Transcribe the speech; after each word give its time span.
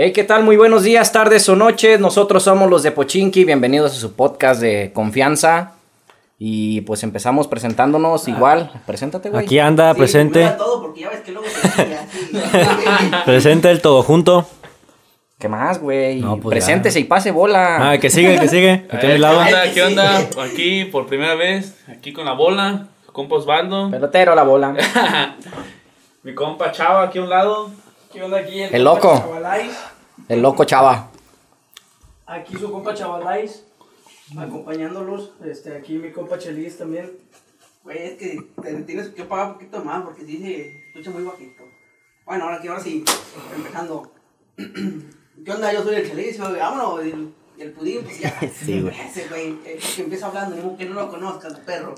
Hey, 0.00 0.12
¿qué 0.12 0.22
tal? 0.22 0.44
Muy 0.44 0.56
buenos 0.56 0.84
días, 0.84 1.10
tardes 1.10 1.48
o 1.48 1.56
noches. 1.56 1.98
Nosotros 1.98 2.44
somos 2.44 2.70
los 2.70 2.84
de 2.84 2.92
Pochinki. 2.92 3.44
Bienvenidos 3.44 3.90
a 3.90 3.94
su 3.96 4.12
podcast 4.12 4.60
de 4.60 4.92
confianza. 4.94 5.72
Y 6.38 6.82
pues 6.82 7.02
empezamos 7.02 7.48
presentándonos 7.48 8.28
igual. 8.28 8.70
Preséntate, 8.86 9.28
güey. 9.28 9.44
Aquí 9.44 9.58
anda, 9.58 9.92
Sí, 9.94 9.98
presente. 9.98 10.54
todo, 10.56 10.82
porque 10.82 11.00
ya 11.00 11.10
ves 11.10 11.22
que 11.22 11.32
luego 11.32 11.48
se 11.48 11.68
cambia, 11.68 12.06
sí. 12.12 12.30
Presente 13.24 13.72
el 13.72 13.82
todo 13.82 14.04
junto. 14.04 14.46
¿Qué 15.36 15.48
más, 15.48 15.80
güey? 15.80 16.20
No, 16.20 16.36
pues 16.38 16.52
Preséntese 16.52 17.00
y 17.00 17.04
pase 17.04 17.32
bola. 17.32 17.90
Ah, 17.90 17.98
que 17.98 18.08
sigue, 18.08 18.38
que 18.38 18.46
sigue. 18.46 18.86
Aquí 18.92 19.04
a 19.04 19.08
mi 19.10 19.18
lado. 19.18 19.40
¿Qué 19.44 19.52
onda? 19.52 19.72
¿Qué 19.74 19.82
onda? 19.82 20.28
Aquí 20.44 20.84
por 20.84 21.08
primera 21.08 21.34
vez, 21.34 21.76
aquí 21.88 22.12
con 22.12 22.24
la 22.24 22.34
bola, 22.34 22.86
su 23.04 23.12
compa 23.12 23.34
Osvaldo, 23.34 23.90
Pelotero 23.90 24.36
la 24.36 24.44
bola. 24.44 24.76
mi 26.22 26.36
compa 26.36 26.70
Chava 26.70 27.02
aquí 27.02 27.18
a 27.18 27.22
un 27.22 27.30
lado. 27.30 27.70
¿Qué 28.12 28.22
onda 28.22 28.38
aquí? 28.38 28.62
El 28.62 28.84
loco. 28.84 29.10
compa 29.10 29.20
Chavalais. 29.26 29.76
El 30.28 30.42
loco 30.42 30.64
chava. 30.64 31.10
Aquí 32.26 32.56
su 32.56 32.72
compa 32.72 32.94
Chavalais. 32.94 33.64
Acompañándolos. 34.36 35.32
Este, 35.44 35.76
aquí 35.76 35.98
mi 35.98 36.10
compa 36.10 36.38
Chelis 36.38 36.78
también. 36.78 37.12
Güey, 37.84 37.98
es 37.98 38.12
que 38.16 38.38
te 38.62 38.74
tienes 38.82 39.08
que 39.08 39.24
pagar 39.24 39.48
un 39.48 39.52
poquito 39.54 39.84
más 39.84 40.02
porque 40.04 40.24
sí 40.24 40.38
se 40.38 40.88
escucha 40.88 41.10
muy 41.10 41.22
bajito. 41.22 41.64
Bueno, 42.24 42.44
ahora 42.44 42.60
que 42.60 42.68
ahora 42.68 42.80
sí, 42.80 43.04
empezando. 43.54 44.10
¿Qué 44.56 45.52
onda? 45.52 45.72
Yo 45.72 45.82
soy 45.82 45.96
el 45.96 46.08
Chelis, 46.08 46.40
güey, 46.40 46.58
vámonos. 46.58 47.00
El, 47.00 47.34
el 47.58 47.72
pudín, 47.72 48.02
pues 48.04 48.20
ya. 48.20 48.38
Sí, 48.54 48.80
güey. 48.80 48.98
Ese 49.00 49.28
güey, 49.28 49.58
que 49.62 50.02
empieza 50.02 50.28
hablando, 50.28 50.76
que 50.76 50.86
no 50.86 50.94
lo 50.94 51.10
conozcas, 51.10 51.58
perro. 51.60 51.94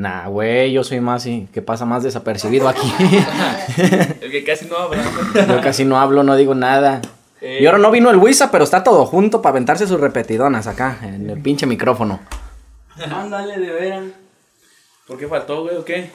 Nah, 0.00 0.28
güey, 0.28 0.72
yo 0.72 0.82
soy 0.82 0.98
más 1.00 1.26
y 1.26 1.46
que 1.52 1.60
pasa 1.60 1.84
más 1.84 2.02
desapercibido 2.02 2.68
aquí. 2.70 2.90
El 4.22 4.30
que 4.30 4.42
casi 4.44 4.64
no 4.64 4.76
habla. 4.78 5.02
yo 5.46 5.60
casi 5.60 5.84
no 5.84 6.00
hablo, 6.00 6.22
no 6.22 6.36
digo 6.36 6.54
nada. 6.54 7.02
Eh, 7.42 7.58
Y 7.60 7.66
ahora 7.66 7.76
no 7.78 7.90
vino 7.90 8.08
el 8.10 8.16
Wisa, 8.16 8.50
pero 8.50 8.64
está 8.64 8.82
todo 8.82 9.04
junto 9.04 9.42
para 9.42 9.50
aventarse 9.50 9.86
sus 9.86 10.00
repetidonas 10.00 10.66
acá, 10.66 10.96
en 11.02 11.28
el 11.28 11.42
pinche 11.42 11.66
micrófono. 11.66 12.18
Ándale, 13.14 13.58
de 13.58 13.70
veras. 13.72 14.04
¿Por 15.06 15.18
qué 15.18 15.28
faltó, 15.28 15.64
güey, 15.64 15.76
o 15.76 15.84
qué? 15.84 16.10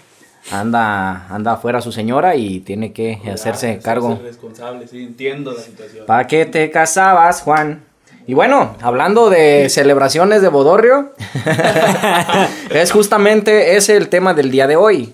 Anda, 0.51 1.27
anda 1.29 1.53
afuera 1.53 1.79
su 1.79 1.91
señora 1.91 2.35
y 2.35 2.61
tiene 2.61 2.91
que 2.91 3.21
hacerse 3.31 3.77
Ah, 3.79 3.83
cargo. 3.83 4.19
responsable, 4.23 4.87
sí, 4.87 5.03
entiendo 5.03 5.51
la 5.51 5.61
situación. 5.61 6.07
¿Para 6.07 6.25
qué 6.25 6.45
te 6.47 6.71
casabas, 6.71 7.41
Juan? 7.41 7.83
Y 8.27 8.33
bueno, 8.33 8.75
hablando 8.81 9.29
de 9.29 9.69
celebraciones 9.69 10.41
de 10.41 10.47
Bodorrio, 10.47 11.11
es 12.71 12.91
justamente 12.91 13.75
ese 13.75 13.97
el 13.97 14.09
tema 14.09 14.33
del 14.33 14.49
día 14.49 14.65
de 14.65 14.75
hoy. 14.75 15.13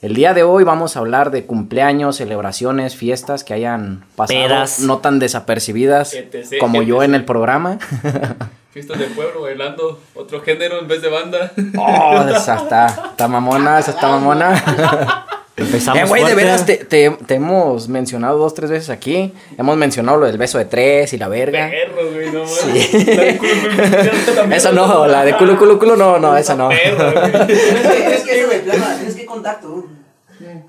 El 0.00 0.14
día 0.14 0.34
de 0.34 0.44
hoy 0.44 0.62
vamos 0.62 0.96
a 0.96 1.00
hablar 1.00 1.32
de 1.32 1.46
cumpleaños, 1.46 2.16
celebraciones, 2.16 2.94
fiestas 2.94 3.42
que 3.42 3.54
hayan 3.54 4.04
pasado 4.14 4.38
Pedas. 4.38 4.80
no 4.80 4.98
tan 4.98 5.18
desapercibidas 5.18 6.14
etc, 6.14 6.58
como 6.60 6.82
yo 6.82 7.02
en 7.02 7.14
el 7.14 7.24
programa. 7.24 7.78
Fiestas 8.70 8.98
del 8.98 9.10
pueblo, 9.10 9.42
bailando 9.42 10.00
otro 10.14 10.40
género 10.42 10.78
en 10.78 10.88
vez 10.88 11.00
de 11.00 11.08
banda. 11.08 11.52
Oh, 11.78 12.24
esa 12.28 12.56
está, 12.56 12.86
está 12.86 13.28
mamona, 13.28 13.78
esa 13.78 13.92
está 13.92 14.08
mamona. 14.08 15.26
Empezamos 15.56 16.02
Eh, 16.02 16.06
güey, 16.06 16.24
de 16.24 16.34
veras 16.34 16.66
te, 16.66 16.78
te- 16.78 17.10
te 17.26 17.34
hemos 17.34 17.88
mencionado 17.88 18.38
dos, 18.38 18.54
tres 18.54 18.70
veces 18.70 18.90
aquí. 18.90 19.32
Hemos 19.56 19.76
mencionado 19.76 20.18
lo 20.18 20.26
del 20.26 20.36
beso 20.36 20.58
de 20.58 20.64
tres 20.64 21.12
y 21.12 21.18
la 21.18 21.28
verga. 21.28 21.70
Perro, 21.70 22.10
güey, 22.12 22.30
no 22.32 22.44
mames. 22.44 22.92
La 23.16 23.22
de 23.22 23.36
culo, 23.38 23.52
culo, 23.62 24.42
culo. 24.42 24.54
Esa 24.56 24.72
no, 24.72 25.06
la 25.06 25.24
de 25.24 25.36
culo, 25.36 25.56
culo, 25.58 25.78
culo, 25.78 25.96
no, 25.96 26.18
no, 26.18 26.36
esa 26.36 26.56
no. 26.56 26.70
Perro, 26.70 27.12
güey. 27.12 27.52
Es 27.52 27.56
que, 27.86 28.14
es 28.14 28.22
que 28.22 28.40
eso 28.40 28.48
de 28.50 28.58
tienes 28.60 29.14
que 29.14 29.24
contacto. 29.26 29.86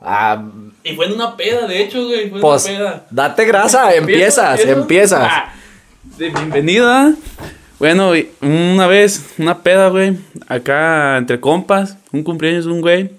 Ah, 0.02 0.44
Y 0.84 0.96
fue 0.96 1.08
en 1.08 1.14
una 1.14 1.36
peda, 1.36 1.66
de 1.68 1.82
hecho, 1.82 2.06
güey, 2.06 2.30
fue 2.30 2.38
en 2.38 2.42
pues, 2.42 2.66
una 2.66 2.78
peda. 2.78 3.06
date 3.10 3.46
grasa, 3.46 3.96
empiezas, 3.96 4.60
¿Empiezo? 4.60 4.80
empiezas. 4.82 5.20
Ah, 5.24 5.54
bienvenida. 6.20 7.14
Bueno, 7.80 8.12
una 8.42 8.86
vez, 8.88 9.26
una 9.40 9.64
peda, 9.64 9.90
güey, 9.90 10.16
acá 10.48 11.18
entre 11.18 11.40
compas, 11.40 11.98
un 12.12 12.24
cumpleaños 12.24 12.66
de 12.66 12.72
un 12.72 12.82
güey. 12.82 13.10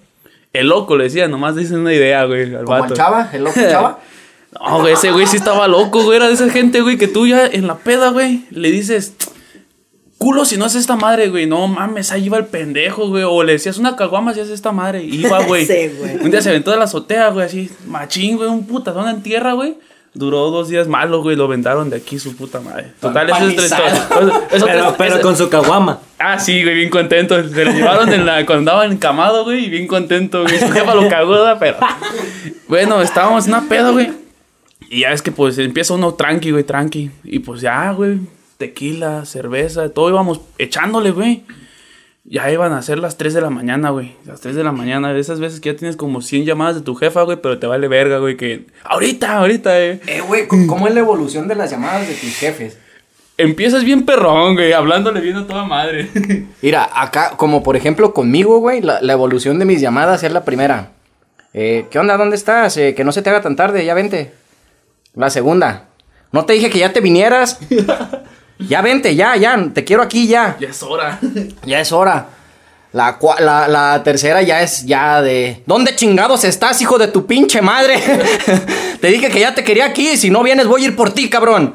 El 0.56 0.68
loco 0.68 0.96
le 0.96 1.04
decía, 1.04 1.28
nomás 1.28 1.54
dicen 1.56 1.78
una 1.78 1.92
idea, 1.92 2.24
güey, 2.24 2.54
al 2.54 2.64
Como 2.64 2.78
vato. 2.80 2.94
el 2.94 2.98
chava, 2.98 3.30
el 3.32 3.44
loco 3.44 3.60
chava. 3.70 3.98
No, 4.58 4.80
güey, 4.80 4.94
ese 4.94 5.10
güey 5.12 5.26
sí 5.26 5.36
estaba 5.36 5.68
loco, 5.68 6.02
güey, 6.04 6.16
era 6.16 6.28
de 6.28 6.34
esa 6.34 6.48
gente, 6.48 6.80
güey, 6.80 6.96
que 6.96 7.08
tú 7.08 7.26
ya 7.26 7.46
en 7.46 7.66
la 7.66 7.76
peda, 7.76 8.10
güey, 8.10 8.44
le 8.50 8.70
dices, 8.70 9.12
culo 10.18 10.44
si 10.46 10.56
no 10.56 10.64
haces 10.64 10.80
esta 10.80 10.96
madre, 10.96 11.28
güey, 11.28 11.46
no 11.46 11.66
mames, 11.68 12.10
ahí 12.10 12.24
iba 12.26 12.38
el 12.38 12.46
pendejo, 12.46 13.08
güey, 13.08 13.24
o 13.24 13.42
le 13.42 13.52
decías 13.52 13.76
una 13.76 13.96
caguama 13.96 14.32
si 14.32 14.40
haces 14.40 14.54
esta 14.54 14.72
madre, 14.72 15.02
y 15.04 15.26
iba, 15.26 15.42
güey. 15.46 15.66
Sí, 15.66 15.90
güey. 15.98 16.16
Un 16.16 16.30
día 16.30 16.40
se 16.40 16.48
aventó 16.48 16.70
de 16.70 16.78
la 16.78 16.84
azotea, 16.84 17.28
güey, 17.28 17.44
así, 17.46 17.70
machín, 17.86 18.36
güey, 18.38 18.48
un 18.48 18.66
putazón 18.66 19.08
en 19.08 19.22
tierra, 19.22 19.52
güey. 19.52 19.76
Duró 20.16 20.50
dos 20.50 20.68
días 20.68 20.88
malo, 20.88 21.20
güey, 21.20 21.36
lo 21.36 21.46
vendaron 21.46 21.90
de 21.90 21.96
aquí 21.96 22.18
su 22.18 22.34
puta 22.34 22.58
madre. 22.60 22.92
Total, 23.00 23.28
eso 23.28 23.48
es 23.48 23.52
otra 23.52 23.64
historia. 23.66 24.94
Pero, 24.96 25.20
con 25.20 25.36
su 25.36 25.50
caguama. 25.50 26.00
Ah, 26.18 26.38
sí, 26.38 26.62
güey, 26.62 26.74
bien 26.74 26.88
contento. 26.88 27.46
Se 27.46 27.64
lo 27.66 27.70
llevaron 27.70 28.10
en 28.10 28.24
la, 28.24 28.46
cuando 28.46 28.70
andaba 28.72 28.86
encamado, 28.86 29.44
güey, 29.44 29.66
y 29.66 29.68
bien 29.68 29.86
contento, 29.86 30.42
güey. 30.42 30.58
Su 30.58 30.70
jefa 30.72 30.94
lo 30.94 31.06
cagó, 31.10 31.36
pero. 31.60 31.76
Bueno, 32.66 33.02
estábamos 33.02 33.46
en 33.46 33.52
una 33.52 33.68
peda, 33.68 33.90
güey. 33.90 34.10
Y 34.88 35.00
ya 35.00 35.12
es 35.12 35.20
que, 35.20 35.32
pues, 35.32 35.58
empieza 35.58 35.92
uno 35.92 36.14
tranqui, 36.14 36.50
güey, 36.50 36.64
tranqui. 36.64 37.10
Y 37.22 37.40
pues 37.40 37.60
ya, 37.60 37.90
güey, 37.90 38.18
tequila, 38.56 39.26
cerveza, 39.26 39.90
todo 39.90 40.08
íbamos 40.08 40.40
echándole, 40.56 41.10
güey. 41.10 41.42
Ya 42.28 42.50
iban 42.50 42.72
a 42.72 42.82
ser 42.82 42.98
las 42.98 43.16
3 43.16 43.34
de 43.34 43.40
la 43.40 43.50
mañana, 43.50 43.90
güey. 43.90 44.16
Las 44.24 44.40
3 44.40 44.56
de 44.56 44.64
la 44.64 44.72
mañana. 44.72 45.12
De 45.12 45.20
esas 45.20 45.38
veces 45.38 45.60
que 45.60 45.72
ya 45.72 45.78
tienes 45.78 45.96
como 45.96 46.20
100 46.20 46.44
llamadas 46.44 46.74
de 46.74 46.80
tu 46.80 46.96
jefa, 46.96 47.22
güey, 47.22 47.38
pero 47.40 47.58
te 47.60 47.68
vale 47.68 47.86
verga, 47.86 48.18
güey, 48.18 48.36
que. 48.36 48.66
Ahorita, 48.82 49.38
ahorita, 49.38 49.80
eh. 49.80 50.00
Eh, 50.06 50.22
güey, 50.26 50.48
¿cómo 50.48 50.88
es 50.88 50.94
la 50.94 51.00
evolución 51.00 51.46
de 51.46 51.54
las 51.54 51.70
llamadas 51.70 52.08
de 52.08 52.14
tus 52.14 52.34
jefes? 52.36 52.78
Empiezas 53.38 53.84
bien 53.84 54.04
perrón, 54.04 54.54
güey, 54.54 54.72
hablándole 54.72 55.20
bien 55.20 55.36
a 55.36 55.46
toda 55.46 55.64
madre. 55.64 56.08
Mira, 56.62 56.88
acá, 56.92 57.34
como 57.36 57.62
por 57.62 57.76
ejemplo 57.76 58.12
conmigo, 58.12 58.58
güey, 58.58 58.80
la, 58.80 59.00
la 59.02 59.12
evolución 59.12 59.58
de 59.58 59.64
mis 59.64 59.80
llamadas 59.80 60.24
es 60.24 60.32
la 60.32 60.44
primera. 60.44 60.90
Eh, 61.52 61.86
¿Qué 61.90 61.98
onda? 61.98 62.16
¿Dónde 62.16 62.36
estás? 62.36 62.76
Eh, 62.76 62.94
que 62.94 63.04
no 63.04 63.12
se 63.12 63.22
te 63.22 63.30
haga 63.30 63.42
tan 63.42 63.54
tarde, 63.56 63.84
ya 63.84 63.94
vente. 63.94 64.32
La 65.14 65.30
segunda. 65.30 65.84
No 66.32 66.44
te 66.44 66.54
dije 66.54 66.70
que 66.70 66.80
ya 66.80 66.92
te 66.92 67.00
vinieras. 67.00 67.60
ya 68.58 68.82
vente, 68.82 69.14
ya, 69.14 69.36
ya, 69.36 69.56
te 69.72 69.84
quiero 69.84 70.02
aquí 70.02 70.26
ya. 70.26 70.56
ya 70.60 70.68
es 70.68 70.82
hora. 70.82 71.18
Ya 71.64 71.80
es 71.80 71.92
hora. 71.92 72.28
La, 72.92 73.18
la, 73.40 73.68
la 73.68 74.02
tercera 74.02 74.40
ya 74.40 74.62
es 74.62 74.86
ya 74.86 75.20
de... 75.20 75.62
¿Dónde 75.66 75.94
chingados 75.94 76.44
estás, 76.44 76.80
hijo 76.80 76.96
de 76.96 77.08
tu 77.08 77.26
pinche 77.26 77.60
madre? 77.60 78.00
te 79.00 79.08
dije 79.08 79.28
que 79.28 79.40
ya 79.40 79.54
te 79.54 79.62
quería 79.62 79.84
aquí. 79.84 80.16
Si 80.16 80.30
no 80.30 80.42
vienes, 80.42 80.66
voy 80.66 80.82
a 80.82 80.84
ir 80.86 80.96
por 80.96 81.12
ti, 81.12 81.28
cabrón. 81.28 81.74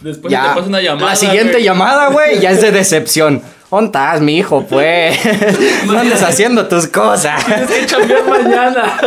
Después 0.00 0.32
ya. 0.32 0.42
te 0.42 0.48
pasa 0.56 0.68
una 0.68 0.80
llamada. 0.80 1.10
la 1.10 1.16
siguiente 1.16 1.52
güey. 1.52 1.64
llamada, 1.64 2.08
güey, 2.08 2.40
ya 2.40 2.50
es 2.50 2.60
de 2.60 2.72
decepción. 2.72 3.42
¿Dónde 3.70 3.86
estás, 3.86 4.20
mi 4.20 4.36
hijo, 4.38 4.64
pues? 4.68 5.18
no 5.86 5.98
andes 5.98 6.22
haciendo 6.22 6.66
tus 6.68 6.86
cosas. 6.86 7.44
Tienes 7.46 7.68
que 7.70 7.86
chambear 7.86 8.24
mañana. 8.28 8.98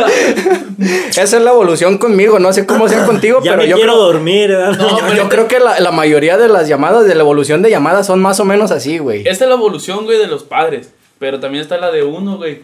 Esa 1.10 1.22
es 1.22 1.42
la 1.42 1.50
evolución 1.50 1.98
conmigo. 1.98 2.38
No 2.38 2.52
sé 2.52 2.66
cómo 2.66 2.88
sea 2.88 3.04
contigo, 3.06 3.40
Ya 3.42 3.52
pero 3.52 3.62
me 3.62 3.68
yo 3.68 3.76
quiero 3.76 3.92
creo, 3.94 4.04
dormir. 4.04 4.48
¿verdad? 4.48 4.76
No, 4.78 4.88
yo, 4.90 4.98
pero- 5.06 5.14
yo 5.16 5.28
creo 5.28 5.48
que 5.48 5.60
la, 5.60 5.80
la 5.80 5.90
mayoría 5.92 6.36
de 6.36 6.48
las 6.48 6.68
llamadas, 6.68 7.06
de 7.06 7.14
la 7.14 7.22
evolución 7.22 7.62
de 7.62 7.70
llamadas, 7.70 8.06
son 8.06 8.20
más 8.20 8.38
o 8.40 8.44
menos 8.44 8.70
así, 8.70 8.98
güey. 8.98 9.20
Esta 9.26 9.44
es 9.44 9.48
la 9.48 9.54
evolución, 9.56 10.04
güey, 10.04 10.18
de 10.18 10.26
los 10.26 10.42
padres. 10.44 10.92
Pero 11.18 11.40
también 11.40 11.62
está 11.62 11.76
la 11.78 11.90
de 11.90 12.02
uno, 12.02 12.36
güey. 12.36 12.62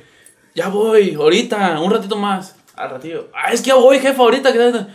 Ya 0.55 0.69
voy, 0.69 1.15
ahorita, 1.15 1.79
un 1.81 1.91
ratito 1.91 2.17
más. 2.17 2.57
Al 2.77 2.91
ratito. 2.91 3.29
Ah, 3.35 3.53
es 3.53 3.61
que 3.63 3.69
ya 3.69 3.75
voy, 3.75 3.99
jefa, 3.99 4.23
ahorita. 4.23 4.53
que- 4.53 4.87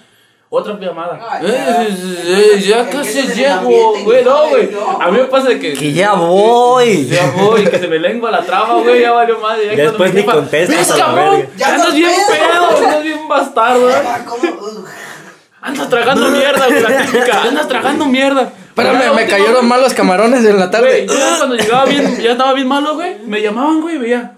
Otra 0.53 0.77
llamada. 0.77 1.17
Ay, 1.29 1.45
Eh, 1.45 1.49
ya. 1.49 1.81
eh, 1.81 2.51
eh, 2.55 2.59
ya 2.59 2.89
casi 2.89 3.21
llego. 3.21 3.93
Güey, 4.03 4.25
no, 4.25 4.49
güey. 4.49 4.69
A 4.99 5.09
mí 5.09 5.17
me 5.19 5.23
pasa 5.23 5.47
que. 5.57 5.71
Que 5.71 5.93
ya 5.93 6.11
voy. 6.11 7.05
Ya 7.09 7.31
voy, 7.37 7.63
que 7.63 7.79
se 7.79 7.87
me 7.87 7.97
lengua 7.99 8.31
la 8.31 8.41
traba, 8.41 8.81
güey. 8.81 8.99
Ya 9.01 9.13
valió 9.13 9.39
madre. 9.39 9.77
Ya 9.77 9.83
Después 9.83 10.13
ni 10.13 10.23
contestas 10.25 10.77
"Ves, 10.89 10.91
cabrón, 10.91 11.37
verga". 11.37 11.49
Ya 11.55 11.67
Ya 11.67 11.73
andas 11.75 11.93
bien 11.95 12.11
pedo. 12.27 12.67
pedo, 12.69 12.85
andas 12.85 13.03
bien 13.03 13.27
bastardo. 13.29 13.89
Andas 15.61 15.89
tragando 15.89 16.29
mierda, 16.31 16.67
güey, 16.67 16.81
la 16.81 17.01
típica. 17.05 17.41
Andas 17.43 17.67
tragando 17.69 18.05
mierda. 18.07 18.51
Espérame, 18.67 19.15
me 19.15 19.27
cayeron 19.27 19.65
mal 19.67 19.79
los 19.79 19.93
camarones 19.93 20.43
en 20.43 20.59
la 20.59 20.69
tarde. 20.69 21.05
Yo 21.07 21.13
cuando 21.37 21.55
llegaba 21.55 21.85
bien, 21.85 22.17
ya 22.21 22.31
estaba 22.31 22.53
bien 22.53 22.67
malo, 22.67 22.95
güey. 22.95 23.19
Me 23.25 23.41
llamaban, 23.41 23.79
güey, 23.79 23.97
veía. 23.99 24.33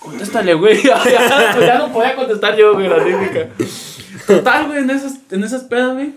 Contéstale, 0.00 0.52
güey. 0.54 0.82
Ya, 0.84 1.00
ya, 1.04 1.58
ya 1.60 1.78
no 1.78 1.92
podía 1.92 2.14
contestar 2.16 2.56
yo, 2.56 2.74
güey, 2.74 2.88
la 2.88 3.02
típica. 3.02 3.46
Total, 4.26 4.66
güey, 4.66 4.78
en 4.80 4.90
esas, 4.90 5.20
en 5.30 5.44
esas 5.44 5.62
pedas, 5.64 5.94
güey. 5.94 6.12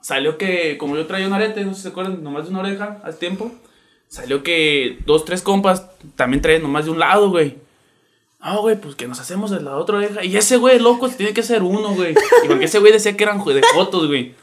Salió 0.00 0.38
que, 0.38 0.78
como 0.78 0.96
yo 0.96 1.06
traía 1.06 1.26
un 1.26 1.32
arete, 1.32 1.64
no 1.64 1.70
sé 1.72 1.76
si 1.76 1.82
se 1.82 1.88
acuerdan, 1.88 2.22
nomás 2.22 2.44
de 2.44 2.50
una 2.50 2.60
oreja 2.60 3.00
hace 3.02 3.18
tiempo. 3.18 3.52
Salió 4.08 4.42
que 4.42 4.98
dos, 5.04 5.24
tres 5.24 5.42
compas 5.42 5.86
también 6.14 6.40
traían 6.40 6.62
nomás 6.62 6.84
de 6.84 6.92
un 6.92 6.98
lado, 6.98 7.30
güey. 7.30 7.56
No, 8.40 8.60
güey, 8.60 8.80
pues 8.80 8.94
que 8.94 9.08
nos 9.08 9.18
hacemos 9.18 9.50
de 9.50 9.60
la 9.60 9.76
otra 9.76 9.96
oreja. 9.96 10.24
Y 10.24 10.36
ese 10.36 10.56
güey 10.56 10.78
loco 10.78 11.08
tiene 11.08 11.34
que 11.34 11.42
ser 11.42 11.64
uno, 11.64 11.94
güey. 11.94 12.14
Y 12.44 12.46
porque 12.46 12.66
ese 12.66 12.78
güey 12.78 12.92
decía 12.92 13.16
que 13.16 13.24
eran 13.24 13.44
de 13.44 13.62
fotos, 13.74 14.06
güey. 14.06 14.34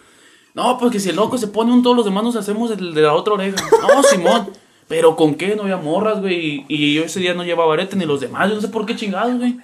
No, 0.53 0.77
pues 0.77 0.91
que 0.91 0.99
si 0.99 1.09
el 1.09 1.15
loco 1.15 1.37
se 1.37 1.47
pone 1.47 1.71
un, 1.71 1.81
todos 1.81 1.95
los 1.95 2.05
demás 2.05 2.23
nos 2.23 2.35
hacemos 2.35 2.69
el 2.71 2.93
de 2.93 3.01
la 3.01 3.13
otra 3.13 3.35
oreja. 3.35 3.55
No, 3.81 4.03
Simón. 4.03 4.49
Pero 4.89 5.15
con 5.15 5.35
qué, 5.35 5.55
no 5.55 5.63
había 5.63 5.77
morras, 5.77 6.19
güey. 6.19 6.65
Y, 6.67 6.75
y 6.75 6.93
yo 6.95 7.05
ese 7.05 7.21
día 7.21 7.33
no 7.33 7.45
llevaba 7.45 7.73
arete 7.73 7.95
ni 7.95 8.05
los 8.05 8.19
demás. 8.19 8.49
Yo 8.49 8.55
no 8.55 8.61
sé 8.61 8.67
por 8.67 8.85
qué 8.85 8.95
chingados, 8.97 9.37
güey. 9.37 9.55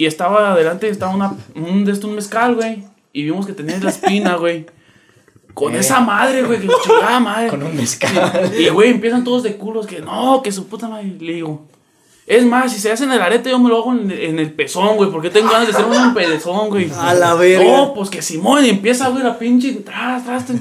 Y 0.00 0.06
estaba 0.06 0.52
adelante, 0.52 0.88
estaba 0.88 1.14
una, 1.14 1.36
un, 1.54 1.84
de 1.84 1.92
un 2.06 2.14
mezcal, 2.14 2.54
güey. 2.54 2.84
Y 3.12 3.24
vimos 3.24 3.44
que 3.44 3.52
tenía 3.52 3.78
la 3.80 3.90
espina, 3.90 4.36
güey. 4.36 4.64
Con 5.52 5.76
esa 5.76 6.00
madre, 6.00 6.42
güey, 6.42 6.58
que 6.58 6.68
la 6.68 6.74
chingada 6.82 7.20
madre. 7.20 7.48
Con 7.48 7.62
un 7.62 7.76
mezcal. 7.76 8.50
Y, 8.58 8.70
güey, 8.70 8.92
empiezan 8.92 9.24
todos 9.24 9.42
de 9.42 9.58
culos 9.58 9.86
que 9.86 10.00
no, 10.00 10.40
que 10.40 10.52
su 10.52 10.68
puta 10.68 10.88
madre. 10.88 11.16
Le 11.20 11.34
digo, 11.34 11.66
es 12.26 12.46
más, 12.46 12.72
si 12.72 12.80
se 12.80 12.90
hacen 12.90 13.12
el 13.12 13.20
arete, 13.20 13.50
yo 13.50 13.58
me 13.58 13.68
lo 13.68 13.76
hago 13.76 13.92
en, 13.92 14.10
en 14.10 14.38
el 14.38 14.54
pezón, 14.54 14.96
güey, 14.96 15.10
porque 15.10 15.28
tengo 15.28 15.50
ganas 15.50 15.66
de 15.68 15.74
hacer 15.74 15.84
un 15.84 16.14
pezón, 16.14 16.70
güey. 16.70 16.90
A 16.98 17.12
la 17.12 17.34
verga. 17.34 17.62
No, 17.62 17.92
pues 17.92 18.08
que 18.08 18.22
Simón, 18.22 18.64
y 18.64 18.70
empieza, 18.70 19.10
güey, 19.10 19.22
la 19.22 19.38
pinche, 19.38 19.70
tras, 19.84 20.24
tras, 20.24 20.46
tras. 20.46 20.60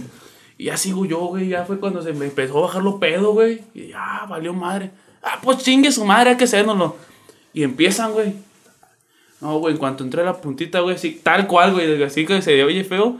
Y 0.57 0.65
ya 0.65 0.75
sigo 0.75 1.05
yo, 1.05 1.19
güey, 1.27 1.47
ya 1.47 1.63
fue 1.63 1.79
cuando 1.79 2.01
se 2.01 2.11
me 2.11 2.25
empezó 2.25 2.57
a 2.57 2.61
bajar 2.63 2.83
lo 2.83 2.99
pedo, 2.99 3.31
güey. 3.31 3.61
Y 3.73 3.87
ya, 3.87 4.25
valió 4.27 4.53
madre. 4.53 4.91
Ah, 5.23 5.39
pues 5.41 5.59
chingue 5.59 5.93
su 5.93 6.03
madre, 6.03 6.31
hay 6.31 6.35
que 6.35 6.43
hacérnoslo. 6.43 6.97
Y 7.53 7.63
empiezan, 7.63 8.11
güey. 8.11 8.48
No, 9.41 9.59
güey, 9.59 9.73
en 9.73 9.79
cuanto 9.79 10.03
entré 10.03 10.21
a 10.21 10.25
la 10.25 10.41
puntita, 10.41 10.81
güey, 10.81 10.95
así, 10.95 11.19
tal 11.23 11.47
cual, 11.47 11.73
güey, 11.73 12.03
así 12.03 12.25
que 12.25 12.41
se 12.41 12.63
oye 12.63 12.83
feo, 12.83 13.17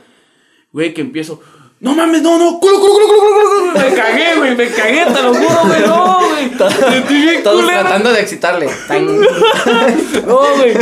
güey, 0.74 0.94
que 0.94 1.02
empiezo. 1.02 1.42
No 1.82 1.96
mames, 1.96 2.22
no, 2.22 2.38
no, 2.38 2.60
culo, 2.60 2.78
culo, 2.80 2.94
culo, 2.94 3.08
culo, 3.08 3.20
culo, 3.20 3.72
culo. 3.72 3.90
Me 3.90 3.96
cagué, 3.96 4.36
güey, 4.38 4.56
me 4.56 4.68
cagué, 4.68 5.06
te 5.06 5.22
lo 5.24 5.34
juro, 5.34 5.62
güey, 5.66 5.82
no, 5.88 6.20
güey. 6.28 6.72
Sentí 6.92 7.14
bien 7.22 7.42
Todos 7.44 7.66
tratando 7.66 8.12
de 8.12 8.20
excitarle. 8.20 8.68
Tan- 8.88 9.20
No, 10.28 10.40
güey. 10.58 10.74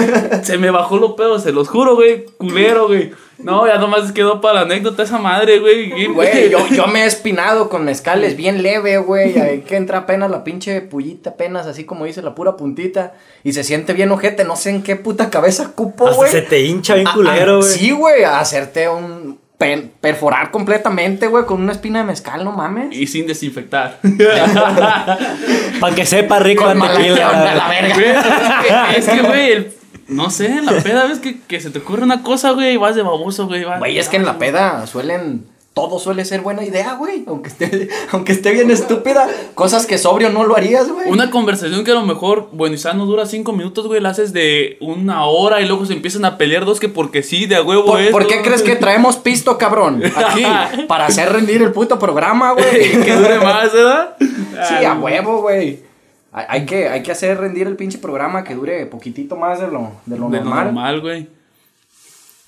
Se 0.44 0.58
me 0.58 0.72
bajó 0.72 0.98
los 0.98 1.14
pedos, 1.14 1.44
se 1.44 1.52
los 1.52 1.68
juro, 1.70 1.96
güey. 1.96 2.26
Culero, 2.38 2.88
güey. 2.88 3.12
No, 3.38 3.68
ya 3.68 3.78
nomás 3.78 4.12
quedó 4.12 4.42
para 4.42 4.56
la 4.56 4.62
anécdota 4.62 5.04
esa 5.04 5.20
madre, 5.20 5.60
güey. 5.60 6.08
Güey, 6.08 6.50
yo, 6.50 6.66
yo 6.70 6.88
me 6.88 7.04
he 7.04 7.06
espinado 7.06 7.70
con 7.70 7.86
mezcales 7.86 8.36
bien 8.36 8.64
leve, 8.64 8.98
güey. 8.98 9.38
Hay 9.40 9.60
que 9.62 9.76
entra 9.76 10.00
apenas 10.00 10.32
la 10.32 10.44
pinche 10.44 10.82
pullita, 10.82 11.30
apenas 11.32 11.68
así 11.68 11.84
como 11.84 12.06
dice, 12.06 12.24
la 12.24 12.34
pura 12.34 12.58
puntita. 12.58 13.14
Y 13.44 13.54
se 13.54 13.64
siente 13.64 13.94
bien 13.94 14.12
ojete, 14.12 14.44
no 14.46 14.56
sé 14.56 14.72
en 14.72 14.82
qué 14.82 14.96
puta 14.96 15.30
cabeza 15.30 15.74
cupo, 15.76 16.10
güey. 16.12 16.32
se 16.32 16.42
te 16.42 16.62
hincha 16.62 16.96
bien 16.96 17.08
Ah, 17.08 17.14
culero, 17.14 17.54
ah, 17.54 17.58
güey. 17.60 17.72
Sí, 17.72 17.92
güey, 17.92 18.24
hacerte 18.24 18.90
un. 18.90 19.40
Per- 19.58 19.90
perforar 20.02 20.52
completamente, 20.52 21.28
güey, 21.28 21.46
con 21.46 21.62
una 21.62 21.72
espina 21.72 22.00
de 22.00 22.06
mezcal, 22.06 22.44
no 22.44 22.52
mames. 22.52 22.96
Y 22.96 23.08
sin 23.08 23.26
desinfectar. 23.28 24.00
Para 25.80 25.96
que 25.96 26.06
sepa 26.06 26.40
rico 26.40 26.64
Con 26.66 26.80
la 26.80 26.92
tequila. 26.94 27.56
la 27.56 27.68
verga. 27.68 28.92
Es 28.96 29.08
que, 29.08 29.22
güey, 29.22 29.52
el- 29.52 29.74
no 30.08 30.30
sé, 30.30 30.46
en 30.48 30.66
la 30.66 30.72
peda 30.74 31.06
ves 31.06 31.20
que, 31.20 31.40
que 31.42 31.60
se 31.60 31.70
te 31.70 31.80
ocurre 31.80 32.04
una 32.04 32.24
cosa, 32.24 32.52
güey, 32.52 32.74
y 32.74 32.78
vas 32.78 32.96
de 32.96 33.02
baboso, 33.02 33.48
güey. 33.48 33.66
Güey, 33.80 33.98
es 34.00 34.08
que 34.08 34.16
en 34.18 34.26
la 34.26 34.38
peda 34.38 34.88
suelen. 34.88 35.46
Todo 35.78 36.00
suele 36.00 36.26
ser 36.26 36.42
buena 36.42 36.64
idea, 36.64 36.96
güey. 36.96 37.24
Aunque 37.28 37.50
esté, 37.50 37.90
aunque 38.12 38.32
esté 38.32 38.52
bien 38.52 38.72
estúpida. 38.72 39.28
Cosas 39.54 39.86
que 39.86 40.00
sobrio 40.00 40.32
no 40.32 40.44
lo 40.44 40.58
harías, 40.58 40.90
güey. 40.90 41.10
Una 41.10 41.30
conversación 41.30 41.84
que 41.84 41.92
a 41.92 41.94
lo 41.94 42.04
mejor, 42.04 42.50
bueno, 42.52 42.74
y 42.74 42.80
sano 42.80 43.06
dura 43.06 43.28
cinco 43.28 43.54
minutos, 43.54 43.86
güey, 43.86 44.02
la 44.02 44.10
haces 44.10 44.34
de 44.34 44.78
una 44.82 45.26
hora 45.26 45.62
y 45.62 45.68
luego 45.68 45.86
se 45.86 45.94
empiezan 45.94 46.26
a 46.26 46.38
pelear 46.38 46.66
dos 46.66 46.80
que 46.80 46.90
porque 46.90 47.22
sí, 47.22 47.46
de 47.46 47.58
a 47.58 47.62
huevo 47.62 47.86
¿Por, 47.86 48.00
esto. 48.00 48.12
por 48.12 48.26
qué 48.26 48.42
crees 48.42 48.64
que 48.64 48.76
traemos 48.76 49.18
pisto, 49.18 49.58
cabrón? 49.58 50.02
Aquí, 50.16 50.44
para 50.88 51.06
hacer 51.06 51.32
rendir 51.32 51.62
el 51.62 51.72
puto 51.72 52.00
programa, 52.00 52.54
güey. 52.54 52.92
que 53.04 53.14
dure 53.14 53.40
más, 53.40 53.72
¿verdad? 53.72 54.18
Sí, 54.20 54.84
a 54.84 54.96
huevo, 54.96 55.42
güey. 55.42 55.86
Hay, 56.32 56.66
que, 56.66 56.88
hay 56.88 57.04
que 57.04 57.12
hacer 57.12 57.38
rendir 57.40 57.68
el 57.68 57.76
pinche 57.76 58.00
programa 58.00 58.44
que 58.44 58.54
dure 58.56 58.86
poquitito 58.88 59.36
más 59.36 59.60
de 59.60 59.68
lo, 59.68 59.92
de 60.06 60.18
lo 60.18 60.30
De 60.30 60.38
lo 60.40 60.44
normal. 60.46 60.66
normal, 60.66 61.02
güey. 61.02 61.37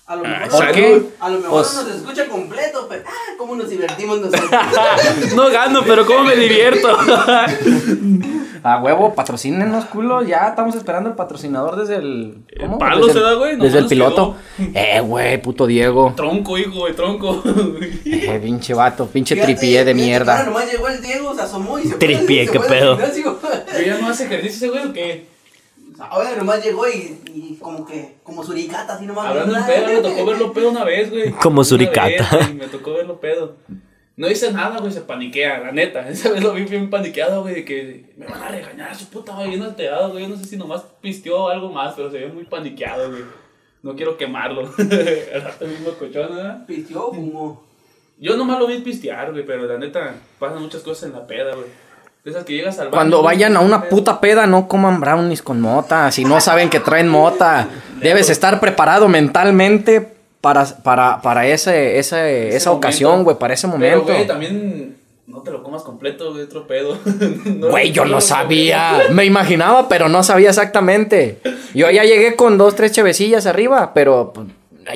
A 0.10 0.16
lo 0.16 0.24
mejor, 0.24 0.50
¿Por 0.50 0.72
qué? 0.72 1.02
a 1.20 1.30
lo 1.30 1.38
mejor 1.38 1.52
Pues- 1.62 1.74
no 1.76 1.84
nos 1.84 1.96
escucha 1.98 2.26
completo, 2.28 2.88
pero 2.90 3.04
ah, 3.06 3.12
cómo 3.38 3.56
nos 3.56 3.70
divertimos 3.70 4.20
nosotros. 4.20 4.50
No 5.36 5.50
gano, 5.52 5.82
pero 5.86 6.04
cómo 6.08 6.24
me 6.24 6.36
divierto. 6.36 6.88
A 8.64 8.82
huevo, 8.82 9.14
patrocínenos, 9.14 9.86
culos. 9.86 10.28
Ya 10.28 10.48
estamos 10.50 10.74
esperando 10.76 11.10
el 11.10 11.16
patrocinador 11.16 11.76
desde 11.78 11.98
el. 11.98 12.40
¿Cómo? 12.60 12.80
palo 12.80 13.06
desde 13.06 13.14
se 13.14 13.18
el- 13.20 13.24
da, 13.26 13.34
güey, 13.36 13.52
nomás 13.54 13.66
Desde 13.68 13.80
el 13.80 13.86
piloto. 13.88 14.36
Eh, 14.74 15.00
güey, 15.02 15.42
puto 15.42 15.66
Diego. 15.68 16.14
tronco, 16.16 16.58
hijo 16.58 16.88
de 16.88 16.94
tronco. 16.94 17.42
Eh, 18.06 18.40
pinche 18.44 18.74
vato, 18.74 19.06
pinche 19.08 19.36
Fíjate, 19.36 19.54
tripié 19.54 19.86
de 19.86 19.94
mierda. 19.94 20.44
nomás 20.44 20.70
llegó 20.72 20.88
el 20.88 21.02
Diego, 21.02 21.34
se 21.36 21.42
asomó 21.44 21.78
y 21.80 21.84
se 21.84 21.90
fue- 21.90 21.98
Tripié, 22.00 22.48
qué 22.48 22.60
pedo. 22.60 22.98
ya 23.00 23.98
no 24.02 24.10
hace 24.10 24.26
ejercicio 24.26 24.58
ese 24.58 24.70
güey 24.70 24.88
o 24.90 24.94
qué? 24.94 25.28
Ahora 26.00 26.36
nomás 26.36 26.64
llegó 26.64 26.88
y, 26.88 27.22
y 27.34 27.58
como 27.60 27.86
que, 27.86 28.16
como 28.24 28.44
suricata, 28.44 28.96
así 28.96 29.06
nomás. 29.06 29.28
Hablando 29.28 29.58
en 29.58 29.66
pedo, 29.66 29.88
me 29.88 30.02
tocó 30.02 30.26
verlo 30.26 30.54
pedo 30.54 30.70
una 30.70 30.84
vez, 30.84 31.10
güey. 31.10 31.32
Como 31.32 31.64
suricata. 31.64 32.08
vez, 32.08 32.30
güey, 32.30 32.54
Me 32.54 32.68
tocó 32.68 32.94
verlo 32.94 33.20
pedo. 33.20 33.58
No 34.16 34.30
hice 34.30 34.52
nada, 34.52 34.80
güey, 34.80 34.92
se 34.92 35.02
paniquea, 35.02 35.60
la 35.60 35.72
neta. 35.72 36.08
Esa 36.10 36.32
vez 36.32 36.44
lo 36.44 36.54
vi 36.54 36.64
bien 36.66 36.90
paniqueado, 36.90 37.42
güey, 37.42 37.56
de 37.56 37.66
que 37.66 38.14
me 38.18 38.26
van 38.26 38.44
a 38.44 38.50
regañar, 38.50 38.96
su 38.96 39.10
puta, 39.10 39.34
güey, 39.34 39.50
bien 39.50 39.64
alterado, 39.64 40.12
güey. 40.12 40.28
No 40.28 40.36
sé 40.36 40.46
si 40.46 40.58
nomás 40.58 40.84
pisteó 41.02 41.46
o 41.46 41.50
algo 41.50 41.72
más, 41.72 41.94
pero 41.96 42.12
se 42.12 42.20
ve 42.20 42.28
muy 42.28 42.46
paniqueado, 42.46 43.10
güey. 43.10 43.24
No 43.82 43.96
quiero 43.96 44.18
quemarlo. 44.18 44.70
El 44.78 45.42
rato 45.42 45.66
mismo 45.66 45.92
cochón, 45.92 46.36
¿verdad? 46.36 46.66
Pisteó, 46.66 47.14
fumó. 47.14 47.64
Yo 48.18 48.36
nomás 48.36 48.60
lo 48.60 48.68
vi 48.68 48.80
pistear, 48.80 49.32
güey, 49.32 49.46
pero 49.46 49.66
la 49.66 49.78
neta, 49.78 50.16
pasan 50.38 50.62
muchas 50.62 50.82
cosas 50.82 51.10
en 51.10 51.16
la 51.16 51.26
peda, 51.26 51.56
güey. 51.56 51.68
De 52.30 52.36
esas 52.36 52.46
que 52.46 52.54
llegas 52.54 52.78
al 52.78 52.86
baño, 52.86 52.92
Cuando 52.92 53.24
vayan 53.24 53.58
a 53.58 53.62
una 53.62 53.90
puta 53.90 54.22
peda, 54.22 54.46
no 54.46 54.68
coman 54.68 55.00
brownies 55.00 55.42
con 55.42 55.60
mota. 55.62 56.12
Si 56.12 56.26
no 56.26 56.40
saben 56.40 56.70
que 56.70 56.80
traen 56.80 57.08
mota, 57.08 57.68
debes 58.02 58.30
estar 58.30 58.60
preparado 58.60 59.08
mentalmente 59.08 60.14
para, 60.42 60.64
para, 60.64 61.22
para 61.24 61.48
ese, 61.48 61.98
ese, 61.98 62.50
Ese 62.50 62.58
esa 62.58 62.72
ocasión, 62.72 63.24
güey, 63.24 63.38
para 63.38 63.56
ese 63.56 63.68
Pero, 63.68 63.78
momento. 63.80 64.14
güey, 64.14 64.28
también 64.28 64.96
no 65.26 65.42
te 65.42 65.50
lo 65.50 65.64
comas 65.64 65.82
completo, 65.82 66.32
güey, 66.32 66.44
otro 66.44 66.68
pedo. 66.68 67.00
No, 67.46 67.70
Güey, 67.70 67.92
yo 67.92 68.06
no 68.06 68.22
sabía. 68.22 69.06
Me 69.12 69.26
imaginaba, 69.26 69.90
pero 69.90 70.08
no 70.08 70.22
sabía 70.22 70.50
exactamente. 70.50 71.40
Yo 71.74 71.90
ya 71.90 72.04
llegué 72.04 72.36
con 72.36 72.60
dos, 72.60 72.76
tres 72.76 72.92
chevecillas 72.92 73.48
arriba, 73.48 73.92
pero 73.96 74.34
pues, 74.34 74.48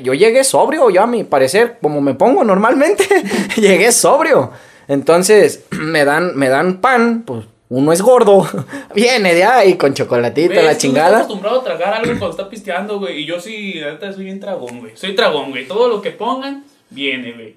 yo 0.04 0.14
llegué 0.14 0.44
sobrio, 0.44 0.92
yo 0.92 1.02
a 1.02 1.08
mi 1.08 1.24
parecer, 1.24 1.78
como 1.82 2.00
me 2.00 2.14
pongo 2.14 2.44
normalmente, 2.44 3.08
llegué 3.58 3.92
sobrio. 3.92 4.52
Entonces, 4.88 5.66
me 5.72 6.06
dan, 6.06 6.36
me 6.36 6.50
dan 6.50 6.82
pan, 6.82 7.24
pues 7.24 7.46
uno 7.70 7.92
es 7.92 8.02
gordo, 8.02 8.48
viene 8.96 9.34
de 9.34 9.44
ahí 9.44 9.76
con 9.76 9.94
chocolatito, 9.94 10.62
la 10.62 10.78
chingada. 10.78 11.08
Está 11.08 11.24
acostumbrado 11.24 11.62
a 11.62 11.64
tragar 11.64 11.94
algo 11.94 12.20
cuando 12.20 12.30
está 12.30 12.50
pisteando, 12.50 13.00
güey. 13.00 13.22
Y 13.22 13.26
yo 13.26 13.40
sí, 13.40 13.76
neta, 13.76 14.14
soy 14.14 14.26
bien 14.26 14.40
tragón, 14.40 14.80
güey. 14.80 14.96
Soy 14.96 15.16
tragón, 15.16 15.50
güey. 15.50 15.68
Todo 15.68 15.88
lo 15.88 16.02
que 16.02 16.12
pongan, 16.12 16.66
viene, 16.90 17.32
güey. 17.32 17.56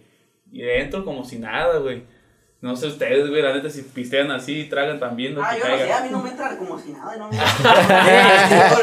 Y 0.53 0.63
dentro 0.63 1.05
como 1.05 1.25
si 1.25 1.39
nada, 1.39 1.79
güey. 1.79 2.03
No 2.63 2.75
sé 2.75 2.87
ustedes, 2.87 3.29
güey, 3.29 3.43
la 3.43 3.53
neta, 3.55 3.69
si 3.69 3.83
pistean 3.83 4.31
así, 4.31 4.65
tragan 4.65 4.99
también 4.99 5.35
lo 5.35 5.45
Ah, 5.45 5.51
que 5.53 5.59
yo 5.61 5.69
no 5.69 5.77
sé, 5.77 5.93
a 5.93 6.01
mí 6.01 6.09
no 6.11 6.23
me 6.23 6.31
entra 6.31 6.57
como 6.57 6.79
si 6.79 6.91
nada, 6.91 7.15
no 7.19 7.29
me 7.29 7.37
entra. 7.37 8.75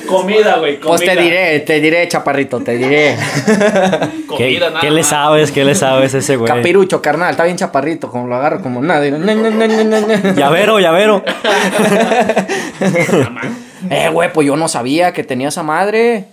Comida, 0.06 0.58
güey, 0.58 0.78
comida. 0.78 0.96
Pues 0.98 1.00
te 1.00 1.22
diré, 1.22 1.60
te 1.60 1.80
diré, 1.80 2.06
chaparrito, 2.06 2.60
te 2.60 2.76
diré. 2.76 3.16
¿Qué, 3.46 4.26
Comida, 4.26 4.68
nada 4.68 4.80
qué 4.82 4.90
le 4.90 5.02
sabes? 5.02 5.50
¿Qué 5.52 5.64
le 5.64 5.74
sabes 5.74 6.12
ese 6.12 6.36
güey? 6.36 6.52
Capirucho, 6.52 7.00
carnal, 7.00 7.30
está 7.30 7.44
bien 7.44 7.56
chaparrito, 7.56 8.10
como 8.10 8.26
lo 8.26 8.36
agarro 8.36 8.60
como 8.60 8.82
nada. 8.82 9.06
y-. 9.06 9.10
Llavero, 10.36 10.78
llavero. 10.78 11.24
Eh, 13.88 14.10
güey, 14.12 14.32
pues 14.32 14.46
yo 14.46 14.56
no 14.56 14.68
sabía 14.68 15.12
que 15.14 15.24
tenía 15.24 15.48
esa 15.48 15.62
madre. 15.62 16.26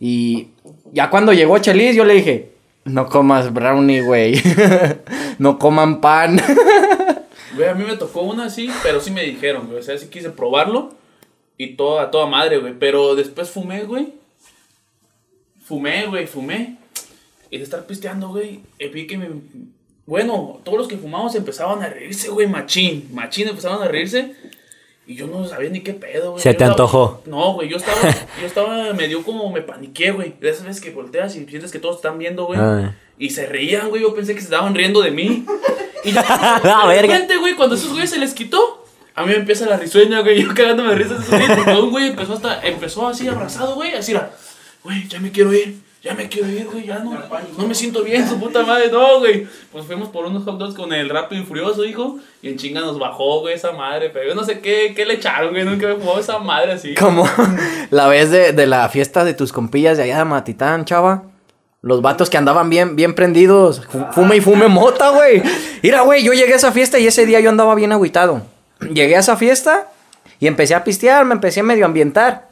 Y 0.00 0.48
ya 0.92 1.10
cuando 1.10 1.32
llegó 1.32 1.58
Chelis, 1.58 1.94
yo 1.94 2.04
le 2.04 2.14
dije, 2.14 2.49
no 2.84 3.08
comas 3.08 3.52
brownie, 3.52 4.00
güey. 4.00 4.42
no 5.38 5.58
coman 5.58 6.00
pan. 6.00 6.40
Güey, 7.52 7.68
a 7.68 7.74
mí 7.74 7.82
me 7.84 7.96
tocó 7.96 8.22
una 8.22 8.44
así, 8.44 8.70
pero 8.84 9.00
sí 9.00 9.10
me 9.10 9.24
dijeron, 9.24 9.66
güey. 9.66 9.80
O 9.80 9.82
sea, 9.82 9.98
sí 9.98 10.06
quise 10.06 10.30
probarlo. 10.30 10.94
Y 11.58 11.74
todo, 11.74 12.06
toda 12.08 12.26
madre, 12.26 12.58
güey. 12.58 12.74
Pero 12.78 13.16
después 13.16 13.50
fumé, 13.50 13.82
güey. 13.82 14.14
Fumé, 15.64 16.06
güey, 16.06 16.28
fumé. 16.28 16.78
Y 17.50 17.58
de 17.58 17.64
estar 17.64 17.84
pisteando, 17.86 18.28
güey, 18.28 18.60
eh, 18.78 18.88
vi 18.88 19.08
que 19.08 19.18
me... 19.18 19.28
Bueno, 20.06 20.60
todos 20.64 20.78
los 20.78 20.88
que 20.88 20.96
fumamos 20.96 21.34
empezaban 21.34 21.82
a 21.82 21.88
reírse, 21.88 22.28
güey, 22.28 22.46
machín. 22.46 23.08
Machín 23.12 23.48
empezaban 23.48 23.82
a 23.82 23.88
reírse. 23.88 24.34
Y 25.10 25.16
yo 25.16 25.26
no 25.26 25.44
sabía 25.44 25.70
ni 25.70 25.80
qué 25.80 25.92
pedo, 25.92 26.30
güey. 26.30 26.40
¿Se 26.40 26.50
Yo 26.50 26.56
te 26.56 26.62
estaba- 26.62 26.70
antojó? 26.70 27.22
No, 27.26 27.54
güey, 27.54 27.68
yo 27.68 27.78
estaba, 27.78 28.00
yo 28.40 28.46
estaba, 28.46 28.92
me 28.92 29.08
dio 29.08 29.24
como, 29.24 29.50
me 29.50 29.60
paniqué, 29.60 30.12
güey. 30.12 30.34
De 30.40 30.50
esas 30.50 30.64
veces 30.64 30.80
que 30.80 30.90
volteas 30.92 31.34
y 31.34 31.44
sientes 31.46 31.72
que 31.72 31.80
todos 31.80 31.96
están 31.96 32.16
viendo, 32.16 32.44
güey. 32.44 32.60
Ay. 32.60 32.92
Y 33.18 33.30
se 33.30 33.46
reían, 33.46 33.88
güey. 33.88 34.02
Yo 34.02 34.14
pensé 34.14 34.34
que 34.34 34.40
se 34.40 34.44
estaban 34.46 34.72
riendo 34.72 35.02
de 35.02 35.10
mí. 35.10 35.44
Y 36.04 36.12
ya, 36.12 36.60
La 36.62 36.86
de 36.88 37.02
repente, 37.02 37.38
güey, 37.38 37.56
cuando 37.56 37.74
esos 37.74 37.90
güeyes 37.90 38.08
se 38.10 38.18
les 38.20 38.34
quitó, 38.34 38.86
a 39.16 39.22
mí 39.24 39.32
me 39.32 39.38
empieza 39.38 39.66
la 39.66 39.76
risueña, 39.78 40.20
güey. 40.20 40.44
Yo 40.44 40.54
cagándome 40.54 40.90
de 40.90 40.94
risa. 40.94 41.14
de 41.14 41.20
esos 41.24 41.30
güeyes, 41.30 41.56
porque 41.58 41.80
un 41.80 41.90
güey 41.90 42.06
empezó, 42.10 42.34
hasta, 42.34 42.60
empezó 42.64 43.08
así 43.08 43.26
abrazado, 43.26 43.74
güey. 43.74 43.92
Así 43.94 44.12
era, 44.12 44.30
güey, 44.84 45.08
ya 45.08 45.18
me 45.18 45.32
quiero 45.32 45.52
ir. 45.52 45.74
Ya 46.02 46.14
me 46.14 46.28
quiero 46.28 46.48
ir, 46.48 46.66
güey. 46.66 46.86
Ya 46.86 46.98
no, 47.00 47.12
no 47.58 47.66
me 47.66 47.74
siento 47.74 48.02
bien, 48.02 48.26
su 48.26 48.40
puta 48.40 48.62
madre. 48.62 48.90
No, 48.90 49.18
güey. 49.18 49.46
Pues 49.70 49.84
fuimos 49.84 50.08
por 50.08 50.24
unos 50.24 50.44
hot 50.44 50.58
dogs 50.58 50.74
con 50.74 50.92
el 50.94 51.10
rápido 51.10 51.42
y 51.42 51.44
furioso, 51.44 51.84
hijo. 51.84 52.18
Y 52.40 52.48
en 52.48 52.56
chinga 52.56 52.80
nos 52.80 52.98
bajó, 52.98 53.40
güey, 53.40 53.54
esa 53.54 53.72
madre. 53.72 54.08
Pero 54.08 54.30
yo 54.30 54.34
no 54.34 54.42
sé 54.44 54.60
qué, 54.60 54.94
qué 54.96 55.04
le 55.04 55.14
echaron, 55.14 55.50
güey. 55.50 55.64
Nunca 55.64 55.86
me 55.88 55.96
fumado 55.96 56.18
esa 56.18 56.38
madre 56.38 56.72
así. 56.72 56.94
Como 56.94 57.28
la 57.90 58.08
vez 58.08 58.30
de, 58.30 58.52
de 58.54 58.66
la 58.66 58.88
fiesta 58.88 59.24
de 59.24 59.34
tus 59.34 59.52
compillas 59.52 59.98
de 59.98 60.04
allá 60.04 60.18
de 60.18 60.24
Matitán, 60.24 60.86
chava. 60.86 61.24
Los 61.82 62.00
vatos 62.02 62.30
que 62.30 62.38
andaban 62.38 62.70
bien, 62.70 62.96
bien 62.96 63.14
prendidos. 63.14 63.86
fu- 63.86 64.06
Fume 64.12 64.36
y 64.36 64.40
fume 64.40 64.68
mota, 64.68 65.10
güey. 65.10 65.42
Mira, 65.82 66.00
güey, 66.02 66.22
yo 66.22 66.32
llegué 66.32 66.54
a 66.54 66.56
esa 66.56 66.72
fiesta 66.72 66.98
y 66.98 67.06
ese 67.06 67.26
día 67.26 67.40
yo 67.40 67.50
andaba 67.50 67.74
bien 67.74 67.92
agüitado. 67.92 68.42
Llegué 68.92 69.16
a 69.16 69.20
esa 69.20 69.36
fiesta 69.36 69.88
y 70.38 70.46
empecé 70.46 70.74
a 70.74 70.82
pistear, 70.84 71.26
me 71.26 71.34
empecé 71.34 71.60
a 71.60 71.62
medio 71.62 71.84
ambientar. 71.84 72.48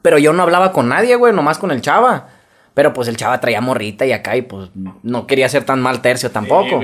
Pero 0.00 0.16
yo 0.18 0.32
no 0.32 0.42
hablaba 0.42 0.72
con 0.72 0.88
nadie, 0.88 1.14
güey, 1.16 1.34
nomás 1.34 1.58
con 1.58 1.70
el 1.70 1.82
chava. 1.82 2.28
Pero 2.76 2.92
pues 2.92 3.08
el 3.08 3.16
chava 3.16 3.40
traía 3.40 3.62
morrita 3.62 4.04
y 4.04 4.12
acá 4.12 4.36
y 4.36 4.42
pues 4.42 4.68
no 5.02 5.26
quería 5.26 5.48
ser 5.48 5.64
tan 5.64 5.80
mal 5.80 6.02
tercio 6.02 6.30
tampoco. 6.30 6.82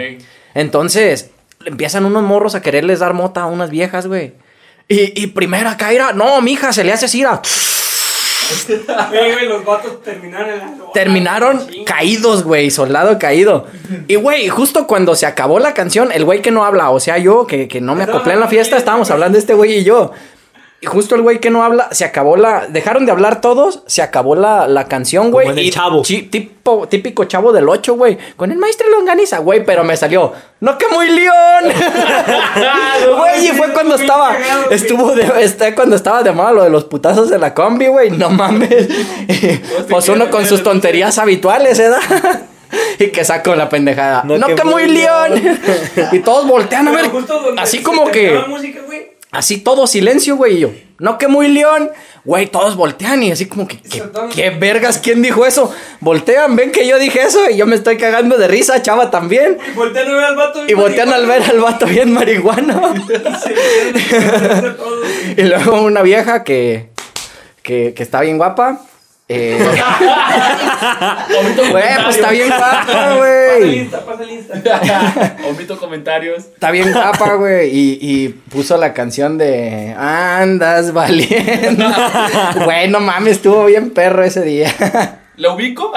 Entonces, 0.55 1.33
empiezan 1.67 2.07
unos 2.07 2.23
morros 2.23 2.55
a 2.55 2.63
quererles 2.63 3.01
dar 3.01 3.13
mota 3.13 3.43
a 3.43 3.47
unas 3.47 3.69
viejas, 3.69 4.07
güey. 4.07 4.33
Y, 4.89 5.23
y 5.23 5.27
primero 5.27 5.69
acá 5.69 5.93
era, 5.93 6.15
no, 6.15 6.41
mija, 6.41 6.73
se 6.73 6.83
le 6.83 6.95
hace 6.95 7.05
así, 7.05 7.21
era, 7.21 7.43
Güey, 9.11 9.33
güey, 9.33 9.49
los 9.49 9.65
vatos 9.67 10.03
terminaron 10.03 10.51
en 10.51 10.59
la... 10.59 10.93
Terminaron 10.95 11.67
caídos, 11.85 12.43
güey, 12.43 12.71
soldado 12.71 13.19
caído. 13.19 13.67
Y, 14.09 14.15
güey, 14.15 14.49
justo 14.49 14.87
cuando 14.87 15.15
se 15.15 15.27
acabó 15.27 15.59
la 15.59 15.75
canción, 15.75 16.11
el 16.11 16.25
güey 16.25 16.41
que 16.41 16.51
no 16.51 16.65
habla, 16.65 16.89
o 16.91 17.01
sea, 17.01 17.19
yo, 17.19 17.47
que, 17.47 17.69
que 17.69 17.83
no 17.83 17.95
me 17.95 18.05
acoplé 18.05 18.33
en 18.35 18.41
la 18.41 18.49
fiesta, 18.49 18.77
estábamos 18.77 19.11
hablando 19.11 19.35
de 19.35 19.41
este 19.41 19.55
güey 19.55 19.79
y 19.79 19.85
yo. 19.85 20.13
Y 20.83 20.87
justo 20.87 21.15
el 21.15 21.23
güey 21.23 21.39
que 21.39 21.49
no 21.49 21.63
habla, 21.63 21.89
se 21.93 22.05
acabó 22.05 22.37
la... 22.37 22.67
Dejaron 22.69 23.07
de 23.07 23.13
hablar 23.13 23.41
todos, 23.41 23.85
se 23.87 24.03
acabó 24.03 24.35
la, 24.35 24.67
la 24.67 24.89
canción, 24.89 25.31
güey. 25.31 25.47
Como 25.47 25.53
en 25.53 25.59
el 25.61 25.67
y 25.67 25.71
Chavo. 25.71 26.03
chi- 26.03 26.23
tipo, 26.23 26.89
típico 26.89 27.25
chavo 27.25 27.53
del 27.53 27.69
8, 27.69 27.95
güey. 27.95 28.19
Con 28.37 28.51
el 28.51 28.59
maestro 28.59 28.89
Longaniza, 28.91 29.39
güey, 29.39 29.65
pero 29.65 29.85
me 29.85 29.97
salió... 29.97 30.33
¡No, 30.59 30.77
que 30.79 30.89
muy 30.89 31.09
león! 31.09 31.73
Güey, 33.17 33.47
y 33.47 33.53
fue 33.53 33.73
cuando 33.73 33.95
estaba... 33.95 34.37
Estuvo 34.71 35.13
de... 35.15 35.45
Está 35.45 35.73
cuando 35.75 35.95
estaba 35.95 36.25
de 36.25 36.33
moda 36.33 36.51
lo 36.53 36.65
de 36.65 36.71
los 36.71 36.85
putazos 36.85 37.31
de 37.31 37.39
la 37.39 37.55
combi, 37.55 37.87
güey. 37.87 38.11
No 38.11 38.31
mames. 38.31 38.89
pues 39.89 40.09
uno 40.09 40.31
con 40.31 40.45
sus 40.47 40.65
tonterías 40.65 41.17
habituales, 41.19 41.79
¿eh? 41.79 41.91
Y 42.99 43.09
que 43.09 43.23
saco 43.25 43.55
la 43.55 43.69
pendejada. 43.69 44.23
No, 44.25 44.37
No, 44.39 44.47
que, 44.49 44.55
que 44.57 44.65
muy 44.65 44.87
león. 44.89 45.33
y 46.11 46.19
todos 46.21 46.47
voltean 46.49 46.89
a 46.89 46.93
ver. 46.93 47.11
Así 47.59 47.83
como 47.83 48.07
que. 48.11 48.37
música, 48.49 48.81
güey. 48.87 49.12
Así 49.33 49.59
todo 49.59 49.87
silencio, 49.87 50.37
güey. 50.37 50.57
Y 50.57 50.61
yo, 50.61 50.71
no 50.99 51.17
que 51.19 51.27
muy 51.27 51.49
león. 51.49 51.91
Güey, 52.25 52.47
todos 52.47 52.77
voltean 52.77 53.23
y 53.23 53.33
así 53.33 53.47
como 53.47 53.67
que, 53.67 53.79
¿qué, 54.33 54.51
vergas? 54.51 54.99
¿Quién 54.99 55.23
dijo 55.23 55.45
eso? 55.45 55.75
Voltean, 56.01 56.55
ven 56.55 56.71
que 56.71 56.87
yo 56.87 56.99
dije 56.99 57.23
eso 57.23 57.51
y 57.51 57.57
yo 57.57 57.67
me 57.67 57.75
estoy 57.75 57.97
cagando 57.97 58.37
de 58.37 58.47
risa, 58.47 58.81
chava 58.83 59.11
también. 59.11 59.59
Y 59.73 59.75
voltean 59.75 60.09
a 60.09 60.13
ver 60.13 60.25
al 60.25 60.37
vato. 60.37 60.65
Y 60.69 60.75
voltean 60.75 61.13
al 61.13 61.27
ver 61.27 61.43
al 61.43 61.61
vato 61.61 61.87
bien 61.87 62.13
marihuano. 62.13 62.95
y 65.37 65.43
luego 65.43 65.83
una 65.83 66.03
vieja 66.03 66.45
que, 66.45 66.91
que, 67.63 67.95
que 67.95 68.03
está 68.03 68.21
bien 68.21 68.37
guapa. 68.37 68.83
Eh, 69.29 69.57
Omito 71.41 71.63
güey, 71.71 71.85
pues 72.05 72.17
está 72.17 72.31
bien 72.31 72.49
guapa, 72.49 72.85
Pasa 72.87 73.13
el 73.13 73.19
güey. 73.19 73.79
Insta, 73.79 74.05
pasa 74.05 74.23
el 74.25 74.31
Insta. 74.31 75.37
Omito 75.49 75.79
comentarios. 75.79 76.45
Está 76.45 76.71
bien 76.71 76.93
guapa, 76.93 77.35
güey. 77.35 77.71
Y, 77.71 77.99
y 78.01 78.29
puso 78.29 78.77
la 78.77 78.93
canción 78.93 79.39
de 79.39 79.95
Andas 79.97 80.93
valiendo. 80.93 81.87
Güey, 82.65 82.89
no 82.89 83.01
mames, 83.01 83.37
estuvo 83.37 83.65
bien 83.67 83.91
perro 83.91 84.23
ese 84.25 84.43
día. 84.43 85.21
¿Lo 85.37 85.55
ubico? 85.55 85.93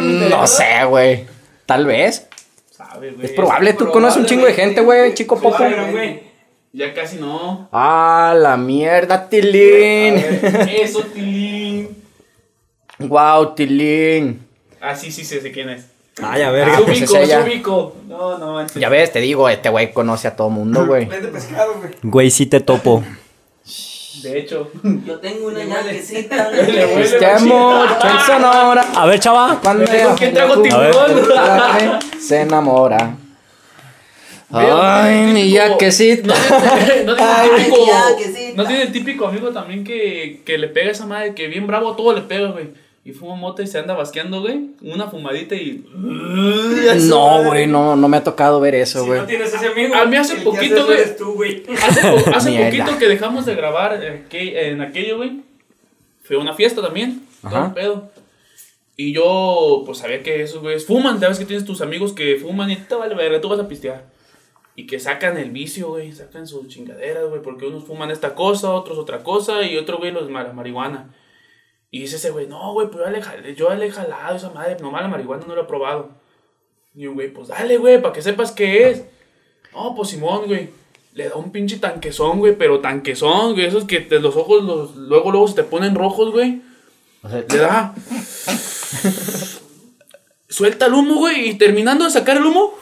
no 0.00 0.46
sé, 0.46 0.84
güey. 0.86 1.26
Tal 1.66 1.86
vez. 1.86 2.28
Sabe, 2.70 3.10
güey. 3.12 3.26
Es 3.26 3.32
probable. 3.32 3.72
Tú 3.72 3.90
conoces 3.90 4.20
un 4.20 4.26
chingo 4.26 4.46
de 4.46 4.54
gente, 4.54 4.80
güey. 4.80 5.14
Chico 5.14 5.36
güey. 5.40 6.32
Ya 6.74 6.94
casi 6.94 7.16
no. 7.16 7.68
Ah, 7.70 8.34
la 8.34 8.56
mierda, 8.56 9.28
Tilín. 9.28 10.16
Eso, 10.70 11.02
Tilín. 11.02 11.71
Wow, 13.08 13.54
Tilín. 13.54 14.46
Ah, 14.80 14.94
sí, 14.96 15.10
sí, 15.12 15.24
sé, 15.24 15.40
sé 15.40 15.52
quién 15.52 15.68
es. 15.70 15.86
Ay, 16.22 16.42
a 16.42 16.48
Ah, 16.48 16.50
ver. 16.50 16.68
Se 16.76 16.82
pues 16.82 16.98
ubico, 17.02 17.16
es 17.16 17.36
ubico. 17.44 17.96
No, 18.08 18.38
no 18.38 18.52
manches. 18.54 18.80
Ya 18.80 18.88
ves, 18.88 19.12
te 19.12 19.20
digo, 19.20 19.48
este 19.48 19.68
güey 19.70 19.92
conoce 19.92 20.28
a 20.28 20.36
todo 20.36 20.50
mundo, 20.50 20.86
güey. 20.86 21.06
Vende 21.06 21.28
pescado, 21.28 21.74
güey. 21.78 21.90
Güey, 22.02 22.30
sí 22.30 22.46
te 22.46 22.60
topo. 22.60 23.02
De 24.22 24.38
hecho. 24.38 24.70
Yo 25.06 25.18
tengo 25.20 25.46
una 25.48 25.64
machín. 25.66 26.28
amor 26.32 27.88
en 28.04 28.20
Sonora. 28.26 28.84
A 28.94 29.06
ver, 29.06 29.18
chava. 29.20 29.58
Cuando 29.62 29.84
¿Con 29.86 30.16
quién 30.16 30.34
traigo 30.34 30.54
tú- 30.54 30.62
tiburón? 30.62 32.00
se 32.20 32.40
enamora. 32.42 33.16
Ay, 34.50 35.32
mi 35.32 35.50
yaquecito. 35.50 36.28
No 36.28 36.34
tiene, 36.34 37.04
no 37.04 37.14
tiene 37.16 37.32
Ay, 37.32 37.48
el 37.48 37.56
típico. 37.64 37.76
mi 37.80 37.86
yaquecita. 37.86 38.56
No 38.62 38.66
tiene 38.68 38.82
el 38.82 38.92
típico 38.92 39.26
amigo 39.28 39.48
también 39.50 39.82
que, 39.82 40.42
que 40.44 40.58
le 40.58 40.68
pega 40.68 40.88
a 40.88 40.92
esa 40.92 41.06
madre, 41.06 41.34
que 41.34 41.46
bien 41.48 41.66
bravo 41.66 41.92
a 41.92 41.96
todo 41.96 42.12
le 42.12 42.20
pega, 42.20 42.50
güey. 42.50 42.68
Y 43.04 43.12
fuma 43.12 43.34
mota 43.34 43.62
y 43.62 43.66
se 43.66 43.78
anda 43.80 43.94
basqueando, 43.94 44.40
güey. 44.42 44.70
Una 44.82 45.08
fumadita 45.08 45.54
y. 45.56 45.84
No, 47.08 47.42
güey, 47.44 47.66
no, 47.66 47.96
no 47.96 48.08
me 48.08 48.16
ha 48.18 48.24
tocado 48.24 48.60
ver 48.60 48.74
eso, 48.74 49.00
Si 49.00 49.06
güey. 49.06 49.20
no 49.20 49.26
tienes 49.26 49.52
ese 49.52 49.66
amigo. 49.66 49.94
A 49.94 50.04
mí 50.06 50.16
hace 50.16 50.36
poquito, 50.36 50.86
güey. 50.86 51.62
Hace, 51.82 52.00
po- 52.02 52.30
hace 52.34 52.50
Mierda. 52.50 52.70
poquito 52.84 52.98
que 52.98 53.08
dejamos 53.08 53.46
de 53.46 53.54
grabar 53.54 53.98
eh, 54.02 54.24
que- 54.28 54.68
en 54.68 54.80
aquello, 54.82 55.16
güey. 55.16 55.40
Fue 56.22 56.36
una 56.36 56.54
fiesta 56.54 56.80
también. 56.82 57.22
Todo 57.42 57.56
Ajá. 57.56 57.64
un 57.66 57.74
pedo. 57.74 58.10
Y 58.96 59.12
yo, 59.12 59.82
pues 59.84 59.98
sabía 59.98 60.22
que 60.22 60.42
esos 60.42 60.60
güeyes 60.62 60.86
fuman. 60.86 61.18
Sabes 61.18 61.38
que 61.38 61.44
tienes 61.44 61.64
tus 61.64 61.80
amigos 61.80 62.12
que 62.12 62.36
fuman 62.36 62.70
y 62.70 62.76
te 62.76 62.94
vale 62.94 63.14
verga, 63.14 63.40
tú 63.40 63.48
vas 63.48 63.58
a 63.58 63.66
pistear. 63.68 64.04
Y 64.76 64.86
que 64.86 65.00
sacan 65.00 65.36
el 65.38 65.50
vicio, 65.50 65.88
güey. 65.88 66.12
Sacan 66.12 66.46
sus 66.46 66.68
chingaderas, 66.68 67.28
güey. 67.28 67.42
Porque 67.42 67.66
unos 67.66 67.84
fuman 67.84 68.10
esta 68.10 68.34
cosa, 68.34 68.70
otros 68.70 68.96
otra 68.98 69.22
cosa. 69.24 69.62
Y 69.62 69.76
otro, 69.76 69.98
güey, 69.98 70.12
los 70.12 70.30
mar- 70.30 70.54
marihuana. 70.54 71.08
Y 71.92 72.00
dice 72.00 72.16
ese 72.16 72.30
güey, 72.30 72.46
no, 72.48 72.72
güey, 72.72 72.88
pues 72.90 73.04
yo 73.04 73.10
le, 73.10 73.54
yo 73.54 73.72
le 73.74 73.86
he 73.86 73.90
jalado 73.92 74.34
esa 74.36 74.50
madre. 74.50 74.76
Nomás 74.80 75.02
la 75.02 75.08
marihuana 75.08 75.44
no 75.46 75.54
la 75.54 75.60
he 75.60 75.64
probado. 75.64 76.08
Y 76.96 77.06
un 77.06 77.14
güey, 77.14 77.32
pues 77.32 77.48
dale, 77.48 77.76
güey, 77.76 78.00
para 78.02 78.12
que 78.14 78.22
sepas 78.22 78.50
qué 78.50 78.88
es. 78.90 79.04
No, 79.74 79.94
pues 79.94 80.08
Simón, 80.08 80.46
güey. 80.46 80.70
Le 81.14 81.28
da 81.28 81.36
un 81.36 81.52
pinche 81.52 81.76
tanquezón, 81.78 82.38
güey, 82.38 82.56
pero 82.56 82.80
tanquezón, 82.80 83.52
güey. 83.52 83.66
Esos 83.66 83.84
que 83.84 84.00
te- 84.00 84.18
los 84.20 84.34
ojos 84.36 84.64
los, 84.64 84.96
luego, 84.96 85.30
luego 85.30 85.46
se 85.46 85.54
te 85.54 85.62
ponen 85.64 85.94
rojos, 85.94 86.32
güey. 86.32 86.62
Le 87.30 87.58
da. 87.58 87.94
Suelta 90.48 90.86
el 90.86 90.94
humo, 90.94 91.16
güey, 91.16 91.50
y 91.50 91.54
terminando 91.54 92.04
de 92.04 92.10
sacar 92.10 92.36
el 92.38 92.44
humo. 92.46 92.74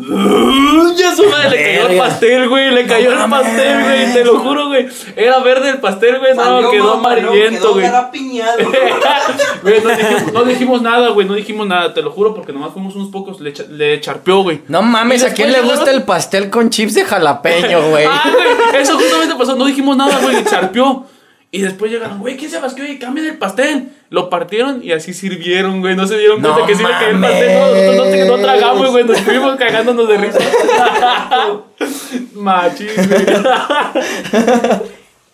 Ya 0.00 1.16
su 1.16 1.28
madre, 1.28 1.50
le 1.50 1.64
cayó 1.64 1.88
el 1.88 1.98
pastel, 1.98 2.48
güey. 2.48 2.70
Le 2.70 2.86
cayó 2.86 3.12
el 3.12 3.30
pastel, 3.30 3.82
güey. 3.82 4.12
Te 4.12 4.24
lo 4.24 4.38
juro, 4.38 4.68
güey. 4.68 4.86
Era 5.16 5.40
verde 5.40 5.70
el 5.70 5.78
pastel, 5.78 6.20
güey. 6.20 6.36
No, 6.36 6.70
quedó 6.70 6.94
amarillento, 6.94 7.74
güey. 7.74 7.88
no 10.32 10.44
dijimos, 10.44 10.82
nada, 10.82 11.08
güey. 11.08 11.26
No 11.26 11.34
dijimos 11.34 11.66
nada, 11.66 11.92
te 11.92 12.02
lo 12.02 12.12
juro, 12.12 12.32
porque 12.32 12.52
nomás 12.52 12.72
fuimos 12.72 12.94
unos 12.94 13.08
pocos. 13.08 13.40
Le, 13.40 13.52
le 13.70 14.00
charpeó, 14.00 14.42
güey. 14.42 14.62
No 14.68 14.82
mames, 14.82 15.24
¿a 15.24 15.34
quién 15.34 15.50
le 15.50 15.62
gusta 15.62 15.90
el 15.90 16.04
pastel 16.04 16.48
con 16.48 16.70
chips 16.70 16.94
de 16.94 17.04
jalapeño, 17.04 17.82
güey? 17.90 18.06
Ah, 18.06 18.30
güey, 18.32 18.82
eso 18.82 18.96
justamente 18.96 19.34
pasó. 19.34 19.56
No 19.56 19.64
dijimos 19.64 19.96
nada, 19.96 20.16
güey. 20.22 20.44
Charpeó. 20.44 21.06
Y 21.50 21.62
después 21.62 21.90
llegaron, 21.90 22.18
güey, 22.18 22.36
¿quién 22.36 22.50
se 22.50 22.58
basqueó? 22.60 22.84
Y 22.86 22.98
cambien 22.98 23.26
el 23.26 23.38
pastel. 23.38 23.88
Lo 24.10 24.28
partieron 24.28 24.80
y 24.84 24.92
así 24.92 25.14
sirvieron, 25.14 25.80
güey. 25.80 25.96
No 25.96 26.06
se 26.06 26.18
dieron 26.18 26.42
No 26.42 26.52
cuenta 26.52 26.66
que 26.66 26.74
sí 26.76 26.82
le 26.82 26.90
cayó 26.90 27.08
el 27.08 27.20
pastel. 27.20 27.52
No, 27.54 27.66
nosotros 27.68 27.96
no, 27.96 28.04
te- 28.12 28.24
no 28.26 28.36
tragamos, 28.38 28.90
güey. 28.90 29.04
Nos 29.04 29.18
estuvimos 29.18 29.56
cagándonos 29.56 30.08
de 30.08 30.16
risa. 30.18 30.38
Machín, 32.34 32.88
güey. 32.96 33.24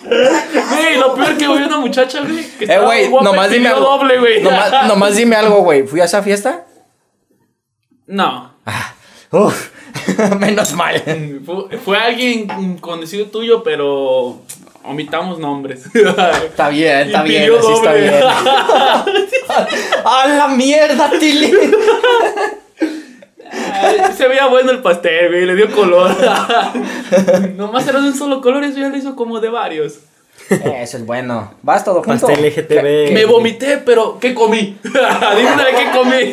Güey, 0.00 0.98
lo 0.98 1.14
peor 1.14 1.36
que 1.36 1.48
hubo 1.48 1.56
una 1.56 1.78
muchacha, 1.78 2.20
güey. 2.22 2.44
Que 2.58 2.64
Eh, 2.66 2.78
güey, 2.78 3.10
nomás 3.10 3.50
dime 3.50 3.68
algo. 3.68 3.80
doble, 3.80 4.18
güey. 4.18 4.42
Nomás, 4.42 4.86
nomás 4.86 5.16
dime 5.16 5.36
algo, 5.36 5.62
güey. 5.62 5.86
¿Fui 5.86 6.00
a 6.00 6.04
esa 6.04 6.22
fiesta? 6.22 6.66
No. 8.06 8.52
Uf, 9.30 9.70
menos 10.38 10.72
mal. 10.74 11.02
Fue, 11.44 11.78
fue 11.78 11.98
alguien 11.98 12.76
conocido 12.78 13.26
tuyo, 13.26 13.62
pero 13.62 14.42
omitamos 14.84 15.38
nombres. 15.38 15.86
Está 15.94 16.68
bien, 16.68 17.06
está 17.06 17.22
bien, 17.22 17.50
así 17.58 17.72
está 17.72 17.92
bien. 17.94 18.14
¡A 20.04 20.26
la 20.26 20.48
mierda, 20.48 21.10
Tilly! 21.18 21.52
Se 24.16 24.28
veía 24.28 24.46
bueno 24.46 24.70
el 24.70 24.82
pastel, 24.82 25.28
güey, 25.28 25.46
le 25.46 25.54
dio 25.54 25.70
color. 25.70 26.10
Nomás 27.56 27.86
era 27.86 28.00
de 28.00 28.08
un 28.08 28.14
solo 28.14 28.40
color, 28.40 28.64
eso 28.64 28.78
ya 28.78 28.88
lo 28.88 28.96
hizo 28.96 29.14
como 29.16 29.40
de 29.40 29.48
varios. 29.48 30.00
Eso 30.50 30.98
es 30.98 31.06
bueno. 31.06 31.54
Vas 31.62 31.84
todo 31.84 32.02
junto. 32.02 32.26
Pastel 32.26 32.44
LGTB. 32.46 33.12
Me 33.14 33.24
vomité, 33.24 33.78
pero 33.78 34.18
¿qué 34.20 34.34
comí? 34.34 34.78
Dígame 34.82 35.64
qué 35.76 35.90
comí. 35.96 36.32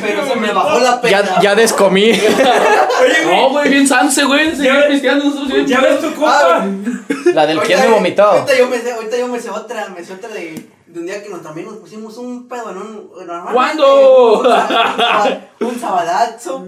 Pero 0.00 0.26
se 0.26 0.36
me 0.36 0.52
bajó 0.52 0.78
la 0.80 1.00
pena. 1.00 1.22
Ya, 1.22 1.40
ya 1.42 1.54
descomí. 1.54 2.10
Oye, 2.10 3.24
güey. 3.24 3.36
No, 3.36 3.50
güey, 3.50 3.68
bien 3.68 3.86
sanse, 3.86 4.24
güey. 4.24 4.50
Pisteando 4.50 5.24
nosotros 5.26 5.48
bien 5.48 5.66
¿Ya 5.66 5.80
ves 5.80 6.00
tu 6.00 6.14
compa? 6.14 6.66
La 7.34 7.46
del 7.46 7.60
quién 7.60 7.80
me 7.80 7.88
vomitó. 7.88 8.22
Ahorita 8.24 8.56
yo 8.56 8.66
me 8.68 8.78
sé, 8.78 8.92
ahorita 8.92 9.16
yo 9.18 9.28
me 9.28 9.38
sé 9.40 9.50
otra, 9.50 9.88
me 9.90 10.02
sé 10.04 10.14
otra 10.14 10.30
de, 10.30 10.66
de 10.86 11.00
un 11.00 11.06
día 11.06 11.22
que 11.22 11.28
nos, 11.28 11.42
también 11.42 11.66
nos 11.68 11.76
pusimos 11.76 12.16
un 12.16 12.48
pedo 12.48 12.70
en 12.70 12.76
un... 12.78 13.10
normalmente, 13.26 13.52
¿Cuándo? 13.54 14.40
Un, 15.60 15.66
un 15.68 15.78
sabadazo. 15.80 16.66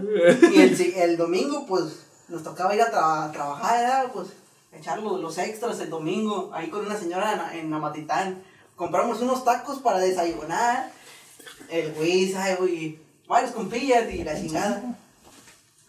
Y 0.53 0.61
el, 0.61 0.93
el 0.97 1.17
domingo, 1.17 1.65
pues, 1.67 1.85
nos 2.29 2.43
tocaba 2.45 2.75
ir 2.75 2.83
a 2.83 2.93
tra- 2.93 3.33
trabajar, 3.33 3.81
¿verdad? 3.81 4.05
Pues, 4.13 4.29
echar 4.73 4.99
los, 5.01 5.21
los 5.21 5.39
extras 5.39 5.79
el 5.81 5.91
domingo, 5.91 6.51
ahí 6.55 6.69
con 6.69 6.85
una 6.87 6.97
señora 6.99 7.51
en, 7.53 7.67
en 7.67 7.75
Amatitán. 7.75 8.43
Compramos 8.77 9.21
unos 9.21 9.45
tacos 9.45 9.79
para 9.81 9.99
desayunar. 9.99 10.91
El 11.69 11.93
¿sabes, 12.33 12.59
güey? 12.59 12.99
Varios 13.29 13.53
compillas 13.53 14.13
y 14.13 14.25
la 14.25 14.35
chingada. 14.35 14.83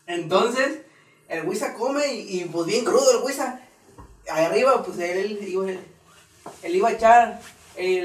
Entonces, 0.08 0.80
el 1.28 1.48
Wisa 1.48 1.74
come 1.74 2.14
y, 2.14 2.42
y, 2.42 2.46
pues 2.46 2.68
bien 2.68 2.86
crudo 2.86 3.10
el 3.20 3.24
Wisa. 3.26 3.62
Ahí 4.30 4.46
arriba, 4.46 4.84
pues 4.84 4.98
él, 5.00 5.18
él, 5.42 5.48
iba- 5.48 5.70
él 6.62 6.76
iba 6.76 6.90
a 6.90 6.94
echar 6.94 7.42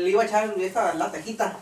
le 0.01 0.09
iba 0.11 0.23
a 0.23 0.27
echar 0.27 0.55
esta, 0.59 0.95
la 0.95 1.13
tejita. 1.13 1.59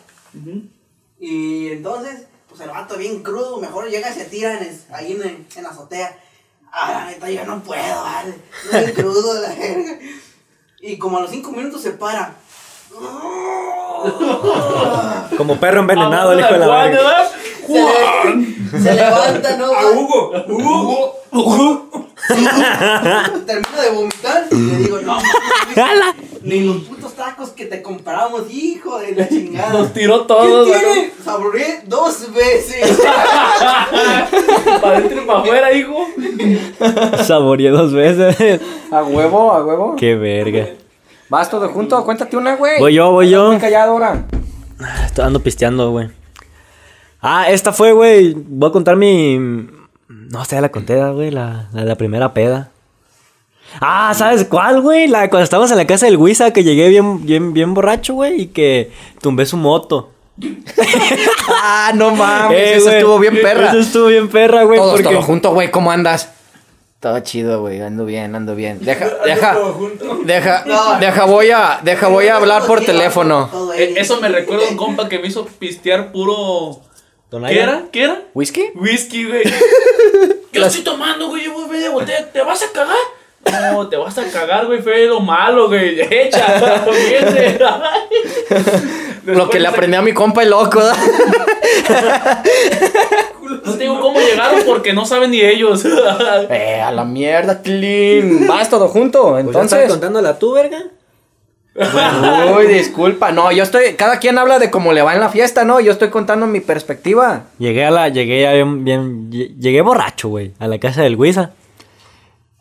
Y 1.19 1.69
entonces, 1.73 2.27
pues 2.49 2.61
el 2.61 2.69
vato 2.71 2.97
bien 2.97 3.23
crudo, 3.23 3.59
mejor 3.59 3.89
llega 3.91 4.11
y 4.11 4.15
se 4.15 4.27
tira 4.27 4.57
en 4.59 4.69
el- 4.69 4.81
ahí 4.95 5.13
en, 5.13 5.47
en 5.57 5.63
la 5.63 5.71
azotea. 5.71 6.19
Ah, 6.79 6.93
la 6.93 7.05
neta, 7.07 7.31
yo 7.31 7.47
no 7.47 7.63
puedo, 7.63 8.03
vale. 8.03 8.35
No 8.71 8.79
es 8.79 8.93
crudo, 8.93 9.41
la 9.41 9.49
verga. 9.49 9.99
Y 10.81 10.99
como 10.99 11.17
a 11.17 11.23
los 11.23 11.31
cinco 11.31 11.51
minutos 11.51 11.81
se 11.81 11.93
para. 11.93 12.35
Como 15.39 15.57
perro 15.59 15.81
envenenado, 15.81 16.33
el 16.33 16.41
hijo 16.41 16.53
de 16.53 16.59
la 16.59 16.67
verga. 16.67 17.31
Se, 17.67 17.73
le- 17.73 18.83
se 18.83 18.95
levanta, 18.95 19.57
¿no? 19.57 19.67
A 19.67 19.91
Hugo, 19.91 20.33
Hugo. 21.33 21.93
Termino 23.47 23.83
de 23.83 23.91
vomitar 23.95 24.47
y 24.51 24.55
le 24.57 24.77
digo, 24.79 24.99
no, 25.03 25.19
ni 26.43 26.61
los 26.61 26.77
putos 26.85 27.13
tacos 27.15 27.51
que 27.51 27.67
te 27.67 27.83
compramos, 27.83 28.43
hijo 28.51 28.99
de 28.99 29.15
la 29.15 29.29
chingada. 29.29 29.73
Nos 29.73 29.93
tiró 29.93 30.23
¿Qué 30.23 30.29
todos. 30.29 30.67
tiene? 30.67 31.13
Saboreé 31.25 31.83
dos 31.87 32.33
veces. 32.33 32.99
Para 34.81 34.97
adentro 34.99 35.23
y 35.23 35.27
para 35.27 35.39
afuera, 35.41 35.73
hijo. 35.73 36.07
Saboreé 37.25 37.71
dos 37.71 37.93
veces. 37.93 38.61
A 38.91 39.03
huevo, 39.03 39.53
a 39.53 39.65
huevo. 39.65 39.97
Qué 39.97 40.15
verga. 40.15 40.69
Vas 41.29 41.51
todo 41.51 41.69
junto, 41.69 42.03
cuéntate 42.05 42.37
una, 42.37 42.57
güey. 42.57 42.79
Voy 42.79 42.95
yo, 42.95 43.11
voy 43.13 43.29
yo. 43.31 43.49
Muy 43.49 43.59
callado 43.59 43.93
ahora. 43.93 44.25
Estoy 45.05 45.25
ando 45.25 45.41
pisteando, 45.43 45.91
güey. 45.91 46.09
Ah, 47.29 47.51
esta 47.51 47.73
fue, 47.73 47.93
güey. 47.93 48.35
Voy 48.37 48.69
a 48.69 48.73
contar 48.73 48.97
mi. 48.97 49.37
No 50.09 50.45
sé, 50.45 50.55
ya 50.57 50.61
la 50.61 50.71
conté, 50.71 50.95
güey. 51.11 51.31
La, 51.31 51.69
la, 51.73 51.85
la 51.85 51.95
primera 51.97 52.33
peda. 52.33 52.71
Ah, 53.81 54.15
¿sabes 54.15 54.45
cuál, 54.45 54.81
güey? 54.81 55.09
La 55.09 55.29
cuando 55.29 55.43
estábamos 55.45 55.71
en 55.73 55.77
la 55.77 55.87
casa 55.87 56.07
del 56.07 56.17
Wisa, 56.17 56.53
que 56.53 56.63
llegué 56.63 56.89
bien, 56.89 57.27
bien, 57.27 57.53
bien 57.53 57.75
borracho, 57.75 58.15
güey, 58.15 58.43
y 58.43 58.47
que 58.47 58.91
tumbé 59.21 59.45
su 59.47 59.57
moto. 59.57 60.11
Ah, 61.49 61.93
no 61.95 62.11
mames, 62.15 62.59
Eh, 62.59 62.75
eso 62.77 62.91
estuvo 62.91 63.19
bien 63.19 63.41
perra. 63.41 63.69
Eso 63.71 63.79
estuvo 63.79 64.07
bien 64.07 64.29
perra, 64.29 64.65
güey. 64.65 64.79
Todos, 64.79 64.93
porque... 65.01 65.15
todo 65.15 65.23
junto, 65.23 65.53
güey, 65.53 65.71
¿cómo 65.71 65.91
andas? 65.91 66.33
Todo 67.01 67.21
chido, 67.21 67.61
güey, 67.61 67.81
ando 67.81 68.05
bien, 68.05 68.35
ando 68.35 68.55
bien. 68.55 68.79
Deja, 68.81 69.07
deja, 69.25 69.57
deja, 70.25 70.65
No. 70.67 70.99
deja, 70.99 71.25
voy 71.27 71.51
a, 71.51 71.81
deja, 71.83 72.09
voy 72.09 72.27
a 72.29 72.37
hablar 72.37 72.67
por 72.67 72.81
teléfono. 72.81 73.49
Eh. 73.77 73.95
Eso 73.97 74.21
me 74.21 74.29
recuerda 74.29 74.67
a 74.67 74.71
un 74.71 74.77
compa 74.77 75.09
que 75.09 75.19
me 75.19 75.29
hizo 75.29 75.47
pistear 75.47 76.11
puro. 76.13 76.81
¿Qué 77.27 77.31
Tonaya. 77.31 77.63
era? 77.63 77.83
¿Qué 77.93 78.05
era? 78.05 78.23
¿Whisky? 78.35 78.71
Whisky, 78.75 79.25
güey. 79.27 79.43
Yo 80.53 80.65
estoy 80.65 80.83
tomando, 80.83 81.29
güey. 81.29 81.45
Yo 81.45 81.53
voy 81.53 81.65
a 81.65 81.67
media 81.69 81.91
botella. 81.91 82.31
¿Te 82.33 82.41
vas 82.43 82.63
a 82.63 82.71
cagar? 82.73 82.97
No, 83.73 83.89
te 83.89 83.97
vas 83.97 84.17
a 84.19 84.25
cagar, 84.31 84.67
güey. 84.67 84.81
Fue 84.81 85.07
lo 85.07 85.21
malo, 85.21 85.69
güey. 85.69 86.01
Echa. 86.11 86.85
Lo 89.27 89.51
que 89.51 89.59
le 89.59 89.67
aprendí 89.67 89.97
a 89.97 90.03
mi 90.03 90.15
compa 90.15 90.43
el 90.45 90.51
loco, 90.51 90.81
¿da? 90.81 90.95
No 93.43 93.73
te 93.73 93.79
digo 93.79 94.01
cómo 94.01 94.21
llegaron 94.21 94.63
porque 94.65 94.93
no 94.93 95.05
saben 95.05 95.33
ni 95.33 95.41
ellos. 95.41 95.85
Eh, 96.49 96.81
a 96.81 96.93
la 96.93 97.05
mierda, 97.05 97.61
clean. 97.61 98.47
Vas 98.47 98.71
todo 98.71 98.87
junto, 98.89 99.31
Pues 99.33 99.45
ya 99.45 99.51
estás 99.51 99.63
entonces. 99.73 99.91
contándola 99.91 100.39
tú, 100.39 100.53
verga? 100.53 100.85
Uy, 102.59 102.67
disculpa. 102.67 103.33
No, 103.33 103.53
yo 103.53 103.63
estoy. 103.63 103.95
Cada 103.95 104.19
quien 104.19 104.39
habla 104.39 104.59
de 104.59 104.71
cómo 104.71 104.93
le 104.93 105.03
va 105.03 105.15
en 105.15 105.21
la 105.21 105.29
fiesta, 105.29 105.65
¿no? 105.65 105.81
Yo 105.81 105.93
estoy 105.93 106.09
contando 106.11 106.47
mi 106.47 106.61
perspectiva. 106.61 107.45
Llegué 107.59 107.85
a 107.85 107.91
la, 107.91 108.09
llegué 108.09 108.43
ya 108.43 108.53
bien, 108.53 108.85
bien- 108.85 109.31
lle- 109.31 109.55
llegué 109.59 109.81
borracho, 109.83 110.29
güey, 110.29 110.53
a 110.59 110.67
la 110.69 110.79
casa 110.79 111.03
del 111.03 111.17
Wisa. 111.17 111.53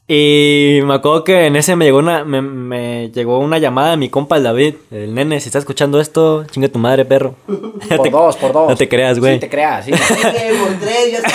Y 0.08 0.82
me 0.84 0.94
acuerdo 0.94 1.24
que 1.24 1.48
en 1.48 1.56
ese 1.56 1.76
me 1.76 1.86
llegó 1.86 1.98
una, 1.98 2.24
me, 2.24 2.40
me 2.40 3.10
llegó 3.10 3.40
una 3.40 3.58
llamada 3.58 3.92
de 3.92 3.98
mi 3.98 4.10
compa 4.10 4.38
el 4.38 4.44
David, 4.44 4.76
el 4.92 5.16
nene, 5.16 5.40
si 5.40 5.48
estás 5.50 5.62
escuchando 5.62 6.00
esto, 6.00 6.44
chinga 6.52 6.68
tu 6.68 6.78
madre, 6.78 7.06
perro. 7.06 7.34
Por 7.48 8.02
te- 8.04 8.10
dos, 8.12 8.36
por 8.38 8.54
dos. 8.54 8.70
No 8.70 8.76
te 8.76 8.88
creas, 8.88 9.18
güey. 9.20 9.34
Sí, 9.36 9.40
te 9.40 9.50
creas, 9.50 9.86
sí. 9.86 9.92
Dije, 9.92 10.52
por 10.62 10.74
tres, 10.80 11.12
ya 11.12 11.18
está. 11.18 11.30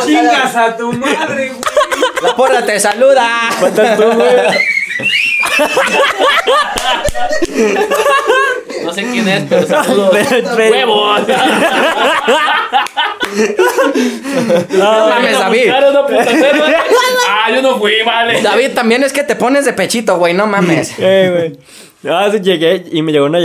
Chingas 0.06 0.54
a 0.56 0.76
tu 0.76 0.92
madre, 0.92 1.48
güey. 1.48 1.60
La 2.22 2.36
porra 2.36 2.64
te 2.64 2.78
saluda. 2.78 3.28
Faltas 3.58 3.96
tú, 3.98 4.04
güey. 4.04 4.28
No 8.84 8.92
sé 8.92 9.02
quién 9.10 9.28
es, 9.28 9.44
pero 9.48 9.66
saludos. 9.84 10.10
Pero- 10.12 10.50
pero- 10.56 10.70
¡Huevos! 10.70 11.20
No 14.70 15.08
mames, 15.08 15.38
David. 15.38 15.70
Ah, 17.28 17.50
yo 17.52 17.62
no 17.62 17.78
fui, 17.78 17.94
vale. 18.04 18.40
David, 18.42 18.70
también 18.74 19.02
es 19.04 19.12
que 19.12 19.22
te 19.22 19.36
pones 19.36 19.64
de 19.64 19.72
pechito, 19.72 20.16
güey, 20.18 20.34
no 20.34 20.46
mames. 20.46 20.92
Eh, 20.98 21.30
güey. 21.32 21.58
Ah, 22.08 22.28
sí, 22.30 22.40
llegué 22.40 22.84
y 22.90 23.02
me 23.02 23.12
llegó 23.12 23.26
una, 23.26 23.38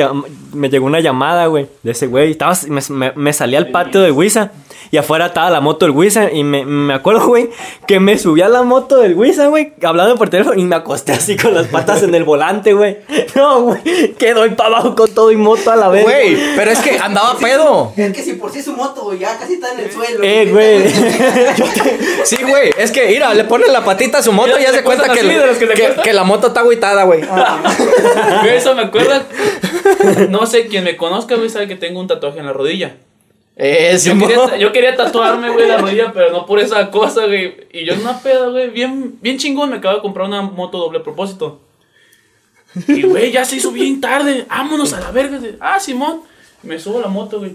me 0.53 0.69
llegó 0.69 0.85
una 0.85 0.99
llamada, 0.99 1.45
güey, 1.47 1.67
de 1.83 1.91
ese 1.91 2.07
güey. 2.07 2.31
Estaba, 2.31 2.53
me, 2.67 2.81
me- 2.89 3.11
me 3.15 3.33
salí 3.33 3.55
al 3.55 3.69
patio 3.69 4.01
de 4.01 4.11
Wisa 4.11 4.51
y 4.91 4.97
afuera 4.97 5.27
estaba 5.27 5.49
la 5.49 5.61
moto 5.61 5.85
del 5.85 5.95
Wisa 5.95 6.29
y 6.31 6.43
me, 6.43 6.65
me 6.65 6.93
acuerdo, 6.93 7.25
güey, 7.27 7.49
que 7.87 7.99
me 8.01 8.17
subí 8.17 8.41
a 8.41 8.49
la 8.49 8.63
moto 8.63 8.97
del 8.97 9.13
Wisa, 9.15 9.47
güey, 9.47 9.71
hablando 9.83 10.15
por 10.17 10.29
teléfono 10.29 10.59
y 10.59 10.63
me 10.65 10.75
acosté 10.75 11.13
así 11.13 11.37
con 11.37 11.53
las 11.53 11.67
patas 11.67 12.03
en 12.03 12.13
el 12.15 12.23
volante, 12.23 12.73
güey. 12.73 12.97
No, 13.35 13.61
güey, 13.61 14.13
quedó 14.19 14.45
para 14.55 14.69
abajo 14.69 14.93
con 14.95 15.13
todo 15.13 15.31
y 15.31 15.37
moto 15.37 15.71
a 15.71 15.75
la 15.77 15.87
vez. 15.87 16.03
Güey, 16.03 16.37
pero 16.57 16.71
es 16.71 16.79
que 16.79 16.97
andaba 16.99 17.37
pedo. 17.37 17.93
Es 17.95 18.11
que 18.13 18.21
si 18.21 18.33
por 18.33 18.51
sí 18.51 18.61
su 18.61 18.73
moto, 18.73 19.03
güey, 19.03 19.19
ya 19.19 19.37
casi 19.37 19.53
está 19.53 19.71
en 19.71 19.79
el 19.79 19.91
suelo. 19.91 20.19
Eh, 20.23 20.49
güey. 20.51 20.83
Sí, 22.25 22.37
güey, 22.47 22.71
es 22.77 22.91
que, 22.91 23.07
mira, 23.07 23.33
le 23.33 23.45
pones 23.45 23.71
la 23.71 23.83
patita 23.83 24.19
a 24.19 24.23
su 24.23 24.31
moto 24.31 24.59
y 24.59 24.63
ya 24.63 24.71
se 24.73 24.83
cuenta 24.83 25.05
que, 25.13 25.21
que 25.21 25.65
le 25.65 25.73
que, 25.73 25.95
que 26.03 26.13
la 26.13 26.23
moto 26.23 26.47
está 26.47 26.59
agüitada, 26.59 27.03
güey. 27.03 27.21
Güey, 28.51 28.57
Eso 28.57 28.75
me 28.75 28.81
acuerda. 28.83 29.25
No 30.29 30.45
sé, 30.45 30.67
quien 30.67 30.83
me 30.83 30.97
conozca, 30.97 31.35
güey, 31.35 31.49
sabe 31.49 31.67
que 31.67 31.75
tengo 31.75 31.99
un 31.99 32.07
tatuaje 32.07 32.39
en 32.39 32.45
la 32.47 32.53
rodilla. 32.53 32.95
Eh, 33.55 33.89
Yo 33.93 33.99
Simón. 33.99 34.27
quería, 34.29 34.57
yo 34.57 34.71
quería 34.71 34.95
tatuarme, 34.95 35.49
güey, 35.51 35.67
la 35.67 35.77
rodilla, 35.81 36.11
pero 36.13 36.31
no 36.31 36.45
por 36.45 36.59
esa 36.59 36.89
cosa, 36.89 37.25
güey. 37.27 37.67
Y 37.71 37.85
yo 37.85 37.93
en 37.93 38.01
una 38.01 38.19
peda, 38.19 38.47
güey, 38.47 38.69
bien, 38.69 39.17
bien 39.21 39.37
chingón, 39.37 39.69
me 39.69 39.77
acabo 39.77 39.95
de 39.95 40.01
comprar 40.01 40.27
una 40.27 40.41
moto 40.41 40.77
doble 40.79 40.99
propósito. 41.01 41.59
Y, 42.87 43.03
güey, 43.03 43.31
ya 43.31 43.43
se 43.45 43.57
hizo 43.57 43.71
bien 43.71 43.99
tarde. 44.01 44.45
Vámonos 44.49 44.93
a 44.93 45.01
la 45.01 45.11
verga. 45.11 45.39
Ah, 45.59 45.79
Simón. 45.79 46.21
Me 46.63 46.79
subo 46.79 46.99
a 46.99 47.01
la 47.01 47.07
moto, 47.07 47.39
güey. 47.39 47.51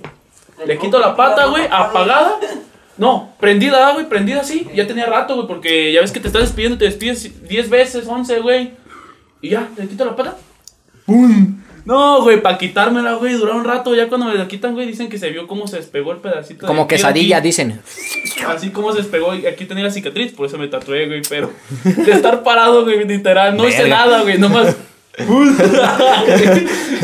Le 0.66 0.78
quito 0.78 0.98
la 0.98 1.16
pata, 1.16 1.46
güey, 1.46 1.64
apagada. 1.70 2.38
No, 2.98 3.32
prendida, 3.40 3.92
güey, 3.92 4.08
prendida 4.08 4.40
así. 4.42 4.68
Ya 4.74 4.86
tenía 4.86 5.06
rato, 5.06 5.34
güey, 5.34 5.46
porque 5.48 5.92
ya 5.92 6.00
ves 6.00 6.12
que 6.12 6.20
te 6.20 6.28
estás 6.28 6.42
despidiendo, 6.42 6.78
te 6.78 6.84
despides 6.84 7.48
10 7.48 7.70
veces, 7.70 8.06
11, 8.06 8.40
güey. 8.40 8.72
Y 9.40 9.50
ya, 9.50 9.68
le 9.76 9.86
quito 9.88 10.04
la 10.04 10.14
pata. 10.16 10.36
¡Pum! 11.06 11.62
No, 11.84 12.22
güey, 12.22 12.42
para 12.42 12.58
quitármela, 12.58 13.12
güey, 13.14 13.34
duró 13.34 13.54
un 13.56 13.64
rato. 13.64 13.94
Ya 13.94 14.08
cuando 14.08 14.26
me 14.26 14.34
la 14.34 14.48
quitan, 14.48 14.74
güey, 14.74 14.88
dicen 14.88 15.08
que 15.08 15.18
se 15.18 15.30
vio 15.30 15.46
cómo 15.46 15.68
se 15.68 15.76
despegó 15.76 16.10
el 16.10 16.18
pedacito. 16.18 16.62
de 16.62 16.66
Como 16.66 16.88
piel 16.88 16.98
quesadilla, 16.98 17.36
aquí. 17.36 17.46
dicen. 17.46 17.80
Así 18.48 18.70
como 18.70 18.90
se 18.90 18.98
despegó, 18.98 19.34
y 19.36 19.46
aquí 19.46 19.66
tenía 19.66 19.84
la 19.84 19.92
cicatriz, 19.92 20.32
por 20.32 20.46
eso 20.46 20.58
me 20.58 20.66
tatué, 20.66 21.06
güey, 21.06 21.22
pero 21.28 21.52
de 21.84 22.10
estar 22.12 22.42
parado, 22.42 22.82
güey, 22.82 23.06
literal, 23.06 23.56
no 23.56 23.68
hice 23.68 23.82
Verga. 23.82 23.96
nada, 23.98 24.22
güey, 24.22 24.36
nomás. 24.36 24.74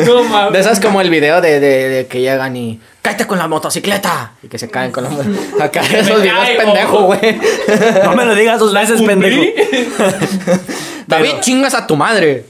no 0.06 0.24
mames. 0.24 0.52
De 0.52 0.58
esas 0.60 0.80
como 0.80 1.00
el 1.00 1.08
video 1.10 1.40
de, 1.40 1.60
de, 1.60 1.88
de 1.88 2.06
que 2.06 2.20
llegan 2.20 2.56
y. 2.56 2.80
¡Cállate 3.00 3.26
con 3.26 3.38
la 3.38 3.48
motocicleta! 3.48 4.32
Y 4.42 4.48
que 4.48 4.58
se 4.58 4.68
caen 4.68 4.92
con 4.92 5.04
la 5.04 5.10
motocicleta. 5.10 5.64
Acá 5.64 5.80
esos 5.82 6.22
videos 6.22 6.48
pendejo, 6.58 7.02
güey. 7.04 7.38
No 8.04 8.14
me 8.14 8.24
lo 8.24 8.34
digas 8.34 8.58
dos 8.58 8.74
veces, 8.74 9.00
pendejo. 9.00 9.42
David, 11.06 11.32
chingas 11.40 11.74
a 11.74 11.86
tu 11.86 11.96
madre. 11.96 12.44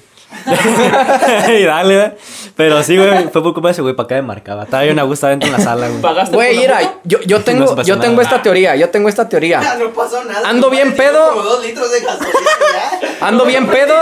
y 1.59 1.63
dale, 1.65 1.97
güey. 1.97 2.13
Pero 2.57 2.83
sí, 2.83 2.97
güey, 2.97 3.29
fue 3.29 3.43
por 3.43 3.53
culpa 3.55 3.69
de 3.69 3.73
ese 3.73 3.83
güey, 3.83 3.95
para 3.95 4.05
acá 4.07 4.15
me 4.17 4.23
marcaba. 4.23 4.65
Estaba 4.65 4.83
bien 4.83 4.99
a 4.99 5.03
gusto 5.05 5.27
adentro 5.27 5.49
en 5.49 5.53
la 5.53 5.61
sala, 5.61 5.89
güey. 5.89 6.01
¿Pagaste 6.01 6.35
Güey, 6.35 6.57
por 6.57 6.69
la 6.71 6.79
mira, 6.79 6.95
yo, 7.05 7.21
yo 7.21 7.39
No 7.39 7.45
tengo, 7.45 7.67
se 7.69 7.77
pasó 7.77 7.89
yo 7.89 7.99
tengo 7.99 8.17
nada. 8.17 8.23
esta 8.25 8.43
teoría, 8.43 8.77
yo 8.77 8.91
tengo 8.91 9.09
esta 9.09 9.29
teoría. 9.29 9.61
No 9.79 9.91
pasó 9.91 10.23
nada. 10.25 10.49
Ando 10.49 10.71
bien 10.71 10.93
tiene 10.95 11.11
pedo. 11.13 11.29
Como 11.31 11.43
dos 11.43 11.65
litros 11.65 11.91
de 11.91 12.01
gasolina 12.01 12.39
ya. 12.73 13.27
Ando 13.27 13.45
bien 13.45 13.67
pedo. 13.69 13.95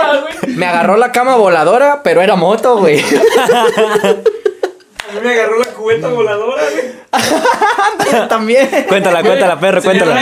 Me 0.49 0.67
agarró 0.67 0.97
la 0.97 1.13
cama 1.13 1.37
voladora, 1.37 2.03
pero 2.03 2.23
era 2.23 2.37
moto, 2.37 2.77
güey. 2.79 3.01
A 5.11 5.13
mí 5.13 5.21
me 5.23 5.33
agarró 5.33 5.59
la 5.59 5.67
cubeta 5.81 6.09
voladora, 6.09 6.63
güey. 6.73 7.01
También. 8.29 8.69
Cuéntala, 8.89 9.23
cuéntala, 9.23 9.59
perro, 9.59 9.83
cuéntala. 9.83 10.21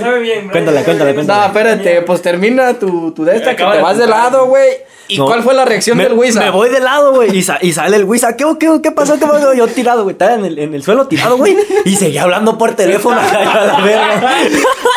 Sabe 0.00 0.20
bien. 0.20 0.48
Cuéntala, 0.50 0.82
cuéntala, 0.84 1.14
cuéntala. 1.14 1.40
No, 1.40 1.46
espérate, 1.46 2.02
pues 2.02 2.22
termina 2.22 2.74
tu, 2.78 3.12
tu 3.12 3.24
de 3.24 3.36
esta 3.36 3.56
que 3.56 3.64
te 3.64 3.70
de 3.70 3.82
vas 3.82 3.96
de 3.98 4.06
lado, 4.06 4.46
güey. 4.46 4.68
¿Y 5.08 5.18
No. 5.18 5.26
cuál 5.26 5.42
fue 5.42 5.54
la 5.54 5.64
reacción 5.64 5.96
me, 5.98 6.04
del 6.04 6.12
Wisa? 6.12 6.38
Me 6.40 6.50
voy 6.50 6.68
de 6.68 6.78
lado, 6.78 7.12
güey. 7.12 7.36
Y, 7.36 7.42
sa- 7.42 7.58
y 7.60 7.72
sale 7.72 7.96
el 7.96 8.04
Wisa. 8.04 8.36
¿Qué, 8.36 8.44
qué, 8.60 8.68
qué 8.80 8.92
pasó? 8.92 9.18
¿Qué 9.18 9.26
pasó? 9.26 9.52
Yo 9.54 9.66
tirado, 9.66 10.04
güey. 10.04 10.12
Estaba 10.12 10.34
en 10.34 10.44
el, 10.44 10.58
en 10.58 10.72
el 10.74 10.84
suelo 10.84 11.08
tirado, 11.08 11.36
güey. 11.36 11.56
Y 11.84 11.96
seguía 11.96 12.22
hablando 12.22 12.56
por 12.56 12.74
teléfono. 12.76 13.18
a 13.20 13.64
la 13.64 13.80
verga. 13.80 14.30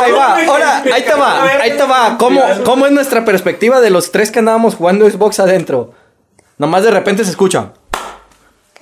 Ahí 0.04 0.12
va, 0.12 0.38
ahora, 0.46 0.84
ahí 0.94 1.02
te 1.02 1.14
va, 1.14 1.44
ahí 1.62 1.72
te 1.72 1.84
va. 1.84 2.18
¿Cómo, 2.20 2.44
¿Cómo 2.64 2.86
es 2.86 2.92
nuestra 2.92 3.26
perspectiva 3.26 3.82
de 3.82 3.90
los 3.90 4.12
tres 4.12 4.30
que 4.30 4.40
andábamos 4.40 4.76
jugando 4.76 5.10
Xbox 5.10 5.40
adentro? 5.40 5.94
Nomás 6.60 6.84
de 6.84 6.92
repente 6.92 7.24
se 7.24 7.32
escucha. 7.32 7.72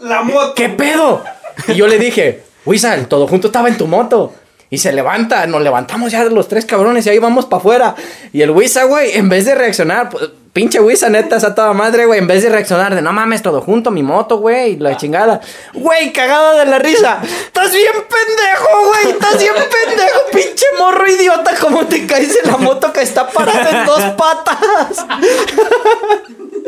La 0.02 0.24
moto. 0.24 0.54
¿Qué 0.56 0.70
pedo? 0.70 1.24
Y 1.68 1.74
yo 1.76 1.88
le 1.88 1.98
dije, 1.98 2.44
Wizard, 2.66 3.08
todo 3.08 3.28
junto 3.28 3.48
estaba 3.48 3.68
en 3.68 3.78
tu 3.78 3.88
moto. 3.88 4.34
Y 4.70 4.78
se 4.78 4.94
levanta, 4.94 5.46
nos 5.48 5.62
levantamos 5.62 6.12
ya 6.12 6.24
los 6.24 6.48
tres 6.48 6.66
cabrones 6.66 7.06
y 7.06 7.10
ahí 7.10 7.20
vamos 7.20 7.46
para 7.46 7.60
afuera. 7.60 7.96
Y 8.32 8.42
el 8.42 8.52
Wisa, 8.52 8.86
güey, 8.86 9.18
en 9.18 9.28
vez 9.28 9.46
de 9.46 9.54
reaccionar, 9.54 10.10
pues, 10.10 10.30
pinche 10.54 10.80
Wisa, 10.80 11.10
neta, 11.10 11.38
esa 11.38 11.56
toda 11.56 11.74
madre, 11.74 12.06
güey. 12.06 12.20
En 12.20 12.28
vez 12.28 12.44
de 12.44 12.50
reaccionar 12.50 12.96
de 12.96 13.02
no 13.02 13.14
mames, 13.14 13.42
todo 13.42 13.62
junto, 13.62 13.92
mi 13.92 14.04
moto, 14.04 14.38
güey, 14.38 14.78
la 14.78 14.98
chingada. 14.98 15.42
Güey, 15.74 16.12
cagado 16.14 16.58
de 16.58 16.66
la 16.66 16.80
risa. 16.80 17.22
Estás 17.24 17.72
bien 17.72 17.94
pendejo, 17.94 18.68
güey. 18.88 19.14
Estás 19.16 19.40
bien 19.40 19.54
pendejo, 19.88 20.20
pinche 20.32 20.66
morro 20.78 21.10
idiota. 21.10 21.52
¿Cómo 21.60 21.86
te 21.86 22.06
caes 22.06 22.38
en 22.44 22.52
la 22.52 22.58
moto 22.58 22.92
que 22.92 23.02
está 23.02 23.28
parada 23.30 23.82
en 23.82 23.86
dos 23.86 24.02
patas? 24.18 25.06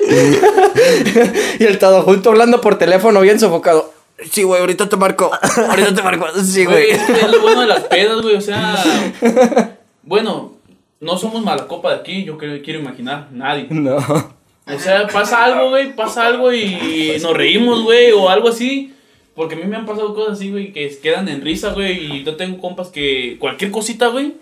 y 1.60 1.64
el 1.64 1.80
todo 1.80 2.04
junto 2.04 2.30
hablando 2.30 2.62
por 2.62 2.78
teléfono, 2.78 3.22
bien 3.22 3.40
sofocado. 3.40 3.94
Sí, 4.32 4.44
güey, 4.44 4.62
ahorita 4.62 4.88
te 4.88 4.96
marco. 4.96 5.32
Ahorita 5.70 5.94
te 5.94 6.02
marco. 6.02 6.28
Sí, 6.44 6.66
Güey, 6.66 6.92
es 6.92 7.28
lo 7.28 7.42
bueno 7.42 7.62
de 7.62 7.68
las 7.68 7.82
pedas, 7.82 8.22
güey. 8.22 8.36
O 8.36 8.42
sea, 8.42 8.76
bueno, 10.04 10.54
no 11.04 11.18
somos 11.18 11.44
mala 11.44 11.68
copa 11.68 11.90
de 11.92 11.98
aquí, 11.98 12.24
yo 12.24 12.38
creo, 12.38 12.62
quiero 12.64 12.80
imaginar, 12.80 13.28
nadie. 13.32 13.68
No. 13.70 13.98
O 14.66 14.80
sea, 14.80 15.06
pasa 15.08 15.44
algo, 15.44 15.72
güey, 15.72 15.94
pasa 15.94 16.26
algo 16.26 16.54
y 16.54 17.18
nos 17.22 17.36
reímos, 17.36 17.84
güey, 17.84 18.14
o 18.14 18.30
algo 18.30 18.48
así. 18.48 18.94
Porque 19.36 19.56
a 19.56 19.58
mí 19.58 19.66
me 19.66 19.76
han 19.76 19.86
pasado 19.86 20.16
cosas 20.16 20.38
así, 20.38 20.52
güey, 20.52 20.72
que 20.72 20.90
quedan 21.02 21.28
en 21.28 21.42
risa, 21.42 21.74
güey. 21.74 22.20
Y 22.20 22.24
yo 22.24 22.38
tengo 22.38 22.60
compas 22.60 22.88
que 22.88 23.36
cualquier 23.40 23.72
cosita, 23.72 24.08
güey. 24.08 24.36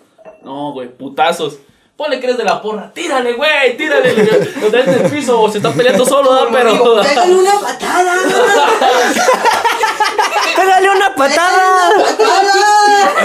No, 0.44 0.70
güey, 0.72 0.88
putazos. 0.88 1.58
Ponle 1.96 2.20
que 2.20 2.26
eres 2.26 2.38
de 2.38 2.44
la 2.44 2.62
porra. 2.62 2.92
Tírale, 2.92 3.32
güey, 3.32 3.76
tírale. 3.76 4.14
Lo 4.60 4.70
traes 4.70 4.86
en 4.88 5.04
el 5.04 5.10
piso 5.10 5.40
o 5.40 5.50
se 5.50 5.56
está 5.58 5.72
peleando 5.72 6.06
solo, 6.06 6.30
¿verdad? 6.32 6.48
Pero... 6.52 6.72
Digo, 6.72 7.00
Pero. 7.02 7.22
pégale 10.56 10.90
una 10.90 11.14
patada. 11.14 11.92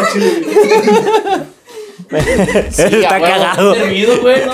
¡Pégale 0.01 0.05
una 0.05 0.61
patada! 1.35 1.56
Está 2.67 3.15
a 3.15 3.19
cagado. 3.21 3.73
Servido, 3.75 4.19
güey. 4.21 4.45
No, 4.45 4.53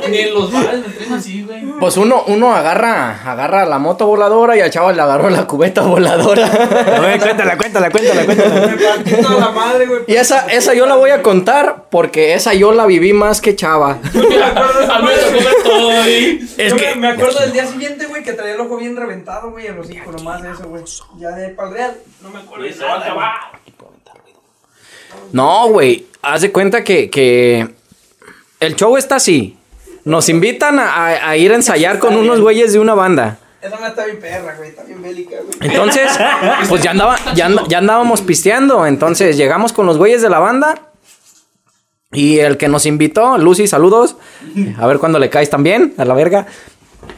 no, 0.00 0.08
ni 0.08 0.18
en 0.18 0.34
los 0.34 0.52
bares 0.52 0.80
me 0.86 0.92
traen 0.92 1.12
así, 1.14 1.42
güey. 1.44 1.60
Pues 1.78 1.96
uno, 1.96 2.24
uno 2.26 2.54
agarra, 2.54 3.20
agarra 3.24 3.64
la 3.64 3.78
moto 3.78 4.06
voladora 4.06 4.56
y 4.56 4.60
al 4.60 4.70
chavo 4.70 4.92
le 4.92 5.00
agarró 5.00 5.30
la 5.30 5.46
cubeta 5.46 5.82
voladora. 5.82 6.46
A 6.96 7.00
ver, 7.00 7.20
cuéntala, 7.20 7.56
cuéntala, 7.56 7.90
cuéntala, 7.90 8.24
cuéntala. 8.24 8.66
Me 8.66 8.76
partí 8.76 9.22
toda 9.22 9.40
la 9.40 9.50
madre, 9.50 9.86
güey. 9.86 10.00
Y 10.06 10.14
esa, 10.14 10.46
esa 10.48 10.74
yo 10.74 10.86
la 10.86 10.96
voy 10.96 11.10
a 11.10 11.22
contar 11.22 11.84
porque 11.90 12.34
esa 12.34 12.52
yo 12.54 12.72
la 12.72 12.86
viví 12.86 13.12
más 13.12 13.40
que 13.40 13.56
chava. 13.56 13.98
me 14.12 14.44
acuerdo 14.44 14.80
esa 14.82 14.96
A 14.96 14.98
madre. 15.02 15.22
todo. 15.62 15.90
Es 16.02 16.70
Yo 16.70 16.76
que- 16.76 16.94
me, 16.96 16.96
me 16.96 17.08
acuerdo 17.08 17.40
del 17.40 17.52
día 17.52 17.66
siguiente, 17.66 18.06
güey, 18.06 18.22
que 18.22 18.32
traía 18.34 18.54
el 18.54 18.60
ojo 18.60 18.76
bien 18.76 18.96
reventado, 18.96 19.50
güey, 19.50 19.66
en 19.68 19.76
los 19.76 19.90
hijos, 19.90 20.14
nomás 20.14 20.42
de 20.42 20.50
eso, 20.50 20.64
güey. 20.68 20.82
Ya 21.18 21.30
de 21.30 21.48
para 21.50 21.68
el 21.68 21.74
real, 21.74 21.94
no 22.20 22.30
me 22.30 22.40
acuerdo 22.40 22.64
de 22.64 22.72
Se 22.72 22.84
va 22.84 22.94
a 22.94 22.98
acabar. 23.00 23.32
No, 25.32 25.68
güey, 25.68 26.06
haz 26.22 26.42
de 26.42 26.52
cuenta 26.52 26.82
que, 26.84 27.10
que 27.10 27.68
el 28.60 28.76
show 28.76 28.96
está 28.96 29.16
así. 29.16 29.56
Nos 30.04 30.28
invitan 30.28 30.78
a, 30.78 31.06
a- 31.28 31.36
ir 31.36 31.52
a 31.52 31.54
ensayar 31.56 31.98
con 31.98 32.16
unos 32.16 32.40
güeyes 32.40 32.72
de 32.72 32.78
una 32.78 32.94
banda. 32.94 33.38
Esa 33.62 33.78
no 33.78 33.86
está 33.86 34.06
bien 34.06 34.18
perra, 34.18 34.54
güey, 34.56 34.70
está 34.70 34.82
bien 34.84 35.02
bélica, 35.02 35.36
güey. 35.44 35.70
Entonces, 35.70 36.10
pues 36.68 36.82
ya, 36.82 36.92
andaba, 36.92 37.16
ya, 37.34 37.46
and- 37.46 37.68
ya 37.68 37.78
andábamos 37.78 38.22
pisteando. 38.22 38.86
Entonces 38.86 39.36
llegamos 39.36 39.72
con 39.74 39.84
los 39.86 39.98
güeyes 39.98 40.22
de 40.22 40.30
la 40.30 40.38
banda. 40.38 40.86
Y 42.12 42.38
el 42.38 42.56
que 42.56 42.66
nos 42.68 42.86
invitó, 42.86 43.38
Lucy, 43.38 43.66
saludos. 43.68 44.16
A 44.78 44.86
ver 44.86 44.98
cuándo 44.98 45.18
le 45.18 45.30
caes 45.30 45.48
también, 45.50 45.94
a 45.96 46.04
la 46.04 46.14
verga. 46.14 46.46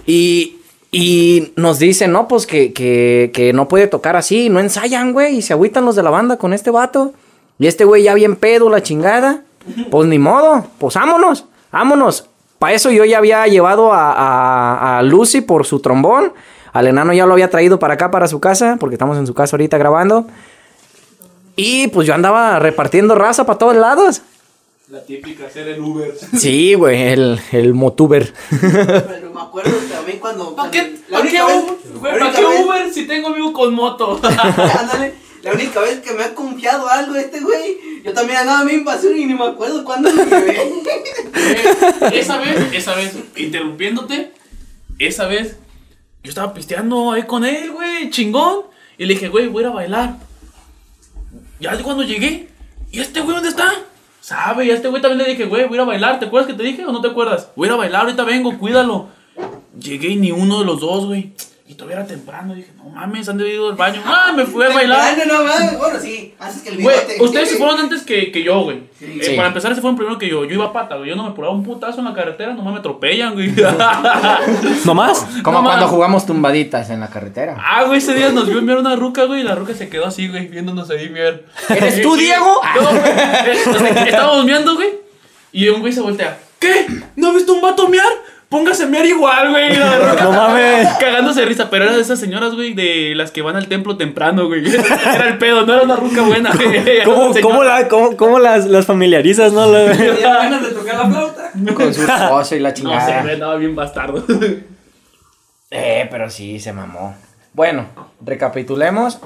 Y, 0.05 0.59
y 0.91 1.53
nos 1.57 1.79
dicen, 1.79 2.13
no, 2.13 2.29
pues 2.29 2.47
que, 2.47 2.73
que, 2.75 3.31
que 3.33 3.53
no 3.55 3.69
puede 3.69 3.87
tocar 3.87 4.17
así. 4.17 4.49
No 4.51 4.61
ensayan, 4.61 5.13
güey. 5.13 5.37
Y 5.37 5.43
se 5.43 5.53
agüitan 5.55 5.85
los 5.87 5.97
de 5.97 6.03
la 6.03 6.11
banda 6.11 6.37
con 6.37 6.53
este 6.53 6.71
vato. 6.71 7.15
Y 7.63 7.67
este 7.69 7.85
güey 7.85 8.03
ya 8.03 8.15
bien 8.15 8.35
pedo, 8.37 8.69
la 8.69 8.83
chingada. 8.83 9.43
Pues 9.91 10.09
ni 10.09 10.19
modo, 10.19 10.67
pues 10.79 10.97
vámonos, 10.97 11.45
vámonos. 11.71 12.27
Para 12.59 12.73
eso 12.75 12.91
yo 12.91 13.05
ya 13.05 13.19
había 13.19 13.47
llevado 13.47 13.93
a, 13.93 14.13
a- 14.13 14.99
a 14.99 15.03
Lucy 15.03 15.41
por 15.43 15.65
su 15.65 15.79
trombón. 15.81 16.33
Al 16.73 16.89
enano 16.89 17.13
ya 17.13 17.27
lo 17.27 17.35
había 17.35 17.51
traído 17.51 17.79
para 17.79 17.95
acá, 17.95 18.11
para 18.11 18.27
su 18.27 18.41
casa, 18.41 18.77
porque 18.81 18.95
estamos 18.97 19.17
en 19.19 19.27
su 19.27 19.35
casa 19.35 19.55
ahorita 19.57 19.79
grabando. 19.79 20.27
Y 21.55 21.89
pues 21.89 22.07
yo 22.07 22.15
andaba 22.15 22.59
repartiendo 22.59 23.15
raza 23.15 23.45
para 23.47 23.59
todos 23.59 23.77
lados. 23.77 24.23
La 24.89 25.03
típica, 25.05 25.49
ser 25.49 25.69
el 25.69 25.81
Uber. 25.81 26.13
Sí, 26.37 26.75
güey, 26.75 27.01
el, 27.01 27.41
el 27.53 27.75
motuber. 27.75 28.33
Pero 28.61 29.33
me 29.33 29.41
acuerdo 29.41 29.71
también 29.93 30.19
cuando. 30.19 30.57
¿Para 30.57 30.71
qué, 30.71 30.97
la 31.09 31.19
¿para 31.19 31.31
qué, 31.31 31.43
única 31.43 31.47
vez- 31.47 31.65
Uber, 31.65 31.79
la 31.95 31.99
güey, 32.01 32.13
¿para 32.13 32.25
única 32.27 32.39
qué 32.41 32.47
vez- 32.47 32.67
Uber 32.67 32.93
si 32.93 33.07
tengo 33.07 33.29
amigo 33.29 33.53
con 33.53 33.75
moto? 33.75 34.21
Ándale, 34.81 35.15
la 35.43 35.53
única 35.53 35.81
vez 35.81 36.01
que 36.01 36.13
me 36.13 36.23
ha 36.23 36.35
confiado 36.35 36.89
algo 36.89 37.17
este 37.17 37.41
güey, 37.41 38.03
yo 38.05 38.13
también 38.13 38.39
andaba 38.39 38.65
bien 38.65 38.85
basura 38.85 39.17
y 39.17 39.27
ni 39.27 39.35
me 39.35 39.45
acuerdo 39.45 39.85
cuándo 39.85 40.11
lo 40.11 40.25
llevé. 40.25 40.57
Eh, 41.35 42.11
esa 42.15 42.39
vez, 42.39 42.73
esa 42.73 42.95
vez, 42.95 43.15
interrumpiéndote, 43.37 44.33
esa 44.99 45.27
vez, 45.27 45.57
yo 46.23 46.29
estaba 46.29 46.55
pisteando 46.55 47.11
ahí 47.11 47.25
con 47.25 47.45
él, 47.45 47.73
güey, 47.73 48.11
chingón. 48.11 48.67
Y 48.97 49.07
le 49.07 49.15
dije, 49.15 49.29
güey, 49.29 49.49
voy 49.49 49.65
a 49.65 49.67
ir 49.67 49.73
a 49.73 49.75
bailar. 49.75 50.17
Ya 51.59 51.77
cuando 51.83 52.05
llegué, 52.05 52.49
¿y 52.93 53.01
este 53.01 53.21
güey 53.21 53.35
dónde 53.35 53.49
está? 53.49 53.73
¿Sabe? 54.21 54.67
Y 54.67 54.71
a 54.71 54.75
este 54.75 54.89
güey 54.89 55.03
también 55.03 55.27
le 55.27 55.33
dije, 55.33 55.47
güey, 55.47 55.65
voy 55.65 55.73
a 55.73 55.77
ir 55.77 55.81
a 55.81 55.85
bailar. 55.85 56.21
¿Te 56.21 56.27
acuerdas 56.27 56.49
que 56.49 56.57
te 56.57 56.63
dije 56.63 56.85
o 56.85 56.93
no 56.93 57.01
te 57.01 57.09
acuerdas? 57.09 57.49
Voy 57.57 57.67
a 57.67 57.71
ir 57.71 57.73
a 57.73 57.77
bailar, 57.77 58.03
ahorita 58.03 58.23
vengo, 58.23 58.57
cuídalo. 58.59 59.09
Llegué 59.77 60.11
y 60.11 60.17
ni 60.17 60.31
uno 60.31 60.61
de 60.61 60.67
los 60.67 60.81
dos, 60.81 61.07
güey. 61.07 61.33
Y 61.67 61.75
todavía 61.75 61.99
era 61.99 62.07
temprano. 62.07 62.55
Dije, 62.55 62.71
no 62.77 62.85
mames, 62.91 63.29
han 63.29 63.39
debido 63.39 63.67
ir 63.67 63.71
al 63.71 63.77
baño. 63.79 64.03
Ah, 64.05 64.33
me 64.37 64.45
fui 64.45 64.65
a 64.65 64.69
bailar. 64.71 65.15
Temprano, 65.17 65.43
no 65.45 65.49
mames. 65.49 65.79
Bueno, 65.79 65.99
sí, 66.01 66.35
haces 66.39 66.63
que 66.63 66.71
el 66.71 66.83
Güey, 66.83 66.97
bigote. 66.97 67.23
ustedes 67.25 67.51
se 67.51 67.57
fueron 67.57 67.79
antes 67.81 68.03
que, 68.03 68.31
que 68.33 68.43
yo, 68.43 68.61
güey. 68.63 68.79
Eh, 69.01 69.21
Sí. 69.23 69.35
Para 69.37 69.49
empezar, 69.49 69.75
se 69.75 69.81
fueron 69.81 69.97
primero 69.97 70.19
que 70.19 70.29
yo. 70.29 70.45
Yo 70.45 70.55
iba 70.55 70.67
a 70.67 70.73
pata, 70.73 70.97
güey. 70.97 71.09
Yo 71.09 71.17
no 71.17 71.23
me 71.25 71.31
apuraba 71.31 71.55
un 71.55 71.63
putazo 71.63 72.01
en 72.01 72.05
la 72.07 72.15
carretera, 72.15 72.53
nomás 72.55 72.73
me 72.75 72.79
atropellan, 72.81 73.33
güey. 73.35 73.53
¿No 74.85 74.95
más? 74.95 75.27
Como 75.43 75.59
No, 75.59 75.65
cuando 75.65 75.89
jugamos 75.89 76.27
tumbaditas 76.27 76.91
en 76.91 77.01
la 77.01 77.09
carretera. 77.09 77.57
ah, 77.59 77.85
güey, 77.85 77.99
ese 77.99 78.15
día 78.15 78.31
nos 78.31 78.49
vio 78.49 78.59
enviar 78.59 78.79
una 78.79 78.97
ruca, 78.97 79.25
güey. 79.25 79.41
Y 79.41 79.45
la 79.45 79.55
ruca 79.55 79.75
se 79.75 79.89
quedó 79.89 80.07
así, 80.07 80.29
güey, 80.29 80.49
viéndonos 80.49 80.91
ahí, 80.91 81.09
mier. 81.09 81.47
¿Eres 81.69 82.03
tú, 82.03 82.17
Diego? 82.17 82.61
No, 82.81 82.91
güey. 83.81 84.09
Estábamos 84.09 84.45
viendo, 84.47 84.75
güey. 84.75 84.89
Y 85.53 85.69
un 85.69 85.81
güey 85.81 85.93
se 85.93 86.01
voltea. 86.01 86.39
¿Qué? 86.59 86.87
¿No 87.17 87.29
has 87.29 87.35
visto 87.35 87.53
un 87.55 87.61
vato 87.61 87.89
mear? 87.89 88.07
Póngase 88.53 88.85
a 88.85 88.87
mear 88.87 89.05
igual, 89.07 89.51
güey. 89.51 89.75
La 89.75 89.99
ruca 90.13 90.23
No 90.25 90.31
mames. 90.33 90.87
Cagándose 91.01 91.41
de 91.41 91.47
risa, 91.47 91.71
pero 91.71 91.85
era 91.87 91.95
de 91.97 92.03
esas 92.03 92.21
señoras, 92.21 92.55
güey, 92.55 92.73
de 92.75 93.15
las 93.17 93.33
que 93.33 93.43
van 93.43 93.57
al 93.57 93.67
templo 93.67 93.97
temprano, 93.97 94.47
güey. 94.47 94.63
Era 94.75 95.27
el 95.29 95.39
pedo, 95.39 95.67
no 95.67 95.73
era 95.75 95.83
una 95.83 95.97
ruca 95.97 96.23
buena, 96.23 96.53
güey. 96.55 97.03
¿Cómo, 97.05 97.33
cómo, 97.43 97.65
la, 97.65 97.89
cómo, 97.89 98.17
cómo 98.17 98.39
las, 98.39 98.67
las 98.67 98.87
familiarizas, 98.87 99.53
no? 99.53 99.67
La- 99.73 99.85
ganas 99.95 100.63
de 100.63 100.69
tocar 100.71 100.95
la 100.99 101.11
flauta. 101.11 101.51
Con 101.75 101.93
su 101.95 102.03
esposo 102.07 102.55
y 102.55 102.61
la 102.61 102.69
No 102.69 102.75
chingada. 102.75 103.23
güey, 103.23 103.35
andaba 103.35 103.57
bien 103.57 103.75
bastardo. 103.75 104.23
Eh, 105.71 106.07
pero 106.11 106.29
sí, 106.31 106.61
se 106.61 106.73
mamó. 106.73 107.17
Bueno, 107.55 107.87
recapitulemos. 108.25 109.19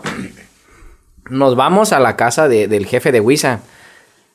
Nos 1.29 1.57
vamos 1.57 1.93
a 1.93 1.99
la 1.99 2.17
casa 2.17 2.49
de- 2.49 2.69
del 2.69 2.87
jefe 2.87 3.11
de 3.13 3.21
Wisa. 3.21 3.61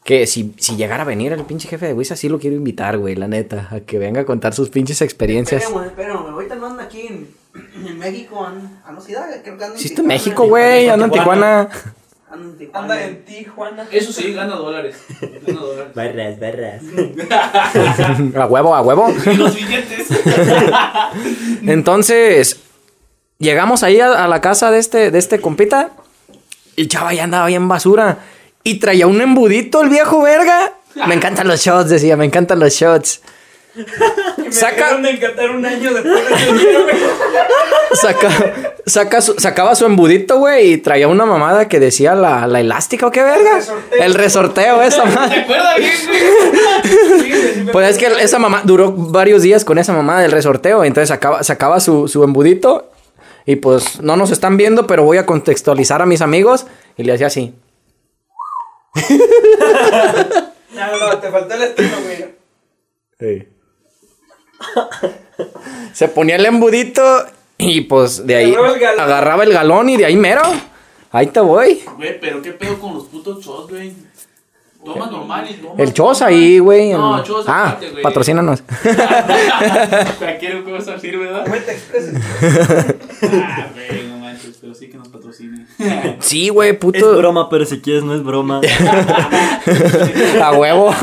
Que 0.03 0.25
si, 0.25 0.53
si 0.57 0.75
llegara 0.77 1.03
a 1.03 1.05
venir 1.05 1.31
el 1.31 1.43
pinche 1.43 1.67
jefe 1.67 1.85
de 1.87 1.93
Wisa, 1.93 2.15
sí 2.15 2.27
lo 2.27 2.39
quiero 2.39 2.55
invitar, 2.55 2.97
güey, 2.97 3.15
la 3.15 3.27
neta. 3.27 3.67
A 3.71 3.81
que 3.81 3.99
venga 3.99 4.21
a 4.21 4.25
contar 4.25 4.53
sus 4.53 4.69
pinches 4.69 5.01
experiencias. 5.01 5.61
Esperemos, 5.63 5.87
esperemos. 5.87 6.31
Ahorita 6.31 6.55
no 6.55 6.67
anda 6.67 6.83
aquí 6.85 7.01
en, 7.07 7.27
en 7.85 7.97
México, 7.99 8.43
an- 8.43 8.81
a 8.83 8.91
no 8.91 8.99
sé, 8.99 9.13
creo 9.13 9.43
que 9.43 9.63
anda 9.63 9.67
en 9.67 9.77
Sí, 9.77 9.87
está 9.89 10.01
en 10.01 10.07
Tijuana, 10.07 10.07
México, 10.07 10.47
güey. 10.47 10.89
Anda 10.89 11.05
en 11.05 11.11
Tijuana. 11.11 11.69
Anda 12.31 12.45
en 12.47 12.57
Tijuana. 12.57 12.79
Anda 12.83 13.05
en 13.05 13.25
Tijuana. 13.25 13.87
Eso 13.91 14.11
sí, 14.11 14.33
gana 14.33 14.55
dólares. 14.55 14.95
Gana 15.45 15.59
dólares. 15.59 15.93
Barras, 15.93 16.39
barras. 16.39 16.81
A 18.35 18.45
huevo, 18.47 18.73
a 18.75 18.81
huevo. 18.81 19.07
Y 19.31 19.35
los 19.35 19.53
billetes. 19.53 20.07
Entonces, 21.67 22.59
llegamos 23.37 23.83
ahí 23.83 23.99
a, 23.99 24.23
a 24.23 24.27
la 24.27 24.41
casa 24.41 24.71
de 24.71 24.79
este, 24.79 25.11
de 25.11 25.19
este 25.19 25.39
compita. 25.39 25.91
Y 26.75 26.83
el 26.83 26.87
chava 26.87 27.13
ya 27.13 27.23
andaba 27.25 27.47
bien 27.47 27.67
basura. 27.67 28.17
Y 28.63 28.79
traía 28.79 29.07
un 29.07 29.21
embudito 29.21 29.81
el 29.81 29.89
viejo 29.89 30.21
verga. 30.21 30.73
Me 31.07 31.15
encantan 31.15 31.47
los 31.47 31.59
shots, 31.61 31.89
decía, 31.89 32.15
me 32.17 32.25
encantan 32.25 32.59
los 32.59 32.73
shots. 32.73 33.21
Me 34.37 34.51
Saca- 34.51 34.97
de 34.97 35.11
encantar 35.11 35.49
un 35.51 35.65
año 35.65 35.93
después 35.93 36.25
de. 36.25 36.95
Saca, 37.93 38.29
saca 38.85 39.21
su- 39.21 39.39
sacaba 39.39 39.75
su 39.75 39.85
embudito, 39.85 40.39
güey, 40.39 40.73
y 40.73 40.77
traía 40.77 41.07
una 41.07 41.25
mamada 41.25 41.67
que 41.69 41.79
decía 41.79 42.13
la, 42.15 42.47
la 42.47 42.59
elástica 42.59 43.07
o 43.07 43.11
qué 43.11 43.21
verga. 43.23 43.55
resorteo. 43.55 44.03
El 44.03 44.13
resorteo, 44.13 44.81
esa 44.81 45.03
¿Te 45.05 45.09
madre. 45.15 45.39
acuerdas 45.41 45.77
bien, 45.77 45.91
güey? 46.07 47.31
Sí, 47.31 47.65
Pues 47.71 47.89
es 47.91 47.97
que 47.97 48.07
esa 48.21 48.39
mamá 48.39 48.61
duró 48.65 48.91
varios 48.91 49.41
días 49.41 49.63
con 49.63 49.77
esa 49.77 49.93
mamada 49.93 50.21
del 50.21 50.31
resorteo. 50.31 50.83
Entonces 50.83 51.07
sacaba, 51.09 51.43
sacaba 51.43 51.79
su, 51.79 52.07
su 52.09 52.23
embudito. 52.23 52.91
Y 53.45 53.55
pues 53.55 54.01
no 54.01 54.15
nos 54.17 54.31
están 54.31 54.55
viendo, 54.57 54.85
pero 54.85 55.03
voy 55.03 55.17
a 55.17 55.25
contextualizar 55.25 56.01
a 56.01 56.05
mis 56.05 56.21
amigos. 56.21 56.65
Y 56.97 57.03
le 57.03 57.13
hacía 57.13 57.27
así. 57.27 57.53
No, 60.73 60.97
no, 60.97 61.17
te 61.19 61.29
faltó 61.29 61.53
el 61.55 61.61
estilo, 61.63 61.97
güey. 63.19 63.47
Se 65.93 66.07
ponía 66.07 66.35
el 66.37 66.45
embudito 66.45 67.01
y 67.57 67.81
pues 67.81 68.25
de 68.25 68.35
ahí 68.35 68.53
Agarraba 68.53 68.73
el 68.73 68.79
galón. 68.79 68.99
agarraba 69.01 69.43
el 69.43 69.53
galón 69.53 69.89
y 69.89 69.97
de 69.97 70.05
ahí 70.05 70.15
mero. 70.15 70.41
Ahí 71.11 71.27
te 71.27 71.39
voy. 71.41 71.83
Güey, 71.97 72.19
pero 72.19 72.41
qué 72.41 72.51
pedo 72.53 72.79
con 72.79 72.93
los 72.95 73.03
putos 73.05 73.43
shots, 73.45 73.69
güey. 73.69 73.93
Toma 74.83 75.05
normal 75.11 75.47
y 75.47 75.53
toma. 75.55 75.75
El 75.77 75.93
Chos 75.93 76.21
ahí, 76.23 76.57
güey. 76.57 76.89
No, 76.93 77.19
el- 77.19 77.23
Chos, 77.23 77.45
Ah, 77.47 77.77
güey. 77.79 78.01
patrocínanos. 78.01 78.63
Cualquier 80.17 80.63
cosa 80.63 80.97
sirve, 80.97 81.25
¿verdad? 81.25 81.43
Ah, 81.45 81.49
no 81.49 81.51
manches, 81.53 81.83
pero 84.59 84.73
sí 84.73 84.89
que 84.89 84.97
nos 84.97 85.07
patrocine. 85.09 85.65
Sí, 86.19 86.49
güey, 86.49 86.71
Es 86.71 86.77
puto. 86.77 87.17
broma, 87.17 87.49
pero 87.49 87.65
si 87.65 87.79
quieres 87.81 88.03
no 88.03 88.15
es 88.15 88.23
broma. 88.23 88.61
A 90.43 90.51
huevo. 90.53 90.93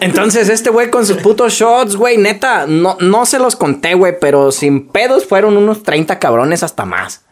Entonces, 0.00 0.48
este 0.48 0.70
güey 0.70 0.90
con 0.90 1.06
sus 1.06 1.18
putos 1.18 1.52
shots, 1.54 1.96
güey, 1.96 2.16
neta, 2.16 2.66
no, 2.66 2.96
no 3.00 3.26
se 3.26 3.38
los 3.38 3.56
conté, 3.56 3.94
güey, 3.94 4.14
pero 4.20 4.52
sin 4.52 4.88
pedos 4.88 5.24
fueron 5.26 5.56
unos 5.56 5.82
30 5.82 6.18
cabrones 6.18 6.62
hasta 6.62 6.84
más. 6.84 7.24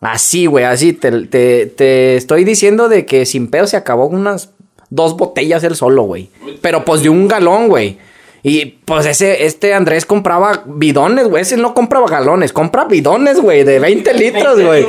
Así, 0.00 0.46
güey, 0.46 0.64
así. 0.64 0.92
Te, 0.92 1.26
te, 1.26 1.66
te 1.66 2.16
estoy 2.16 2.44
diciendo 2.44 2.88
de 2.88 3.06
que 3.06 3.24
sin 3.26 3.48
pedos 3.48 3.70
se 3.70 3.76
acabó 3.76 4.06
unas 4.06 4.50
dos 4.90 5.16
botellas 5.16 5.62
él 5.64 5.76
solo, 5.76 6.02
güey. 6.02 6.28
Pero 6.60 6.84
pues 6.84 7.02
de 7.02 7.08
un 7.08 7.28
galón, 7.28 7.68
güey. 7.68 7.98
Y 8.44 8.66
pues 8.66 9.06
ese, 9.06 9.46
este 9.46 9.72
Andrés 9.72 10.04
compraba 10.04 10.64
bidones, 10.66 11.28
güey. 11.28 11.42
Ese 11.42 11.56
no 11.56 11.74
compraba 11.74 12.08
galones, 12.08 12.52
compra 12.52 12.86
bidones, 12.86 13.40
güey, 13.40 13.62
de 13.62 13.78
20 13.78 14.14
litros, 14.14 14.60
güey. 14.60 14.84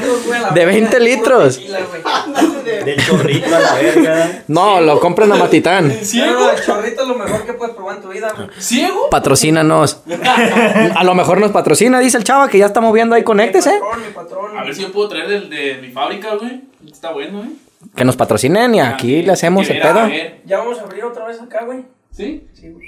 De 0.56 0.66
20 0.66 1.00
litros. 1.00 1.62
Del 2.84 2.98
chorrito 3.06 3.56
a 3.56 3.60
la 3.60 3.74
verga. 3.76 4.44
No, 4.48 4.82
lo 4.82 5.00
compran 5.00 5.32
a 5.32 5.36
Matitán. 5.36 5.88
No, 5.90 6.52
el 6.52 6.62
chorrito 6.64 7.04
es 7.04 7.08
lo 7.08 7.16
mejor 7.16 7.46
que 7.46 7.54
puedes 7.54 7.76
probar 7.76 7.98
en 7.98 8.02
tu 8.02 8.10
vida, 8.10 8.34
güey. 8.36 8.50
¿Ciego? 8.60 9.10
Patrocínanos. 9.12 10.02
A 10.96 11.04
lo 11.04 11.14
mejor 11.14 11.40
nos 11.40 11.52
patrocina, 11.52 12.00
dice 12.00 12.18
el 12.18 12.24
chava 12.24 12.48
que 12.50 12.58
ya 12.58 12.66
estamos 12.66 12.92
viendo 12.92 13.14
ahí, 13.16 13.24
conéctese. 13.24 13.74
Mi 13.74 13.80
patrón, 13.80 14.02
mi 14.08 14.14
patrón. 14.14 14.58
A 14.58 14.64
ver 14.64 14.74
si 14.74 14.82
yo 14.82 14.92
puedo 14.92 15.10
traer 15.10 15.28
del 15.28 15.50
de 15.52 15.78
mi 15.80 15.90
fábrica, 15.90 16.36
güey. 16.36 16.62
Está 16.92 17.12
bueno, 17.12 17.44
¿eh? 17.44 17.50
Que 17.96 18.04
nos 18.04 18.16
patrocinen 18.16 18.74
y 18.74 18.80
aquí 18.80 19.22
le 19.22 19.32
hacemos 19.32 19.70
el 19.70 19.80
pedo. 19.80 20.08
ver. 20.08 20.42
Ya 20.46 20.58
vamos 20.58 20.80
a 20.80 20.82
abrir 20.82 21.04
otra 21.04 21.28
vez 21.28 21.40
acá, 21.40 21.64
güey. 21.66 21.86
¿Sí? 22.12 22.48
Sí, 22.54 22.70
güey. 22.70 22.88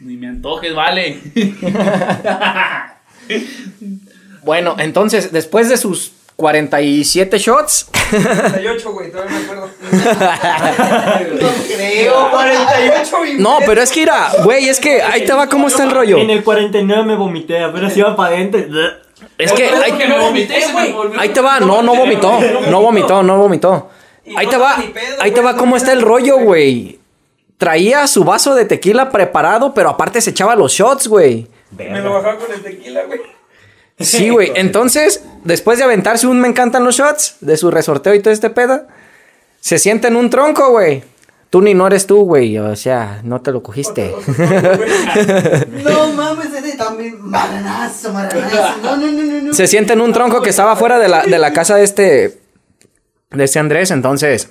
Ni 0.00 0.16
me 0.16 0.28
antojes, 0.28 0.74
vale. 0.74 1.18
Bueno, 4.42 4.76
entonces, 4.78 5.32
después 5.32 5.68
de 5.68 5.76
sus 5.76 6.12
47 6.36 7.38
shots, 7.38 7.88
48, 8.10 8.92
güey, 8.92 9.10
todavía 9.10 9.38
me 9.38 9.44
acuerdo. 9.44 9.68
no 11.40 11.48
creo, 11.76 12.30
48 12.30 13.26
y 13.26 13.34
no, 13.34 13.58
pero 13.66 13.82
es 13.82 13.90
que 13.90 14.00
mira, 14.00 14.30
güey, 14.44 14.68
es 14.68 14.78
que 14.80 15.02
ahí 15.02 15.26
te 15.26 15.32
va 15.32 15.48
cómo 15.48 15.66
está 15.68 15.82
el 15.84 15.90
rollo. 15.90 16.18
En 16.18 16.30
el 16.30 16.42
49 16.44 17.04
me 17.04 17.16
vomité, 17.16 17.62
apenas 17.62 17.94
iba 17.96 18.14
para 18.16 18.34
adentro. 18.36 18.60
Es 19.36 19.52
que 19.52 19.68
ahí, 19.68 19.92
que 19.92 20.06
me 20.06 20.18
vomité, 20.18 20.60
volvió- 20.94 21.20
ahí 21.20 21.28
te 21.30 21.40
va, 21.40 21.60
no, 21.60 21.82
no 21.82 21.94
vomitó, 21.94 22.38
no 22.70 22.80
vomitó, 22.80 23.22
no 23.22 23.36
vomitó. 23.36 23.90
Ahí 24.36 24.46
te 24.46 24.56
va, 24.56 24.76
ahí 25.20 25.32
te 25.32 25.40
va 25.40 25.56
cómo 25.56 25.76
está 25.76 25.92
el 25.92 26.02
rollo, 26.02 26.38
güey. 26.38 26.98
Traía 27.58 28.06
su 28.06 28.24
vaso 28.24 28.54
de 28.54 28.64
tequila 28.64 29.10
preparado, 29.10 29.74
pero 29.74 29.90
aparte 29.90 30.20
se 30.20 30.30
echaba 30.30 30.54
los 30.54 30.72
shots, 30.72 31.08
güey. 31.08 31.48
Me 31.76 32.00
lo 32.00 32.14
bajaba 32.14 32.38
con 32.38 32.52
el 32.52 32.62
tequila, 32.62 33.04
güey. 33.04 33.20
Sí, 33.98 34.30
güey. 34.30 34.52
Entonces, 34.54 35.24
después 35.44 35.78
de 35.78 35.84
aventarse 35.84 36.26
un 36.28 36.40
me 36.40 36.48
encantan 36.48 36.84
los 36.84 36.96
shots, 36.96 37.36
de 37.40 37.56
su 37.56 37.70
resorteo 37.70 38.14
y 38.14 38.20
todo 38.20 38.32
este 38.32 38.50
pedo, 38.50 38.86
se 39.60 39.78
sienta 39.78 40.08
en 40.08 40.16
un 40.16 40.30
tronco, 40.30 40.70
güey. 40.70 41.02
Tú 41.50 41.62
ni 41.62 41.72
no 41.74 41.86
eres 41.86 42.06
tú, 42.06 42.24
güey. 42.24 42.58
O 42.58 42.76
sea, 42.76 43.20
no 43.24 43.40
te 43.40 43.52
lo 43.52 43.62
cogiste. 43.62 44.14
No 45.82 46.12
mames, 46.12 46.52
ese 46.52 46.76
también. 46.76 47.16
Maranazo, 47.22 48.12
maranazo. 48.12 48.78
No, 48.82 48.96
no, 48.96 49.06
no, 49.10 49.22
no. 49.22 49.42
no. 49.42 49.54
Se 49.54 49.66
sienta 49.66 49.94
en 49.94 50.00
un 50.00 50.12
tronco 50.12 50.42
que 50.42 50.50
estaba 50.50 50.76
fuera 50.76 50.98
de 50.98 51.08
la, 51.08 51.22
de 51.22 51.38
la 51.38 51.52
casa 51.52 51.76
de 51.76 51.84
este. 51.84 52.38
De 53.30 53.44
este 53.44 53.58
Andrés. 53.58 53.90
Entonces, 53.90 54.50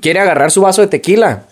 quiere 0.00 0.20
agarrar 0.20 0.50
su 0.50 0.62
vaso 0.62 0.82
de 0.82 0.88
tequila. 0.88 1.44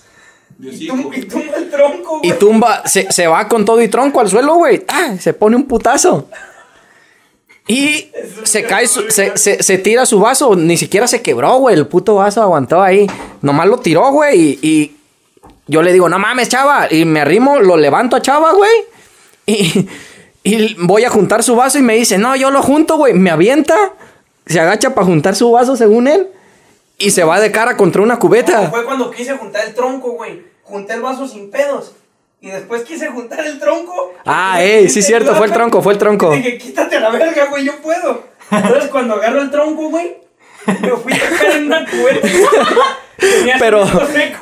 Y 0.60 0.88
tum- 0.88 1.10
y 1.16 1.22
tumba 1.22 1.56
el 1.56 1.70
tronco, 1.70 2.18
güey. 2.20 2.30
Y 2.30 2.32
tumba, 2.34 2.82
se, 2.86 3.10
se 3.12 3.26
va 3.26 3.48
con 3.48 3.64
todo 3.64 3.80
y 3.82 3.88
tronco 3.88 4.20
al 4.20 4.28
suelo, 4.28 4.54
güey. 4.54 4.84
¡Ah! 4.88 5.14
Se 5.18 5.32
pone 5.34 5.56
un 5.56 5.64
putazo. 5.64 6.28
Y 7.68 8.10
se 8.44 8.64
cae, 8.64 8.86
su- 8.88 9.10
se, 9.10 9.36
se, 9.36 9.62
se 9.62 9.78
tira 9.78 10.04
su 10.04 10.18
vaso. 10.20 10.56
Ni 10.56 10.76
siquiera 10.76 11.06
se 11.06 11.22
quebró, 11.22 11.56
güey. 11.58 11.76
El 11.76 11.86
puto 11.86 12.16
vaso 12.16 12.42
aguantó 12.42 12.82
ahí. 12.82 13.06
Nomás 13.40 13.68
lo 13.68 13.78
tiró, 13.78 14.10
güey. 14.10 14.40
Y, 14.40 14.58
y 14.62 14.96
yo 15.68 15.82
le 15.82 15.92
digo, 15.92 16.08
no 16.08 16.18
mames, 16.18 16.48
chava. 16.48 16.88
Y 16.90 17.04
me 17.04 17.20
arrimo, 17.20 17.60
lo 17.60 17.76
levanto 17.76 18.16
a 18.16 18.22
chava, 18.22 18.52
güey. 18.52 18.70
Y, 19.46 19.88
y 20.44 20.74
voy 20.80 21.04
a 21.04 21.10
juntar 21.10 21.42
su 21.44 21.54
vaso 21.56 21.78
y 21.78 21.82
me 21.82 21.94
dice, 21.94 22.18
no, 22.18 22.34
yo 22.36 22.50
lo 22.50 22.62
junto, 22.62 22.96
güey. 22.96 23.14
Me 23.14 23.30
avienta, 23.30 23.76
se 24.46 24.58
agacha 24.60 24.94
para 24.94 25.06
juntar 25.06 25.36
su 25.36 25.50
vaso 25.52 25.76
según 25.76 26.08
él. 26.08 26.28
Y 27.02 27.10
se 27.10 27.24
va 27.24 27.40
de 27.40 27.50
cara 27.50 27.76
contra 27.76 28.02
una 28.02 28.18
cubeta. 28.18 28.70
Fue 28.70 28.84
cuando 28.84 29.10
quise 29.10 29.32
juntar 29.36 29.66
el 29.66 29.74
tronco, 29.74 30.12
güey. 30.12 30.42
Junté 30.62 30.94
el 30.94 31.00
vaso 31.02 31.26
sin 31.26 31.50
pedos. 31.50 31.92
Y 32.40 32.48
después 32.50 32.82
quise 32.82 33.08
juntar 33.08 33.46
el 33.46 33.58
tronco. 33.60 34.14
Ah, 34.24 34.62
ey, 34.62 34.88
sí, 34.88 35.00
cierto, 35.02 35.34
fue 35.36 35.46
el 35.46 35.52
tronco, 35.52 35.80
fue 35.80 35.92
el 35.92 35.98
tronco. 35.98 36.32
Y 36.34 36.38
dije, 36.38 36.58
quítate 36.58 36.98
la 36.98 37.10
verga, 37.10 37.46
güey, 37.50 37.64
yo 37.64 37.76
puedo. 37.80 38.24
Entonces, 38.50 38.90
cuando 38.90 39.14
agarro 39.14 39.42
el 39.42 39.50
tronco, 39.50 39.88
güey, 39.90 40.16
me 40.66 40.90
fui 40.90 41.12
a 41.12 41.18
sacar 41.30 41.52
en 41.52 41.66
una 41.66 41.86
cubeta. 41.88 42.28
Pero, 43.58 43.84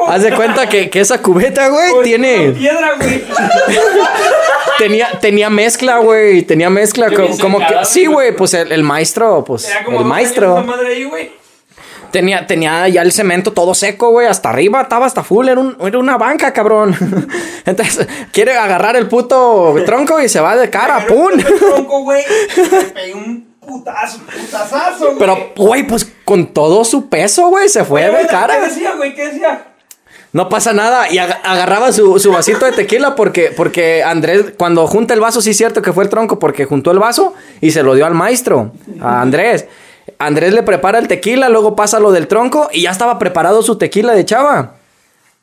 haz 0.08 0.22
de 0.22 0.32
cuenta 0.34 0.66
que, 0.68 0.88
que 0.88 1.00
esa 1.00 1.20
cubeta, 1.20 1.68
güey, 1.68 1.90
Con 1.90 2.04
tiene. 2.04 2.50
piedra, 2.52 2.92
güey. 2.98 3.24
Tenía, 4.78 5.10
tenía 5.20 5.50
mezcla, 5.50 5.98
güey. 5.98 6.42
Tenía 6.42 6.70
mezcla. 6.70 7.08
Como, 7.40 7.58
que. 7.58 7.84
Sí, 7.84 8.06
güey. 8.06 8.34
Pues 8.34 8.54
el, 8.54 8.72
el 8.72 8.82
maestro, 8.82 9.44
pues. 9.44 9.64
Tenía 9.64 9.84
como 9.84 10.00
El 10.00 10.04
maestro. 10.06 10.62
madre 10.62 10.94
ahí, 10.94 11.04
güey. 11.04 11.39
Tenía, 12.10 12.46
tenía 12.46 12.88
ya 12.88 13.02
el 13.02 13.12
cemento 13.12 13.52
todo 13.52 13.74
seco, 13.74 14.10
güey. 14.10 14.26
Hasta 14.26 14.50
arriba, 14.50 14.82
estaba 14.82 15.06
hasta 15.06 15.22
full. 15.22 15.48
Era, 15.48 15.60
un- 15.60 15.76
era 15.80 15.98
una 15.98 16.16
banca, 16.18 16.52
cabrón. 16.52 16.94
Entonces, 17.66 18.06
quiere 18.32 18.56
agarrar 18.56 18.96
el 18.96 19.08
puto 19.08 19.74
tronco 19.86 20.20
y 20.20 20.28
se 20.28 20.40
va 20.40 20.56
de 20.56 20.68
cara, 20.70 21.06
¡pum! 21.06 21.30
el 21.38 21.44
tronco, 21.58 22.02
güey, 22.02 22.22
un 23.14 23.54
putazo, 23.60 24.18
putazazo, 24.26 25.04
güey. 25.06 25.18
Pero, 25.18 25.52
güey, 25.56 25.86
pues 25.86 26.10
con 26.24 26.52
todo 26.52 26.84
su 26.84 27.08
peso, 27.08 27.48
güey, 27.48 27.68
se 27.68 27.84
fue 27.84 28.02
de 28.10 28.18
¿Qué 28.22 28.26
cara. 28.26 28.60
decía, 28.60 28.94
güey? 28.96 29.14
¿Qué 29.14 29.28
decía? 29.28 29.66
No 30.32 30.48
pasa 30.48 30.72
nada. 30.72 31.10
Y 31.10 31.16
ag- 31.16 31.38
agarraba 31.42 31.92
su, 31.92 32.18
su 32.20 32.30
vasito 32.32 32.64
de 32.64 32.72
tequila 32.72 33.14
porque, 33.16 33.52
porque 33.56 34.02
Andrés, 34.04 34.52
cuando 34.56 34.86
junta 34.86 35.12
el 35.14 35.20
vaso, 35.20 35.40
sí 35.42 35.50
es 35.50 35.56
cierto 35.56 35.82
que 35.82 35.92
fue 35.92 36.04
el 36.04 36.10
tronco, 36.10 36.38
porque 36.38 36.64
juntó 36.66 36.90
el 36.92 36.98
vaso 37.00 37.34
y 37.60 37.72
se 37.72 37.82
lo 37.82 37.94
dio 37.94 38.06
al 38.06 38.14
maestro, 38.14 38.72
a 39.00 39.20
Andrés. 39.20 39.66
Andrés 40.18 40.52
le 40.52 40.62
prepara 40.62 40.98
el 40.98 41.08
tequila, 41.08 41.48
luego 41.48 41.76
pasa 41.76 42.00
lo 42.00 42.12
del 42.12 42.28
tronco 42.28 42.68
y 42.72 42.82
ya 42.82 42.90
estaba 42.90 43.18
preparado 43.18 43.62
su 43.62 43.76
tequila 43.78 44.14
de 44.14 44.24
chava. 44.24 44.74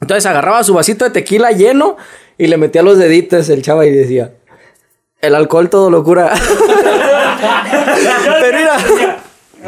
Entonces 0.02 0.26
agarraba 0.26 0.64
su 0.64 0.74
vasito 0.74 1.06
de 1.06 1.12
tequila 1.12 1.52
lleno 1.52 1.98
y 2.38 2.48
le 2.48 2.58
metía 2.58 2.82
los 2.84 2.98
deditos 2.98 3.50
el 3.50 3.62
chava 3.62 3.86
y 3.86 3.92
decía, 3.92 4.32
el 5.22 5.36
alcohol 5.36 5.70
todo 5.70 5.90
lo 5.90 6.04
cura. 6.04 6.34
Pero 8.42 8.58
mira, 8.58 8.78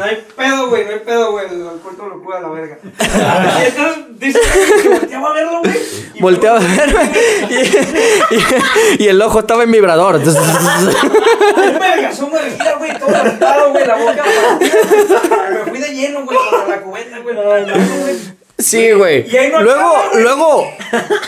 No 0.00 0.06
hay 0.06 0.24
pedo, 0.34 0.68
güey, 0.70 0.84
no 0.86 0.90
hay 0.92 0.98
pedo, 1.00 1.30
güey. 1.32 1.46
El 1.46 1.68
alcohol 1.68 1.94
todo 1.94 2.08
lo 2.08 2.22
cura 2.22 2.38
a 2.38 2.40
la 2.40 2.48
verga. 2.48 2.78
y 3.62 3.66
entonces 3.66 4.04
dice 4.18 4.40
que 4.82 4.88
volteaba 4.88 5.28
a 5.28 5.32
verlo, 5.34 5.60
güey. 5.62 5.76
y 6.14 6.20
volteaba 6.22 6.58
a 6.58 6.62
verme 6.76 7.12
y, 7.50 7.54
y- 8.34 9.04
y 9.04 9.08
el 9.08 9.20
ojo 9.20 9.40
estaba 9.40 9.62
en 9.64 9.70
vibrador. 9.72 10.16
Un 10.16 10.24
vergazón, 11.78 12.30
güey, 12.30 12.98
todo 12.98 13.14
apretado, 13.14 13.70
güey, 13.72 13.86
la 13.86 13.96
boca. 13.96 14.24
Me 15.64 15.70
fui 15.70 15.78
de 15.80 15.94
lleno, 15.94 16.24
güey, 16.24 16.38
contra 16.50 16.76
la 16.76 16.80
cubeta, 16.82 17.18
güey. 17.18 17.34
güey. 17.36 18.16
Sí, 18.58 18.92
güey. 18.92 19.26
No 19.52 19.60
Luego, 19.62 19.80
acaba, 19.80 20.08
güey. 20.12 20.22
luego 20.22 20.64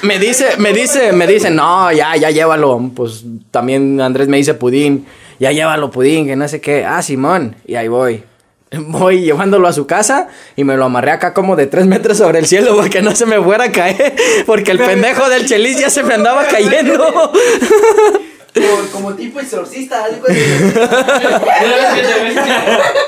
me 0.03 0.19
dice, 0.19 0.57
me 0.59 0.73
dice, 0.73 1.13
me 1.13 1.27
dice, 1.27 1.51
no, 1.51 1.93
ya, 1.93 2.17
ya 2.17 2.31
llévalo. 2.31 2.91
Pues 2.97 3.25
también 3.51 4.01
Andrés 4.01 4.29
me 4.29 4.37
dice 4.39 4.55
pudín, 4.55 5.07
ya 5.39 5.51
llévalo 5.53 5.91
pudín, 5.91 6.27
que 6.27 6.37
no 6.37 6.47
sé 6.49 6.61
qué. 6.61 6.85
Ah, 6.87 7.03
Simón. 7.03 7.57
Y 7.67 7.75
ahí 7.75 7.89
voy. 7.89 8.23
Voy 8.87 9.21
llevándolo 9.23 9.69
a 9.69 9.73
su 9.73 9.87
casa 9.87 10.29
y 10.57 10.65
me 10.65 10.77
lo 10.77 10.85
amarré 10.87 11.11
acá 11.13 11.35
como 11.35 11.57
de 11.57 11.67
tres 11.67 11.87
metros 11.87 12.19
sobre 12.19 12.39
el 12.39 12.47
cielo 12.47 12.75
porque 12.77 13.03
no 13.03 13.15
se 13.15 13.27
me 13.27 13.41
fuera 13.41 13.65
a 13.65 13.73
caer. 13.73 14.15
Porque 14.47 14.71
el 14.73 14.79
pendejo 14.79 15.29
del 15.29 15.47
chelis 15.47 15.79
ya 15.79 15.91
se 15.91 16.03
me 16.03 16.15
andaba 16.15 16.47
cayendo. 16.47 17.33
Como, 18.55 18.83
como 18.93 19.15
tipo 19.15 19.41
exorcista, 19.41 20.05
algo 20.05 20.27
así. 20.29 20.39
Una 20.41 21.77
vez 21.77 21.95
que 21.95 22.03
te 22.03 22.23
ves, 22.23 22.35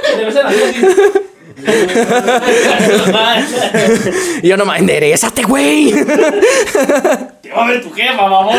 que 0.07 0.12
te 0.16 0.24
ves 0.24 0.37
en 0.37 0.42
la 0.44 0.50
luz 0.50 0.96
Y 4.42 4.48
yo 4.48 4.57
nomás, 4.57 4.79
enderezate, 4.81 5.42
güey. 5.44 5.92
Te 7.42 7.50
va 7.50 7.64
a 7.64 7.68
ver 7.68 7.83
tu 7.83 7.90
jefa, 7.92 8.22
baboso. 8.29 8.59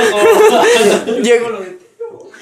Lleg- 1.21 1.74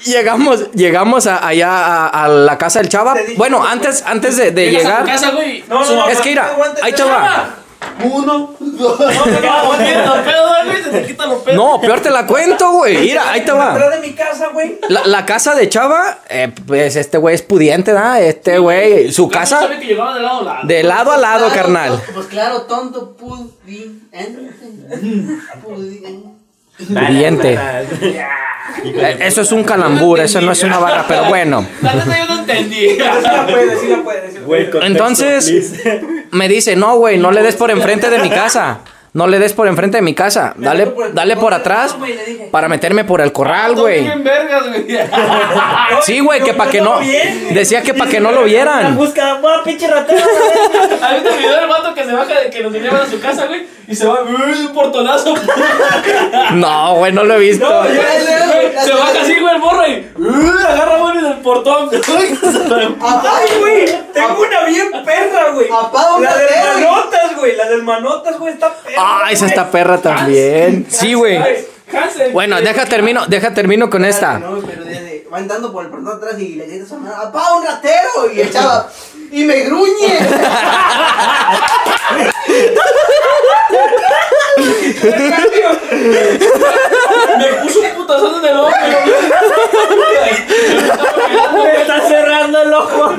Llegamos, 0.04 0.70
llegamos 0.72 1.26
a- 1.26 1.46
allá 1.46 1.70
a, 2.06 2.24
a 2.24 2.28
la 2.28 2.58
casa 2.58 2.80
del 2.80 2.88
chava. 2.88 3.14
Bueno, 3.36 3.64
antes, 3.64 4.02
antes 4.06 4.36
de, 4.36 4.50
de 4.50 4.68
a 4.68 4.70
llegar. 4.70 5.00
tu 5.00 5.06
casa, 5.06 5.30
güey. 5.30 5.64
No, 5.68 5.84
no, 5.84 5.94
no, 5.96 6.08
Es 6.08 6.20
que 6.20 6.30
mira, 6.30 6.56
ahí 6.82 6.92
te 6.92 7.02
va. 7.02 7.56
Uno, 8.02 8.54
dos. 8.60 8.98
No 8.98 9.22
te 9.24 9.46
vas 9.46 9.62
a 9.62 9.64
morir 9.64 9.96
los 10.06 10.18
pedos, 10.18 10.50
güey. 10.64 10.82
Se 10.82 10.90
te 10.90 11.06
quitan 11.06 11.28
los 11.28 11.42
pedos. 11.42 11.56
No, 11.56 11.80
peor 11.80 12.00
te 12.00 12.10
la 12.10 12.26
cuento, 12.26 12.72
güey. 12.72 12.96
Mira, 12.96 13.30
ahí 13.30 13.44
te 13.44 13.52
va. 13.52 13.72
Atrás 13.72 13.90
de 13.90 13.98
mi 14.08 14.14
casa, 14.14 14.48
güey. 14.48 14.78
La, 14.88 15.06
la 15.06 15.26
casa 15.26 15.54
de 15.54 15.68
Chava, 15.68 16.18
eh, 16.28 16.50
pues 16.66 16.96
este 16.96 17.18
güey 17.18 17.34
es 17.34 17.42
pudiente, 17.42 17.92
¿da? 17.92 18.20
Este 18.20 18.58
güey, 18.58 19.12
su 19.12 19.28
casa 19.28 19.60
sabe 19.60 19.78
que 19.80 19.88
de 19.88 19.94
lado 19.94 20.40
a 20.40 20.42
lado. 20.42 20.66
de 20.66 20.82
lado 20.82 21.12
a 21.12 21.18
lado, 21.18 21.48
carnal. 21.52 22.02
Pues 22.14 22.26
claro, 22.26 22.62
tonto, 22.62 23.16
pudiente. 23.16 24.00
Pudiente. 25.62 26.43
Pudiente. 26.78 27.58
Eh, 28.84 29.16
Eso 29.20 29.42
es 29.42 29.52
un 29.52 29.62
calambur, 29.64 30.20
eso 30.20 30.40
no 30.40 30.52
es 30.52 30.62
una 30.62 30.78
barra, 30.78 31.04
pero 31.06 31.24
bueno. 31.24 31.66
La 31.82 31.94
neta 31.94 32.18
yo 32.18 32.26
no 32.26 32.40
entendí. 32.40 32.90
Sí 32.90 32.96
la 32.98 33.46
puede, 33.46 33.78
sí 33.78 33.88
la 33.88 34.02
puede. 34.02 34.30
sí 34.30 34.32
la 34.32 34.38
puede. 34.38 34.40
Güey, 34.44 34.64
contexto, 34.70 34.86
Entonces, 34.86 35.72
me 36.32 36.48
dice, 36.48 36.76
no, 36.76 36.96
güey, 36.96 37.18
no 37.18 37.30
le 37.30 37.42
des 37.42 37.56
por 37.56 37.70
enfrente 37.70 38.10
de 38.10 38.18
mi 38.18 38.30
casa. 38.30 38.80
No 39.12 39.28
le 39.28 39.38
des 39.38 39.52
por 39.52 39.68
enfrente 39.68 39.98
de 39.98 40.02
mi 40.02 40.12
casa. 40.12 40.54
Dale, 40.56 40.92
dale 41.12 41.36
por 41.36 41.54
atrás 41.54 41.96
para 42.50 42.68
meterme 42.68 43.04
por 43.04 43.20
el 43.20 43.30
corral, 43.30 43.76
güey. 43.76 44.08
Vergas, 44.22 44.68
güey. 44.68 44.86
Sí, 46.02 46.18
güey, 46.18 46.42
que 46.42 46.52
para 46.52 46.68
que 46.68 46.80
no. 46.80 46.98
Decía 47.50 47.80
que 47.82 47.94
para 47.94 48.10
que 48.10 48.18
no 48.18 48.32
lo 48.32 48.42
vieran. 48.42 48.96
busca, 48.96 49.38
pinche 49.64 49.86
ratero. 49.86 50.20
¿Has 51.00 51.14
visto 51.14 51.30
el 51.30 51.38
video 51.38 51.56
del 51.60 51.68
vato 51.68 51.94
que 51.94 52.04
se 52.04 52.12
baja 52.12 52.40
de 52.40 52.50
que 52.50 52.60
los 52.60 52.72
llevan 52.72 53.02
a 53.02 53.06
su 53.06 53.20
casa, 53.20 53.46
güey? 53.46 53.64
Y 53.86 53.94
se 53.94 54.06
va, 54.06 54.22
uy, 54.22 54.66
un 54.66 54.72
portonazo. 54.72 55.34
No, 56.54 56.96
güey, 56.96 57.12
no 57.12 57.24
lo 57.24 57.34
he 57.34 57.38
visto. 57.38 57.66
Se 57.66 58.92
baja 58.92 59.20
así, 59.22 59.34
güey, 59.40 59.54
el 59.54 59.60
morro 59.60 59.86
y 59.86 60.06
uy, 60.16 60.62
agarra 60.66 60.98
güey 60.98 61.18
del 61.20 61.38
portón. 61.38 61.90
Ay, 63.00 63.48
güey, 63.60 63.84
tengo 64.12 64.40
una 64.40 64.64
bien 64.64 64.88
perra, 65.04 65.50
güey. 65.52 65.68
Un 65.70 66.22
La 66.22 66.34
güey. 66.34 66.84
manotas, 66.84 67.36
güey. 67.36 67.56
La 67.56 67.68
del 67.68 67.82
manotas, 67.82 68.38
güey, 68.38 68.54
está 68.54 68.72
perra. 68.74 68.96
Ah, 68.98 69.28
esa 69.30 69.46
está 69.46 69.70
perra 69.70 69.98
también. 69.98 70.86
Sí, 70.88 71.14
güey. 71.14 71.38
Hansel. 71.92 72.32
Bueno, 72.32 72.60
deja 72.60 72.86
termino, 72.86 73.26
deja 73.26 73.54
termino 73.54 73.90
con 73.90 74.04
esta. 74.04 74.38
No, 74.38 74.60
pero 74.60 74.84
desde, 74.84 75.26
va 75.32 75.38
andando 75.38 75.72
por 75.72 75.84
el 75.84 75.90
portón 75.90 76.16
atrás 76.16 76.38
y 76.38 76.54
le 76.54 76.66
dice 76.66 76.94
a 76.94 77.28
¡apaga 77.28 77.56
un 77.56 77.66
ratero! 77.66 78.32
Y 78.34 78.40
el 78.40 78.52
chava, 78.52 78.90
¡y 79.30 79.44
me 79.44 79.60
gruñe! 79.60 80.18
Me 87.38 87.46
puso 87.62 87.80
un 87.80 87.90
putazo 87.96 88.38
en 88.38 88.46
el 88.46 88.56
ojo. 88.56 88.70
Me 91.54 91.80
está 91.80 92.00
cerrando 92.08 92.62
el 92.62 92.72
ojo. 92.72 93.14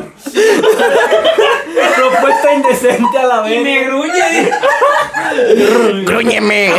Propuesta 1.96 2.54
indecente 2.54 3.18
a 3.18 3.24
la 3.24 3.42
vez. 3.42 3.54
Y 3.54 3.60
me 3.64 3.84
gruñe. 3.86 4.52
Grúñeme. 6.06 6.74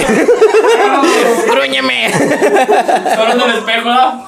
Grúñeme. 1.46 2.12
Solo 3.14 3.32
en 3.32 3.40
el 3.40 3.50
espejo, 3.58 3.88
¿no? 3.88 4.26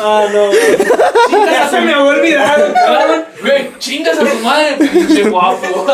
Ah, 0.00 0.26
no. 0.32 0.52
Ya 1.52 1.68
se 1.68 1.80
me 1.80 1.92
había 1.92 2.04
olvidado. 2.04 2.74
Güey, 3.40 3.70
chingas 3.78 4.18
a 4.18 4.24
tu 4.24 4.38
madre, 4.38 4.76
pinche 4.78 5.22
guapo. 5.24 5.86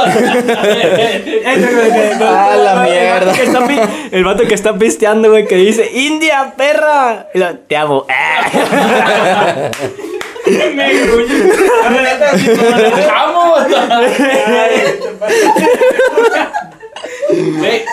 A 2.26 2.56
la 2.56 2.82
mierda. 2.82 3.32
El 3.32 3.34
vato 3.34 3.34
que 3.34 3.42
está 3.44 3.66
pi- 3.66 3.80
El 4.12 4.24
vato 4.24 4.42
que 4.48 4.54
está 4.54 4.78
pisteando, 4.78 5.30
güey, 5.30 5.46
que 5.46 5.56
dice, 5.56 5.90
India, 5.92 6.54
perra. 6.56 7.28
Y 7.34 7.38
lo, 7.38 7.54
Te 7.58 7.76
amo. 7.76 8.06
Ah. 8.16 9.70
Me 17.30 17.84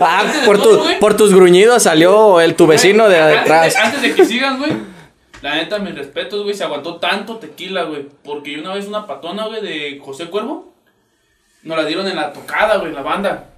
Ah, 0.00 0.24
por, 0.44 0.60
tu, 0.60 0.80
por 1.00 1.16
tus 1.16 1.32
gruñidos 1.34 1.82
salió 1.84 2.40
el 2.40 2.54
tu 2.54 2.66
vecino 2.66 3.08
de 3.08 3.18
atrás. 3.18 3.74
Antes 3.76 4.02
de 4.02 4.14
que 4.14 4.24
sigan, 4.24 4.58
güey. 4.58 4.72
La 5.40 5.56
neta, 5.56 5.78
mis 5.78 5.94
respetos, 5.94 6.42
güey. 6.42 6.54
Se 6.54 6.64
aguantó 6.64 6.96
tanto 6.96 7.36
tequila, 7.36 7.84
güey. 7.84 8.06
Porque 8.24 8.52
yo 8.52 8.60
una 8.60 8.74
vez 8.74 8.86
una 8.86 9.06
patona, 9.06 9.46
güey, 9.46 9.62
de 9.62 10.00
José 10.04 10.26
Cuervo. 10.26 10.73
Nos 11.64 11.76
la 11.76 11.84
dieron 11.84 12.06
en 12.06 12.16
la 12.16 12.32
tocada, 12.32 12.76
güey, 12.76 12.90
en 12.90 12.94
la 12.94 13.02
banda. 13.02 13.50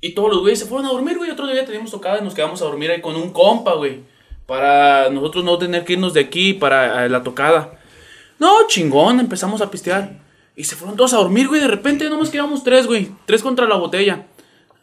Y 0.00 0.12
todos 0.12 0.30
los 0.30 0.40
güeyes 0.40 0.58
se 0.58 0.66
fueron 0.66 0.86
a 0.86 0.90
dormir, 0.90 1.16
güey. 1.16 1.30
Otro 1.30 1.46
día 1.46 1.64
teníamos 1.64 1.90
tocada 1.90 2.18
y 2.18 2.24
nos 2.24 2.34
quedamos 2.34 2.60
a 2.62 2.64
dormir 2.66 2.90
ahí 2.90 3.00
con 3.00 3.16
un 3.16 3.30
compa, 3.30 3.74
güey. 3.74 4.00
Para 4.46 5.10
nosotros 5.10 5.44
no 5.44 5.58
tener 5.58 5.84
que 5.84 5.94
irnos 5.94 6.14
de 6.14 6.20
aquí 6.20 6.54
para 6.54 7.08
la 7.08 7.22
tocada. 7.22 7.78
No, 8.38 8.66
chingón, 8.68 9.20
empezamos 9.20 9.60
a 9.60 9.70
pistear. 9.70 10.20
Y 10.56 10.64
se 10.64 10.74
fueron 10.76 10.96
todos 10.96 11.14
a 11.14 11.18
dormir, 11.18 11.48
güey. 11.48 11.60
De 11.60 11.68
repente 11.68 12.08
nomás 12.08 12.30
quedamos 12.30 12.64
tres, 12.64 12.86
güey. 12.86 13.10
Tres 13.26 13.42
contra 13.42 13.66
la 13.66 13.76
botella. 13.76 14.26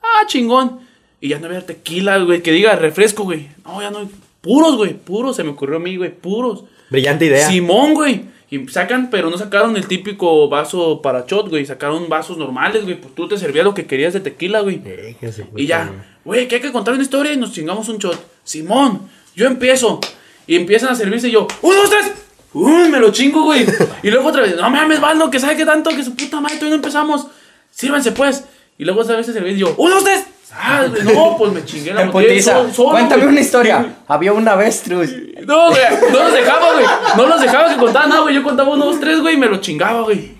Ah, 0.02 0.26
chingón. 0.28 0.80
Y 1.20 1.30
ya 1.30 1.40
no 1.40 1.48
había 1.48 1.66
tequila, 1.66 2.18
güey. 2.20 2.42
Que 2.42 2.52
diga 2.52 2.76
refresco, 2.76 3.24
güey. 3.24 3.50
No, 3.66 3.82
ya 3.82 3.92
no 3.92 4.00
hay. 4.00 4.10
Puros, 4.42 4.78
güey. 4.78 4.94
Puros. 4.94 5.36
Se 5.36 5.44
me 5.44 5.50
ocurrió 5.50 5.78
a 5.78 5.80
mí, 5.80 5.98
güey. 5.98 6.14
Puros. 6.14 6.66
Brillante 6.90 7.26
idea. 7.26 7.48
Simón, 7.48 7.94
güey. 7.94 8.35
Y 8.50 8.68
sacan, 8.68 9.10
pero 9.10 9.30
no 9.30 9.38
sacaron 9.38 9.76
el 9.76 9.88
típico 9.88 10.48
vaso 10.50 11.02
para 11.02 11.26
shot, 11.28 11.50
güey. 11.50 11.66
Sacaron 11.66 12.08
vasos 12.10 12.38
normales, 12.38 12.84
güey. 12.84 13.00
Pues 13.00 13.16
tú 13.16 13.28
te 13.28 13.38
servías 13.38 13.66
lo 13.66 13.74
que 13.74 13.86
querías 13.88 14.14
de 14.14 14.20
tequila, 14.20 14.60
güey. 14.62 14.82
Y 15.56 15.66
ya, 15.66 15.92
güey, 16.24 16.48
que 16.48 16.56
hay 16.56 16.62
que 16.62 16.72
contar 16.72 16.94
una 16.94 17.04
historia 17.04 17.34
y 17.34 17.38
nos 17.38 17.52
chingamos 17.54 17.90
un 17.90 17.98
shot. 17.98 18.18
Simón, 18.44 19.02
yo 19.36 19.48
empiezo. 19.48 20.00
Y 20.48 20.56
empiezan 20.56 20.90
a 20.90 20.96
servirse 20.96 21.28
y 21.28 21.32
yo, 21.32 21.48
¡uno, 21.64 21.76
dos, 21.82 21.90
tres! 21.90 22.12
¡Uy, 22.54 22.88
me 22.90 23.00
lo 23.00 23.12
chingo, 23.12 23.44
güey! 23.44 23.66
Y 24.04 24.12
luego 24.12 24.30
otra 24.30 24.44
vez, 24.44 24.56
no 24.56 24.70
mames, 24.70 25.02
Valdo, 25.02 25.30
que 25.32 25.40
sabe 25.40 25.58
que 25.58 25.66
tanto, 25.66 25.90
que 25.90 26.04
su 26.04 26.16
puta 26.16 26.40
madre, 26.40 26.56
todavía 26.58 26.70
no 26.78 26.84
empezamos. 26.84 27.28
Sírvanse, 27.72 28.12
pues. 28.12 28.46
Y 28.78 28.86
luego 28.86 29.02
otra 29.02 29.16
vez 29.18 29.26
se 29.26 29.34
servía 29.34 29.54
y 29.54 29.58
yo, 29.58 29.74
¡uno, 29.78 29.96
dos, 29.96 30.04
tres! 30.04 30.24
¡Ah, 30.54 30.86
no! 31.04 31.36
Pues 31.38 31.52
me 31.52 31.66
chingué 31.66 31.94
la 31.94 32.06
botella 32.06 32.30
putiza. 32.32 32.54
solo- 32.54 32.74
solo, 32.74 32.90
Cuéntame 32.92 33.24
güey. 33.24 33.32
una 33.34 33.42
historia. 33.42 33.96
Había 34.08 34.32
una 34.34 34.52
avestruz. 34.54 35.10
No, 35.46 35.70
güey, 35.70 35.82
no 36.12 36.24
nos 36.24 36.34
dejaba, 36.34 36.74
güey. 36.74 36.86
No 37.18 37.28
nos 37.28 37.42
dejaba 37.42 37.70
que 37.70 37.78
contaran 37.78 38.10
nada, 38.10 38.22
güey. 38.22 38.36
Yo 38.36 38.44
contaba 38.44 38.70
uno, 38.70 38.86
dos, 38.86 39.00
tres, 39.00 39.22
güey, 39.22 39.36
y 39.36 39.38
me 39.38 39.48
lo 39.48 39.58
chingaba, 39.58 40.02
güey. 40.02 40.32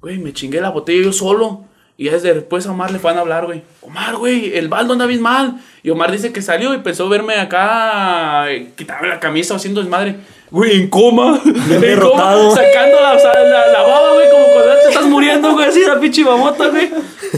Güey, 0.00 0.18
me 0.18 0.32
chingué 0.32 0.60
la 0.60 0.70
botella 0.70 1.04
yo 1.04 1.12
solo. 1.12 1.64
Y 1.96 2.08
desde 2.08 2.34
después 2.34 2.66
a 2.66 2.72
Omar 2.72 2.90
le 2.90 2.98
van 2.98 3.16
a 3.16 3.20
hablar, 3.20 3.46
güey. 3.46 3.62
Omar, 3.80 4.16
güey, 4.16 4.56
el 4.56 4.68
baldo 4.68 4.94
anda 4.94 5.06
bien 5.06 5.22
mal. 5.22 5.60
Y 5.84 5.90
Omar 5.90 6.10
dice 6.10 6.32
que 6.32 6.42
salió 6.42 6.74
y 6.74 6.78
pensó 6.78 7.08
verme 7.08 7.36
acá, 7.36 8.50
eh, 8.50 8.72
quitarme 8.76 9.08
la 9.08 9.20
camisa 9.20 9.54
o 9.54 9.56
haciendo 9.58 9.80
desmadre. 9.80 10.16
Güey, 10.50 10.76
en 10.82 10.88
coma. 10.88 11.40
en 11.44 11.52
coma, 11.52 11.78
derrotado. 11.78 12.50
sacando 12.54 13.00
la, 13.00 13.12
o 13.12 13.18
sea, 13.18 13.32
la, 13.34 13.68
la 13.68 13.82
baba, 13.82 14.14
güey, 14.14 14.28
como 14.28 14.44
cuando 14.52 14.74
te 14.82 14.88
estás 14.88 15.06
muriendo, 15.06 15.52
güey, 15.52 15.68
así 15.68 15.82
la 15.86 16.00
pinche 16.00 16.24
mamota, 16.24 16.68
güey. 16.68 16.90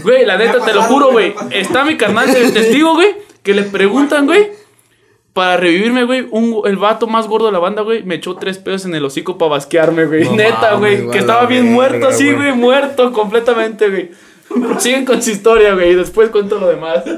Güey, 0.03 0.25
la 0.25 0.39
neta, 0.39 0.65
te 0.65 0.73
lo 0.73 0.83
juro, 0.85 1.13
güey. 1.13 1.35
Está 1.51 1.85
mi 1.85 1.99
carnal, 1.99 2.35
el 2.35 2.53
testigo, 2.55 2.95
güey, 2.95 3.15
que 3.43 3.53
le 3.53 3.63
preguntan, 3.65 4.25
güey. 4.25 4.49
Para 5.37 5.59
revivirme, 5.59 6.05
güey, 6.05 6.27
un, 6.31 6.63
el 6.65 6.79
vato 6.79 7.07
más 7.07 7.27
gordo 7.29 7.45
de 7.47 7.53
la 7.53 7.59
banda, 7.59 7.83
güey, 7.83 8.03
me 8.05 8.15
echó 8.15 8.37
tres 8.37 8.57
pedos 8.57 8.87
en 8.87 8.95
el 8.95 9.05
hocico 9.05 9.37
para 9.37 9.51
basquearme, 9.51 10.07
güey. 10.07 10.25
No 10.25 10.35
Neta, 10.35 10.71
mames, 10.73 10.79
güey, 11.03 11.11
que 11.11 11.19
estaba 11.19 11.45
bien 11.45 11.71
muerto 11.75 12.09
así, 12.09 12.25
güey. 12.33 12.37
güey, 12.37 12.53
muerto 12.53 13.13
completamente, 13.13 13.91
güey. 13.91 14.11
Siguen 14.79 15.05
con 15.05 15.21
su 15.23 15.29
historia, 15.31 15.75
güey, 15.75 15.91
y 15.91 15.95
después 15.95 16.31
cuento 16.31 16.59
lo 16.59 16.69
demás. 16.69 17.03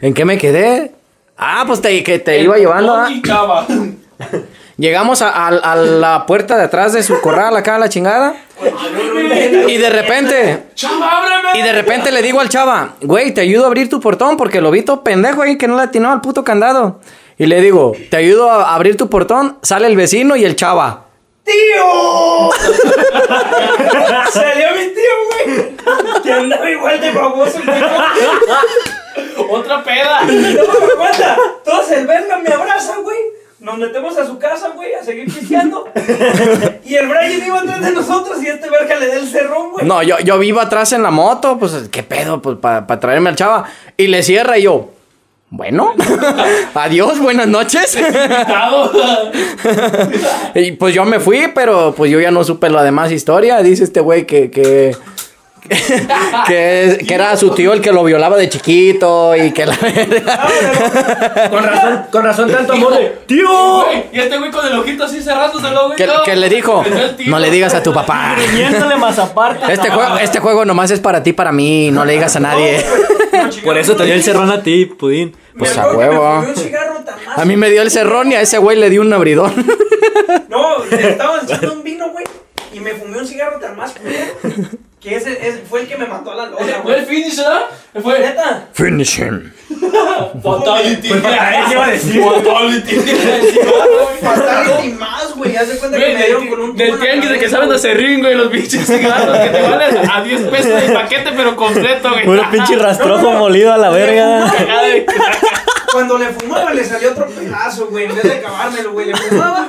¿En 0.00 0.14
qué 0.14 0.24
me 0.24 0.38
quedé? 0.38 0.92
Ah, 1.36 1.64
pues 1.66 1.80
te, 1.80 2.02
que 2.04 2.18
te 2.20 2.40
iba 2.40 2.56
llevando. 2.56 2.94
ah. 2.94 3.66
Llegamos 4.78 5.22
a, 5.22 5.28
a- 5.30 5.48
a 5.72 5.76
la 5.76 6.24
puerta 6.26 6.56
de 6.56 6.64
atrás 6.64 6.92
de 6.92 7.02
su 7.02 7.20
corral, 7.20 7.56
acá 7.56 7.76
a 7.76 7.78
la 7.78 7.88
chingada. 7.88 8.34
Y 9.68 9.76
de 9.78 9.90
repente, 9.90 10.64
Chava, 10.74 11.18
ábreme. 11.18 11.58
y 11.58 11.62
de 11.62 11.72
repente 11.72 12.10
le 12.12 12.22
digo 12.22 12.40
al 12.40 12.48
chava, 12.48 12.94
güey, 13.00 13.32
te 13.32 13.40
ayudo 13.40 13.64
a 13.64 13.66
abrir 13.68 13.88
tu 13.88 14.00
portón 14.00 14.36
porque 14.36 14.60
lo 14.60 14.70
vi 14.70 14.82
todo 14.82 15.02
pendejo 15.02 15.42
ahí 15.42 15.56
que 15.58 15.68
no 15.68 15.76
le 15.76 15.82
atinó 15.82 16.10
al 16.12 16.20
puto 16.20 16.44
candado. 16.44 17.00
Y 17.38 17.46
le 17.46 17.60
digo, 17.60 17.92
te 18.10 18.16
ayudo 18.18 18.50
a 18.50 18.74
abrir 18.74 18.96
tu 18.96 19.08
portón, 19.08 19.58
sale 19.62 19.86
el 19.88 19.96
vecino 19.96 20.36
y 20.36 20.44
el 20.44 20.54
chava. 20.56 21.06
¡Tío! 21.44 22.50
Salió 24.32 24.66
mi 24.76 24.86
tío, 24.94 25.14
güey. 25.28 26.22
Que 26.22 26.32
andaba 26.32 26.70
igual 26.70 27.00
de 27.00 27.10
baboso. 27.10 27.58
Otra 29.50 29.82
peda. 29.82 30.20
No 30.22 30.30
me 30.30 30.94
cuenta. 30.96 31.36
Todos 31.64 31.90
el 31.90 32.06
verga 32.06 32.38
me 32.38 32.48
abraza, 32.48 32.96
güey. 32.98 33.18
Nos 33.62 33.78
metemos 33.78 34.18
a 34.18 34.26
su 34.26 34.40
casa, 34.40 34.70
güey, 34.70 34.92
a 34.92 35.04
seguir 35.04 35.32
pisteando. 35.32 35.88
Y 36.84 36.96
el 36.96 37.06
Brian 37.06 37.46
iba 37.46 37.60
atrás 37.60 37.80
de 37.80 37.92
nosotros 37.92 38.42
y 38.42 38.48
este 38.48 38.68
verga 38.68 38.98
le 38.98 39.06
da 39.06 39.14
el 39.14 39.28
cerrón, 39.28 39.70
güey. 39.70 39.86
No, 39.86 40.02
yo, 40.02 40.18
yo 40.18 40.36
vivo 40.40 40.60
atrás 40.60 40.92
en 40.92 41.04
la 41.04 41.12
moto, 41.12 41.58
pues, 41.58 41.88
¿qué 41.90 42.02
pedo? 42.02 42.42
Pues, 42.42 42.58
para 42.58 42.98
traerme 42.98 43.30
al 43.30 43.36
chava. 43.36 43.66
Y 43.96 44.08
le 44.08 44.24
cierra 44.24 44.58
y 44.58 44.62
yo, 44.62 44.90
bueno, 45.48 45.94
adiós, 46.74 47.20
buenas 47.20 47.46
noches. 47.46 47.96
y 50.56 50.72
pues 50.72 50.92
yo 50.92 51.04
me 51.04 51.20
fui, 51.20 51.52
pero 51.54 51.94
pues 51.96 52.10
yo 52.10 52.20
ya 52.20 52.32
no 52.32 52.42
supe 52.42 52.68
la 52.68 52.82
demás 52.82 53.12
historia. 53.12 53.62
Dice 53.62 53.84
este 53.84 54.00
güey 54.00 54.26
que, 54.26 54.50
que, 54.50 54.96
que, 56.46 57.04
que 57.06 57.14
era 57.14 57.36
su 57.36 57.50
tío 57.50 57.72
el 57.72 57.80
que 57.80 57.92
lo 57.92 58.02
violaba 58.02 58.36
de 58.36 58.48
chiquito 58.48 59.36
y 59.36 59.52
que 59.52 59.64
la 59.64 59.76
Con 61.50 61.64
razón, 61.64 62.06
con 62.10 62.24
razón 62.24 62.50
tanto 62.50 62.72
amor 62.72 62.94
de. 62.94 63.18
¡Tío! 63.26 63.84
Y 64.12 64.18
este 64.18 64.38
güey 64.38 64.50
con 64.50 64.66
el 64.66 64.76
ojito 64.78 65.04
así 65.04 65.22
cerrándoselo, 65.22 65.88
güey. 65.88 65.98
que, 66.24 66.36
le 66.36 66.48
dijo, 66.48 66.84
no 67.26 67.38
le 67.38 67.50
digas 67.50 67.74
a 67.74 67.82
tu 67.82 67.92
papá. 67.92 68.36
Más 68.98 69.18
aparte. 69.18 69.72
Este 69.72 69.90
juego, 69.90 70.18
este 70.18 70.38
juego 70.40 70.64
nomás 70.64 70.90
es 70.90 71.00
para 71.00 71.22
ti, 71.22 71.32
para 71.32 71.50
mí, 71.50 71.90
no 71.90 72.04
le 72.04 72.12
digas 72.12 72.36
a 72.36 72.40
nadie. 72.40 72.84
Por 73.64 73.78
eso 73.78 73.96
te 73.96 74.04
dio 74.04 74.14
el 74.14 74.22
cerrón 74.22 74.50
a 74.50 74.62
ti, 74.62 74.86
Pudín. 74.86 75.34
Pues 75.56 75.76
a 75.76 75.92
huevo. 75.92 76.44
A 77.36 77.44
mí 77.44 77.56
me 77.56 77.70
dio 77.70 77.82
el 77.82 77.90
cerrón 77.90 78.32
y 78.32 78.34
a 78.34 78.40
ese 78.40 78.58
güey 78.58 78.78
le 78.78 78.90
dio 78.90 79.00
un 79.00 79.12
abridón. 79.12 79.52
No, 80.48 80.84
le 80.84 81.10
estaba 81.10 81.40
echando 81.42 81.72
un 81.72 81.82
vino, 81.82 82.10
güey. 82.10 82.24
Y 82.72 82.80
me 82.80 82.92
fumé 82.92 83.18
un 83.18 83.26
cigarro 83.26 83.58
tan 83.58 83.76
más. 83.76 83.94
Que 85.02 85.16
ese, 85.16 85.32
ese 85.32 85.58
fue 85.68 85.80
el 85.80 85.88
que 85.88 85.96
me 85.96 86.06
mató 86.06 86.30
a 86.30 86.36
la 86.36 86.46
lola, 86.46 86.80
Fue 86.82 86.96
el 86.96 87.04
güey. 87.04 87.22
finish, 87.22 87.36
¿verdad? 87.36 87.62
Fue 88.00 88.18
Neta. 88.20 88.68
Finish 88.72 89.18
him. 89.18 89.52
Fatality. 90.42 91.08
Pues 91.08 91.20
para 91.22 91.60
eso 91.64 91.72
iba 91.72 91.84
a 91.86 91.90
decir. 91.90 92.22
Fatality. 92.22 92.94
Fatality 94.22 94.88
más, 94.98 95.34
güey. 95.34 95.56
Haz 95.56 95.68
de 95.68 95.78
cuenta 95.78 95.98
que 95.98 96.04
Güey, 96.04 96.16
me 96.16 96.24
dieron 96.24 96.48
con 96.48 96.60
un 96.60 96.76
del 96.76 97.00
tianguis 97.00 97.30
de 97.30 97.38
que 97.40 97.48
saben 97.48 97.66
güey. 97.66 97.78
hacer 97.78 97.96
ring, 97.96 98.20
güey, 98.20 98.34
los 98.36 98.48
pinches 98.48 98.86
cigarros 98.86 99.38
que 99.38 99.48
te 99.48 99.62
valen 99.62 100.10
a 100.10 100.22
10 100.22 100.40
pesos 100.42 100.82
el 100.82 100.92
paquete, 100.92 101.30
pero 101.36 101.56
completo, 101.56 102.10
güey. 102.10 102.24
Puro 102.24 102.50
pinche 102.52 102.76
rastrojo 102.76 103.32
molido 103.32 103.72
a 103.72 103.78
la 103.78 103.90
verga. 103.90 104.52
Cuando 105.92 106.16
le 106.16 106.26
fumaba 106.28 106.72
le 106.72 106.84
salió 106.84 107.10
otro 107.10 107.26
pedazo, 107.26 107.88
güey. 107.88 108.04
En 108.04 108.14
vez 108.14 108.22
de 108.22 108.34
acabármelo, 108.34 108.92
güey. 108.92 109.06
Le 109.06 109.16
fumaba 109.16 109.68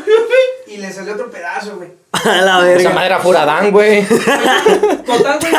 y 0.68 0.78
le 0.78 0.92
salió 0.92 1.14
otro 1.14 1.30
pedazo, 1.32 1.76
güey. 1.78 1.90
A 2.14 2.42
la 2.42 2.72
Esa 2.74 2.92
madre 2.92 3.08
era 3.08 3.20
furadán, 3.20 3.72
güey. 3.72 4.06
Total, 5.06 5.40
güey. 5.40 5.54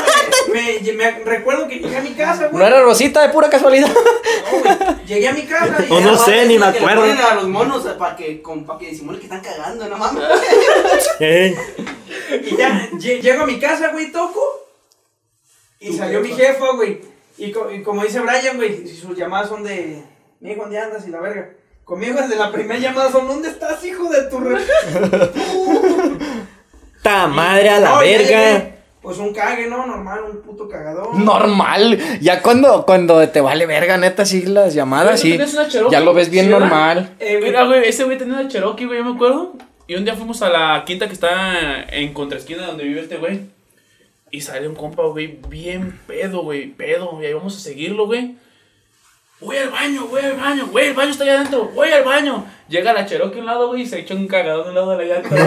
Me, 0.53 0.81
me- 0.81 0.93
me- 0.93 1.25
recuerdo 1.25 1.67
que 1.67 1.81
llegué 1.81 1.97
a 1.97 2.01
mi 2.01 2.13
casa, 2.15 2.47
güey. 2.47 2.63
No 2.63 2.67
era 2.67 2.81
Rosita 2.83 3.23
de 3.23 3.31
pura 3.31 3.51
casualidad. 3.51 3.89
No, 3.89 4.61
güey. 4.61 5.05
Llegué 5.07 5.29
a 5.29 5.33
mi 5.33 5.43
casa 5.43 5.85
y. 5.89 5.93
O 5.93 6.01
no 6.01 6.17
sé, 6.17 6.47
ni 6.47 6.57
me 6.59 6.67
Que 6.67 6.73
le 6.73 6.79
acuerdo. 6.79 7.01
ponen 7.03 7.19
a 7.19 7.35
los 7.35 7.49
monos 7.49 7.83
para 7.99 8.15
que, 8.17 8.41
con- 8.41 8.65
pa' 8.65 8.79
que 8.79 8.91
disimulen 8.91 9.19
que 9.21 9.27
están 9.27 9.41
cagando, 9.41 9.89
no 9.89 9.97
mames. 9.99 10.23
Y 11.21 12.57
ya, 12.57 12.89
lle- 12.93 13.21
llego 13.21 13.43
a 13.43 13.47
mi 13.47 13.59
casa, 13.59 13.89
güey, 13.93 14.11
toco. 14.13 14.41
Y 15.81 15.93
salió 15.93 16.21
mi 16.21 16.31
jefa, 16.31 16.73
güey. 16.75 17.01
Y, 17.37 17.51
co- 17.53 17.71
y 17.71 17.83
como 17.83 18.03
dice 18.05 18.21
Brian, 18.21 18.57
güey, 18.57 18.87
si 18.87 18.97
sus 18.97 19.17
llamadas 19.17 19.49
son 19.49 19.63
de. 19.65 20.03
Mijo, 20.41 20.63
¿dónde 20.63 20.79
andas? 20.79 21.07
Y 21.07 21.11
la 21.11 21.21
verga. 21.21 21.51
Conmigo 21.85 22.19
desde 22.21 22.37
la 22.37 22.51
primera 22.51 22.81
llamada 22.81 23.11
son, 23.13 23.29
¿dónde 23.29 23.49
estás, 23.51 23.85
hijo 23.85 24.09
de 24.09 24.23
tu 24.23 24.41
re... 24.41 24.59
Ta 27.05 27.27
madre 27.27 27.69
a 27.69 27.81
la 27.81 27.91
No, 27.91 28.03
ya 28.03 28.19
verga. 28.19 28.71
Pues 29.03 29.19
un 29.19 29.35
cague, 29.35 29.67
¿no? 29.67 29.87
Normal, 29.87 30.21
un 30.31 30.41
puto 30.41 30.67
cagador. 30.67 31.15
Normal. 31.15 31.99
Ya 32.23 32.41
cuando, 32.41 32.87
cuando 32.87 33.29
te 33.29 33.43
vale 33.43 33.67
verga, 33.67 33.99
neta, 33.99 34.25
sí, 34.25 34.47
las 34.47 34.73
llamadas, 34.73 35.21
sí. 35.21 35.39
Ya 35.91 36.01
lo 36.01 36.15
ves 36.15 36.31
bien 36.31 36.49
normal. 36.49 37.15
Eh, 37.21 37.39
Mira, 37.43 37.65
güey, 37.65 37.87
ese 37.87 38.05
güey 38.05 38.17
tenía 38.17 38.39
una 38.39 38.49
Cherokee, 38.49 38.87
güey, 38.87 39.01
yo 39.01 39.05
me 39.05 39.17
acuerdo. 39.17 39.53
Y 39.87 39.97
un 39.97 40.07
día 40.07 40.15
fuimos 40.15 40.41
a 40.41 40.49
la 40.49 40.83
quinta 40.87 41.07
que 41.07 41.13
está 41.13 41.83
en 41.91 42.15
contraesquina 42.15 42.67
donde 42.67 42.85
vive 42.85 43.03
este 43.03 43.19
güey. 43.19 43.41
Y 44.31 44.41
sale 44.41 44.67
un 44.67 44.75
compa, 44.75 45.03
güey, 45.03 45.39
bien 45.51 46.01
pedo, 46.07 46.43
güey, 46.43 46.69
pedo. 46.69 47.19
Y 47.21 47.27
ahí 47.27 47.35
vamos 47.35 47.55
a 47.55 47.61
seguirlo, 47.61 48.07
güey. 48.07 48.37
Voy 49.45 49.59
al 49.59 49.69
baño, 49.71 50.07
voy 50.07 50.23
al 50.23 50.33
baño, 50.35 50.67
güey, 50.71 50.87
el 50.89 50.95
baño 50.95 51.11
está 51.11 51.25
allá 51.25 51.35
adentro, 51.35 51.65
voy 51.75 51.91
al 51.93 52.03
baño. 52.03 52.47
Llega 52.69 52.95
la 52.95 53.05
Cherokee 53.05 53.37
a 53.39 53.41
un 53.41 53.47
lado, 53.47 53.69
güey, 53.69 53.83
y 53.83 53.87
se 53.87 53.99
echó 54.01 54.15
un 54.15 54.27
cagadón 54.27 54.67
a 54.67 54.69
un 54.71 54.75
lado 54.75 54.97
de 54.97 55.05
la 55.07 55.15
llanta. 55.15 55.29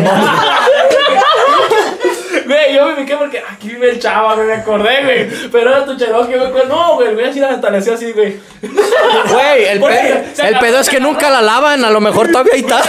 Güey, 2.45 2.76
yo 2.76 2.86
me 2.86 2.93
piqué 2.93 3.18
porque 3.18 3.39
aquí 3.39 3.68
vive 3.70 3.89
el 3.89 4.00
chava, 4.00 4.36
güey, 4.36 4.48
me 4.48 4.54
acordé, 4.54 5.04
güey. 5.04 5.50
Pero 5.52 5.70
era 5.70 5.84
tu 5.86 5.98
Cherokee, 5.98 6.38
güey. 6.38 6.68
No, 6.70 6.95
güey, 6.95 7.14
voy 7.14 7.24
a 7.26 7.28
decir 7.28 7.43
hasta 7.43 7.70
le 7.70 7.78
así, 7.80 8.12
güey. 8.14 8.39
Güey, 8.62 9.66
el, 9.66 9.82
pe- 9.82 10.26
se 10.34 10.48
el 10.48 10.60
pedo 10.60 10.80
es 10.80 10.86
se 10.86 10.91
que 10.93 11.00
nunca 11.02 11.30
la 11.30 11.41
lavan, 11.41 11.84
a 11.84 11.89
lo 11.89 12.00
mejor 12.00 12.28
todavía 12.32 12.54
ahí 12.54 12.62
está. 12.62 12.82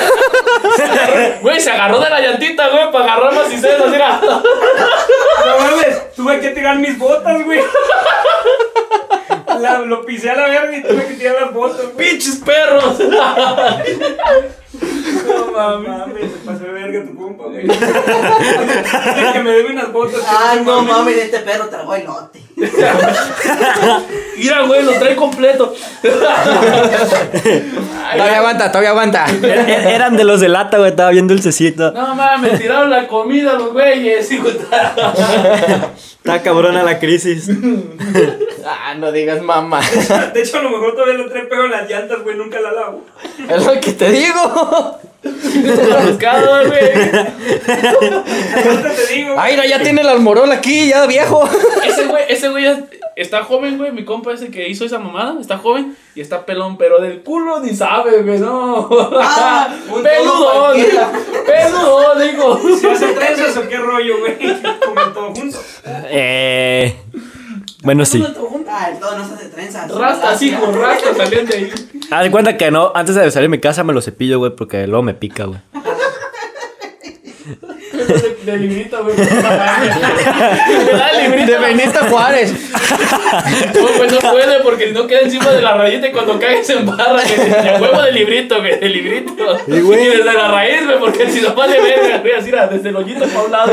Güey, 1.41 1.59
se 1.61 1.71
agarró 1.73 1.99
de 1.99 2.09
la 2.11 2.21
llantita, 2.21 2.69
güey, 2.69 2.93
para 2.93 3.05
agarrar 3.15 3.33
las 3.35 3.49
cisternas, 3.49 3.87
así 3.89 3.97
era. 3.97 4.21
No 4.21 5.59
mames, 5.59 6.15
tuve 6.15 6.39
que 6.41 6.51
tirar 6.51 6.79
mis 6.79 6.97
botas, 6.99 7.43
güey. 7.45 7.61
La- 9.59 9.79
lo 9.81 10.05
pisé 10.07 10.31
a 10.31 10.37
la 10.37 10.49
verga 10.49 10.77
y 10.77 10.83
tuve 10.83 11.07
que 11.07 11.15
tirar 11.15 11.37
las 11.41 11.53
botas, 11.53 11.93
güey. 11.95 12.09
¡Pinches 12.11 12.37
perros! 12.37 12.99
No 15.27 15.81
mames, 15.81 16.31
se 16.33 16.39
pasó 16.45 16.65
de 16.65 16.71
verga 16.73 17.05
tu 17.05 17.15
compa, 17.17 17.45
güey. 17.45 17.67
que 19.33 19.41
me 19.43 19.51
debe 19.51 19.73
unas 19.73 19.93
botas. 19.93 20.21
Ah, 20.27 20.57
no 20.65 20.83
mames, 20.83 21.17
este 21.17 21.39
perro 21.41 21.69
tragó 21.69 21.95
elote. 21.95 22.43
Mira, 24.37 24.63
güey, 24.63 24.83
lo 24.85 24.93
trae 24.93 25.15
completo. 25.17 25.75
Todavía 28.13 28.39
aguanta, 28.39 28.69
todavía 28.73 28.91
aguanta. 28.91 29.27
Er- 29.27 29.69
er- 29.69 29.87
Eran 29.89 30.17
de 30.17 30.25
los 30.25 30.41
de 30.41 30.49
lata, 30.49 30.79
güey. 30.79 30.91
Estaba 30.91 31.11
bien 31.11 31.29
dulcecito. 31.29 31.93
No 31.93 32.15
mames, 32.15 32.59
tiraron 32.59 32.91
la 32.91 33.07
comida 33.07 33.53
los 33.55 33.73
güeyes. 33.73 34.31
hijo 34.33 34.49
de- 34.49 34.59
Está 36.19 36.43
cabrona 36.43 36.83
la 36.83 36.99
crisis. 36.99 37.49
Ah, 38.67 38.95
no 38.95 39.13
digas 39.13 39.41
mamá. 39.43 39.81
De 40.35 40.41
hecho, 40.43 40.59
a 40.59 40.63
lo 40.63 40.71
mejor 40.71 40.93
todavía 40.95 41.15
lo 41.15 41.29
trae 41.29 41.45
pego 41.45 41.65
en 41.65 41.71
las 41.71 41.89
llantas, 41.89 42.23
güey. 42.23 42.37
Nunca 42.37 42.61
la 42.61 42.73
lavo. 42.73 43.05
Es 43.49 43.65
lo 43.65 43.79
que 43.81 43.93
te 43.93 44.11
digo. 44.11 44.68
La 45.23 45.99
pescado, 46.07 46.67
güey. 46.67 46.81
Te 48.97 49.15
digo. 49.15 49.35
Ay, 49.37 49.57
no, 49.57 49.65
ya 49.65 49.83
tiene 49.83 50.01
el 50.03 50.09
almorol 50.09 50.51
aquí, 50.53 50.89
ya 50.89 51.07
viejo. 51.07 51.49
Ese 51.85 52.07
güey, 52.07 52.25
ese 52.29 52.49
güey 52.49 52.65
ya 52.65 52.85
está 53.17 53.43
joven, 53.43 53.79
güey. 53.79 53.93
Mi 53.93 54.05
compa 54.05 54.33
ese 54.33 54.51
que 54.51 54.69
hizo 54.69 54.85
esa 54.85 54.99
mamada, 54.99 55.41
está 55.41 55.59
joven 55.59 55.97
y 56.15 56.21
está 56.21 56.47
pelón, 56.47 56.79
pero 56.79 57.01
del 57.01 57.23
culo 57.23 57.61
ni 57.61 57.75
sabe, 57.75 58.23
güey, 58.23 58.39
no. 58.39 58.89
Ah, 59.21 59.69
Peludón, 60.03 60.77
peludón, 61.47 62.21
digo. 62.21 62.61
¿Si 62.79 62.87
hace 62.87 63.09
trenzas 63.09 63.57
o 63.57 63.69
qué 63.69 63.77
rollo, 63.77 64.21
güey? 64.21 64.37
Como 64.85 65.01
todo 65.13 65.35
junto. 65.35 65.59
Eh. 66.11 66.97
Bueno, 67.83 68.05
sí. 68.05 68.25
Ah, 68.71 68.91
el 68.93 68.99
todo 68.99 69.17
no 69.17 69.27
se 69.27 69.35
hace 69.35 69.47
trenzas. 69.49 69.91
Rastas, 69.91 70.43
hijo, 70.43 70.71
rastas 70.73 71.17
salían 71.17 71.47
de 71.47 71.57
ahí. 71.57 71.73
Haz 72.11 72.23
de 72.25 72.31
cuenta 72.31 72.57
que 72.57 72.71
no, 72.71 72.93
antes 72.95 73.15
de 73.15 73.31
salir 73.31 73.49
de 73.49 73.57
mi 73.57 73.61
casa 73.61 73.85
me 73.85 73.93
lo 73.93 74.03
cepillo, 74.03 74.39
güey, 74.39 74.55
porque 74.55 74.87
luego 74.87 75.03
me 75.03 75.15
pica, 75.15 75.45
güey. 75.45 75.61
De, 78.09 78.39
de 78.45 78.57
librito, 78.57 79.03
güey. 79.05 79.17
De 81.47 81.59
Benito 81.59 81.99
Juárez. 82.11 82.53
No, 83.75 83.87
pues 83.97 84.13
no 84.13 84.19
puede 84.31 84.61
porque 84.61 84.89
si 84.89 84.93
no 84.93 85.07
queda 85.07 85.21
encima 85.21 85.51
de 85.51 85.63
la 85.63 85.75
rayita 85.77 86.09
y 86.09 86.13
cuando 86.13 86.39
cae 86.39 86.63
se 86.65 86.75
embarra. 86.75 87.23
Que 87.23 87.37
de 87.37 87.79
huevo 87.81 88.03
de 88.03 88.13
librito, 88.13 88.59
güey, 88.61 88.79
de 88.79 88.89
librito. 88.89 89.59
Sí, 89.67 89.81
güey. 89.81 90.05
Y 90.05 90.09
desde 90.09 90.25
la 90.25 90.49
raíz, 90.49 90.85
güey, 90.85 90.99
porque 90.99 91.31
si 91.31 91.41
no 91.41 91.55
vale 91.55 91.81
verga, 91.81 92.19
güey, 92.19 92.33
así 92.35 92.49
era, 92.51 92.67
desde 92.67 92.89
el 92.91 92.97
hoyito 92.97 93.25
para 93.27 93.41
un 93.43 93.53
lado. 93.53 93.73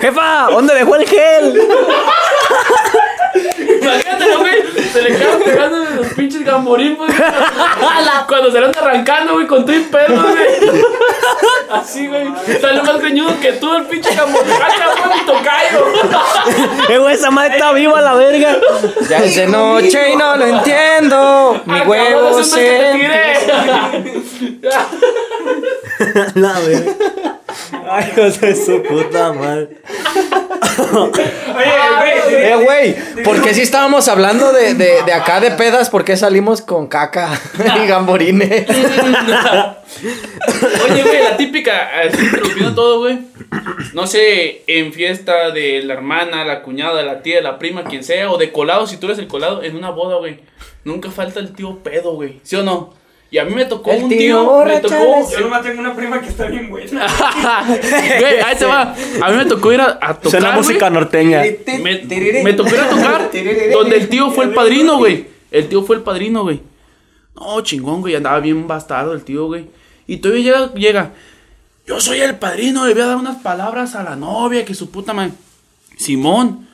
¡Jefa! 0.00 0.46
¿Dónde 0.50 0.74
dejó 0.74 0.94
el 0.96 1.06
gel? 1.08 1.60
Imagínate, 3.84 4.36
güey, 4.36 4.54
se 4.92 5.02
le 5.02 5.16
quedan 5.16 5.38
pegando 5.44 5.80
de 5.80 5.90
los 5.96 6.06
pinches 6.14 6.44
gamborimbos. 6.44 7.06
güey. 7.06 7.18
Cuando 8.28 8.50
se 8.50 8.60
lo 8.60 8.66
anda 8.66 8.80
arrancando, 8.80 9.34
güey, 9.34 9.46
con 9.46 9.64
tu 9.66 9.72
pedo, 9.90 10.22
güey. 10.22 10.46
Así, 11.70 12.06
güey. 12.06 12.26
Sale 12.60 12.82
más 12.82 12.98
greñudo 13.00 13.38
que 13.40 13.52
tú, 13.54 13.74
el 13.74 13.84
pinche 13.84 14.14
gamborín. 14.14 14.52
¡Ah, 14.60 14.68
cabrón, 14.78 15.18
mi 15.18 15.24
tocayo! 15.26 15.84
Eh, 16.88 16.98
güey, 16.98 17.14
esa 17.14 17.30
madre 17.30 17.54
está 17.54 17.72
viva 17.72 18.00
la 18.00 18.14
verga. 18.14 18.56
Ya 19.08 19.18
es 19.18 19.36
de 19.36 19.46
noche 19.46 20.10
y 20.12 20.16
no 20.16 20.36
lo 20.36 20.46
entiendo. 20.46 21.60
Mi 21.64 21.78
Ah, 21.78 21.84
huevo 21.86 22.42
se. 22.42 22.94
La 26.34 26.58
verga. 26.60 26.92
Ay, 27.88 28.12
de 28.40 28.54
su 28.54 28.82
puta 28.82 29.32
madre. 29.32 29.78
Oye, 30.78 31.72
güey. 31.98 32.34
Eh, 32.34 32.56
güey, 32.64 33.22
¿por 33.24 33.40
qué 33.42 33.54
si 33.54 33.62
estábamos 33.62 34.08
hablando 34.08 34.52
de, 34.52 34.74
de, 34.74 35.02
de 35.04 35.12
acá 35.12 35.40
de 35.40 35.50
pedas? 35.52 35.90
¿Por 35.90 36.04
qué 36.04 36.16
salimos 36.16 36.62
con 36.62 36.86
caca 36.88 37.40
y 37.82 37.86
gamborines? 37.86 38.66
Oye, 40.90 41.02
güey, 41.02 41.22
la 41.22 41.36
típica, 41.36 41.90
así 42.00 42.24
interrumpiendo 42.24 42.74
todo, 42.74 43.00
güey. 43.00 43.18
No 43.92 44.06
sé, 44.06 44.62
en 44.66 44.92
fiesta 44.92 45.50
de 45.50 45.82
la 45.82 45.94
hermana, 45.94 46.44
la 46.44 46.62
cuñada, 46.62 47.02
la 47.02 47.22
tía, 47.22 47.40
la 47.40 47.58
prima, 47.58 47.84
quien 47.84 48.04
sea, 48.04 48.30
o 48.30 48.38
de 48.38 48.52
colado, 48.52 48.86
si 48.86 48.96
tú 48.96 49.06
eres 49.06 49.18
el 49.18 49.28
colado, 49.28 49.62
en 49.62 49.76
una 49.76 49.90
boda, 49.90 50.16
güey. 50.16 50.40
Nunca 50.84 51.10
falta 51.10 51.40
el 51.40 51.54
tío 51.54 51.78
pedo, 51.82 52.14
güey. 52.14 52.40
¿Sí 52.42 52.56
o 52.56 52.62
no? 52.62 52.92
Y 53.30 53.38
a 53.38 53.44
mí 53.44 53.52
me 53.54 53.64
tocó 53.64 53.90
El 53.90 54.04
un 54.04 54.08
tío 54.08 54.18
tío, 54.18 54.64
me 54.64 54.80
tocó. 54.80 55.30
Yo 55.30 55.40
nomás 55.40 55.62
tengo 55.62 55.80
una 55.80 55.96
prima 55.96 56.20
que 56.20 56.28
está 56.28 56.46
bien 56.46 56.70
buena. 56.70 57.06
Güey, 57.66 58.40
ahí 58.40 58.56
te 58.56 58.64
va. 58.64 58.94
A 59.22 59.30
mí 59.30 59.36
me 59.36 59.44
tocó 59.46 59.72
ir 59.72 59.80
a, 59.80 59.98
a 60.00 60.14
tocar. 60.14 60.30
Suena 60.30 60.52
música 60.52 60.88
norteña. 60.88 61.42
Me, 61.80 62.04
me 62.44 62.52
tocó 62.52 62.70
ir 62.70 62.80
a 62.80 62.88
tocar 62.88 63.30
donde 63.72 63.96
el 63.96 64.08
tío 64.08 64.30
fue 64.30 64.44
el 64.44 64.54
padrino, 64.54 64.98
güey. 64.98 65.26
El 65.50 65.68
tío 65.68 65.82
fue 65.82 65.96
el 65.96 66.02
padrino, 66.02 66.42
güey. 66.42 66.60
No, 67.34 67.60
chingón, 67.62 68.02
güey. 68.02 68.14
Andaba 68.14 68.38
bien 68.40 68.68
bastardo 68.68 69.12
el 69.14 69.24
tío, 69.24 69.46
güey. 69.46 69.66
Y 70.06 70.18
todavía 70.18 70.44
llega, 70.44 70.74
llega. 70.74 71.10
Yo 71.86 72.00
soy 72.00 72.20
el 72.20 72.36
padrino, 72.36 72.86
le 72.86 72.94
voy 72.94 73.02
a 73.02 73.06
dar 73.06 73.16
unas 73.16 73.36
palabras 73.42 73.94
a 73.94 74.02
la 74.02 74.16
novia, 74.16 74.64
que 74.64 74.74
su 74.74 74.90
puta 74.90 75.12
madre. 75.12 75.32
Simón. 75.98 76.68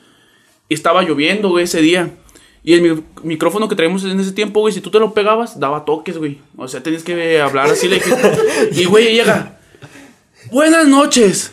Y 0.68 0.74
estaba 0.74 1.02
lloviendo, 1.02 1.48
güey, 1.48 1.64
ese 1.64 1.80
día. 1.80 2.10
Y 2.62 2.74
el 2.74 2.82
mi- 2.82 3.02
micrófono 3.22 3.68
que 3.68 3.74
traíamos 3.76 4.04
en 4.04 4.20
ese 4.20 4.32
tiempo, 4.32 4.60
güey, 4.60 4.72
si 4.74 4.80
tú 4.80 4.90
te 4.90 4.98
lo 4.98 5.14
pegabas, 5.14 5.58
daba 5.58 5.84
toques, 5.84 6.18
güey. 6.18 6.40
O 6.56 6.68
sea, 6.68 6.82
tenías 6.82 7.02
que 7.02 7.40
hablar 7.40 7.70
así. 7.70 7.90
y, 8.72 8.84
güey, 8.84 9.14
llega. 9.14 9.58
Buenas 10.50 10.86
noches. 10.86 11.52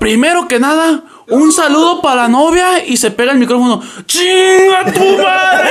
Primero 0.00 0.48
que 0.48 0.58
nada, 0.58 1.04
un 1.28 1.52
saludo 1.52 2.00
para 2.02 2.22
la 2.22 2.28
novia 2.28 2.84
y 2.84 2.96
se 2.96 3.10
pega 3.10 3.32
el 3.32 3.38
micrófono. 3.38 3.82
¡Chinga 4.06 4.92
tu 4.92 5.18
madre! 5.18 5.70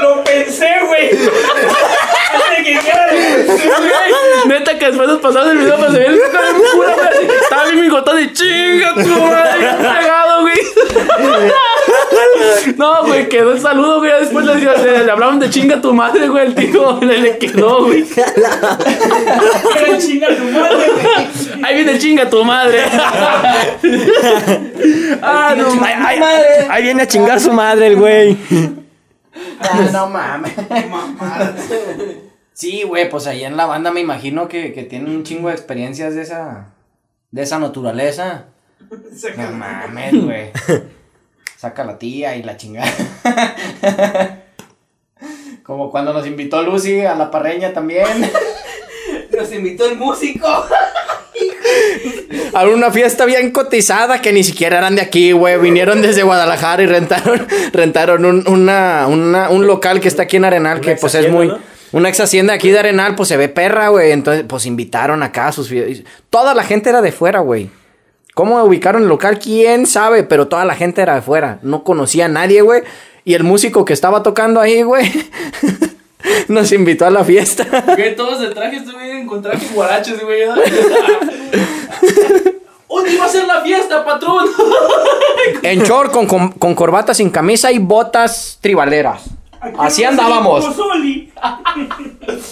Lo 0.00 0.24
pensé, 0.24 0.68
güey. 0.86 1.10
Antes 1.10 2.50
de 2.58 2.64
que 2.64 2.70
dijera, 2.74 3.06
Güey, 3.46 4.48
Neta 4.58 4.78
que 4.78 4.86
después 4.86 5.08
nos 5.08 5.20
pasaron 5.20 5.50
el 5.50 5.58
video, 5.58 5.74
el 5.76 6.20
cara 6.32 6.46
de 6.48 6.54
cura, 6.54 6.94
güey. 6.94 7.28
Estaba 7.42 7.64
bien 7.66 7.80
bigotado 7.82 8.20
y 8.20 8.32
chinga 8.32 8.94
tu 8.94 9.08
madre, 9.22 9.68
pegado, 9.78 10.40
güey. 10.42 10.54
No, 12.76 13.04
güey, 13.04 13.28
quedó 13.28 13.52
el 13.52 13.60
saludo, 13.60 13.98
güey. 13.98 14.12
Después 14.20 14.44
le, 14.44 14.54
le, 14.56 15.04
le 15.04 15.10
hablaban 15.10 15.38
de 15.38 15.50
chinga 15.50 15.80
tu 15.80 15.92
madre, 15.92 16.28
güey. 16.28 16.46
El 16.46 16.54
tío 16.54 16.98
le, 17.00 17.18
le 17.18 17.38
quedó, 17.38 17.84
güey. 17.84 18.04
Pero 18.04 19.98
chinga 19.98 20.28
tu 20.28 20.44
madre, 20.44 20.90
güey. 20.90 21.64
Ahí 21.64 21.74
viene 21.76 21.98
chinga 21.98 22.28
tu 22.30 22.44
madre. 22.44 22.82
Ah, 25.22 25.54
no, 25.56 25.68
Ay, 25.82 26.20
ay, 26.22 26.66
ahí 26.68 26.82
viene 26.82 27.02
a 27.02 27.06
chingar 27.08 27.40
su 27.40 27.52
madre 27.52 27.86
el 27.88 27.96
güey. 27.96 28.36
Ah, 29.60 29.80
no 29.92 30.06
mames. 30.08 30.52
Sí, 32.54 32.84
güey, 32.84 33.10
pues 33.10 33.26
ahí 33.26 33.44
en 33.44 33.56
la 33.56 33.66
banda 33.66 33.90
me 33.90 34.00
imagino 34.00 34.48
que, 34.48 34.72
que 34.72 34.84
tienen 34.84 35.10
un 35.10 35.24
chingo 35.24 35.48
de 35.48 35.54
experiencias 35.54 36.14
de 36.14 36.22
esa, 36.22 36.68
de 37.30 37.42
esa 37.42 37.58
naturaleza. 37.58 38.46
No 39.36 39.50
mames, 39.52 40.24
güey. 40.24 40.50
Saca 41.56 41.84
la 41.84 41.98
tía 41.98 42.36
y 42.36 42.42
la 42.42 42.56
chingada. 42.56 42.90
Como 45.62 45.90
cuando 45.90 46.12
nos 46.12 46.26
invitó 46.26 46.62
Lucy 46.62 47.00
a 47.00 47.14
la 47.14 47.30
parreña 47.30 47.72
también. 47.72 48.06
Nos 49.36 49.50
invitó 49.52 49.88
el 49.88 49.96
músico. 49.96 50.46
A 52.52 52.64
una 52.66 52.90
fiesta 52.90 53.24
bien 53.24 53.50
cotizada 53.50 54.20
que 54.20 54.32
ni 54.32 54.44
siquiera 54.44 54.78
eran 54.78 54.94
de 54.94 55.02
aquí, 55.02 55.32
güey. 55.32 55.58
Vinieron 55.58 56.02
desde 56.02 56.22
Guadalajara 56.22 56.82
y 56.82 56.86
rentaron, 56.86 57.46
rentaron 57.72 58.24
un, 58.26 58.46
una, 58.46 59.06
una- 59.08 59.48
un 59.48 59.66
local 59.66 60.00
que 60.00 60.08
está 60.08 60.24
aquí 60.24 60.36
en 60.36 60.44
Arenal, 60.44 60.80
que 60.80 60.96
pues 60.96 61.14
es 61.14 61.30
muy... 61.30 61.50
Una 61.94 62.08
ex 62.08 62.18
hacienda 62.18 62.54
aquí 62.54 62.70
de 62.70 62.80
Arenal, 62.80 63.14
pues 63.14 63.28
se 63.28 63.36
ve 63.36 63.48
perra, 63.48 63.86
güey. 63.88 64.10
Entonces, 64.10 64.44
pues 64.48 64.66
invitaron 64.66 65.22
acá 65.22 65.46
a 65.46 65.52
sus... 65.52 65.72
Toda 66.28 66.52
la 66.52 66.64
gente 66.64 66.90
era 66.90 67.00
de 67.02 67.12
fuera, 67.12 67.38
güey. 67.38 67.70
¿Cómo 68.34 68.60
ubicaron 68.64 69.02
el 69.04 69.08
local? 69.08 69.38
¿Quién 69.38 69.86
sabe? 69.86 70.24
Pero 70.24 70.48
toda 70.48 70.64
la 70.64 70.74
gente 70.74 71.02
era 71.02 71.14
de 71.14 71.22
fuera. 71.22 71.60
No 71.62 71.84
conocía 71.84 72.24
a 72.24 72.28
nadie, 72.28 72.62
güey. 72.62 72.82
Y 73.24 73.34
el 73.34 73.44
músico 73.44 73.84
que 73.84 73.92
estaba 73.92 74.24
tocando 74.24 74.60
ahí, 74.60 74.82
güey, 74.82 75.08
nos 76.48 76.72
invitó 76.72 77.06
a 77.06 77.10
la 77.10 77.22
fiesta. 77.22 77.64
Güey, 77.94 78.16
todos 78.16 78.40
de 78.40 78.48
traje, 78.48 78.78
estuvieron 78.78 79.28
con 79.28 79.40
traje 79.40 79.68
guaraches, 79.72 80.20
güey. 80.20 80.40
¿Dónde 82.88 83.12
iba 83.12 83.24
a 83.24 83.28
ser 83.28 83.46
la 83.46 83.60
fiesta, 83.60 84.04
patrón? 84.04 84.46
En 85.62 85.82
short, 85.82 86.10
con, 86.10 86.26
con, 86.26 86.50
con 86.52 86.74
corbata 86.74 87.14
sin 87.14 87.30
camisa 87.30 87.70
y 87.70 87.78
botas 87.78 88.58
tribaleras. 88.60 89.22
Así 89.78 90.04
andábamos. 90.04 90.64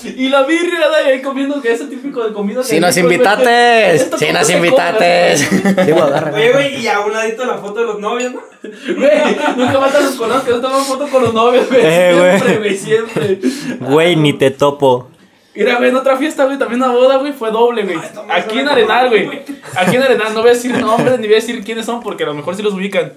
Y 0.04 0.28
la 0.28 0.42
birria 0.42 0.88
de 0.88 1.12
ahí 1.12 1.22
comiendo, 1.22 1.60
que 1.62 1.72
es 1.72 1.80
el 1.80 1.88
típico 1.88 2.24
de 2.24 2.32
comida. 2.32 2.62
Si 2.62 2.80
nos 2.80 2.96
invitates, 2.96 4.10
si 4.18 4.32
nos 4.32 4.50
invitates. 4.50 5.48
Oye, 6.34 6.52
güey, 6.52 6.80
y 6.80 6.88
a 6.88 7.00
un 7.00 7.12
ladito 7.12 7.44
la 7.44 7.58
foto 7.58 7.80
de 7.80 7.86
los 7.86 8.00
novios, 8.00 8.32
¿no? 8.32 8.40
Güey, 8.62 9.10
nunca 9.56 9.80
faltan 9.80 10.04
los 10.04 10.14
conos 10.14 10.42
que 10.42 10.50
no 10.52 10.60
toman 10.60 10.84
foto 10.84 11.08
con 11.08 11.22
los 11.22 11.34
novios, 11.34 11.68
güey. 11.68 11.80
Eh, 11.82 12.14
güey. 12.16 12.38
siempre, 12.38 12.58
güey, 12.58 12.76
siempre. 12.76 13.40
Güey, 13.80 14.16
ni 14.16 14.32
te 14.34 14.50
topo. 14.50 15.08
Mira, 15.54 15.76
güey, 15.76 15.90
en 15.90 15.96
otra 15.96 16.16
fiesta, 16.16 16.44
güey, 16.44 16.58
también 16.58 16.82
una 16.82 16.92
boda, 16.92 17.16
güey, 17.16 17.32
fue 17.32 17.50
doble, 17.50 17.82
güey. 17.82 17.98
Aquí 18.28 18.58
en 18.58 18.68
Arenal, 18.68 19.08
güey. 19.08 19.42
Aquí 19.76 19.96
en 19.96 20.02
Arenal, 20.02 20.34
no 20.34 20.40
voy 20.40 20.50
a 20.50 20.54
decir 20.54 20.76
nombres 20.78 21.18
ni 21.18 21.26
voy 21.26 21.34
a 21.34 21.40
decir 21.40 21.62
quiénes 21.64 21.86
son 21.86 22.02
porque 22.02 22.22
a 22.22 22.26
lo 22.26 22.34
mejor 22.34 22.54
sí 22.54 22.62
los 22.62 22.74
ubican. 22.74 23.12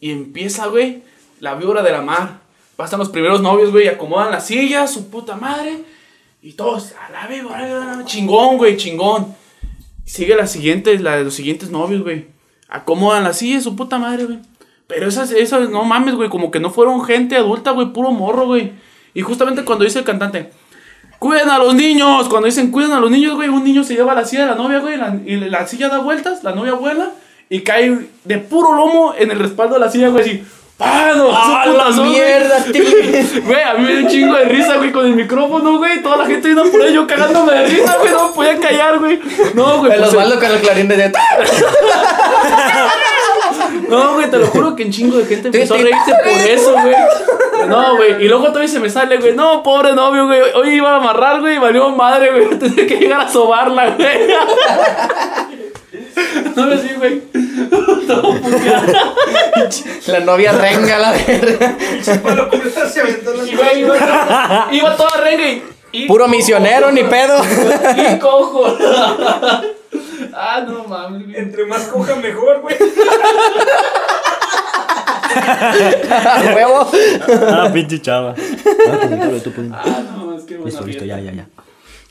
Y 0.00 0.10
empieza, 0.10 0.66
güey, 0.66 1.02
la 1.38 1.54
víbora 1.54 1.82
de 1.82 1.92
la 1.92 2.02
mar. 2.02 2.41
Pasan 2.82 2.98
los 2.98 3.10
primeros 3.10 3.40
novios, 3.40 3.70
güey, 3.70 3.86
acomodan 3.86 4.32
las 4.32 4.48
sillas, 4.48 4.92
su 4.92 5.08
puta 5.08 5.36
madre. 5.36 5.84
Y 6.42 6.54
todos, 6.54 6.94
a 7.00 7.12
la 7.12 7.28
víbora, 7.28 8.02
chingón, 8.06 8.56
güey, 8.56 8.76
chingón. 8.76 9.36
Sigue 10.04 10.34
la 10.34 10.48
siguiente, 10.48 10.98
la 10.98 11.16
de 11.16 11.22
los 11.22 11.34
siguientes 11.34 11.70
novios, 11.70 12.02
güey. 12.02 12.26
Acomodan 12.68 13.22
las 13.22 13.38
sillas, 13.38 13.62
su 13.62 13.76
puta 13.76 14.00
madre, 14.00 14.24
güey. 14.24 14.40
Pero 14.88 15.06
esas, 15.06 15.30
esas, 15.30 15.70
no 15.70 15.84
mames, 15.84 16.16
güey, 16.16 16.28
como 16.28 16.50
que 16.50 16.58
no 16.58 16.70
fueron 16.70 17.04
gente 17.04 17.36
adulta, 17.36 17.70
güey, 17.70 17.92
puro 17.92 18.10
morro, 18.10 18.46
güey. 18.46 18.72
Y 19.14 19.20
justamente 19.20 19.64
cuando 19.64 19.84
dice 19.84 20.00
el 20.00 20.04
cantante, 20.04 20.50
Cuiden 21.20 21.50
a 21.50 21.58
los 21.58 21.76
niños. 21.76 22.28
Cuando 22.28 22.46
dicen 22.46 22.72
cuiden 22.72 22.90
a 22.90 22.98
los 22.98 23.12
niños, 23.12 23.36
güey, 23.36 23.48
un 23.48 23.62
niño 23.62 23.84
se 23.84 23.94
lleva 23.94 24.12
la 24.12 24.24
silla 24.24 24.42
de 24.42 24.50
la 24.50 24.56
novia, 24.56 24.80
güey, 24.80 24.98
y 25.24 25.36
la 25.36 25.68
silla 25.68 25.88
da 25.88 25.98
vueltas, 25.98 26.42
la 26.42 26.52
novia 26.52 26.72
vuela 26.72 27.12
y 27.48 27.60
cae 27.60 28.08
de 28.24 28.38
puro 28.38 28.74
lomo 28.74 29.14
en 29.16 29.30
el 29.30 29.38
respaldo 29.38 29.74
de 29.74 29.80
la 29.80 29.88
silla, 29.88 30.08
güey, 30.08 30.24
así. 30.24 30.44
¡Ah, 30.84 31.12
no! 31.16 31.30
¡Ah, 31.32 31.44
su 31.44 31.52
la 31.52 31.72
putazón, 31.72 32.08
güey! 32.08 32.10
mierda, 32.10 32.56
tío! 32.72 32.84
Güey, 33.44 33.62
a 33.62 33.74
mí 33.74 33.84
me 33.84 33.92
dio 33.92 34.00
un 34.00 34.08
chingo 34.08 34.34
de 34.34 34.44
risa, 34.46 34.76
güey, 34.76 34.90
con 34.90 35.06
el 35.06 35.14
micrófono, 35.14 35.78
güey. 35.78 36.02
Toda 36.02 36.16
la 36.16 36.26
gente 36.26 36.48
vino 36.48 36.64
por 36.64 36.82
ahí, 36.82 36.92
yo 36.92 37.06
cagándome 37.06 37.52
de 37.52 37.66
risa, 37.66 37.96
güey. 37.98 38.12
No 38.12 38.28
me 38.28 38.34
podía 38.34 38.58
callar, 38.58 38.98
güey. 38.98 39.20
No, 39.54 39.78
güey. 39.78 39.92
El 39.92 39.98
pues, 40.00 40.10
Osvaldo 40.10 40.40
con 40.40 40.50
el 40.50 40.60
clarín 40.60 40.88
de... 40.88 41.12
No, 43.88 44.14
güey, 44.14 44.30
te 44.30 44.38
lo 44.38 44.46
juro 44.46 44.74
que 44.74 44.84
un 44.84 44.90
chingo 44.90 45.18
de 45.18 45.26
gente 45.26 45.48
empezó 45.48 45.74
a 45.74 45.78
reírse 45.78 46.12
por 46.24 46.32
eso, 46.32 46.72
güey. 46.72 46.94
No, 47.66 47.96
güey. 47.96 48.24
Y 48.24 48.28
luego 48.28 48.46
todavía 48.48 48.68
se 48.68 48.80
me 48.80 48.90
sale, 48.90 49.18
güey. 49.18 49.34
No, 49.34 49.62
pobre 49.62 49.92
novio, 49.92 50.26
güey. 50.26 50.40
Hoy 50.54 50.70
iba 50.70 50.92
a 50.92 50.96
amarrar, 50.96 51.40
güey, 51.40 51.56
y 51.56 51.58
valió 51.58 51.90
madre, 51.90 52.30
güey. 52.30 52.48
Tenía 52.58 52.86
que 52.86 52.96
llegar 52.96 53.20
a 53.20 53.28
sobarla, 53.28 53.90
güey. 53.90 54.08
No 56.56 56.66
me 56.66 56.78
sí, 56.78 56.90
güey. 56.96 57.22
La 60.06 60.20
novia 60.20 60.52
renga, 60.52 60.98
la 60.98 61.12
verga. 61.12 61.76
Bueno, 62.22 62.48
como 62.48 62.62
esta 62.62 62.88
se 62.88 63.00
aventó 63.00 63.34
la 63.34 63.44
Y, 63.44 63.54
güey, 63.54 63.80
iba, 63.80 63.96
iba 64.72 64.96
toda 64.96 65.16
renga 65.18 65.48
y. 65.48 65.62
y 65.92 66.06
Puro 66.06 66.24
cojo, 66.24 66.36
misionero, 66.36 66.90
ni 66.92 67.04
pedo. 67.04 67.42
Y 67.96 68.18
cojo. 68.18 68.76
Ah, 70.34 70.64
no 70.66 70.84
mames, 70.84 71.24
güey. 71.24 71.36
Entre 71.36 71.66
más 71.66 71.82
coja, 71.84 72.14
mejor, 72.16 72.60
güey. 72.60 72.76
Huevo. 76.54 76.90
Ah, 77.48 77.70
pinche 77.72 78.00
chava. 78.00 78.34
Ah, 78.34 79.06
no 79.08 79.16
mames, 80.26 80.44
qué 80.44 80.56
buena 80.56 80.64
Listo, 80.64 80.84
listo, 80.86 81.04
ya, 81.04 81.20
ya, 81.20 81.32
ya. 81.32 81.46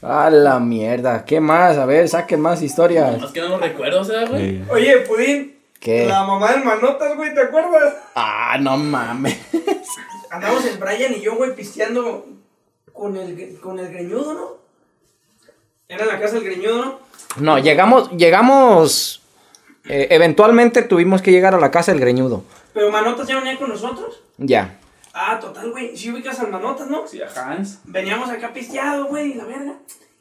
A 0.02 0.30
la 0.30 0.60
mierda. 0.60 1.24
¿Qué 1.26 1.40
más? 1.40 1.78
A 1.78 1.86
ver, 1.86 2.10
saquen 2.10 2.42
más 2.42 2.62
historias. 2.62 3.20
Más 3.22 3.32
que 3.32 3.42
no 3.42 3.50
lo 3.50 3.58
recuerdo, 3.60 4.02
o 4.02 4.04
sea, 4.04 4.26
güey. 4.26 4.58
Sí. 4.58 4.64
Oye, 4.70 4.98
Pudín. 5.02 5.60
¿Qué? 5.80 6.06
La 6.06 6.24
mamá 6.24 6.52
del 6.52 6.64
Manotas, 6.64 7.16
güey, 7.18 7.34
¿te 7.34 7.42
acuerdas? 7.42 7.96
Ah, 8.16 8.58
no 8.60 8.78
mames. 8.78 9.38
Andamos 10.32 10.66
el 10.66 10.78
Brian 10.78 11.14
y 11.14 11.22
yo, 11.22 11.36
güey, 11.36 11.56
pisteando 11.56 12.26
con 12.94 13.16
el, 13.18 13.60
con 13.60 13.80
el 13.80 13.90
greñudo, 13.92 14.34
¿no? 14.34 14.48
Era 15.88 16.04
en 16.04 16.10
la 16.10 16.20
casa 16.20 16.36
del 16.36 16.44
greñudo, 16.46 16.86
¿no? 16.86 17.00
No, 17.38 17.58
llegamos, 17.60 18.12
llegamos. 18.12 19.22
eh, 19.86 20.08
eventualmente 20.12 20.84
tuvimos 20.84 21.22
que 21.22 21.32
llegar 21.32 21.56
a 21.56 21.60
la 21.60 21.72
casa 21.72 21.92
del 21.92 22.02
greñudo. 22.02 22.44
Pero 22.74 22.92
Manotas 22.92 23.28
ya 23.28 23.38
venía 23.40 23.58
con 23.58 23.70
nosotros. 23.70 24.22
Ya. 24.38 24.78
Ah, 25.14 25.40
total, 25.40 25.72
güey. 25.72 25.96
Si 25.98 26.10
ubicas 26.12 26.40
al 26.40 26.52
Manotas, 26.52 26.90
¿no? 26.90 27.08
Sí, 27.08 27.22
a 27.22 27.28
Hans. 27.28 27.80
Veníamos 27.86 28.30
acá 28.30 28.54
pisteado, 28.54 29.06
güey, 29.06 29.34
la 29.34 29.46
verga. 29.46 29.76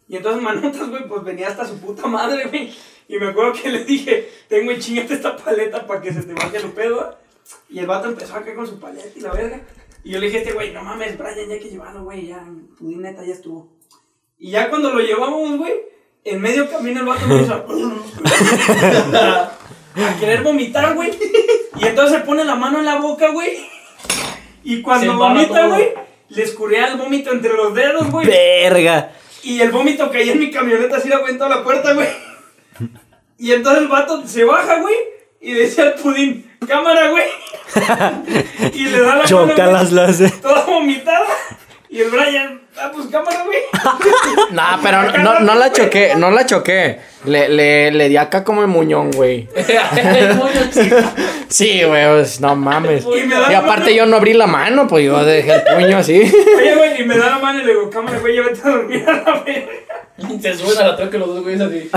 Y 0.08 0.16
entonces 0.16 0.42
Manotas, 0.42 0.88
güey, 0.88 1.06
pues 1.06 1.22
venía 1.22 1.48
hasta 1.48 1.64
su 1.64 1.78
puta 1.78 2.06
madre, 2.06 2.46
güey. 2.46 2.74
Y 3.08 3.18
me 3.18 3.28
acuerdo 3.28 3.52
que 3.52 3.68
le 3.68 3.84
dije, 3.84 4.28
tengo 4.48 4.72
chingate 4.74 5.14
esta 5.14 5.36
paleta 5.36 5.86
para 5.86 6.00
que 6.00 6.12
se 6.12 6.22
te 6.22 6.32
vaya 6.32 6.58
el 6.58 6.72
pedo. 6.72 6.96
¿va?". 6.96 7.18
Y 7.68 7.78
el 7.78 7.86
vato 7.86 8.08
empezó 8.08 8.34
acá 8.34 8.54
con 8.54 8.66
su 8.66 8.78
paleta 8.78 9.08
y 9.14 9.20
la 9.20 9.32
verga. 9.32 9.60
Y 10.02 10.12
yo 10.12 10.18
le 10.18 10.26
dije 10.26 10.38
a 10.38 10.42
este 10.42 10.52
güey, 10.54 10.72
no 10.72 10.82
mames, 10.82 11.18
Brian, 11.18 11.48
ya 11.48 11.54
hay 11.54 11.60
que 11.60 11.70
llevarlo, 11.70 12.04
güey, 12.04 12.28
ya, 12.28 12.44
pudín 12.78 13.02
neta 13.02 13.24
ya 13.24 13.34
estuvo. 13.34 13.72
Y 14.38 14.52
ya 14.52 14.70
cuando 14.70 14.90
lo 14.90 15.00
llevamos, 15.00 15.58
güey, 15.58 15.74
en 16.24 16.40
medio 16.40 16.70
camino 16.70 17.00
el 17.00 17.06
vato 17.06 17.26
me 17.26 17.42
hizo 17.42 17.52
a, 17.54 17.64
a 20.08 20.16
querer 20.18 20.42
vomitar, 20.42 20.94
güey. 20.94 21.10
Y 21.76 21.86
entonces 21.86 22.18
se 22.18 22.24
pone 22.24 22.44
la 22.44 22.54
mano 22.54 22.78
en 22.78 22.84
la 22.86 23.00
boca, 23.00 23.30
güey. 23.30 23.58
Y 24.62 24.82
cuando 24.82 25.16
vomita, 25.16 25.66
güey, 25.66 25.90
le 26.28 26.42
escurría 26.42 26.88
el 26.88 26.96
vómito 26.96 27.32
entre 27.32 27.52
los 27.54 27.74
dedos, 27.74 28.10
güey. 28.10 28.26
Verga. 28.26 29.12
Y 29.42 29.60
el 29.60 29.70
vómito 29.70 30.10
caía 30.10 30.32
en 30.32 30.40
mi 30.40 30.50
camioneta 30.50 30.96
así 30.96 31.08
la 31.08 31.20
cuenta 31.20 31.46
a 31.46 31.48
la 31.48 31.64
puerta, 31.64 31.94
güey. 31.94 32.08
Y 33.38 33.52
entonces 33.52 33.82
el 33.82 33.88
vato 33.88 34.26
se 34.26 34.44
baja, 34.44 34.80
güey. 34.80 34.94
Y 35.40 35.54
le 35.54 35.60
decía 35.60 35.84
al 35.84 35.94
pudín, 35.94 36.50
cámara, 36.66 37.08
güey. 37.08 37.24
y 38.74 38.84
le 38.84 39.00
da 39.00 39.06
la 39.06 39.14
mano, 39.16 39.24
Choca 39.26 39.66
las. 39.66 39.90
toda 40.42 40.66
vomitada. 40.66 41.26
Y 41.88 42.00
el 42.00 42.10
Brian, 42.10 42.59
Ah, 42.76 42.90
pues 42.94 43.06
cámara, 43.08 43.44
güey. 43.44 43.58
Nah, 44.52 44.78
pero 44.82 45.18
no, 45.18 45.40
no 45.40 45.54
la 45.54 45.72
choqué, 45.72 46.14
no 46.16 46.30
la 46.30 46.46
choqué. 46.46 46.98
Le, 47.24 47.48
le, 47.48 47.90
le 47.90 48.08
di 48.08 48.16
acá 48.16 48.44
como 48.44 48.62
el 48.62 48.68
muñón, 48.68 49.10
güey. 49.10 49.48
El 49.96 50.34
moño 50.36 50.70
chico. 50.72 50.96
Sí, 51.48 51.82
güey, 51.84 52.06
pues, 52.08 52.40
no 52.40 52.56
mames. 52.56 53.04
Y 53.50 53.54
aparte 53.54 53.94
yo 53.94 54.06
no 54.06 54.16
abrí 54.16 54.32
la 54.32 54.46
mano, 54.46 54.86
pues 54.86 55.04
yo 55.04 55.22
dejé 55.24 55.52
el 55.54 55.62
puño 55.62 55.98
así. 55.98 56.20
Oye, 56.56 56.74
güey, 56.76 57.00
y 57.02 57.04
me 57.04 57.18
da 57.18 57.30
la 57.30 57.38
mano 57.38 57.60
y 57.60 57.64
le 57.64 57.72
digo, 57.72 57.90
cámara, 57.90 58.18
güey, 58.18 58.36
ya 58.36 58.42
vete 58.42 58.60
a 58.64 58.70
dormir 58.70 59.04
a 59.06 59.12
la 59.12 59.42
verga. 59.44 60.40
Se 60.40 60.54
suben 60.54 60.78
a 60.78 60.88
la 60.88 60.96
troca 60.96 61.18
los 61.18 61.28
dos 61.28 61.42
güeyes 61.42 61.60
así. 61.60 61.90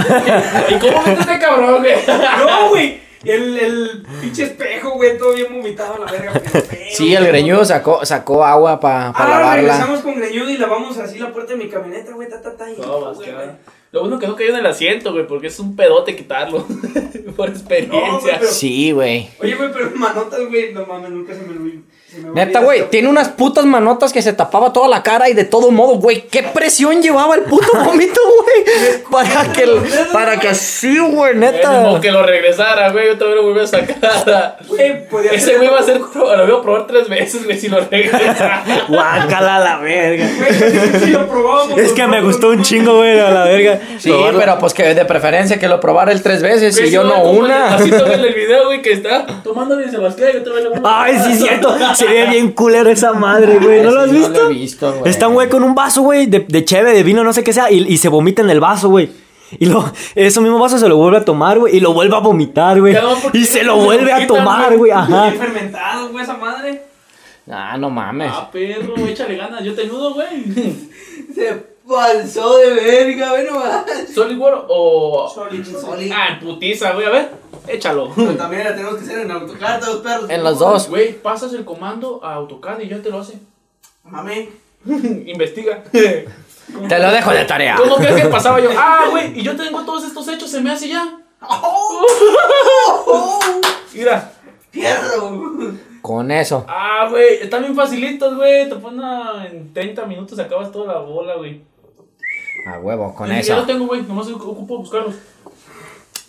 ¿Y 0.70 0.80
cómo 0.80 1.04
viste 1.04 1.22
este 1.22 1.40
cabrón, 1.40 1.82
güey? 1.82 1.96
No, 2.08 2.70
güey. 2.70 3.02
El, 3.24 3.58
el 3.58 4.06
pinche 4.22 4.44
espejo, 4.44 4.92
güey, 4.92 5.18
todo 5.18 5.34
bien 5.34 5.48
vomitado 5.54 5.96
a 5.96 6.00
la 6.06 6.12
verga. 6.12 6.34
Sí, 6.94 7.16
el 7.16 7.26
greñudo 7.26 7.66
sacó, 7.66 8.06
sacó 8.06 8.44
agua 8.46 8.80
para 8.80 9.10
Ah, 9.10 9.28
lavarla. 9.28 9.56
regresamos 9.56 10.02
con 10.02 10.16
greñudo 10.16 10.50
y 10.52 10.58
lavamos 10.58 10.96
así 11.00 11.18
la 11.18 11.32
puerta 11.34 11.54
de 11.54 11.58
mi 11.64 11.68
camioneta, 11.70 12.12
güey, 12.14 12.30
ta, 12.30 12.40
ta, 12.42 12.56
ta. 12.56 12.70
y- 12.70 12.78
No, 12.80 13.00
más 13.02 13.16
güey, 13.16 13.28
que 13.30 13.34
nada. 13.34 13.58
Lo 13.92 14.02
bueno 14.02 14.20
que 14.20 14.28
no 14.28 14.36
cayó 14.36 14.50
en 14.52 14.58
el 14.58 14.66
asiento, 14.68 15.12
güey, 15.12 15.26
porque 15.26 15.48
es 15.48 15.60
un 15.60 15.76
pedote 15.76 16.16
quitarlo. 16.16 16.66
Por 17.36 17.50
experiencia. 17.50 18.00
No, 18.12 18.20
güey, 18.20 18.36
pero- 18.40 18.52
Sí, 18.52 18.92
güey. 18.92 19.30
Oye, 19.40 19.56
güey, 19.56 19.72
pero 19.74 19.90
manotas, 19.96 20.40
güey, 20.48 20.72
no 20.74 20.86
mames, 20.86 21.10
nunca 21.12 21.34
se 21.34 21.42
me 21.42 21.54
lo 21.56 21.62
Neta, 22.34 22.60
güey, 22.60 22.90
tiene 22.90 23.08
unas 23.10 23.30
putas 23.30 23.66
manotas 23.66 24.14
que 24.14 24.22
se 24.22 24.34
tapaba 24.34 24.72
toda 24.72 24.88
la 24.88 25.02
cara 25.02 25.30
y 25.30 25.34
de 25.34 25.46
todo 25.46 25.72
modo, 25.72 25.96
güey, 25.96 26.28
qué 26.28 26.44
presión 26.44 27.02
llevaba 27.02 27.36
el 27.36 27.42
puto 27.42 27.68
vómito, 27.86 28.20
güey. 28.44 29.04
Para 29.12 29.52
que, 29.52 29.64
el- 29.64 29.82
para 30.12 30.40
que 30.40 30.50
así, 30.50 31.00
güey, 31.00 31.36
neta. 31.36 31.84
Como 31.84 32.00
que 32.00 32.12
lo 32.12 32.24
regresara, 32.24 32.92
güey, 32.92 33.10
otra 33.10 33.28
vez 33.28 33.36
lo 33.38 33.44
volví 33.44 33.60
a 33.62 33.68
sacar. 33.68 34.58
Güey, 34.68 35.06
Ese 35.32 35.58
güey 35.58 35.70
va 35.70 35.80
a 35.80 35.84
ser, 35.84 36.00
lo 36.00 36.08
voy 36.46 36.60
a 36.60 36.62
probar 36.62 36.88
tres 36.88 37.10
veces, 37.10 37.46
güey, 37.46 37.58
si 37.58 37.70
lo 37.70 37.80
regresa. 37.80 38.64
Guácala 38.88 39.60
la 39.60 39.78
verga. 39.78 40.28
Güey, 40.38 41.00
si 41.04 41.12
lo 41.12 41.28
probábamos. 41.28 41.80
Es 41.80 41.94
que 41.94 42.08
me 42.08 42.22
gustó 42.22 42.50
un 42.50 42.62
chingo, 42.62 42.98
güey, 42.98 43.20
a 43.20 43.30
la 43.32 43.46
verga. 43.46 43.80
Sí, 43.98 44.14
pero 44.38 44.60
pues 44.60 44.74
que 44.74 44.94
de 44.94 45.06
preferencia 45.06 45.60
que 45.60 45.68
lo 45.68 45.80
probara 45.80 46.12
él 46.12 46.22
tres 46.22 46.42
veces 46.42 46.76
Güey, 46.78 46.90
y 46.90 46.92
yo 46.92 47.04
no 47.04 47.24
una. 47.24 47.76
Así 47.76 47.90
en 47.90 48.20
el 48.20 48.34
video, 48.34 48.66
güey, 48.66 48.82
que 48.82 48.94
está 48.94 49.26
tomándole 49.44 49.90
Sebastián 49.90 50.32
y 50.36 50.38
otra 50.38 50.54
vez 50.54 50.64
le 50.64 50.70
Ay, 50.84 51.18
sí, 51.24 51.32
es 51.34 51.40
cierto. 51.40 51.76
Se 52.08 52.14
ve 52.14 52.26
bien 52.30 52.52
culero 52.52 52.90
esa 52.90 53.14
madre, 53.14 53.60
güey. 53.60 53.82
¿No 53.82 53.92
lo 53.92 54.02
has 54.02 54.10
Sí, 54.10 54.18
visto? 54.18 54.34
lo 54.44 54.50
he 54.50 54.54
visto, 54.54 54.94
güey. 54.94 55.10
Está 55.10 55.28
un 55.28 55.34
güey 55.36 55.50
con 55.50 55.64
un 55.64 55.76
vaso, 55.76 56.02
güey, 56.02 56.26
de, 56.28 56.40
de 56.48 56.66
cheve, 56.66 56.94
de 56.94 57.04
vino, 57.04 57.24
no 57.24 57.34
sé 57.34 57.44
qué 57.44 57.54
sea, 57.54 57.72
y, 57.72 57.86
y 57.88 57.98
se 57.98 58.10
vomita 58.10 58.42
en 58.42 58.50
el 58.50 58.60
vaso, 58.60 58.90
güey. 58.90 59.10
Y 59.60 59.66
lo, 59.68 59.86
ese 60.16 60.42
mismo 60.42 60.58
vaso 60.60 60.78
se 60.80 60.90
lo 60.90 60.98
vuelve 60.98 61.18
a 61.18 61.26
tomar, 61.26 61.60
güey, 61.60 61.76
y 61.78 61.80
lo 61.80 61.94
vuelve 61.94 62.16
a 62.16 62.20
vomitar, 62.20 62.80
güey. 62.80 62.94
No, 62.94 63.14
Y 63.34 63.46
se 63.46 63.64
lo 63.64 63.78
se 63.78 63.84
vuelve 63.86 64.12
a 64.12 64.26
tomar, 64.26 64.76
güey. 64.78 64.92
ajá. 64.92 65.32
Fermentado, 65.32 66.10
güey, 66.10 66.24
esa 66.24 66.38
madre. 66.38 66.82
Ah, 67.52 67.78
no 67.78 67.90
mames. 67.90 68.32
Ah, 68.34 68.50
perro, 68.52 68.96
échale 69.06 69.36
ganas, 69.36 69.64
yo 69.64 69.76
te 69.76 69.82
ayudo, 69.82 70.14
güey. 70.14 70.28
Se 71.36 71.73
pasó 71.88 72.58
de 72.58 72.74
verga, 72.74 73.34
ve 73.34 73.44
nomás. 73.50 73.86
¿Solid 74.14 74.38
War 74.38 74.66
o...? 74.68 75.30
Solid, 75.34 75.66
Solid. 75.66 76.12
Ah, 76.14 76.30
en 76.34 76.40
putiza, 76.40 76.94
güey, 76.94 77.06
a 77.06 77.10
ver, 77.10 77.32
échalo. 77.68 78.12
Pero 78.16 78.36
también 78.36 78.64
la 78.64 78.76
tenemos 78.76 78.96
que 78.96 79.04
hacer 79.04 79.20
en 79.20 79.32
AutoCAD, 79.32 79.84
los 79.86 79.98
perros. 79.98 80.30
En 80.30 80.44
los 80.44 80.60
dos. 80.60 80.90
Güey, 80.90 81.14
pasas 81.14 81.54
el 81.54 81.66
comando 81.66 82.20
a 82.24 82.34
AutoCAD 82.36 82.80
y 82.82 82.90
ya 82.90 83.02
te 83.02 83.10
lo 83.10 83.20
hace. 83.20 83.38
Mami. 84.04 84.50
Investiga. 84.86 85.84
Te 85.92 87.00
lo 87.00 87.12
dejo 87.12 87.32
de 87.32 87.46
tarea. 87.46 87.76
¿Cómo 87.78 87.96
crees 87.98 88.22
que 88.24 88.28
pasaba 88.30 88.60
yo? 88.60 88.70
Ah, 88.78 89.08
güey, 89.12 89.40
y 89.40 89.44
yo 89.44 89.56
tengo 89.56 89.82
todos 89.84 90.04
estos 90.06 90.28
hechos, 90.28 90.50
se 90.50 90.62
me 90.62 90.72
hace 90.72 90.88
ya. 90.90 91.20
Mira. 93.94 94.32
Fierro. 94.72 95.40
Con 96.02 96.32
eso. 96.32 96.66
Ah, 96.68 97.08
güey, 97.10 97.36
están 97.42 97.62
bien 97.62 97.76
facilitos, 97.76 98.36
güey. 98.36 98.68
Te 98.68 98.76
ponen 98.76 99.02
a- 99.04 99.46
en 99.46 99.72
30 99.74 100.06
minutos 100.06 100.38
acabas 100.40 100.72
toda 100.72 100.94
la 100.96 101.00
bola, 101.00 101.36
güey. 101.36 101.62
A 102.66 102.80
huevo, 102.80 103.14
con 103.14 103.28
Ya 103.30 103.40
eso. 103.40 103.56
lo 103.58 103.66
tengo, 103.66 103.88
güey, 103.88 104.04
nomás 104.04 104.30
ocupo 104.30 104.78
buscarlos. 104.78 105.16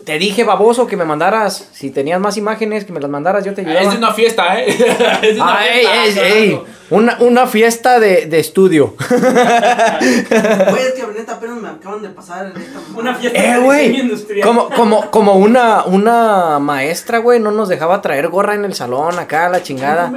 Te 0.04 0.18
dije, 0.18 0.44
baboso, 0.44 0.86
que 0.86 0.96
me 0.96 1.04
mandaras. 1.04 1.68
Si 1.72 1.90
tenías 1.90 2.20
más 2.20 2.36
imágenes, 2.36 2.84
que 2.84 2.92
me 2.92 3.00
las 3.00 3.10
mandaras, 3.10 3.44
yo 3.44 3.54
te 3.54 3.62
ayudaba. 3.62 3.80
es 3.80 3.90
de 3.92 3.96
una 3.96 4.12
fiesta, 4.12 4.60
¿eh? 4.60 4.64
es 4.68 4.78
de 4.78 5.40
una 5.40 5.52
Ah, 5.54 5.58
fiesta. 5.62 6.04
ey, 6.04 6.18
ey. 6.18 6.50
carajo. 6.50 6.64
Una, 6.90 7.16
una 7.20 7.46
fiesta 7.46 7.98
de, 7.98 8.26
de 8.26 8.38
estudio. 8.40 8.94
Güey, 9.08 10.82
es 10.82 10.92
que 10.94 11.04
neta 11.16 11.32
apenas 11.34 11.56
me 11.56 11.68
acaban 11.68 12.02
de 12.02 12.08
pasar 12.10 12.52
en 12.54 12.60
esta 12.62 12.78
Una 12.94 13.14
fiesta 13.14 13.38
Eh, 13.38 13.60
de 13.60 13.84
industrial. 13.98 14.46
Como, 14.46 14.68
como, 14.70 15.10
como 15.10 15.34
una, 15.34 15.84
una 15.84 16.58
maestra, 16.58 17.18
güey, 17.18 17.40
no 17.40 17.50
nos 17.50 17.68
dejaba 17.68 18.02
traer 18.02 18.28
gorra 18.28 18.54
en 18.54 18.64
el 18.64 18.74
salón, 18.74 19.18
acá, 19.18 19.48
la 19.48 19.62
chingada. 19.62 20.12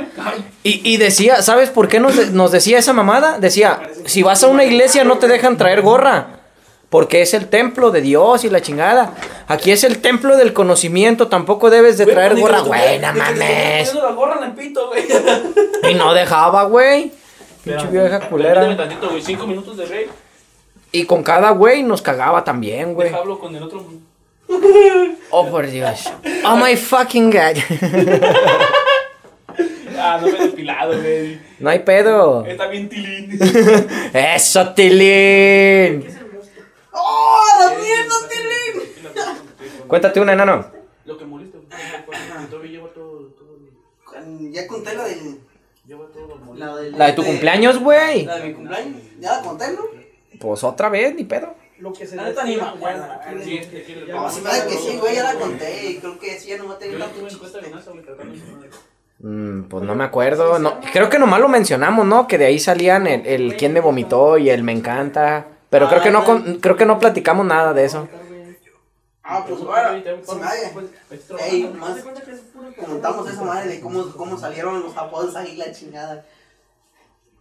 Y, 0.64 0.82
y 0.84 0.98
decía, 0.98 1.42
¿sabes 1.42 1.70
por 1.70 1.88
qué 1.88 2.00
nos, 2.00 2.16
de- 2.18 2.32
nos 2.32 2.52
decía 2.52 2.80
esa 2.80 2.94
mamada? 2.94 3.40
Decía, 3.40 3.82
si 4.06 4.24
vas 4.24 4.44
a 4.44 4.48
una 4.48 4.64
iglesia 4.64 5.04
no 5.04 5.18
te 5.18 5.28
dejan 5.28 5.58
traer 5.58 5.82
gorra. 5.82 6.37
Porque 6.90 7.22
es 7.22 7.34
el 7.34 7.48
templo 7.50 7.92
de 7.92 8.02
Dios 8.02 8.46
y 8.46 8.50
la 8.50 8.62
chingada. 8.62 9.14
Aquí 9.48 9.72
es 9.72 9.84
el 9.84 10.00
templo 10.00 10.38
del 10.38 10.54
conocimiento, 10.54 11.28
tampoco 11.28 11.70
debes 11.70 11.98
de 11.98 12.06
Güey, 12.06 12.16
traer 12.16 12.40
gorra. 12.40 12.62
Güey, 12.62 13.00
no 13.00 13.08
estuviera 13.08 13.14
mames. 13.14 13.90
poniendo 13.90 14.10
la 14.10 14.16
gorra 14.16 14.38
en 14.38 14.44
el 14.46 14.52
pito, 14.54 14.88
güey. 14.88 15.06
Y 15.92 15.96
no 15.96 16.14
dejaba, 16.14 16.64
güey. 16.64 17.12
Pinche 17.64 17.88
vieja 17.88 18.22
culera. 18.22 18.78
tantito, 18.78 19.10
güey. 19.10 19.22
Cinco 19.22 19.46
minutos 19.48 19.76
de 19.76 19.86
rey. 19.86 20.08
Y 20.94 21.04
con 21.06 21.24
cada 21.24 21.52
güey 21.52 21.84
nos 21.84 22.02
cagaba 22.02 22.44
también, 22.46 22.94
güey. 22.94 23.14
Hablo 23.14 23.38
con 23.38 23.54
el 23.54 23.64
otro. 23.64 23.84
Oh, 25.30 25.48
por 25.50 25.68
Dios. 25.68 26.10
Oh 26.46 26.56
my 26.56 26.76
fucking 26.78 27.30
god. 27.30 27.58
Ah, 30.00 30.20
no 30.22 30.28
me 30.28 30.38
he 30.38 30.42
depilado, 30.48 30.96
güey. 31.02 31.40
No 31.58 31.72
hay 31.72 31.80
pedo. 31.80 32.46
Está 32.46 32.68
bien 32.68 32.88
tilín. 32.88 33.40
Eso, 34.14 34.74
Tilín. 34.76 36.06
¡Oh, 37.00 37.46
la 37.60 37.78
mierda, 37.78 38.16
Tilín! 38.30 39.88
Cuéntate 39.88 40.20
una, 40.20 40.34
enano. 40.34 40.66
Lo 41.06 41.18
que 41.18 41.26
molesta, 41.26 41.58
güey. 41.58 42.48
Todavía 42.50 42.72
lleva 42.72 42.90
todo. 42.90 43.30
Ya 44.52 44.68
conté 44.68 44.96
la 44.96 45.04
molesto. 46.44 46.66
La, 46.66 46.76
del- 46.76 46.98
La 46.98 47.06
de 47.08 47.14
tu 47.14 47.24
cumpleaños, 47.24 47.80
güey. 47.80 48.26
La 48.26 48.38
de 48.38 48.48
mi 48.48 48.54
cumpleaños. 48.56 49.02
¿Ya 49.20 49.38
la 49.38 49.42
conté, 49.42 49.72
no? 49.72 49.82
Pues 50.40 50.64
otra 50.64 50.90
vez, 50.90 51.16
ni 51.16 51.24
pedo. 51.24 51.56
Lo 51.80 51.94
que 51.94 52.06
se 52.08 52.16
La 52.16 52.24
neta 52.26 52.44
ni 52.44 52.58
me 52.58 52.64
acuerdo. 52.64 53.06
Sí, 53.44 53.58
es 53.58 53.68
que 53.68 53.84
quiere- 53.84 54.12
No, 54.12 54.30
si 54.30 54.42
me 54.42 54.50
da 54.50 54.66
que 54.68 54.74
sí, 54.74 54.98
güey, 54.98 55.16
ya 55.16 55.24
la 55.34 55.40
conté. 55.40 55.92
Y 55.92 55.98
creo 55.98 56.20
que 56.20 56.40
sí, 56.40 56.50
ya 56.50 56.58
no 56.58 56.68
va 56.68 56.74
a 56.74 56.80
tener 56.80 57.00
tanto 57.00 57.28
chiste. 57.28 57.62
de- 57.62 58.68
Mm, 59.20 59.64
pues 59.64 59.84
no 59.84 59.96
me 59.96 60.04
acuerdo. 60.04 60.60
No, 60.60 60.80
creo 60.94 61.10
que 61.10 61.18
nomás 61.20 61.40
lo 61.40 61.48
mencionamos, 61.48 62.06
¿no? 62.06 62.28
Que 62.28 62.38
de 62.38 62.46
ahí 62.46 62.60
salían 62.60 63.08
el, 63.08 63.26
el 63.26 63.56
quién 63.58 63.74
me 63.74 63.80
vomitó 63.80 64.38
y 64.38 64.50
el 64.50 64.64
me 64.64 64.72
encanta. 64.74 65.48
Pero 65.70 65.90
creo 65.90 66.02
que 66.02 66.12
no 66.12 66.24
con- 66.24 66.60
creo 66.60 66.76
que 66.78 66.86
no 66.86 67.00
platicamos 67.00 67.46
nada 67.46 67.74
de 67.74 67.86
eso. 67.86 68.08
Ah, 69.24 69.44
pues 69.46 69.60
ahora, 69.62 69.92
me 69.92 70.00
haga. 70.00 70.72
Ey, 71.42 71.74
más 71.78 71.98
comentamos 72.80 73.30
esa 73.30 73.44
madre 73.44 73.68
de 73.68 73.82
cómo, 73.82 74.10
cómo 74.14 74.38
salieron 74.38 74.82
los 74.82 74.96
apodos 74.96 75.36
ahí, 75.36 75.58
la 75.58 75.72
chingada. 75.74 76.26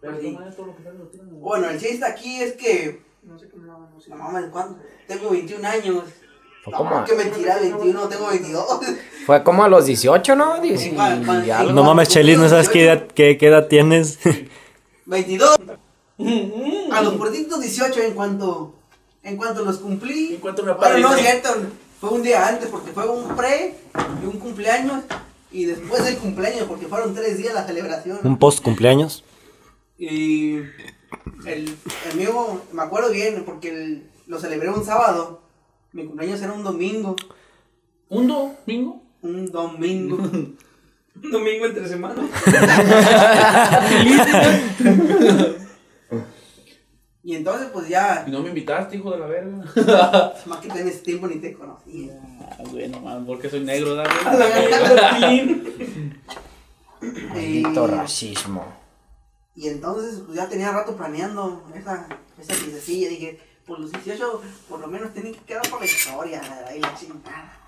Sí. 0.01 0.37
tiran. 0.77 1.39
Bueno, 1.39 1.69
el 1.69 1.79
chiste 1.79 2.05
aquí 2.05 2.41
es 2.41 2.53
que. 2.53 3.01
No 3.23 3.39
sé 3.39 3.49
cómo 3.49 3.65
la 4.07 4.15
mamá 4.15 4.41
de 4.41 4.49
cuándo. 4.49 4.79
Tengo 5.07 5.29
21 5.29 5.65
años. 5.65 6.03
Fue 6.63 6.71
No, 6.71 6.77
como, 6.79 6.97
a- 6.97 7.05
qué 7.05 7.15
mentira, 7.15 7.57
21, 7.59 8.07
tengo 8.09 8.27
22. 8.27 8.79
fue 9.25 9.43
como 9.43 9.63
a 9.63 9.69
los 9.69 9.85
18, 9.85 10.35
¿no? 10.35 10.59
Diez 10.59 10.85
y 10.85 10.91
Cuando- 10.91 11.25
cuando- 11.25 11.53
algo. 11.55 11.71
No 11.73 11.83
mames, 11.83 12.09
Chelis, 12.09 12.37
¿no 12.37 12.49
sabes 12.49 12.67
qué 12.67 12.83
edad, 12.83 13.07
qué, 13.07 13.37
qué 13.37 13.47
edad 13.47 13.67
tienes? 13.67 14.19
22. 15.05 15.57
A 16.91 17.01
los 17.01 17.15
portitos 17.15 17.61
18 17.61 18.01
en 18.01 18.13
cuanto. 18.13 18.73
En 19.23 19.37
cuanto 19.37 19.63
los 19.63 19.77
cumplí. 19.77 20.35
En 20.35 20.39
cuanto 20.39 20.63
me 20.63 20.73
Bueno, 20.73 21.09
no 21.09 21.15
cierto. 21.15 21.49
Fue 21.99 22.09
un 22.11 22.23
día 22.23 22.47
antes 22.47 22.69
porque 22.69 22.91
fue 22.91 23.07
un 23.09 23.35
pre 23.35 23.75
y 24.21 24.25
un 24.25 24.39
cumpleaños. 24.39 25.03
Y 25.51 25.65
después 25.65 26.03
del 26.05 26.17
cumpleaños 26.17 26.63
porque 26.67 26.87
fueron 26.87 27.13
tres 27.13 27.37
días 27.37 27.53
la 27.53 27.65
celebración. 27.65 28.19
¿Un 28.23 28.37
post 28.37 28.61
cumpleaños? 28.63 29.23
Y 29.97 30.57
el, 31.45 31.75
el 32.11 32.17
mío, 32.17 32.61
me 32.71 32.83
acuerdo 32.83 33.11
bien, 33.11 33.43
porque 33.45 33.69
el- 33.69 34.09
lo 34.27 34.39
celebré 34.39 34.69
un 34.69 34.85
sábado. 34.85 35.41
Mi 35.93 36.05
cumpleaños 36.05 36.41
era 36.41 36.53
un 36.53 36.63
domingo. 36.63 37.15
¿Un 38.09 38.27
domingo? 38.27 39.01
Un 39.21 39.45
domingo. 39.51 40.17
Un 41.23 41.31
domingo 41.31 41.65
entre 41.65 41.87
semana. 41.87 42.21
y 47.27 47.35
entonces, 47.35 47.67
pues 47.73 47.89
ya, 47.89 48.23
Y 48.25 48.31
no 48.31 48.41
me 48.41 48.47
invitaste, 48.47 48.95
hijo 48.95 49.11
de 49.11 49.19
la 49.19 49.25
verga. 49.25 49.57
más 50.45 50.59
que 50.59 50.69
en 50.69 50.87
ese 50.87 50.99
tiempo 50.99 51.27
ni 51.27 51.35
te 51.39 51.53
conocía. 51.53 52.13
Ah, 52.39 52.63
güey, 52.71 52.87
no 52.87 53.01
mames, 53.01 53.27
porque 53.27 53.49
soy 53.49 53.65
negro, 53.65 53.95
¿da, 53.95 54.03
A 54.25 54.33
la 54.33 54.45
verga, 54.45 54.79
racismo. 57.87 58.63
y 59.57 59.67
entonces, 59.67 60.21
pues 60.25 60.37
ya 60.37 60.47
tenía 60.47 60.71
rato 60.71 60.95
planeando 60.95 61.69
esa, 61.75 62.07
esa 62.39 62.53
fiestecilla. 62.53 63.09
Dije, 63.09 63.37
por 63.65 63.77
los 63.77 63.91
18, 63.91 64.41
por 64.69 64.79
lo 64.79 64.87
menos 64.87 65.13
tenía 65.13 65.33
que 65.33 65.39
quedar 65.39 65.69
con 65.69 65.81
la 65.81 65.85
historia. 65.85 66.41
Y 66.73 66.79
la 66.79 66.95
chingada. 66.95 67.59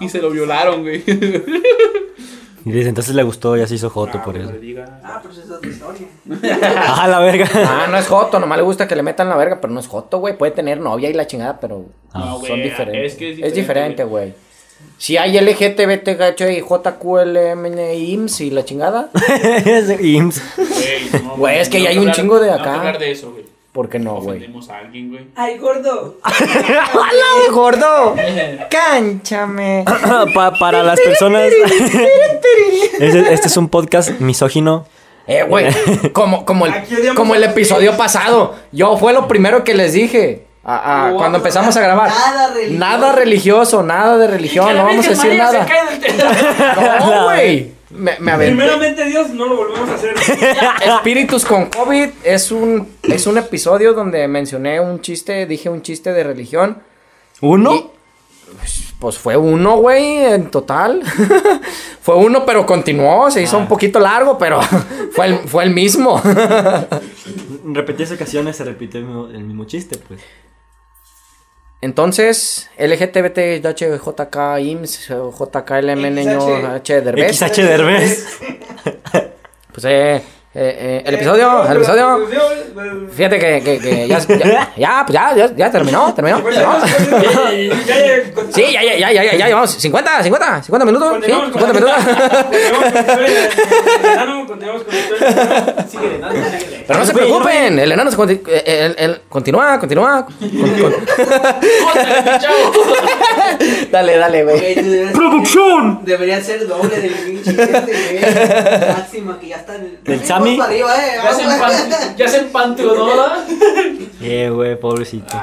Y 0.00 0.08
se 0.08 0.20
lo 0.20 0.30
violaron, 0.30 0.82
güey. 0.82 1.04
Y 2.66 2.72
dice, 2.72 2.88
entonces 2.88 3.14
le 3.14 3.22
gustó, 3.22 3.56
ya 3.56 3.66
se 3.66 3.76
hizo 3.76 3.88
joto 3.88 4.18
Ah, 4.18 4.24
por 4.24 4.36
eso. 4.36 4.50
le 4.52 4.58
diga. 4.58 5.00
Ah, 5.04 5.20
pero 5.22 5.32
esa 5.32 5.44
es 5.44 5.50
otra 5.50 5.70
historia. 5.70 6.08
Ah, 6.88 7.06
la 7.08 7.20
verga. 7.20 7.48
Ah, 7.54 7.86
no 7.90 7.96
es 7.96 8.06
Joto, 8.08 8.40
nomás 8.40 8.58
le 8.58 8.64
gusta 8.64 8.88
que 8.88 8.96
le 8.96 9.02
metan 9.04 9.28
la 9.28 9.36
verga, 9.36 9.60
pero 9.60 9.72
no 9.72 9.78
es 9.80 9.86
Joto, 9.86 10.18
güey. 10.18 10.36
Puede 10.36 10.50
tener 10.52 10.80
novia 10.80 11.08
y 11.08 11.12
la 11.14 11.26
chingada, 11.28 11.60
pero 11.60 11.84
No, 12.12 12.32
son 12.32 12.40
güey, 12.40 12.62
diferentes. 12.64 13.12
es 13.12 13.18
que 13.18 13.30
es 13.32 13.38
es 13.40 13.54
diferente, 13.54 14.02
güey. 14.04 14.34
Si 14.98 15.16
hay 15.16 15.38
LGTBT, 15.40 16.18
gacho, 16.18 16.48
y 16.50 16.60
JQLM, 16.60 17.66
IMSS 17.94 18.40
y 18.42 18.50
la 18.50 18.64
chingada, 18.64 19.10
IMSS. 20.00 20.42
Güey, 20.56 21.22
no, 21.22 21.36
Güey, 21.36 21.58
es 21.60 21.68
que 21.68 21.80
ya 21.80 21.90
hay 21.90 21.98
un 21.98 22.10
chingo 22.12 22.38
de 22.40 22.48
No 22.48 22.54
hay 22.54 22.60
acá. 22.60 22.74
hablar 22.74 22.98
de 22.98 23.10
eso, 23.12 23.30
güey. 23.32 23.44
¿Por 23.76 23.88
qué 23.90 23.98
no, 23.98 24.14
güey? 24.14 24.38
Ofendemos 24.38 24.70
a 24.70 24.78
alguien, 24.78 25.10
güey. 25.10 25.26
Ay, 25.36 25.58
gordo. 25.58 26.16
¡Hola, 26.24 27.52
gordo! 27.52 28.14
¡Cánchame! 28.70 29.84
Pa- 30.34 30.52
para 30.58 30.82
las 30.82 30.98
personas. 30.98 31.42
este, 32.98 33.32
este 33.34 33.46
es 33.48 33.56
un 33.58 33.68
podcast 33.68 34.18
misógino. 34.20 34.86
Eh, 35.26 35.42
güey, 35.46 35.66
como, 36.12 36.44
como, 36.46 36.66
el, 36.66 36.72
como 37.14 37.34
el 37.34 37.44
episodio 37.44 37.96
pasado. 37.98 38.54
Yo 38.72 38.96
fue 38.96 39.12
lo 39.12 39.28
primero 39.28 39.62
que 39.64 39.74
les 39.74 39.92
dije. 39.92 40.46
a- 40.64 41.06
a- 41.08 41.10
No 41.10 41.16
cuando 41.18 41.38
vamos 41.38 41.56
a 41.56 41.60
empezamos 41.70 41.76
a 41.76 41.80
hablar 41.80 41.96
grabar. 41.96 42.10
nada 42.10 42.48
religioso. 42.54 42.72
Nada 42.78 43.12
religioso, 43.12 43.82
nada 43.82 44.16
de 44.18 44.26
religión, 44.26 44.74
no 44.76 44.84
vamos 44.84 45.06
a 45.06 45.10
decir 45.10 45.34
nada. 45.34 45.66
No, 47.00 47.24
güey. 47.24 47.75
Me, 47.96 48.16
me 48.20 48.32
aventé. 48.32 48.54
Primeramente 48.56 49.04
Dios, 49.06 49.30
no 49.30 49.46
lo 49.46 49.56
volvemos 49.56 49.88
a 49.88 49.94
hacer. 49.94 50.14
Espíritus 50.86 51.44
con 51.44 51.66
COVID 51.66 52.08
es 52.22 52.50
un, 52.52 52.88
es 53.02 53.26
un 53.26 53.38
episodio 53.38 53.92
donde 53.94 54.26
mencioné 54.28 54.80
un 54.80 55.00
chiste, 55.00 55.46
dije 55.46 55.68
un 55.68 55.82
chiste 55.82 56.12
de 56.12 56.22
religión. 56.24 56.82
¿Uno? 57.40 57.74
Y- 57.74 57.86
Pues 59.00 59.18
fue 59.18 59.36
uno, 59.36 59.76
güey, 59.78 60.18
en 60.24 60.50
total. 60.50 61.02
fue 62.00 62.14
uno, 62.16 62.46
pero 62.46 62.64
continuó, 62.64 63.30
se 63.30 63.42
hizo 63.42 63.58
un 63.58 63.66
poquito 63.68 63.98
largo, 63.98 64.38
pero 64.38 64.60
fue 65.12 65.26
el, 65.26 65.38
fue 65.48 65.64
el 65.64 65.70
mismo. 65.70 66.22
En 66.24 67.74
repetidas 67.74 68.12
ocasiones 68.12 68.56
se 68.56 68.64
repite 68.64 68.98
el 68.98 69.04
mismo, 69.04 69.26
el 69.28 69.44
mismo 69.44 69.64
chiste, 69.64 69.98
pues. 69.98 70.20
Entonces, 71.86 72.68
LGTBT, 72.78 73.64
HJK, 73.64 74.58
IMSS, 74.58 75.06
JKLMN. 75.06 76.18
H, 76.74 77.00
Derbez. 77.00 77.38
XH 77.38 77.62
Derbez. 77.62 78.26
Pues 79.72 79.84
eh, 79.90 80.22
eh, 80.58 80.76
eh, 80.80 81.02
el 81.04 81.14
episodio, 81.16 81.64
el 81.70 81.76
episodio. 81.76 82.26
Fíjate 83.14 83.38
que, 83.38 83.62
que, 83.62 83.78
que 83.78 84.08
ya, 84.08 84.18
ya, 84.18 84.72
ya, 84.76 85.04
pues 85.06 85.14
ya, 85.14 85.34
ya, 85.36 85.54
ya 85.54 85.70
terminó, 85.70 86.14
terminó. 86.14 86.38
¿no? 86.38 86.50
Sí, 88.52 88.64
ya, 88.72 88.82
ya, 88.82 88.96
ya, 88.98 89.12
ya, 89.12 89.24
ya, 89.24 89.34
ya 89.36 89.46
llevamos 89.48 89.70
50, 89.72 90.22
50, 90.22 90.62
50 90.62 90.84
minutos. 90.86 91.16
Sí, 91.24 91.32
50 91.32 91.72
minutos. 91.74 91.94
Pero 96.86 96.98
no 97.00 97.04
se 97.06 97.12
preocupen, 97.12 97.78
el 97.78 97.92
enano 97.92 98.10
se 98.10 98.16
conti- 98.16 98.40
eh, 98.48 98.94
el- 98.96 99.04
el- 99.04 99.20
continúa, 99.28 99.78
continúa. 99.78 100.24
Con- 100.26 100.38
con- 100.80 100.94
dale, 103.90 104.16
dale, 104.16 104.44
güey. 104.44 105.12
¡Producción! 105.12 106.00
Debería 106.04 106.40
ser 106.40 106.66
doble 106.66 106.96
del 107.00 107.12
pinche 107.12 107.50
este, 107.50 107.80
güey. 107.80 108.94
Máxima, 108.96 109.38
que 109.40 109.48
ya 109.48 109.56
está 109.56 109.74
en 109.76 109.82
el. 109.82 109.98
Eh. 110.48 111.18
Ya 111.22 111.34
se, 111.34 111.42
empan- 111.44 112.16
ya 112.16 112.28
se 112.28 112.38
empanteonó, 112.38 113.06
¿verdad? 113.06 113.44
Eh, 114.22 114.50
güey, 114.50 114.80
pobrecito. 114.80 115.34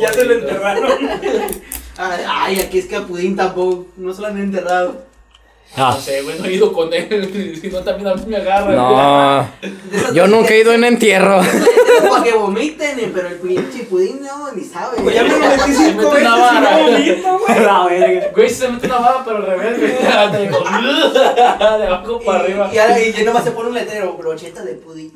Ya 0.00 0.12
se 0.12 0.24
lo 0.24 0.34
enterraron. 0.34 0.92
Ay, 1.98 2.20
Ay, 2.28 2.60
aquí 2.60 2.78
es 2.78 2.86
que 2.86 2.96
a 2.96 3.02
Pudín 3.02 3.36
tampoco. 3.36 3.86
No 3.96 4.14
se 4.14 4.22
lo 4.22 4.28
han 4.28 4.38
enterrado. 4.38 5.02
Ah, 5.74 5.92
No 5.94 6.00
sé, 6.00 6.20
güey, 6.22 6.38
no 6.38 6.44
he 6.44 6.52
ido 6.52 6.72
con 6.72 6.92
él. 6.92 7.58
Si 7.62 7.68
no, 7.68 7.80
también 7.80 8.08
a 8.08 8.14
mí 8.14 8.22
me 8.26 8.36
agarra. 8.36 8.74
No, 8.74 9.48
yo 10.14 10.26
nunca 10.26 10.52
he 10.54 10.60
ido 10.60 10.72
en 10.72 10.84
entierro. 10.84 11.40
Para 12.10 12.22
que 12.24 12.32
vomiten, 12.34 12.98
eh, 12.98 13.10
pero 13.14 13.28
el 13.28 13.36
pinche 13.36 13.84
Pudín 13.84 14.22
no, 14.22 14.52
ni 14.52 14.64
sabe. 14.64 14.98
Pues 15.02 15.14
ya 15.14 15.22
me 15.22 15.30
lo 15.30 15.38
metí 15.38 15.70
Me 15.70 15.74
cinco 15.74 16.02
mete 16.10 16.14
veces 16.14 16.20
una 16.22 16.36
vara. 16.36 16.60
la 17.62 17.86
verga. 17.86 18.30
Güey, 18.34 18.50
se 18.50 18.68
mete 18.68 18.86
una 18.86 18.98
baba, 18.98 19.22
pero 19.24 19.36
al 19.38 19.46
revés, 19.46 19.78
güey. 19.78 19.92
De 20.48 21.86
abajo 21.86 22.20
para 22.24 22.40
arriba. 22.40 22.70
Y, 22.72 22.78
ahora 22.78 23.00
y 23.00 23.24
nomás 23.24 23.44
se 23.44 23.52
pone 23.52 23.68
un 23.70 23.74
letrero, 23.74 24.12
brocheta 24.14 24.62
de 24.62 24.74
Pudín. 24.74 25.12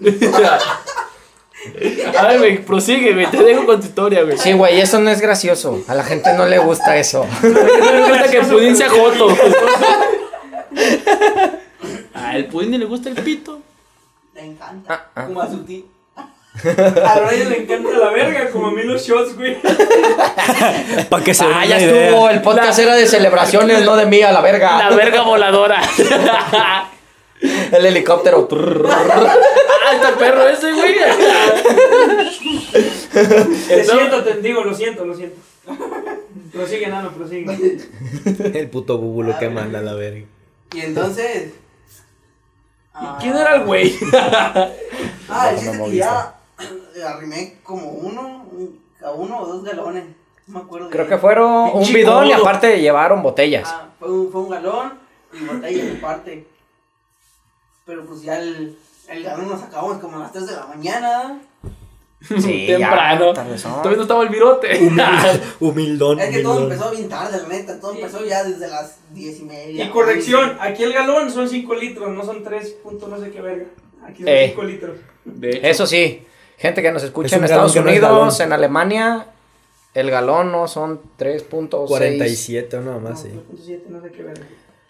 A 2.17 2.27
ver, 2.29 2.39
güey, 2.39 2.65
prosigue, 2.65 3.13
güey. 3.13 3.27
Te 3.31 3.43
dejo 3.43 3.67
con 3.67 3.81
tu 3.81 3.87
historia, 3.87 4.23
güey. 4.23 4.39
Sí, 4.39 4.53
güey, 4.53 4.81
eso 4.81 5.01
no 5.01 5.11
es 5.11 5.21
gracioso. 5.21 5.81
A 5.89 5.95
la 5.95 6.05
gente 6.05 6.33
no 6.35 6.47
le 6.47 6.59
gusta 6.59 6.97
eso. 6.97 7.27
No 7.43 7.51
me 7.51 8.09
gusta 8.09 8.31
que 8.31 8.39
el 8.39 8.47
pudín 8.47 8.77
sea 8.77 8.89
joto. 8.89 9.29
A 12.15 12.37
el 12.37 12.47
pudín 12.47 12.71
ni 12.73 12.79
le 12.79 12.85
gusta 12.87 13.09
el 13.09 13.17
pito. 13.17 13.61
Le 14.35 14.45
encanta. 14.45 14.93
Ah, 14.95 15.07
ah. 15.15 15.27
Como 15.27 15.41
a 15.41 15.49
su 15.51 15.65
tío. 15.65 15.85
A 16.65 17.21
Brian 17.21 17.51
le 17.51 17.63
encanta 17.65 17.91
la 17.99 18.11
verga, 18.11 18.51
como 18.51 18.69
a 18.69 18.71
mí 18.73 18.83
los 18.85 19.07
shots, 19.07 19.37
güey. 19.37 19.59
Para 21.11 21.23
que 21.25 21.35
se 21.35 21.45
Ah, 21.45 21.67
ya 21.67 21.79
idea. 21.79 22.07
estuvo. 22.09 22.31
El 22.31 22.41
podcast 22.41 22.79
era 22.79 22.95
de 22.95 23.07
celebraciones, 23.07 23.85
no 23.85 23.95
de 23.97 24.07
mí, 24.07 24.23
a 24.23 24.29
la 24.29 24.35
La 24.35 24.41
verga. 24.41 24.89
verga 24.97 25.23
voladora. 25.23 25.83
El 27.73 27.85
helicóptero. 27.85 28.49
Ah, 28.91 29.93
está 29.95 30.09
el 30.09 30.15
perro 30.15 30.49
ese, 30.49 30.73
güey. 30.73 30.95
Te 33.69 33.85
siento, 33.85 34.25
te 34.25 34.41
digo, 34.41 34.65
lo 34.65 34.75
siento, 34.75 35.05
lo 35.05 35.15
siento. 35.15 35.37
Prosigue, 36.53 36.87
nano, 36.87 37.11
prosigue. 37.13 37.79
El 38.55 38.71
puto 38.71 38.97
búbulo 38.97 39.39
que 39.39 39.51
manda 39.51 39.83
la 39.83 39.93
verga. 39.93 40.25
Y 40.73 40.81
entonces. 40.81 41.55
ah, 42.95 43.19
¿Quién 43.21 43.37
era 43.37 43.57
el 43.57 43.65
güey? 43.65 43.97
Ah, 45.29 45.51
el 45.51 45.59
chiste 45.59 45.77
que 45.91 45.97
ya 45.97 46.37
eh, 46.95 47.03
arrimé 47.03 47.59
como 47.65 47.89
uno, 47.91 48.47
un- 48.53 48.81
a 49.05 49.11
uno 49.11 49.41
o 49.41 49.47
dos 49.47 49.65
galones. 49.65 50.05
No 50.47 50.59
me 50.61 50.65
acuerdo. 50.65 50.89
Creo 50.91 51.05
bien. 51.05 51.17
que 51.17 51.21
fueron 51.21 51.71
un 51.75 51.93
bidón 51.93 52.27
y 52.29 52.33
aparte 52.33 52.81
llevaron 52.81 53.23
botellas. 53.25 53.69
Ah, 53.69 53.89
fue 53.99 54.09
un, 54.11 54.31
fue 54.31 54.43
un 54.43 54.49
galón 54.51 54.99
y 55.33 55.45
botella 55.45 55.95
aparte. 55.99 56.47
Pero 57.85 58.07
pues 58.07 58.23
ya 58.23 58.39
el, 58.39 58.79
el 59.09 59.23
galón 59.25 59.49
nos 59.49 59.63
acabamos 59.65 59.99
como 59.99 60.17
a 60.19 60.21
las 60.21 60.33
3 60.33 60.47
de 60.47 60.55
la 60.57 60.67
mañana. 60.67 61.41
Sí, 62.41 62.67
Temprano. 62.67 63.33
Todavía 63.33 63.97
no 63.97 64.03
estaba 64.03 64.23
el 64.23 64.29
virote. 64.31 64.79
Humildón. 65.61 66.19
Es 66.21 66.31
que 66.31 66.43
todo 66.43 66.63
empezó 66.65 66.91
bien 66.91 67.09
tarde, 67.09 67.43
la 67.43 67.49
neta. 67.49 67.79
Todo 67.79 67.95
empezó 67.95 68.25
ya 68.25 68.43
desde 68.43 68.69
las 68.69 68.99
10 69.13 69.41
y 69.41 69.45
media. 69.45 69.85
Y 69.85 69.89
corrección, 69.91 70.57
aquí 70.61 70.83
el 70.83 70.93
galón 70.93 71.31
son 71.31 71.49
5 71.49 71.75
litros, 71.75 72.11
no 72.11 72.25
son 72.25 72.43
3 72.43 72.71
puntos 72.83 73.09
no 73.09 73.21
sé 73.21 73.31
qué 73.31 73.41
verga. 73.41 73.67
Aquí 74.05 74.23
son 74.23 74.29
Eh. 74.29 74.47
5 74.51 74.63
litros. 74.65 74.97
De 75.25 75.51
hecho, 75.51 75.67
Eso 75.67 75.87
sí, 75.87 76.27
gente 76.57 76.83
que 76.83 76.91
nos 76.91 77.03
escucha 77.03 77.27
Es 77.27 77.33
en 77.35 77.45
Estados 77.45 77.75
no 77.77 77.83
Unidos, 77.83 78.41
en 78.41 78.53
Alemania, 78.53 79.27
el 79.95 80.11
galón 80.11 80.53
no 80.53 80.69
son 80.69 81.01
3.6. 81.19 81.87
47 81.87 82.77
o 82.77 82.81
nada 82.81 82.99
más, 82.99 83.23
sí. 83.23 83.29
No, 83.35 83.43
3.7, 83.43 83.83
no 83.89 84.01
sé 84.03 84.11
qué 84.11 84.23
verga. 84.23 84.47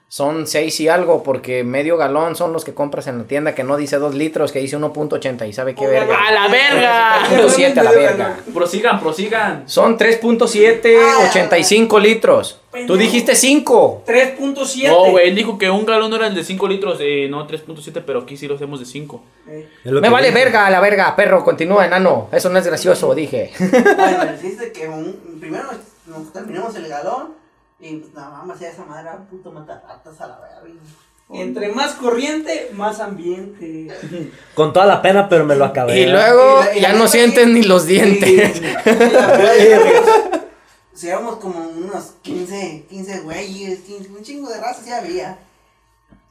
Son 0.08 0.46
6 0.46 0.80
y 0.80 0.88
algo, 0.88 1.24
porque 1.24 1.64
medio 1.64 1.96
galón 1.96 2.36
son 2.36 2.52
los 2.52 2.64
que 2.64 2.72
compras 2.72 3.08
en 3.08 3.18
la 3.18 3.24
tienda 3.24 3.56
que 3.56 3.64
no 3.64 3.76
dice 3.76 3.96
2 3.98 4.14
litros, 4.14 4.52
que 4.52 4.60
dice 4.60 4.78
1.80 4.78 5.48
y 5.48 5.52
sabe 5.52 5.74
qué 5.74 5.84
verga. 5.84 6.16
¡A 6.28 6.30
la 6.32 6.46
verga! 6.48 7.26
3.7 7.28 7.76
a 7.78 7.82
la 7.82 7.90
verga. 7.90 8.36
Prosigan, 8.54 9.00
prosigan. 9.00 9.68
Son 9.68 9.98
3.7, 9.98 10.96
85 11.30 11.98
litros. 11.98 12.60
Tú 12.86 12.96
dijiste 12.96 13.34
5. 13.34 14.04
3.7. 14.06 14.88
No, 14.88 15.10
güey, 15.10 15.28
él 15.28 15.34
dijo 15.34 15.58
que 15.58 15.68
un 15.70 15.84
galón 15.84 16.10
no 16.10 16.16
era 16.16 16.28
el 16.28 16.34
de 16.36 16.44
5 16.44 16.68
litros, 16.68 16.98
eh, 17.00 17.26
no 17.28 17.44
3.7, 17.48 18.02
pero 18.06 18.20
aquí 18.20 18.36
sí 18.36 18.46
lo 18.46 18.54
hacemos 18.54 18.78
de 18.78 18.86
5. 18.86 19.24
Eh, 19.48 19.68
Me 19.86 20.08
vale 20.08 20.28
dije. 20.28 20.38
verga, 20.44 20.66
a 20.66 20.70
la 20.70 20.78
verga, 20.80 21.16
perro, 21.16 21.42
continúa, 21.44 21.84
enano. 21.84 22.28
Eso 22.30 22.48
no 22.48 22.58
es 22.60 22.66
gracioso, 22.66 23.12
dije. 23.14 23.50
Bueno, 23.58 24.22
el 24.22 24.40
chiste 24.40 24.70
que 24.70 24.86
un- 24.88 25.38
primero 25.40 25.64
nos 26.06 26.32
terminamos 26.32 26.76
el 26.76 26.86
galón. 26.88 27.34
Y 27.78 27.96
pues 27.96 28.14
nada 28.14 28.42
más 28.42 28.56
hacía 28.56 28.70
esa 28.70 28.84
madre, 28.84 29.10
puto 29.30 29.52
matar 29.52 29.82
ratas 29.86 30.20
a 30.20 30.26
la 30.28 30.38
verga. 30.40 30.74
Entre 31.28 31.68
más 31.72 31.92
corriente, 31.94 32.70
más 32.74 33.00
ambiente. 33.00 33.88
Con 34.54 34.72
toda 34.72 34.86
la 34.86 35.02
pena, 35.02 35.28
pero 35.28 35.44
me 35.44 35.56
lo 35.56 35.64
acabé. 35.64 36.00
Y 36.00 36.06
luego 36.06 36.60
Y 36.62 36.64
la- 36.66 36.76
y 36.76 36.80
ya 36.82 36.92
no 36.92 37.08
sienten 37.08 37.52
ni 37.52 37.62
los 37.62 37.86
dientes. 37.86 38.62
Si 40.94 41.08
éramos 41.08 41.36
como 41.36 41.58
unos 41.60 42.14
15, 42.22 42.86
15 42.88 43.20
güeyes, 43.20 43.80
15, 43.80 44.08
un 44.16 44.22
chingo 44.22 44.48
de 44.48 44.58
razas 44.58 44.86
ya 44.86 44.96
había. 44.96 45.38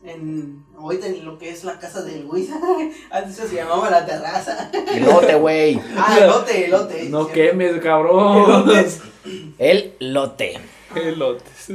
En, 0.04 0.66
ahorita 0.76 1.06
en 1.06 1.24
lo 1.24 1.38
que 1.38 1.50
es 1.52 1.64
la 1.64 1.78
casa 1.80 2.02
del 2.02 2.26
Luis, 2.28 2.50
antes 3.12 3.36
se 3.36 3.56
llamaba 3.56 3.92
la 3.92 4.04
terraza. 4.08 4.72
Lote, 5.02 5.36
güey. 5.36 5.80
Ah, 5.96 6.18
elote, 6.20 6.66
elote. 6.66 7.04
No 7.10 7.26
sí. 7.28 7.34
quemes, 7.34 7.80
cabrón. 7.80 8.66
El 9.60 9.94
lote. 10.00 10.60
Elotes. 10.96 11.68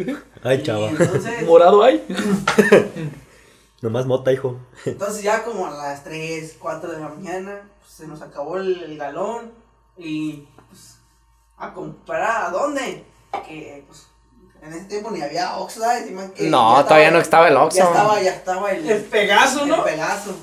Ay, 0.42 0.62
chava. 0.62 0.88
entonces, 0.90 1.42
¿Morado 1.46 1.82
hay? 1.82 2.04
Nomás 3.82 4.04
mota, 4.06 4.30
hijo. 4.32 4.56
entonces 4.84 5.22
ya 5.22 5.42
como 5.42 5.66
a 5.66 5.70
las 5.70 6.04
3, 6.04 6.56
4 6.58 6.92
de 6.92 7.00
la 7.00 7.08
mañana, 7.08 7.62
pues, 7.80 7.90
se 7.92 8.06
nos 8.06 8.20
acabó 8.20 8.58
el, 8.58 8.82
el 8.82 8.98
galón 8.98 9.52
y 9.96 10.46
pues 10.68 10.96
a 11.56 11.72
comprar, 11.72 12.44
¿a 12.46 12.50
dónde? 12.50 13.04
Que 13.46 13.82
pues 13.86 14.06
En 14.62 14.72
ese 14.74 14.84
tiempo 14.84 15.10
ni 15.10 15.22
había 15.22 15.56
Oxxo, 15.56 15.80
¿sabes? 15.80 16.10
Y 16.10 16.12
más 16.12 16.30
que 16.32 16.48
No, 16.50 16.84
todavía 16.84 17.10
no 17.10 17.18
estaba 17.20 17.48
el 17.48 17.56
Oxxo. 17.56 17.78
Ya 17.78 17.84
estaba, 17.86 18.20
ya 18.22 18.30
estaba 18.32 18.70
el, 18.72 18.90
El 18.90 19.02
Pegaso, 19.04 19.64
¿no? 19.66 19.76
el 19.76 19.82
Pegaso. 19.94 20.34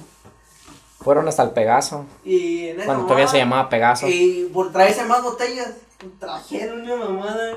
Fueron 1.00 1.28
hasta 1.28 1.44
el 1.44 1.52
Pegaso. 1.52 2.06
Y 2.26 2.70
en 2.70 2.78
esa 2.78 2.86
Cuando 2.86 3.04
todavía 3.04 3.26
mamada- 3.26 3.32
se 3.32 3.38
llamaba 3.38 3.70
Pegaso. 3.70 4.08
Y 4.08 4.50
por 4.52 4.72
traerse 4.72 5.06
más 5.06 5.22
botellas, 5.22 5.70
trajeron 6.20 6.82
una 6.82 6.96
mamada. 7.06 7.56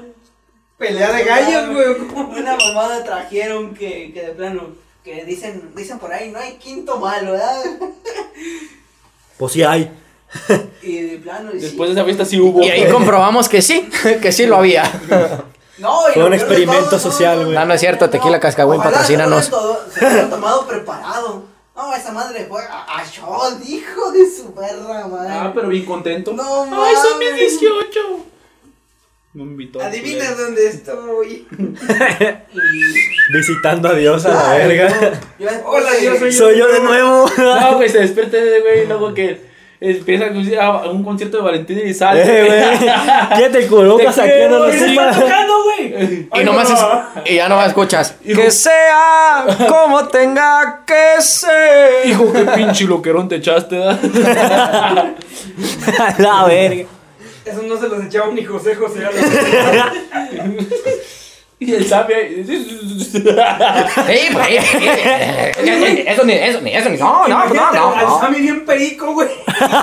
Pelea 0.81 1.12
de 1.12 1.24
gallos, 1.24 1.68
güey. 1.74 2.39
Una 2.41 2.57
mamada 2.57 3.05
trajeron 3.05 3.74
que, 3.74 4.12
que 4.12 4.22
de 4.22 4.33
plano, 4.33 4.68
que 5.05 5.24
dicen, 5.26 5.70
dicen 5.76 5.99
por 6.01 6.12
ahí, 6.12 6.31
no 6.33 6.39
hay 6.41 6.55
quinto 6.55 6.99
malo, 6.99 7.33
¿verdad? 7.33 7.62
Pues 9.39 9.53
sí 9.53 9.62
hay. 9.62 9.91
Y 10.83 11.01
de 11.03 11.18
plano, 11.18 11.51
y 11.55 11.61
sí. 11.61 11.66
Después 11.66 11.91
de 11.91 11.95
esa 11.95 12.05
fiesta 12.05 12.24
sí 12.24 12.41
hubo. 12.41 12.62
Y 12.62 12.70
ahí 12.70 12.91
comprobamos 12.91 13.49
que 13.49 13.61
sí, 13.62 13.89
que 14.22 14.33
sí 14.33 14.47
lo 14.47 14.57
había. 14.57 14.85
No, 15.78 16.09
y 16.09 16.12
Fue 16.12 16.22
lo 16.22 16.26
un 16.28 16.31
peor 16.31 16.31
de 16.31 16.37
experimento 16.37 16.91
todo, 16.91 16.99
social, 16.99 17.45
güey. 17.45 17.55
No, 17.55 17.64
no 17.66 17.74
es 17.74 17.81
cierto, 17.81 18.09
Tequila 18.11 18.41
Cascagüín, 18.41 18.81
Ojalá 18.81 18.93
patrocínanos. 18.93 19.45
se 19.47 19.51
lo 19.51 19.59
hayan 19.59 19.68
todo- 19.68 19.93
Se 19.93 20.01
lo 20.01 20.07
hayan 20.09 20.31
tomado 20.31 20.66
preparado. 20.66 21.45
No, 21.76 21.95
esa 21.95 22.12
madre 22.12 22.45
fue 22.47 22.62
a, 22.62 22.99
a 22.99 23.05
shot, 23.07 23.62
hijo 23.66 24.12
de 24.12 24.31
su 24.31 24.53
perra 24.55 25.07
madre. 25.09 25.31
Ah, 25.33 25.53
pero 25.55 25.68
bien 25.68 25.87
contento. 25.87 26.33
No 26.35 26.64
Ay, 26.85 26.95
son 26.97 27.18
mis 27.18 27.31
mames. 27.31 27.61
18. 27.61 28.01
Me 29.33 29.45
invitó. 29.45 29.81
Adivina 29.81 30.28
dónde 30.33 30.66
estoy. 30.66 31.47
Visitando 33.33 33.89
a 33.89 33.95
Dios 33.95 34.26
a 34.26 34.35
la 34.35 34.57
verga. 34.57 34.93
Hola, 35.66 35.91
yo 36.03 36.16
soy 36.16 36.33
Soy 36.33 36.59
yo 36.59 36.66
de 36.66 36.81
nuevo. 36.81 37.31
No, 37.39 37.76
güey, 37.76 37.89
se 37.89 38.01
despierta 38.01 38.39
ese 38.39 38.61
güey 38.61 38.83
y 38.83 38.87
luego 38.89 39.14
que 39.14 39.41
empieza 39.81 40.24
a 40.61 40.91
un 40.91 41.05
concierto 41.05 41.37
de 41.37 41.45
Valentín 41.45 41.81
y 41.87 41.95
sale. 41.95 42.22
Eh, 42.24 42.45
güey. 42.45 42.61
¿Qué 43.39 43.51
te 43.51 43.68
colocas 43.68 44.18
aquí 44.18 44.33
en 44.33 44.51
la 44.51 44.68
y 44.68 44.72
¿Qué 44.72 44.78
se 44.81 44.89
cima? 44.89 45.12
tocando, 45.12 45.62
güey? 45.62 46.28
Y 46.35 46.45
nomás 46.45 46.70
es, 46.70 47.31
y 47.31 47.37
ya 47.37 47.49
nomás 47.49 47.68
escuchas. 47.68 48.16
Que 48.24 48.51
sea 48.51 49.47
como 49.68 50.09
tenga 50.09 50.83
que 50.85 51.22
ser. 51.22 52.05
Hijo, 52.05 52.33
qué 52.33 52.47
pinche 52.47 52.85
loquerón 52.85 53.28
te 53.28 53.37
echaste, 53.37 53.78
la 56.18 56.45
verga. 56.49 57.00
Eso 57.45 57.62
no 57.62 57.80
se 57.80 57.88
los 57.88 58.05
echaba 58.05 58.32
ni 58.32 58.45
José 58.45 58.74
José 58.74 59.05
a 59.07 59.11
Y 61.59 61.74
el 61.74 61.86
sabe. 61.86 62.43
Sí, 62.45 63.22
güey. 64.32 64.57
Eso 66.07 66.24
ni, 66.24 66.32
eso 66.32 66.61
ni, 66.62 66.74
eso 66.74 66.88
ni. 66.88 66.97
No, 66.97 67.28
no, 67.28 67.28
no, 67.28 67.45
Imagínate 67.45 67.76
no. 67.76 67.95
Al 67.95 68.07
no. 68.07 68.20
Sammy 68.20 68.41
bien 68.41 68.64
perico, 68.64 69.12
güey. 69.12 69.28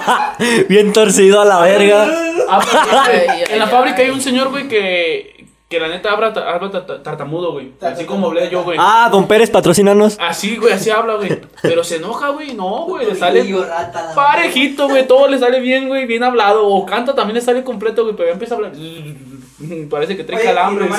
Bien 0.69 0.91
torcido 0.91 1.41
a 1.41 1.45
la 1.45 1.59
verga. 1.59 2.07
Ah, 2.49 2.59
porque 2.71 3.45
en 3.53 3.59
la 3.59 3.67
fábrica 3.67 4.01
hay 4.01 4.09
un 4.09 4.21
señor, 4.21 4.49
güey, 4.49 4.67
que. 4.67 5.36
Que 5.69 5.81
la 5.81 5.89
neta 5.89 6.11
habla, 6.13 6.27
habla 6.27 6.71
tar- 6.71 7.03
tartamudo, 7.03 7.51
güey. 7.51 7.73
Así 7.81 8.05
como 8.05 8.27
hablé 8.27 8.49
yo, 8.49 8.63
güey. 8.63 8.77
Ah, 8.79 9.09
don 9.11 9.27
Pérez, 9.27 9.49
patrocínanos. 9.49 10.15
Así, 10.17 10.55
güey, 10.55 10.71
así 10.71 10.89
habla, 10.89 11.15
güey. 11.15 11.41
Pero 11.61 11.83
se 11.83 11.97
enoja, 11.97 12.29
güey. 12.29 12.53
No, 12.53 12.85
güey. 12.85 13.05
Le 13.05 13.15
sale 13.15 13.43
la 13.43 13.91
parejito, 14.15 14.87
güey. 14.87 15.05
Todo 15.05 15.27
le 15.27 15.37
sale 15.39 15.59
bien, 15.59 15.89
güey. 15.89 16.05
Bien 16.05 16.23
hablado. 16.23 16.65
O 16.67 16.85
canta 16.85 17.13
también 17.13 17.35
le 17.35 17.41
sale 17.41 17.65
completo, 17.65 18.03
güey. 18.03 18.15
Pero 18.15 18.27
ya 18.29 18.33
empieza 18.33 18.53
a 18.53 18.57
hablar. 18.57 18.71
Parece 19.89 20.15
que 20.15 20.23
trae 20.23 20.41
calambres. 20.43 20.89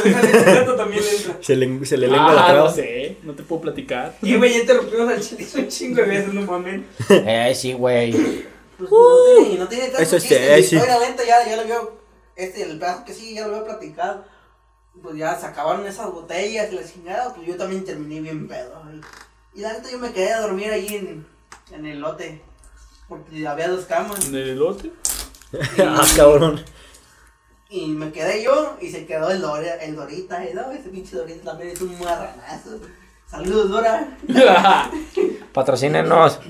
Se 1.41 1.57
le, 1.57 1.85
se 1.87 1.97
le 1.97 2.09
lengua 2.09 2.35
la 2.35 2.41
Ah, 2.45 2.49
no 2.49 2.53
traba. 2.55 2.73
sé. 2.73 3.17
No 3.23 3.33
te 3.33 3.43
puedo 3.45 3.63
platicar. 3.63 4.17
Y 4.21 4.37
güey, 4.37 4.53
ya 4.53 4.59
interrumpimos 4.61 5.09
al 5.09 5.21
chilizo 5.21 5.59
un 5.61 5.69
chingo 5.69 5.97
de 6.03 6.09
veces, 6.09 6.35
no 6.35 6.43
mames. 6.43 6.83
Eh, 7.09 7.55
sí, 7.55 7.73
güey. 7.73 8.13
Pues 8.77 8.91
no 8.91 8.97
tiene, 9.45 9.59
no 9.59 9.67
tiene 9.69 9.85
tanto 9.87 10.03
Eso 10.03 10.19
chiste, 10.19 10.37
sí, 10.37 10.57
mi 10.57 10.63
sí. 10.63 10.77
historia 10.77 10.99
lenta 11.01 11.25
ya, 11.25 11.49
ya 11.49 11.57
lo 11.57 11.67
veo, 11.67 11.99
este, 12.37 12.63
el 12.63 12.79
pedazo 12.79 13.05
que 13.05 13.13
sí, 13.15 13.35
ya 13.35 13.47
lo 13.49 13.55
había 13.57 13.65
platicado. 13.65 14.25
Pues 15.03 15.17
ya 15.17 15.37
se 15.39 15.47
acabaron 15.47 15.87
esas 15.87 16.11
botellas 16.13 16.73
y 16.73 16.77
la 16.77 16.85
chingada, 16.85 17.35
pues 17.35 17.47
yo 17.47 17.57
también 17.57 17.85
terminé 17.85 18.21
bien 18.21 18.49
pedo. 18.49 18.83
Y, 19.55 19.59
y 19.59 19.63
la 19.63 19.73
neta 19.75 19.91
yo 19.91 19.99
me 19.99 20.13
quedé 20.13 20.33
a 20.33 20.41
dormir 20.41 20.71
ahí 20.71 20.87
en, 20.97 21.27
en 21.73 21.87
el 21.87 22.01
lote, 22.01 22.41
porque 23.09 23.47
había 23.47 23.69
dos 23.69 23.85
camas. 23.85 24.27
¿En 24.29 24.35
el 24.35 24.49
elote? 24.51 24.91
Ah, 25.79 26.05
cabrón. 26.15 26.63
Y 27.71 27.87
me 27.89 28.13
quedé 28.13 28.43
yo 28.43 28.77
y 28.81 28.91
se 28.91 29.07
quedó 29.07 29.31
el, 29.31 29.41
Dora, 29.41 29.77
el 29.77 29.95
Dorita, 29.97 30.45
y 30.49 30.53
no, 30.55 30.71
ese 30.73 30.89
pinche 30.91 31.17
Dorita 31.17 31.43
también 31.53 31.71
es 31.71 31.81
un 31.81 31.99
marranazo. 31.99 32.79
Saludos, 33.27 33.71
Dora. 33.71 34.17
Patrocínenos. 35.53 36.41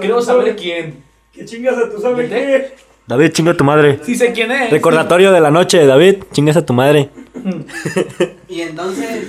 Quiero 0.00 0.20
saber 0.22 0.46
sabe- 0.48 0.56
quién. 0.56 1.04
Que 1.32 1.44
chingas 1.44 1.76
a 1.76 1.90
tu 1.90 2.00
sabe 2.00 2.22
¿Vete? 2.26 2.34
qué. 2.34 2.76
David, 3.06 3.30
chinga 3.32 3.52
a 3.52 3.56
tu 3.56 3.62
madre. 3.64 4.00
Sí 4.04 4.14
sé 4.16 4.32
quién 4.32 4.50
es. 4.50 4.70
Recordatorio 4.70 5.30
de 5.30 5.40
la 5.40 5.50
noche, 5.50 5.86
David, 5.86 6.24
chingas 6.32 6.56
a 6.56 6.66
tu 6.66 6.72
madre. 6.72 7.10
Y 8.48 8.60
entonces, 8.62 9.28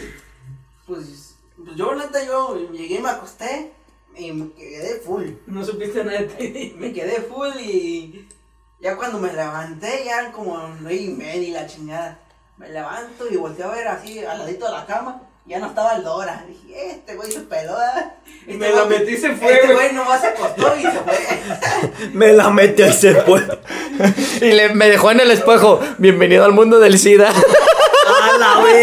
pues, 0.85 1.35
pues 1.63 1.75
yo, 1.75 1.95
neta, 1.95 2.23
yo 2.25 2.69
llegué 2.71 2.95
y 2.95 2.99
me 2.99 3.09
acosté 3.09 3.71
y 4.15 4.31
me 4.31 4.51
quedé 4.53 4.99
full. 4.99 5.25
No 5.47 5.63
supiste 5.65 6.03
nada 6.03 6.19
de 6.19 6.25
ti. 6.25 6.75
Me 6.79 6.93
quedé 6.93 7.21
full 7.21 7.49
y 7.59 8.27
ya 8.79 8.95
cuando 8.95 9.19
me 9.19 9.33
levanté, 9.33 10.03
ya 10.05 10.19
eran 10.19 10.31
como 10.31 10.57
nueve 10.81 10.95
y 11.01 11.07
media 11.09 11.47
y 11.49 11.51
la 11.51 11.65
chingada. 11.67 12.19
Me 12.57 12.69
levanto 12.69 13.27
y 13.29 13.35
volteo 13.37 13.71
a 13.71 13.75
ver 13.75 13.87
así 13.87 14.23
al 14.23 14.39
ladito 14.39 14.65
de 14.65 14.71
la 14.71 14.85
cama. 14.85 15.21
Ya 15.45 15.59
no 15.59 15.67
estaba 15.67 15.95
el 15.95 16.03
Dora. 16.03 16.45
Dije, 16.47 16.91
este 16.91 17.15
güey 17.15 17.31
se 17.31 17.39
peló. 17.41 17.75
Este 18.45 18.57
Me 18.57 18.69
la 18.71 18.83
güey- 18.85 18.99
metí 18.99 19.13
y 19.13 19.17
se 19.17 19.33
fue, 19.35 19.53
Este 19.61 19.73
güey. 19.73 19.93
nomás 19.93 20.19
se 20.21 20.27
acostó 20.27 20.75
y 20.77 20.81
se 20.81 20.91
fue. 20.91 22.09
Me 22.13 22.33
la 22.33 22.49
metió 22.49 22.87
y 22.87 22.91
se 22.93 23.15
fue. 23.21 23.41
Y 24.41 24.51
le, 24.51 24.73
me 24.75 24.89
dejó 24.89 25.09
en 25.11 25.21
el 25.21 25.31
espejo. 25.31 25.79
Bienvenido 25.99 26.43
al 26.45 26.51
mundo 26.51 26.79
del 26.79 26.97
SIDA. 26.99 27.31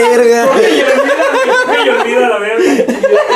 Verga. 0.02 0.48
Me 1.66 1.90
olvida 1.90 2.28
la 2.28 2.38
verga. 2.38 2.84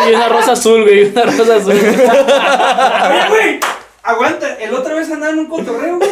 Y 0.08 0.14
una 0.14 0.28
rosa 0.28 0.52
azul, 0.52 0.82
güey. 0.82 1.10
Una 1.10 1.22
rosa 1.22 1.56
azul. 1.56 1.72
Oye, 1.72 3.28
güey, 3.28 3.60
aguanta. 4.02 4.54
El 4.54 4.74
otra 4.74 4.94
vez 4.94 5.10
andaba 5.10 5.32
en 5.32 5.40
un 5.40 5.46
cotorreo, 5.46 5.98
güey. 5.98 6.10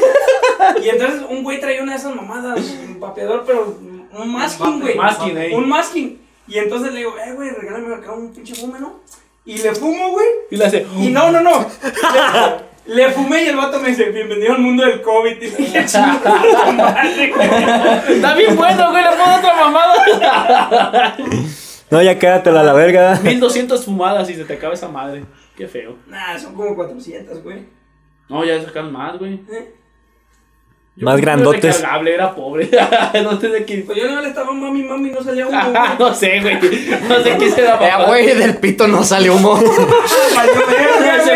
Y 0.83 0.89
entonces 0.89 1.23
un 1.29 1.43
güey 1.43 1.61
traía 1.61 1.83
una 1.83 1.93
de 1.93 1.99
esas 1.99 2.15
mamadas, 2.15 2.61
un 2.85 3.01
vapeador, 3.01 3.45
pero 3.47 3.77
un 4.13 4.33
masking, 4.33 4.81
güey. 4.81 4.97
Masking, 4.97 5.37
ey. 5.37 5.55
Un 5.55 5.69
masking. 5.69 6.21
Y 6.49 6.59
entonces 6.59 6.93
le 6.93 7.01
digo, 7.01 7.15
eh, 7.19 7.33
güey, 7.35 7.51
regálame 7.51 7.95
acá 7.95 8.13
un 8.13 8.33
pinche 8.33 8.55
fume, 8.55 8.79
¿no? 8.79 9.01
Y 9.45 9.59
le 9.59 9.75
fumo, 9.75 10.11
güey. 10.11 10.27
Y 10.51 10.57
le 10.57 10.65
hace. 10.65 10.87
Y 10.99 11.09
no, 11.09 11.31
no, 11.31 11.41
no. 11.41 11.67
Le, 12.87 13.11
fumé 13.11 13.45
y 13.45 13.49
el 13.49 13.57
vato 13.57 13.81
me 13.81 13.89
dice, 13.89 14.11
bienvenido 14.11 14.53
al 14.55 14.61
mundo 14.61 14.85
del 14.85 15.01
COVID. 15.03 15.37
Y 15.43 15.49
dije. 15.49 15.79
Está 15.81 16.15
bien 18.35 18.57
bueno, 18.57 18.91
güey. 18.91 19.03
Le 19.03 19.11
pongo 19.11 19.37
otra 19.39 19.55
mamada. 19.55 21.17
No, 21.91 22.03
ya 22.03 22.19
quédatela 22.19 22.61
a 22.61 22.65
la 22.65 22.73
verga. 22.73 23.21
1200 23.23 23.85
fumadas 23.85 24.29
y 24.31 24.35
se 24.35 24.45
te 24.45 24.55
acaba 24.55 24.73
esa 24.75 24.89
madre. 24.89 25.25
Qué 25.57 25.69
feo. 25.69 25.97
Nah, 26.07 26.39
son 26.39 26.55
como 26.55 26.75
400, 26.75 27.43
güey. 27.43 27.67
No, 28.29 28.45
ya 28.45 28.63
sacaron 28.63 28.93
más, 28.93 29.19
güey. 29.19 29.41
¿Eh? 29.51 29.75
Yo 30.99 31.05
Más 31.05 31.21
grandotes. 31.21 31.83
era 32.07 32.35
pobre. 32.35 32.71
no 33.23 33.39
sé 33.39 33.49
de 33.49 33.65
quién. 33.67 33.85
Pues 33.85 33.99
yo 33.99 34.09
no 34.11 34.23
le 34.23 34.29
estaba 34.29 34.51
mami, 34.53 34.83
mami, 34.83 35.11
no 35.11 35.23
salía. 35.23 35.47
Ajá, 35.47 35.69
güey. 35.69 36.09
no 36.09 36.15
sé, 36.15 36.41
güey. 36.41 36.55
No 37.07 37.23
sé 37.23 37.37
quién 37.37 37.53
se 37.55 37.63
da 37.63 37.79
Eh, 37.87 38.07
güey, 38.07 38.35
del 38.35 38.57
pito 38.57 38.89
no 38.89 39.05
sale 39.05 39.31
humo. 39.31 39.61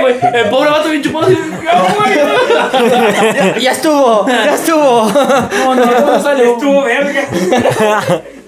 Güey. 0.01 0.15
El 0.35 0.49
pobre 0.51 0.71
vato 0.71 0.89
bien 0.89 1.03
chupado. 1.03 1.29
"Ya, 1.31 1.83
güey". 1.95 2.15
ya 3.63 3.73
estuvo, 3.73 4.27
ya 4.29 4.55
estuvo. 4.55 5.11
No, 5.11 5.75
no, 5.75 6.01
no 6.07 6.23
sale. 6.23 6.53
Estuvo 6.53 6.83
verga. 6.83 7.29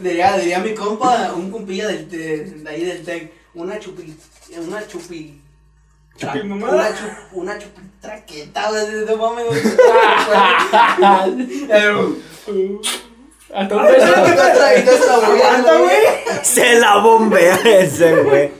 Diría, 0.01 0.37
diría 0.39 0.59
mi 0.61 0.73
compa, 0.75 1.33
un 1.37 1.51
compilla 1.51 1.89
del, 1.89 2.09
de, 2.09 2.45
de 2.45 2.71
ahí 2.71 2.85
del 2.85 3.03
TEC, 3.05 3.33
una 3.55 3.79
chupi, 3.79 4.15
una 4.67 4.87
chupi... 4.87 5.41
Una, 6.23 6.89
chup, 6.89 7.11
una 7.33 7.59
chupi 7.59 7.81
traqueta, 8.01 8.70
güey, 8.70 8.83
no 9.07 9.16
mames, 9.16 9.47
güey. 9.47 9.61
Hasta 13.55 13.77
un 13.77 13.83
beso. 13.83 14.07
Aguanta, 15.25 15.79
güey. 15.79 15.97
Se 16.43 16.79
la 16.79 16.97
bombea 16.99 17.59
ese, 17.64 18.16
güey. 18.23 18.51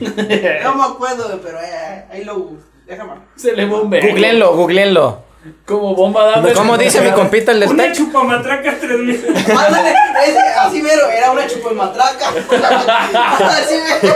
No 0.62 0.74
me 0.74 0.84
acuerdo, 0.84 1.24
güey, 1.24 1.38
pero 1.42 1.58
eh, 1.60 2.04
ahí 2.10 2.24
lo... 2.24 2.52
Déjame. 2.86 3.12
Se 3.36 3.52
le 3.52 3.66
bombea. 3.66 4.00
Googleenlo, 4.06 4.54
googleenlo. 4.54 5.22
Como 5.66 5.94
bomba 5.94 6.24
dame. 6.26 6.52
¿Cómo 6.52 6.76
dice 6.76 7.00
mi 7.00 7.12
compita 7.12 7.52
el 7.52 7.60
del 7.60 7.70
Una 7.70 7.90
chupamatraca 7.92 8.76
3000. 8.78 9.24
Ándale, 9.56 9.94
ese, 10.26 10.38
así 10.38 10.82
mero, 10.82 11.08
era 11.08 11.30
una 11.30 11.46
chupamatraca. 11.46 12.28
Así 12.28 13.74
mero. 14.02 14.14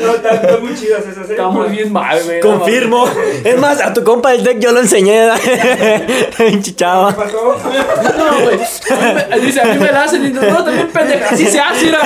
No, 0.00 0.14
están 0.14 0.36
están 0.36 0.62
muy 0.64 0.74
chidas 0.74 1.04
esas, 1.04 1.28
¿eh? 1.28 1.32
Está 1.32 1.48
muy 1.48 1.68
bien 1.68 1.92
mal, 1.92 2.22
güey. 2.22 2.40
no 2.40 2.58
Confirmo. 2.58 3.08
Es 3.44 3.58
más, 3.58 3.80
a 3.80 3.92
tu 3.92 4.04
compa 4.04 4.30
del 4.30 4.44
deck 4.44 4.58
yo 4.60 4.70
lo 4.72 4.80
enseñé. 4.80 5.28
No, 8.16 8.40
güey. 8.44 8.58
Dice, 9.40 9.60
a 9.60 9.64
mí 9.64 9.78
me 9.78 9.90
la 9.92 10.04
hacen 10.04 10.24
y 10.24 10.30
no, 10.30 10.42
no, 10.42 10.64
también 10.64 10.88
pendeja. 10.88 11.34
Así 11.34 11.46
se 11.46 11.58
hace, 11.58 11.86
mira. 11.86 12.00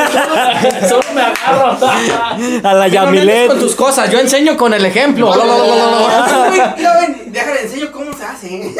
Solo 0.88 1.02
me 1.14 1.20
agarro. 1.20 1.76
A 2.62 2.74
la 2.74 2.86
No 2.88 2.92
Yamilet. 2.94 3.48
con 3.48 3.60
tus 3.60 3.74
cosas, 3.74 4.10
yo 4.10 4.18
enseño 4.18 4.56
con 4.56 4.72
el 4.72 4.84
ejemplo. 4.86 5.30
Mira, 6.76 6.94
ven, 7.00 7.24
déjale 7.32 7.62
enseño 7.62 7.92
cómo 7.92 8.12
se 8.16 8.24
hace. 8.24 8.74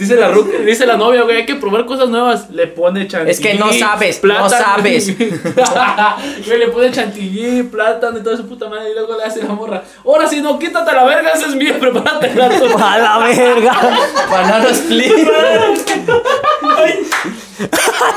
Dice 0.00 0.16
la, 0.16 0.32
ru- 0.32 0.64
dice 0.64 0.86
la 0.86 0.96
novia, 0.96 1.22
güey, 1.22 1.36
hay 1.36 1.46
que 1.46 1.54
probar 1.56 1.84
cosas 1.86 2.08
nuevas. 2.08 2.50
Le 2.50 2.66
pone 2.66 3.06
chantilly. 3.06 3.30
Es 3.30 3.38
que 3.40 3.54
no 3.54 3.72
sabes, 3.72 4.22
no 4.24 4.48
sabes. 4.48 5.14
Güey, 6.46 6.58
le 6.58 6.68
pone 6.68 6.90
chantilly, 6.90 7.62
plátano 7.64 8.18
y 8.18 8.22
toda 8.22 8.36
su 8.36 8.48
puta 8.48 8.68
madre. 8.68 8.90
Y 8.90 8.94
luego 8.94 9.16
le 9.16 9.24
hace 9.24 9.42
la 9.42 9.50
morra. 9.50 9.82
Ahora 10.04 10.26
si 10.26 10.40
no, 10.40 10.58
quítate 10.58 10.92
la 10.92 11.04
verga, 11.04 11.30
esa 11.30 11.46
es 11.48 11.54
mía, 11.54 11.76
prepárate 11.78 12.34
la 12.34 12.46
A 12.46 12.98
la 12.98 13.18
verga. 13.26 13.72
Banana 14.30 14.68
split. 14.70 15.12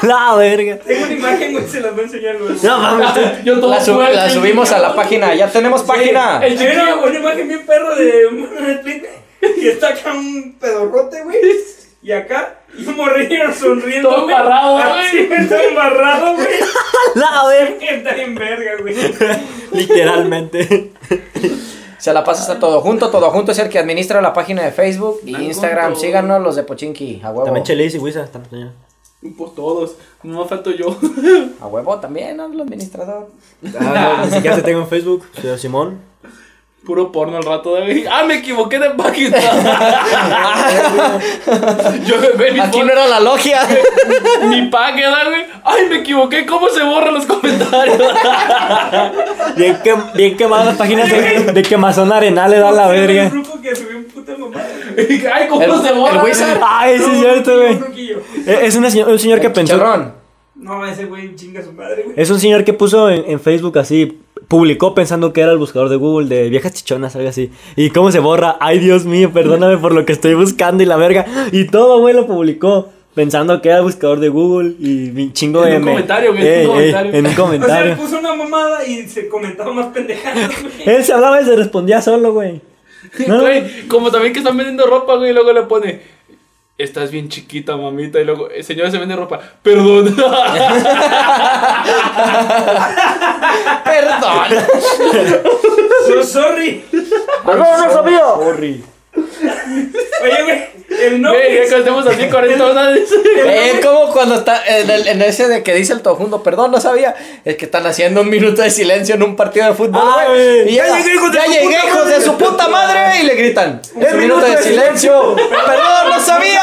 A 0.02 0.06
la 0.06 0.36
verga. 0.36 0.80
Tengo 0.80 1.04
una 1.06 1.14
imagen, 1.14 1.52
güey, 1.54 1.68
se 1.68 1.82
las 1.82 1.92
voy 1.92 2.02
a 2.02 2.04
enseñar 2.06 2.36
luego. 2.36 2.56
No 2.64 2.78
mames. 2.80 3.44
Yo 3.44 3.60
todo 3.60 3.72
La, 3.72 3.82
sub- 3.84 4.00
la 4.02 4.30
subimos 4.30 4.72
a 4.72 4.80
la 4.80 4.96
página. 4.96 5.34
Ya 5.36 5.50
tenemos 5.50 5.84
página. 5.84 6.38
El 6.44 6.58
Hay 6.58 6.66
una, 6.68 6.76
chiquillo, 6.86 7.04
una 7.06 7.20
imagen 7.20 7.48
bien 7.50 7.66
perro 7.66 7.96
de 7.96 8.26
un 8.28 8.50
split 8.70 9.04
y 9.58 9.68
está 9.68 9.90
acá 9.90 10.14
un 10.14 10.56
pedorrote, 10.60 11.24
güey. 11.24 11.38
Y 12.02 12.12
acá, 12.12 12.60
y 12.78 12.86
un 12.86 12.98
morrillo 12.98 13.54
sonriendo. 13.54 14.10
Todo 14.10 14.24
güey. 14.24 14.36
embarrado, 14.36 14.74
güey. 14.74 15.34
Está 15.42 15.64
embarrado, 15.64 16.36
güey. 16.36 16.48
A 17.16 17.20
la 17.20 17.48
verga. 17.48 17.86
Está 17.90 18.16
en 18.18 18.36
verga, 18.36 18.72
güey. 18.82 18.96
Literalmente. 19.72 20.92
Se 21.98 22.12
la 22.14 22.24
pasas 22.24 22.50
a 22.50 22.60
todo 22.60 22.82
junto. 22.82 23.10
Todo 23.10 23.32
junto 23.32 23.54
es 23.54 23.60
el 23.60 23.70
que 23.70 23.80
administra 23.80 24.22
la 24.22 24.34
página 24.34 24.64
de 24.64 24.72
Facebook 24.72 25.22
y 25.24 25.32
Tan 25.32 25.44
Instagram. 25.44 25.86
junto. 25.92 26.00
Síganos 26.02 26.42
los 26.42 26.56
de 26.58 26.64
Pochinki. 26.64 27.22
A 27.24 27.30
huevo. 27.30 27.46
También 27.46 27.64
Chelis 27.66 27.96
y 27.96 28.00
Wisa. 28.00 28.26
también. 28.28 28.72
Pues 29.38 29.56
todos. 29.56 29.96
No 30.24 30.42
me 30.42 30.50
falto 30.50 30.72
yo. 30.72 30.98
A 31.62 31.68
huevo 31.68 31.98
también, 32.00 32.36
¿no? 32.36 32.48
el 32.52 32.60
administrador. 32.60 33.30
Ah, 33.80 34.18
no, 34.20 34.26
ni 34.26 34.32
siquiera 34.34 34.58
te 34.58 34.64
tengo 34.64 34.82
en 34.82 34.88
Facebook. 34.88 35.26
Soy 35.42 35.58
Simón. 35.58 36.13
Puro 36.86 37.14
porno 37.14 37.38
al 37.38 37.44
rato, 37.44 37.70
güey. 37.72 38.06
Ah, 38.12 38.24
me 38.26 38.36
equivoqué 38.36 38.78
de 38.78 38.90
página. 38.90 39.38
yo 42.06 42.16
ve 42.38 42.52
mi 42.52 42.60
Aquí 42.60 42.80
no 42.82 42.92
era 42.92 43.08
la 43.08 43.22
logia. 43.22 43.62
mi 44.50 44.64
página, 44.68 45.24
güey. 45.26 45.46
Ay, 45.64 45.84
me 45.90 45.98
equivoqué. 46.00 46.46
¿Cómo 46.46 46.68
se 46.68 46.84
borran 46.84 47.14
los 47.14 47.26
comentarios? 47.26 47.98
Bien, 49.56 49.78
que, 49.84 49.96
bien 50.16 50.36
quemadas 50.36 50.66
las 50.68 50.78
páginas 50.78 51.10
de, 51.10 51.52
de 51.54 51.62
quemazón 51.62 52.12
arenal 52.12 52.52
le 52.52 52.58
da 52.60 52.72
la 52.72 52.88
verga. 52.88 53.32
Ay, 55.34 55.48
¿cómo 55.50 55.62
El- 55.62 55.82
se 55.82 55.94
borra? 55.94 56.24
Ay, 56.68 56.98
sí 57.00 57.06
es 57.14 57.20
cierto, 57.20 57.58
güey. 57.58 57.80
Eh, 58.46 58.60
Es 58.64 58.76
una 58.76 58.88
un 58.88 59.20
señor 59.20 59.40
que 59.40 59.50
pensó. 59.50 59.74
Chicharrón. 59.76 60.14
No, 60.56 60.86
ese 60.86 61.06
güey 61.06 61.36
chinga 61.36 61.62
su 61.62 61.74
madre, 61.74 62.04
güey. 62.04 62.16
Es 62.20 62.30
un 62.30 62.40
señor 62.40 62.64
que 62.64 62.74
puso 62.74 63.10
en, 63.10 63.24
en 63.28 63.40
Facebook 63.40 63.78
así. 63.80 64.20
Publicó 64.54 64.94
pensando 64.94 65.34
que 65.34 65.42
era 65.42 65.52
el 65.52 65.58
buscador 65.58 65.90
de 65.90 65.96
Google 65.96 66.28
de 66.28 66.48
viejas 66.50 66.74
chichonas, 66.74 67.16
algo 67.16 67.28
así. 67.30 67.50
¿Y 67.76 67.90
cómo 67.90 68.12
se 68.12 68.20
borra? 68.20 68.56
Ay, 68.60 68.78
Dios 68.78 69.04
mío, 69.06 69.32
perdóname 69.34 69.78
por 69.78 69.94
lo 69.96 70.06
que 70.06 70.14
estoy 70.14 70.36
buscando 70.36 70.84
y 70.84 70.86
la 70.86 70.96
verga. 70.96 71.26
Y 71.52 71.66
todo, 71.66 72.00
güey, 72.02 72.14
lo 72.14 72.28
publicó. 72.28 72.90
Pensando 73.16 73.62
que 73.62 73.70
era 73.70 73.78
el 73.80 73.84
buscador 73.84 74.20
de 74.20 74.30
Google 74.30 74.74
y 74.80 75.12
mi 75.14 75.34
chingo 75.34 75.64
En 75.66 75.72
de 75.72 75.78
un 75.78 75.84
me- 75.86 75.92
comentario, 75.92 76.34
güey, 76.34 76.48
en 76.48 76.70
un 76.70 76.78
Ey, 76.78 76.86
ey, 76.86 76.92
comentario. 76.92 77.14
en 77.14 77.20
un 77.20 77.26
O 77.32 77.36
sea, 77.36 77.44
comentario. 77.46 77.92
él 77.94 77.98
puso 77.98 78.20
una 78.20 78.34
mamada 78.36 78.86
y 78.88 79.08
se 79.08 79.28
comentaba 79.28 79.74
más 79.74 79.88
pendejadas, 79.88 80.52
güey. 80.62 80.74
Él 80.98 81.04
se 81.04 81.14
hablaba 81.14 81.42
y 81.42 81.46
se 81.46 81.56
respondía 81.56 82.02
solo, 82.02 82.34
güey. 82.34 82.62
No. 83.28 83.42
Güey, 83.42 83.88
como 83.88 84.10
también 84.12 84.34
que 84.34 84.40
están 84.40 84.56
vendiendo 84.56 84.86
ropa, 84.86 85.16
güey, 85.16 85.32
y 85.32 85.34
luego 85.34 85.52
le 85.52 85.64
pone. 85.64 86.00
Estás 86.84 87.12
bien 87.12 87.30
chiquita, 87.30 87.78
mamita. 87.78 88.20
Y 88.20 88.26
luego, 88.26 88.50
"Eh, 88.50 88.62
señora, 88.64 88.90
se 88.92 88.98
vende 88.98 89.16
ropa. 89.16 89.40
Perdón. 89.62 90.16
Perdón. 93.86 94.48
So 96.08 96.24
sorry. 96.24 96.84
¡No, 97.46 97.56
no 97.56 97.92
sabía! 97.92 98.26
Oye, 98.34 98.82
güey, 100.44 100.64
el 101.08 101.22
no. 101.22 101.30
Güey, 101.32 101.56
ya 101.70 101.78
estemos 101.78 102.06
así 102.08 102.28
40 102.32 102.66
horas. 102.66 103.00
Eh, 103.46 103.80
como 103.84 104.12
cuando 104.12 104.36
está 104.36 104.64
en, 104.66 104.90
el- 104.90 105.08
en 105.08 105.22
ese 105.22 105.48
de 105.48 105.64
que 105.64 105.74
dice 105.74 105.94
el 105.94 106.02
tojundo, 106.02 106.44
perdón, 106.44 106.72
no 106.72 106.80
sabía. 106.82 107.16
Es 107.46 107.58
que 107.58 107.66
están 107.66 107.86
haciendo 107.86 108.22
un 108.22 108.30
minuto 108.30 108.62
de 108.62 108.70
silencio 108.70 109.16
en 109.16 109.24
un 109.24 109.36
partido 109.36 109.68
de 109.68 109.74
fútbol, 109.74 110.02
Ah, 110.04 110.26
güey. 110.30 110.70
Y 110.72 110.76
Ya 110.76 110.86
llega, 110.86 110.98
llegué, 111.00 111.14
hijos 111.16 111.32
de 111.32 111.38
ya 111.38 111.46
su 111.46 111.52
llegué, 111.52 111.66
puta 111.66 111.88
hijos 111.88 112.06
de 112.08 112.12
madre. 112.12 112.26
su 112.26 112.38
puta 112.38 112.68
madre. 112.68 113.00
Y 113.22 113.26
le 113.26 113.36
gritan, 113.36 113.82
un 113.94 114.02
minuto 114.02 114.18
minuto 114.18 114.42
de 114.46 114.56
de 114.56 114.62
silencio. 114.64 115.36
Perdón, 115.36 116.10
no 116.10 116.20
sabía. 116.20 116.62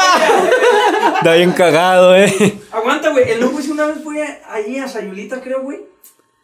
Está 1.17 1.33
bien 1.35 1.51
cagado, 1.51 2.15
eh. 2.15 2.33
Aguanta, 2.71 3.09
güey. 3.09 3.29
El 3.31 3.39
no, 3.39 3.49
una 3.49 3.85
vez 3.87 3.97
fue 4.03 4.39
ahí 4.49 4.77
a 4.79 4.87
Sayulita, 4.87 5.41
creo, 5.41 5.61
güey. 5.61 5.79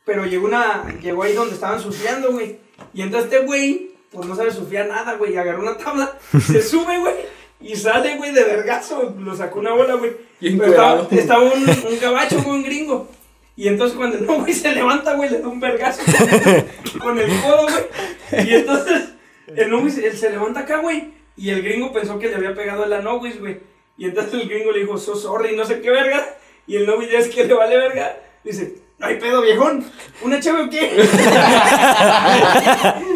Pero 0.05 0.25
llegó 0.25 0.45
una. 0.47 0.83
Llegó 1.01 1.23
ahí 1.23 1.33
donde 1.33 1.55
estaban 1.55 1.81
surfeando, 1.81 2.31
güey. 2.31 2.57
Y 2.93 3.01
entonces 3.01 3.31
este 3.31 3.45
güey, 3.45 3.91
pues 4.11 4.27
no 4.27 4.35
sabe 4.35 4.51
surfear 4.51 4.87
nada, 4.87 5.13
güey. 5.13 5.33
Y 5.33 5.37
agarró 5.37 5.61
una 5.61 5.77
tabla, 5.77 6.13
se 6.45 6.61
sube, 6.61 6.97
güey. 6.99 7.13
Y 7.59 7.75
sale, 7.75 8.17
güey, 8.17 8.33
de 8.33 8.43
vergazo. 8.43 9.15
Lo 9.19 9.35
sacó 9.35 9.59
una 9.59 9.73
bola, 9.73 9.95
güey. 9.95 10.11
Pero 10.39 11.07
estaba, 11.11 11.41
un, 11.41 11.69
un 11.69 11.99
gabacho, 11.99 12.41
güey, 12.43 12.57
un 12.57 12.63
gringo. 12.63 13.09
Y 13.55 13.67
entonces 13.67 13.97
cuando 13.97 14.17
el 14.17 14.25
no, 14.25 14.41
güey, 14.41 14.53
se 14.53 14.71
levanta, 14.71 15.15
güey, 15.15 15.31
le 15.31 15.39
da 15.39 15.47
un 15.47 15.59
vergazo 15.59 16.03
con 17.01 17.17
el 17.17 17.27
codo, 17.41 17.63
güey. 17.63 18.47
Y 18.47 18.53
entonces 18.53 19.09
el 19.55 19.71
no, 19.71 19.79
güey, 19.79 19.91
se, 19.91 20.05
él 20.05 20.15
se 20.15 20.29
levanta 20.29 20.59
acá, 20.59 20.77
güey. 20.77 21.11
Y 21.35 21.49
el 21.49 21.63
gringo 21.63 21.91
pensó 21.91 22.19
que 22.19 22.27
le 22.27 22.35
había 22.35 22.53
pegado 22.53 22.83
a 22.83 22.87
la 22.87 23.01
no, 23.01 23.17
güey, 23.17 23.35
güey. 23.39 23.59
Y 23.97 24.05
entonces 24.05 24.35
el 24.35 24.47
gringo 24.47 24.71
le 24.71 24.81
dijo, 24.81 24.99
so 24.99 25.15
sorry, 25.15 25.55
no 25.55 25.65
sé 25.65 25.81
qué 25.81 25.89
verga. 25.89 26.23
Y 26.67 26.75
el 26.75 26.85
no, 26.85 26.97
güey, 26.97 27.09
ya 27.09 27.17
es 27.17 27.29
que 27.29 27.45
le 27.45 27.53
vale 27.55 27.77
verga. 27.77 28.15
Dice, 28.43 28.75
no 28.99 29.07
hay 29.07 29.15
pedo, 29.15 29.41
viejón. 29.41 29.83
¿Una 30.21 30.39
chave 30.39 30.61
o 30.63 30.69
qué? 30.69 30.85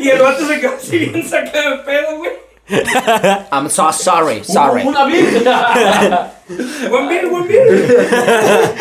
y 0.02 0.10
el 0.10 0.22
vato 0.22 0.48
se 0.48 0.60
quedó 0.60 0.74
así 0.74 0.98
bien 0.98 1.24
sacado 1.28 1.78
de 1.78 1.84
pedo, 1.84 2.18
güey. 2.18 2.32
I'm 3.52 3.70
so 3.70 3.92
sorry, 3.92 4.44
sorry. 4.44 4.84
One 6.92 7.08
beer, 7.08 7.26
one 7.32 7.48
beer. 7.48 8.72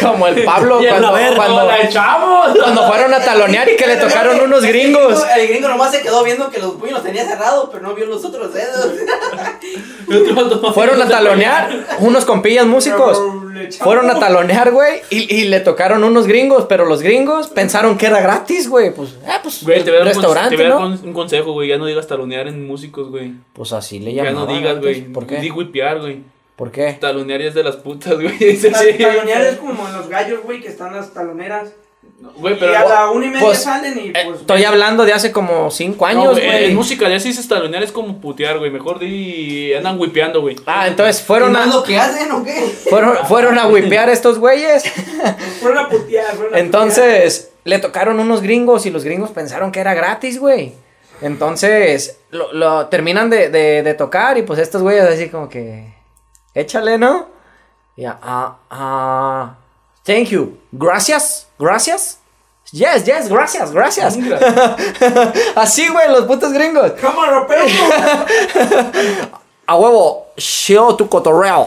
Como 0.00 0.26
el 0.28 0.44
Pablo 0.44 0.82
Y 0.82 0.86
cuando, 0.88 1.12
verga, 1.14 1.36
cuando, 1.36 1.64
la 1.66 1.80
echamos. 1.82 2.58
cuando 2.58 2.86
fueron 2.86 3.14
a 3.14 3.18
talonear 3.20 3.68
y 3.68 3.76
que 3.76 3.86
le 3.86 3.96
tocaron 4.06 4.38
unos 4.40 4.62
El 4.62 4.70
gringos. 4.72 5.24
gringo- 5.24 5.36
El 5.40 5.48
gringo 5.48 5.68
nomás 5.68 5.90
se 5.90 6.02
quedó 6.02 6.22
viendo 6.22 6.50
que 6.50 6.58
los 6.58 6.72
puños 6.72 6.94
los 6.94 7.02
tenía 7.02 7.24
cerrados, 7.26 7.70
pero 7.72 7.82
no 7.82 7.94
vio 7.94 8.04
los 8.06 8.24
otros 8.24 8.52
dedos. 8.52 8.92
Fueron 10.74 11.00
a 11.02 11.08
talonear 11.08 11.86
unos 12.00 12.24
compillas 12.24 12.66
músicos. 12.66 13.20
Fueron 13.80 14.10
a 14.10 14.18
talonear, 14.18 14.70
güey, 14.70 15.00
y, 15.10 15.34
y 15.34 15.44
le 15.46 15.60
tocaron 15.60 16.04
unos 16.04 16.26
gringos, 16.26 16.66
pero 16.68 16.84
los 16.84 17.00
gringos 17.02 17.48
pensaron 17.48 17.96
que 17.96 18.06
era 18.06 18.20
gratis, 18.20 18.68
güey. 18.68 18.92
Pues, 18.94 19.16
ah, 19.26 19.40
pues, 19.42 19.64
Güey, 19.64 19.82
te 19.82 19.90
voy 19.90 20.00
a 20.00 20.04
dar 20.04 20.08
un 20.08 20.12
conse- 20.12 20.16
restaurante, 20.16 20.50
te 20.50 20.62
voy 20.62 20.66
a 20.66 20.68
dar 20.74 20.80
¿no? 20.80 20.86
un- 20.88 21.00
un 21.08 21.12
consejo, 21.14 21.52
güey. 21.52 21.68
Ya 21.68 21.78
no 21.78 21.86
digas 21.86 22.06
talonear 22.06 22.46
en 22.48 22.66
músicos, 22.66 23.08
güey. 23.10 23.32
Pues 23.54 23.72
así 23.72 23.98
le 23.98 24.12
Ya 24.12 24.24
llamaban. 24.24 24.48
no 24.48 24.54
digas, 24.54 24.78
güey. 24.80 25.00
¿Por 25.12 25.26
qué? 25.26 25.36
Di 25.38 25.48
güey. 25.48 25.70
¿Por 26.56 26.70
qué? 26.72 26.94
Talonear 27.00 27.42
es 27.42 27.54
de 27.54 27.62
las 27.62 27.76
putas, 27.76 28.14
güey. 28.20 28.56
Talonear 28.58 29.42
es 29.42 29.56
como 29.58 29.86
en 29.86 29.92
los 29.94 30.08
gallos, 30.08 30.42
güey, 30.42 30.60
que 30.60 30.68
están 30.68 30.94
las 30.94 31.12
taloneras. 31.12 31.68
Güey, 32.36 32.54
y 32.54 32.58
pero. 32.58 32.78
a 32.78 32.84
la 32.88 33.10
una 33.10 33.26
y 33.26 33.28
media 33.28 33.44
Pues, 33.44 33.62
salen 33.62 33.98
y 33.98 34.08
Eh, 34.08 34.14
pues. 34.24 34.40
estoy 34.40 34.64
hablando 34.64 35.04
de 35.04 35.12
hace 35.12 35.32
como 35.32 35.70
cinco 35.70 36.06
años, 36.06 36.30
güey, 36.32 36.46
güey. 36.46 36.64
en 36.66 36.74
música 36.74 37.08
ya 37.10 37.20
sí 37.20 37.28
dices 37.28 37.46
talonear 37.46 37.82
es 37.82 37.92
como 37.92 38.20
putear, 38.22 38.58
güey. 38.58 38.70
Mejor 38.70 38.98
di. 38.98 39.74
Andan 39.74 40.00
whipeando, 40.00 40.40
güey. 40.40 40.56
ah, 40.64 40.86
entonces 40.88 41.20
¿Y 41.20 41.24
fueron 41.24 41.54
a, 41.56 41.66
lo 41.66 41.82
que 41.82 41.98
hacen 41.98 42.32
o 42.32 42.42
qué? 42.42 42.54
fueron, 42.88 43.18
fueron 43.26 43.58
a 43.58 43.66
whipear 43.66 44.08
estos 44.08 44.38
güeyes. 44.38 44.84
Fueron 45.60 45.78
a 45.84 45.88
putear, 45.90 46.34
fueron 46.36 46.54
a 46.54 46.58
Entonces, 46.58 47.50
le 47.64 47.78
tocaron 47.80 48.18
unos 48.18 48.40
gringos 48.40 48.86
y 48.86 48.90
los 48.90 49.04
gringos 49.04 49.30
pensaron 49.30 49.70
que 49.70 49.80
era 49.80 49.92
gratis, 49.92 50.38
güey. 50.40 50.72
Entonces, 51.20 52.18
lo, 52.30 52.52
lo 52.52 52.86
terminan 52.86 53.28
de, 53.30 53.50
de, 53.50 53.82
de 53.82 53.94
tocar 53.94 54.38
y 54.38 54.42
pues 54.42 54.58
estos 54.58 54.80
güeyes 54.82 55.04
así 55.04 55.28
como 55.28 55.48
que, 55.48 55.84
échale, 56.56 56.98
¿no? 56.98 57.28
Ya, 57.96 58.18
ah, 58.22 58.56
ah, 58.70 59.54
thank 60.04 60.28
you, 60.28 60.58
gracias, 60.72 61.46
gracias. 61.58 62.18
Yes, 62.72 63.04
yes, 63.04 63.28
gracias, 63.28 63.70
gracias. 63.72 64.18
así, 65.54 65.88
güey, 65.88 66.10
los 66.10 66.24
putos 66.24 66.52
gringos. 66.52 66.92
¡Cámara, 67.00 67.40
rapero! 67.40 67.64
A 69.68 69.76
huevo, 69.76 70.26
show 70.36 70.96
tu 70.96 71.08
cotorreo. 71.08 71.66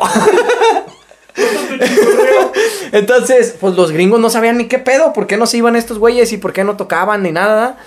Entonces, 2.92 3.56
pues 3.60 3.76
los 3.76 3.92
gringos 3.92 4.20
no 4.20 4.30
sabían 4.30 4.58
ni 4.58 4.68
qué 4.68 4.80
pedo, 4.80 5.14
por 5.14 5.26
qué 5.26 5.38
no 5.38 5.46
se 5.48 5.58
iban 5.58 5.76
estos 5.76 6.00
güeyes 6.00 6.32
y 6.34 6.38
por 6.38 6.52
qué 6.52 6.64
no 6.64 6.76
tocaban 6.76 7.24
ni 7.24 7.32
nada. 7.32 7.78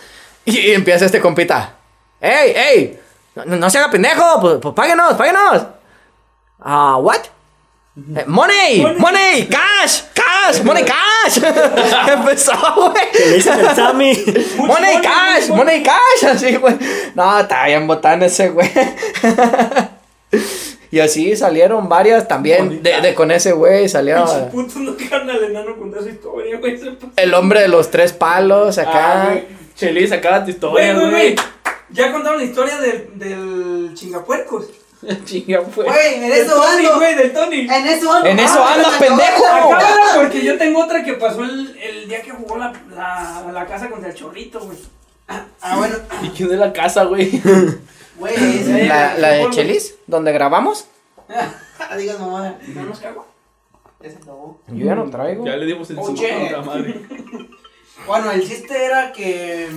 Y, 0.45 0.59
y 0.59 0.73
empieza 0.73 1.05
este 1.05 1.21
compita. 1.21 1.75
¡Ey, 2.21 2.55
ey! 2.57 3.01
No, 3.35 3.45
no 3.57 3.71
se 3.71 3.79
haga 3.79 3.91
pendejo, 3.91 4.41
pues, 4.41 4.59
pues 4.61 4.75
páguenos, 4.75 5.15
páguenos. 5.15 5.63
Ah, 6.65 6.97
¿what? 6.99 7.21
Eh, 8.17 8.25
money, 8.27 8.81
money, 8.99 9.47
cash, 9.49 10.03
cash, 10.15 10.63
money, 10.65 10.83
cash. 10.85 11.39
Empezó, 12.09 12.53
Le 12.53 13.41
güey. 13.43 14.25
Money, 14.57 15.01
cash, 15.03 15.49
money, 15.51 15.83
cash. 15.83 16.25
Así, 16.31 16.57
güey. 16.57 16.75
No, 17.15 17.41
está 17.41 17.67
bien 17.67 17.87
botán 17.87 18.23
ese, 18.23 18.49
güey. 18.49 18.71
Y 20.91 21.01
así 21.01 21.35
salieron 21.37 21.89
varias 21.89 22.29
también 22.29 22.83
de, 22.83 23.01
de 23.01 23.15
con 23.15 23.31
ese 23.31 23.53
güey. 23.53 23.89
Putos 24.51 24.77
no 24.77 24.95
al 25.31 25.45
enano 25.45 25.77
contar 25.77 26.03
su 26.03 26.09
historia, 26.11 26.59
güey. 26.59 26.79
el 27.17 27.35
hombre 27.35 27.61
de 27.63 27.69
los 27.69 27.91
tres 27.91 28.13
palos 28.13 28.79
Ah, 28.79 28.83
acá. 28.83 29.25
güey. 29.31 29.45
Chelis, 29.75 30.13
acá 30.13 30.45
tu 30.45 30.51
historia, 30.51 30.95
güey, 30.95 31.11
güey. 31.11 31.35
güey. 31.35 31.37
Ya 31.91 32.13
contaron 32.13 32.39
la 32.39 32.45
historia 32.45 32.77
del, 32.79 33.09
del 33.19 33.91
chingapuercos. 33.95 34.67
Chinga, 35.25 35.63
pues. 35.63 35.89
Güey, 35.89 36.15
en 36.15 36.25
eso 36.33 36.55
Tony, 36.55 36.87
ando. 36.87 36.97
güey, 36.99 37.15
del 37.17 37.33
Tony. 37.33 37.61
En 37.63 37.87
eso 37.87 38.13
ando. 38.13 38.29
En 38.29 38.39
eso 38.39 38.65
Ah, 38.65 38.75
anda, 38.75 38.91
me 38.91 38.99
pendejo. 39.07 39.47
Acábala 39.47 40.13
porque 40.17 40.45
yo 40.45 40.57
tengo 40.59 40.85
otra 40.85 41.03
que 41.05 41.15
pasó 41.15 41.43
el, 41.43 41.77
el 41.77 42.09
día 42.09 42.23
que 42.23 42.31
jugó 42.31 42.57
la, 42.59 42.73
la, 42.95 43.51
la 43.53 43.67
casa 43.67 43.89
contra 43.91 44.11
el 44.11 44.15
chorrito, 44.15 44.61
güey. 44.61 44.79
Ah, 45.29 45.77
bueno. 45.77 45.97
¿Y 46.23 46.29
quién 46.31 46.49
de 46.51 46.57
la 46.57 46.73
casa, 46.73 47.05
güey? 47.05 47.31
Güey, 48.19 48.35
ese. 48.35 48.87
¿La, 48.87 49.17
la 49.17 49.29
de 49.31 49.51
Chelis? 49.51 49.97
¿Donde 50.07 50.33
grabamos? 50.33 50.87
Digas, 51.99 52.21
mamá. 52.21 52.55
¿No 52.69 52.83
nos 52.85 53.01
cago? 53.01 53.27
Ese 54.01 54.19
no. 54.27 54.59
Yo 54.69 54.85
ya 54.87 54.95
no 54.95 55.09
traigo. 55.11 55.45
Ya 55.47 55.57
le 55.57 55.67
dimos 55.67 55.91
el 55.91 55.99
Oye. 55.99 56.49
cinco 56.49 56.63
madre. 56.63 57.01
Bueno, 58.07 58.31
el 58.33 58.47
chiste 58.47 58.85
era 58.85 59.13
que. 59.13 59.71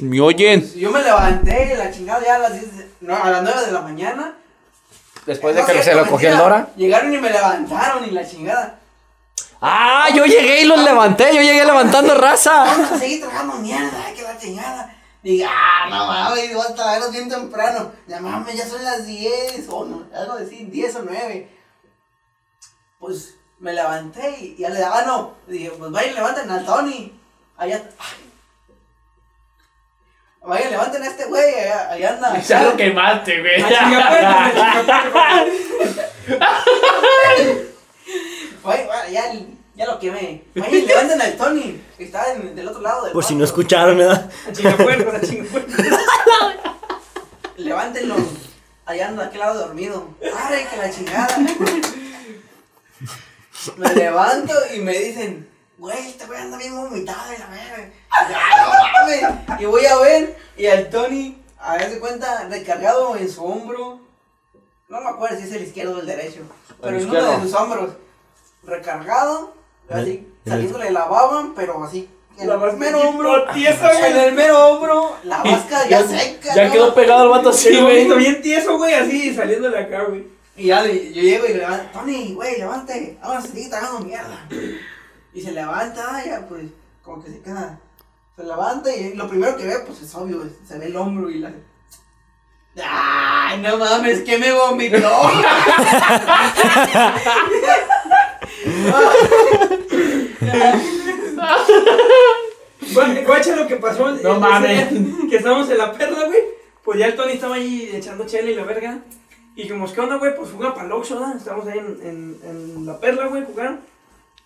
¿Me 0.00 0.20
oyen? 0.20 0.72
Yo 0.74 0.90
me 0.90 1.02
levanté, 1.02 1.74
la 1.76 1.90
chingada 1.90 2.24
ya 2.24 2.36
a 2.36 2.38
las 2.38 2.52
10 2.52 2.76
de- 2.78 2.88
no, 3.00 3.16
a 3.16 3.30
las 3.30 3.42
9 3.42 3.66
de 3.66 3.72
la 3.72 3.80
mañana. 3.80 4.36
Después 5.26 5.54
de 5.54 5.62
No, 5.62 5.66
que 5.66 5.82
se 5.82 5.94
lo 5.94 6.06
cogió 6.06 6.30
el. 6.30 6.38
Dora. 6.38 6.68
Llegaron 6.76 7.12
y 7.12 7.18
me 7.18 7.30
levantaron 7.30 8.04
y 8.04 8.10
la 8.10 8.26
chingada. 8.28 8.78
Ah, 9.60 10.08
yo 10.14 10.24
llegué 10.24 10.62
y 10.62 10.64
los 10.64 10.78
levanté. 10.82 11.34
Yo 11.34 11.40
llegué 11.40 11.64
levantando 11.64 12.14
raza. 12.14 12.64
Vamos 12.64 12.92
a 12.92 12.98
seguir 12.98 13.20
tragando 13.20 13.54
mierda, 13.54 14.12
que 14.14 14.22
la 14.22 14.36
chingada. 14.38 14.96
Diga, 15.22 15.48
ah, 15.52 15.88
no 15.88 16.06
mames, 16.08 16.52
voy 16.52 16.64
a 16.80 17.08
bien 17.10 17.28
temprano. 17.28 17.92
Ya 18.08 18.20
mames, 18.20 18.56
ya 18.56 18.66
son 18.66 18.82
las 18.84 19.06
10 19.06 19.66
o 19.68 19.84
no, 19.84 20.02
algo 20.12 20.32
así, 20.32 20.64
10 20.64 20.96
o 20.96 21.02
9. 21.04 21.48
Pues 22.98 23.36
me 23.60 23.72
levanté 23.72 24.36
y 24.40 24.56
ya 24.58 24.68
le 24.70 24.80
daba, 24.80 24.98
ah, 24.98 25.04
no. 25.06 25.34
Dije, 25.46 25.70
pues 25.78 25.92
vayan, 25.92 26.14
levanten 26.16 26.50
al 26.50 26.64
Tony. 26.64 27.20
Allá. 27.62 27.80
ay. 27.98 28.18
Vayan, 30.44 30.70
levanten 30.72 31.02
a 31.04 31.06
este 31.06 31.24
güey, 31.26 31.54
allá, 31.54 31.90
allá 31.92 32.08
anda. 32.14 32.40
Ya 32.48 32.62
lo 32.64 32.76
quemaste, 32.76 33.40
güey. 33.40 33.62
A 33.62 33.68
chingapuerco, 33.68 34.26
a 34.32 34.50
chingapuerco. 34.80 35.50
Vaya, 38.64 38.86
vaya, 38.88 39.08
ya, 39.08 39.32
ya 39.76 39.86
lo 39.86 39.98
quemé. 40.00 40.42
Vayan, 40.56 40.86
levanten 40.86 41.22
al 41.22 41.36
Tony, 41.36 41.80
que 41.96 42.04
está 42.04 42.32
en- 42.32 42.54
del 42.56 42.66
otro 42.66 42.80
lado 42.80 43.04
del 43.04 43.12
Por 43.12 43.22
si 43.24 43.36
no 43.36 43.44
escucharon 43.44 43.98
nada. 43.98 44.28
A 44.48 44.52
chingapuerco, 44.52 45.12
chingapuerco. 45.24 45.70
Levántenlo. 47.58 48.16
Allá 48.86 49.08
anda, 49.08 49.26
aquel 49.26 49.38
lado 49.40 49.60
dormido. 49.66 50.08
Ay, 50.20 50.66
que 50.68 50.76
la 50.76 50.90
chingada. 50.90 51.38
Me 53.76 53.94
levanto 53.94 54.52
y 54.74 54.80
me 54.80 54.92
dicen, 54.92 55.48
güey, 55.78 56.08
este 56.08 56.26
güey 56.26 56.40
anda 56.40 56.56
bien 56.58 56.74
vomitado 56.76 57.32
y 57.34 57.38
la 57.38 57.46
verga. 57.46 57.90
Ya. 59.48 59.56
Y 59.58 59.64
voy 59.64 59.84
a 59.86 59.96
ver, 59.98 60.36
y 60.56 60.66
al 60.66 60.88
Tony, 60.90 61.42
a 61.58 61.76
ver 61.76 61.90
de 61.90 61.98
cuenta, 62.00 62.46
recargado 62.48 63.16
en 63.16 63.30
su 63.30 63.44
hombro. 63.44 64.00
No 64.88 65.00
me 65.00 65.08
acuerdo 65.08 65.38
si 65.38 65.44
es 65.44 65.52
el 65.52 65.62
izquierdo 65.62 65.96
o 65.96 66.00
el 66.00 66.06
derecho. 66.06 66.40
Pero 66.80 66.98
en 66.98 67.08
uno 67.08 67.22
de 67.38 67.40
sus 67.42 67.54
hombros. 67.54 67.90
Recargado, 68.64 69.54
así, 69.90 70.28
saliéndole 70.46 70.90
la 70.92 71.06
baba, 71.06 71.50
pero 71.56 71.82
así. 71.82 72.08
En 72.38 72.48
La 72.48 72.54
el 72.54 72.76
mero 72.78 73.00
hombro. 73.00 73.44
güey. 73.52 73.66
En 73.66 74.16
el 74.16 74.32
mero 74.34 74.66
hombro, 74.68 75.16
la 75.24 75.42
vasca 75.42 75.86
ya 75.88 76.02
seca. 76.06 76.54
Ya 76.54 76.66
¿no? 76.66 76.72
quedó 76.72 76.94
pegado 76.94 77.24
el 77.24 77.30
vato 77.30 77.50
así, 77.50 77.68
Sí, 77.68 77.80
güey. 77.80 78.08
bien 78.16 78.40
tieso, 78.40 78.78
güey, 78.78 78.94
así, 78.94 79.34
saliendo 79.34 79.68
de 79.70 79.78
acá, 79.78 80.04
güey. 80.04 80.26
Y 80.56 80.66
ya 80.66 80.84
yo 80.86 80.92
llego 80.92 81.46
y 81.46 81.48
le 81.48 81.58
levanto, 81.58 81.98
Tony, 81.98 82.34
güey, 82.34 82.58
levante, 82.58 83.18
ahora 83.22 83.40
se 83.40 83.48
sigue 83.48 83.68
tragando 83.68 84.00
mierda. 84.00 84.46
Y 85.34 85.40
se 85.40 85.52
levanta, 85.52 86.22
ya 86.24 86.46
pues, 86.48 86.64
como 87.02 87.22
que 87.24 87.30
se 87.30 87.40
queda. 87.40 87.78
Se 88.36 88.44
levanta 88.44 88.94
y 88.94 89.14
lo 89.14 89.28
primero 89.28 89.56
que 89.56 89.66
ve, 89.66 89.78
pues 89.86 90.00
es 90.02 90.14
obvio, 90.14 90.42
es- 90.44 90.66
se 90.68 90.78
ve 90.78 90.86
el 90.86 90.96
hombro 90.96 91.30
y 91.30 91.38
la. 91.38 91.52
¡Ay, 92.82 93.60
no 93.60 93.76
mames, 93.76 94.20
que 94.22 94.38
me 94.38 94.50
vomitó! 94.52 94.98
Gua- 102.94 103.24
Guacha 103.26 103.56
lo 103.56 103.66
que 103.66 103.76
pasó. 103.76 104.10
No 104.10 104.16
ese 104.16 104.38
mames. 104.38 104.88
Que 105.30 105.36
estábamos 105.36 105.70
en 105.70 105.78
la 105.78 105.92
perla, 105.92 106.26
güey. 106.26 106.40
Pues 106.84 106.98
ya 106.98 107.06
el 107.06 107.16
Tony 107.16 107.32
estaba 107.32 107.54
ahí 107.56 107.90
echando 107.92 108.26
chela 108.26 108.50
y 108.50 108.54
la 108.54 108.64
verga. 108.64 108.98
Y 109.54 109.62
dijimos, 109.62 109.92
¿qué 109.92 110.00
onda, 110.00 110.16
güey? 110.16 110.34
Pues 110.34 110.50
fuga 110.50 110.74
para 110.74 110.88
el. 110.88 111.36
Estábamos 111.36 111.66
ahí 111.68 111.78
en, 111.78 111.98
en, 112.02 112.40
en 112.44 112.86
la 112.86 112.98
perla, 112.98 113.26
güey, 113.26 113.44
jugando. 113.44 113.80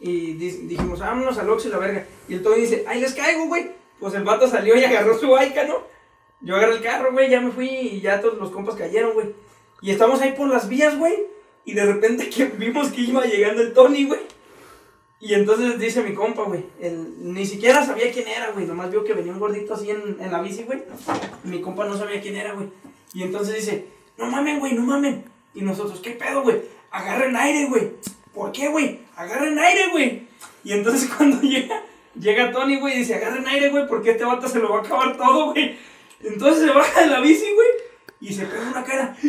Y 0.01 0.33
di- 0.35 0.67
dijimos, 0.67 1.01
vámonos 1.01 1.39
al 1.39 1.49
Oxxo 1.51 1.69
y 1.69 1.71
la 1.73 1.79
verga. 1.79 2.07
Y 2.29 2.35
el 2.35 2.43
Tony 2.43 2.61
dice, 2.61 2.85
¡ay, 2.87 3.01
les 3.01 3.15
caigo, 3.15 3.47
güey! 3.47 3.71
Pues 3.99 4.15
el 4.15 4.25
vato 4.25 4.47
salió 4.49 4.77
y 4.77 4.85
agarró 4.85 5.19
su 5.19 5.29
baica, 5.31 5.65
¿no? 5.65 5.79
Yo 6.43 6.55
agarré 6.57 6.75
el 6.75 6.83
carro, 6.83 7.13
güey, 7.13 7.31
ya 7.31 7.41
me 7.41 7.51
fui 7.51 7.69
y 7.69 8.01
ya 8.01 8.21
todos 8.21 8.39
los 8.39 8.51
compas 8.51 8.75
cayeron, 8.75 9.15
güey. 9.15 9.35
Y 9.81 9.91
estamos 9.91 10.21
ahí 10.21 10.33
por 10.33 10.49
las 10.49 10.69
vías, 10.69 10.99
güey. 10.99 11.15
Y 11.65 11.73
de 11.75 11.85
repente 11.87 12.29
vimos 12.59 12.89
que 12.89 13.01
iba 13.01 13.25
llegando 13.25 13.63
el 13.63 13.73
Tony, 13.73 14.05
güey. 14.05 14.21
Y 15.19 15.33
entonces 15.33 15.79
dice 15.79 16.03
mi 16.03 16.13
compa, 16.15 16.43
güey, 16.43 16.67
ni 17.21 17.47
siquiera 17.47 17.85
sabía 17.85 18.13
quién 18.13 18.29
era, 18.29 18.51
güey, 18.51 18.67
nomás 18.67 18.91
vio 18.91 19.03
que 19.03 19.15
venía 19.15 19.33
un 19.33 19.39
gordito 19.41 19.73
así 19.73 19.89
en, 19.91 20.19
la 20.31 20.43
bici, 20.43 20.65
güey. 20.65 20.83
Mi 21.45 21.63
compa 21.63 21.87
no 21.87 21.97
sabía 21.97 22.21
quién 22.21 22.37
era, 22.37 22.53
güey. 22.53 22.69
Y 23.15 23.23
entonces 23.23 23.55
dice, 23.55 23.87
no 24.19 24.27
mamen, 24.27 24.61
güey, 24.61 24.75
no 24.75 24.83
mamen. 24.83 25.25
Y 25.55 25.63
nosotros, 25.63 26.01
¿qué 26.01 26.11
pedo, 26.11 26.43
güey? 26.43 26.61
Agarren 26.91 27.35
aire, 27.35 27.65
güey. 27.67 27.93
¿Por 28.37 28.53
qué, 28.53 28.69
güey? 28.69 29.01
Agarren 29.17 29.59
aire, 29.59 29.89
güey. 29.91 30.29
Y 30.63 30.73
entonces 30.73 31.09
cuando 31.17 31.41
llega, 31.41 31.83
llega 32.21 32.53
Tony, 32.53 32.79
güey, 32.79 32.97
y 32.97 32.99
dice, 32.99 33.15
agarren 33.15 33.49
aire, 33.49 33.71
güey, 33.71 33.89
porque 33.89 34.11
este 34.11 34.25
vato 34.25 34.47
se 34.47 34.59
lo 34.59 34.69
va 34.69 34.81
a 34.81 34.83
acabar 34.83 35.17
todo, 35.17 35.53
güey. 35.53 35.79
Entonces 36.23 36.65
se 36.65 36.71
baja 36.71 37.01
de 37.01 37.07
la 37.07 37.21
bici, 37.21 37.47
güey. 37.55 37.69
Y 38.21 38.33
se 38.35 38.45
pega 38.45 38.71
una 38.71 38.85
cara. 38.85 39.17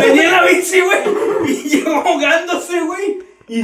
Venía 0.00 0.24
en 0.24 0.32
la 0.32 0.44
bici, 0.44 0.80
güey. 0.80 0.98
Y 1.48 1.54
llegó 1.68 1.94
ahogándose, 1.94 2.80
güey. 2.82 3.18
Y... 3.48 3.60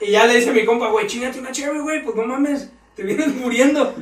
y 0.00 0.10
ya 0.10 0.26
le 0.26 0.36
dice 0.36 0.50
a 0.50 0.52
mi 0.52 0.66
compa, 0.66 0.88
güey, 0.88 1.06
chingate 1.06 1.38
una 1.40 1.52
chévere, 1.52 1.80
güey. 1.80 2.02
Pues 2.04 2.16
no 2.16 2.26
mames, 2.26 2.70
te 2.94 3.02
vienes 3.02 3.34
muriendo. 3.34 3.94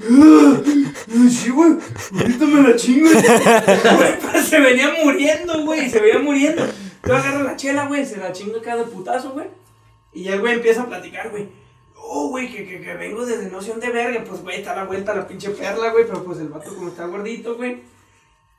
Sí, 0.00 1.50
güey, 1.50 1.72
ahorita 2.18 2.44
me 2.46 2.68
la 2.68 2.76
chingo. 2.76 3.08
Güey, 3.10 4.42
se 4.44 4.60
venía 4.60 4.94
muriendo, 5.04 5.64
güey, 5.64 5.90
se 5.90 6.00
venía 6.00 6.18
muriendo. 6.18 6.64
Tú 7.02 7.12
agarras 7.12 7.42
la 7.42 7.56
chela, 7.56 7.86
güey, 7.86 8.04
se 8.06 8.16
la 8.18 8.32
chinga 8.32 8.60
cada 8.62 8.84
putazo, 8.84 9.30
güey. 9.30 9.46
Y 10.12 10.24
ya 10.24 10.34
el 10.34 10.40
güey 10.40 10.54
empieza 10.54 10.82
a 10.82 10.86
platicar, 10.86 11.30
güey. 11.30 11.48
Oh, 11.96 12.28
güey, 12.28 12.50
que, 12.50 12.66
que, 12.66 12.80
que 12.80 12.94
vengo 12.94 13.24
desde 13.26 13.50
no 13.50 13.60
sé 13.60 13.70
dónde 13.70 13.90
verga. 13.90 14.24
Pues, 14.26 14.42
güey, 14.42 14.58
está 14.58 14.72
a 14.72 14.76
la 14.76 14.84
vuelta 14.84 15.14
la 15.14 15.28
pinche 15.28 15.50
perla, 15.50 15.90
güey. 15.90 16.06
Pero 16.06 16.24
pues 16.24 16.38
el 16.38 16.48
vato 16.48 16.74
como 16.74 16.88
está 16.88 17.06
gordito, 17.06 17.56
güey. 17.56 17.82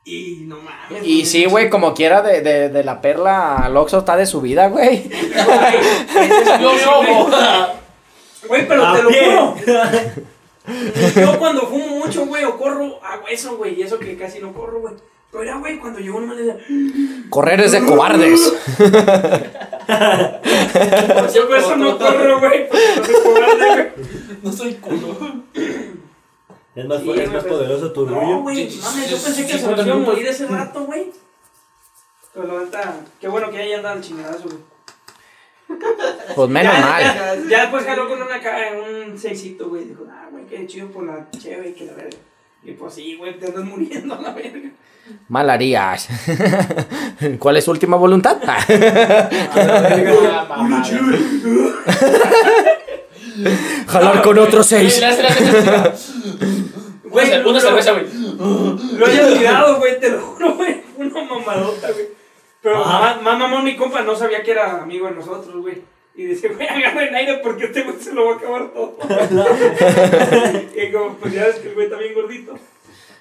Y 0.04 0.44
no 0.46 0.56
mames. 0.58 1.04
Y 1.06 1.26
sí, 1.26 1.44
güey, 1.44 1.68
como 1.70 1.94
quiera 1.94 2.22
de, 2.22 2.40
de, 2.40 2.68
de 2.70 2.84
la 2.84 3.00
perla 3.00 3.56
al 3.56 3.76
Oxxo 3.76 3.98
está 3.98 4.16
de 4.16 4.26
su 4.26 4.40
vida, 4.40 4.68
güey. 4.68 5.02
Güey, 6.12 6.30
es 6.30 6.60
Yo, 6.60 6.72
yo, 6.78 7.28
pero 8.68 8.86
A 8.86 8.96
te 8.96 9.02
lo 9.02 9.08
pie. 9.08 9.20
juro. 9.36 9.56
Yo 11.16 11.38
cuando 11.38 11.62
fumo 11.66 11.88
mucho, 11.98 12.26
güey, 12.26 12.44
o 12.44 12.56
corro, 12.56 12.98
hago 13.04 13.26
eso, 13.28 13.56
güey. 13.56 13.78
Y 13.78 13.82
eso 13.82 13.98
que 13.98 14.16
casi 14.16 14.38
no 14.40 14.52
corro, 14.52 14.80
güey. 14.80 14.94
Pero 15.30 15.44
era, 15.44 15.56
güey, 15.56 15.78
cuando 15.78 15.98
llegó 15.98 16.20
nomás 16.20 16.36
le 16.36 16.44
decía, 16.44 16.66
Correr 17.30 17.60
es 17.60 17.72
de 17.72 17.84
cobardes. 17.84 18.52
yo 21.34 21.48
por 21.48 21.56
eso 21.56 21.76
no 21.76 21.98
corro, 21.98 22.38
güey. 22.40 22.68
No 22.68 23.02
soy 23.04 23.14
cobarde, 23.22 23.66
güey. 23.66 24.06
No 24.42 24.52
soy 24.52 24.74
culo. 24.74 25.42
Es 26.74 26.86
más, 26.86 27.00
Sí, 27.02 27.10
es 27.10 27.14
güey, 27.16 27.26
más 27.28 27.44
poderoso 27.44 27.92
tu 27.92 28.06
No, 28.06 28.16
orgullo. 28.18 28.40
güey, 28.40 28.64
mames, 28.80 29.04
sí, 29.04 29.10
yo 29.10 29.18
pensé 29.22 29.46
que 29.46 29.52
se 29.52 29.58
50 29.58 29.76
nos 29.76 29.86
iba 29.86 29.94
a 29.94 29.98
morir 29.98 30.26
ese 30.26 30.46
rato, 30.46 30.84
güey. 30.84 31.12
Pero 32.34 32.46
la 32.46 32.64
neta, 32.64 32.94
qué 33.20 33.28
bueno 33.28 33.50
que 33.50 33.58
ahí 33.58 33.72
anda 33.74 33.92
el 33.92 34.00
chingadazo, 34.00 34.44
güey. 34.44 34.56
Pues 36.34 36.48
menos 36.48 36.72
ya, 36.74 36.80
mal. 36.80 37.02
Ya, 37.02 37.36
ya 37.48 37.60
después 37.62 37.84
jaló 37.84 38.08
con 38.08 38.22
una 38.22 38.40
ca- 38.40 38.72
un 39.06 39.18
seisito, 39.18 39.68
güey. 39.68 39.84
Dijo, 39.84 40.04
ah, 40.10 40.28
güey, 40.30 40.44
qué 40.46 40.66
chido 40.66 40.88
por 40.88 41.04
la 41.04 41.28
cheve, 41.38 41.74
que 41.74 41.84
la 41.86 41.92
verga. 41.94 42.16
Y 42.64 42.72
pues 42.72 42.94
sí, 42.94 43.16
güey, 43.16 43.38
te 43.38 43.46
andas 43.46 43.64
muriendo 43.64 44.14
a 44.14 44.20
la 44.22 44.30
verga. 44.32 44.70
Mal 45.28 45.50
harías. 45.50 46.08
¿Cuál 47.38 47.56
es 47.56 47.64
su 47.64 47.70
última 47.72 47.96
voluntad? 47.96 48.36
Mamá. 50.48 50.82
Jalar 53.88 54.22
con 54.22 54.38
otros 54.38 54.66
seis. 54.66 55.02
Hace- 55.02 55.22
Una 57.10 57.22
cer- 57.24 57.44
Una 57.46 57.60
cerveza, 57.60 57.92
güey. 57.92 58.06
Lo 58.96 59.06
hayas 59.06 59.26
olvidado, 59.32 59.78
güey, 59.78 60.00
te 60.00 60.08
lo 60.10 60.20
juro, 60.20 60.54
güey. 60.54 60.80
Una 60.96 61.24
mamadota, 61.24 61.90
güey. 61.92 62.06
Pero 62.62 62.84
más 62.84 63.20
mamón 63.22 63.64
mi 63.64 63.76
compa 63.76 64.02
no 64.02 64.14
sabía 64.14 64.42
que 64.42 64.52
era 64.52 64.82
amigo 64.82 65.06
de 65.08 65.14
nosotros, 65.14 65.56
güey. 65.56 65.82
Y 66.14 66.26
dice, 66.26 66.48
güey, 66.48 66.68
agarren 66.68 67.14
aire 67.14 67.40
porque 67.42 67.64
este 67.64 67.82
güey 67.82 67.96
se 67.98 68.12
lo 68.12 68.26
va 68.26 68.32
a 68.34 68.36
acabar 68.36 68.68
todo. 68.72 68.96
y 70.76 70.92
como, 70.92 71.14
pues 71.14 71.32
ya 71.32 71.46
ves 71.46 71.56
que 71.56 71.68
el 71.68 71.74
güey 71.74 71.86
está 71.86 71.98
bien 71.98 72.14
gordito. 72.14 72.54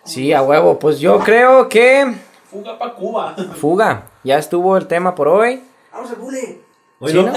Sí, 0.03 0.33
a 0.33 0.41
huevo. 0.41 0.77
Pues 0.77 0.99
yo 0.99 1.19
creo 1.19 1.69
que. 1.69 2.13
Fuga 2.49 2.77
pa' 2.77 2.93
Cuba. 2.93 3.35
Fuga. 3.59 4.09
Ya 4.23 4.37
estuvo 4.37 4.77
el 4.77 4.87
tema 4.87 5.15
por 5.15 5.27
hoy. 5.27 5.63
Vamos 5.91 6.11
al 6.11 6.17
bule. 6.17 6.59
Oye, 6.99 7.13
¿Sí, 7.13 7.19
no. 7.19 7.33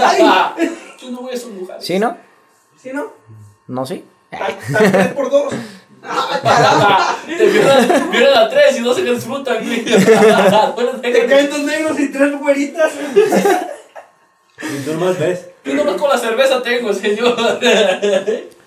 Yo 0.99 1.11
no 1.11 1.21
voy 1.23 1.33
a 1.33 1.37
sus 1.37 1.53
lugares. 1.55 1.85
¿Sí, 1.85 1.99
no? 1.99 2.17
¿Sí, 2.77 2.91
no? 2.93 3.13
No, 3.69 3.87
sí. 3.87 4.05
Tal, 4.31 4.59
tal 4.73 4.93
tres 4.93 5.07
por 5.09 5.31
dos. 5.31 5.55
Te 7.27 7.47
violan, 7.47 8.11
violan 8.11 8.39
a 8.39 8.49
tres 8.49 8.79
y 8.79 8.81
dos 8.81 8.97
se 8.97 9.03
disfrutan, 9.03 9.65
güey. 9.65 9.85
Te 11.03 11.27
caen 11.27 11.51
dos 11.51 11.61
negros 11.61 11.99
y 11.99 12.13
tres 12.13 12.39
güeritas. 12.39 12.93
Y 14.63 14.85
tú 14.85 14.93
más 14.95 15.19
ves. 15.19 15.49
Yo 15.65 15.75
nomás 15.75 15.95
con 15.97 16.11
la 16.11 16.19
cerveza 16.19 16.63
tengo, 16.63 16.93
señor. 16.93 17.37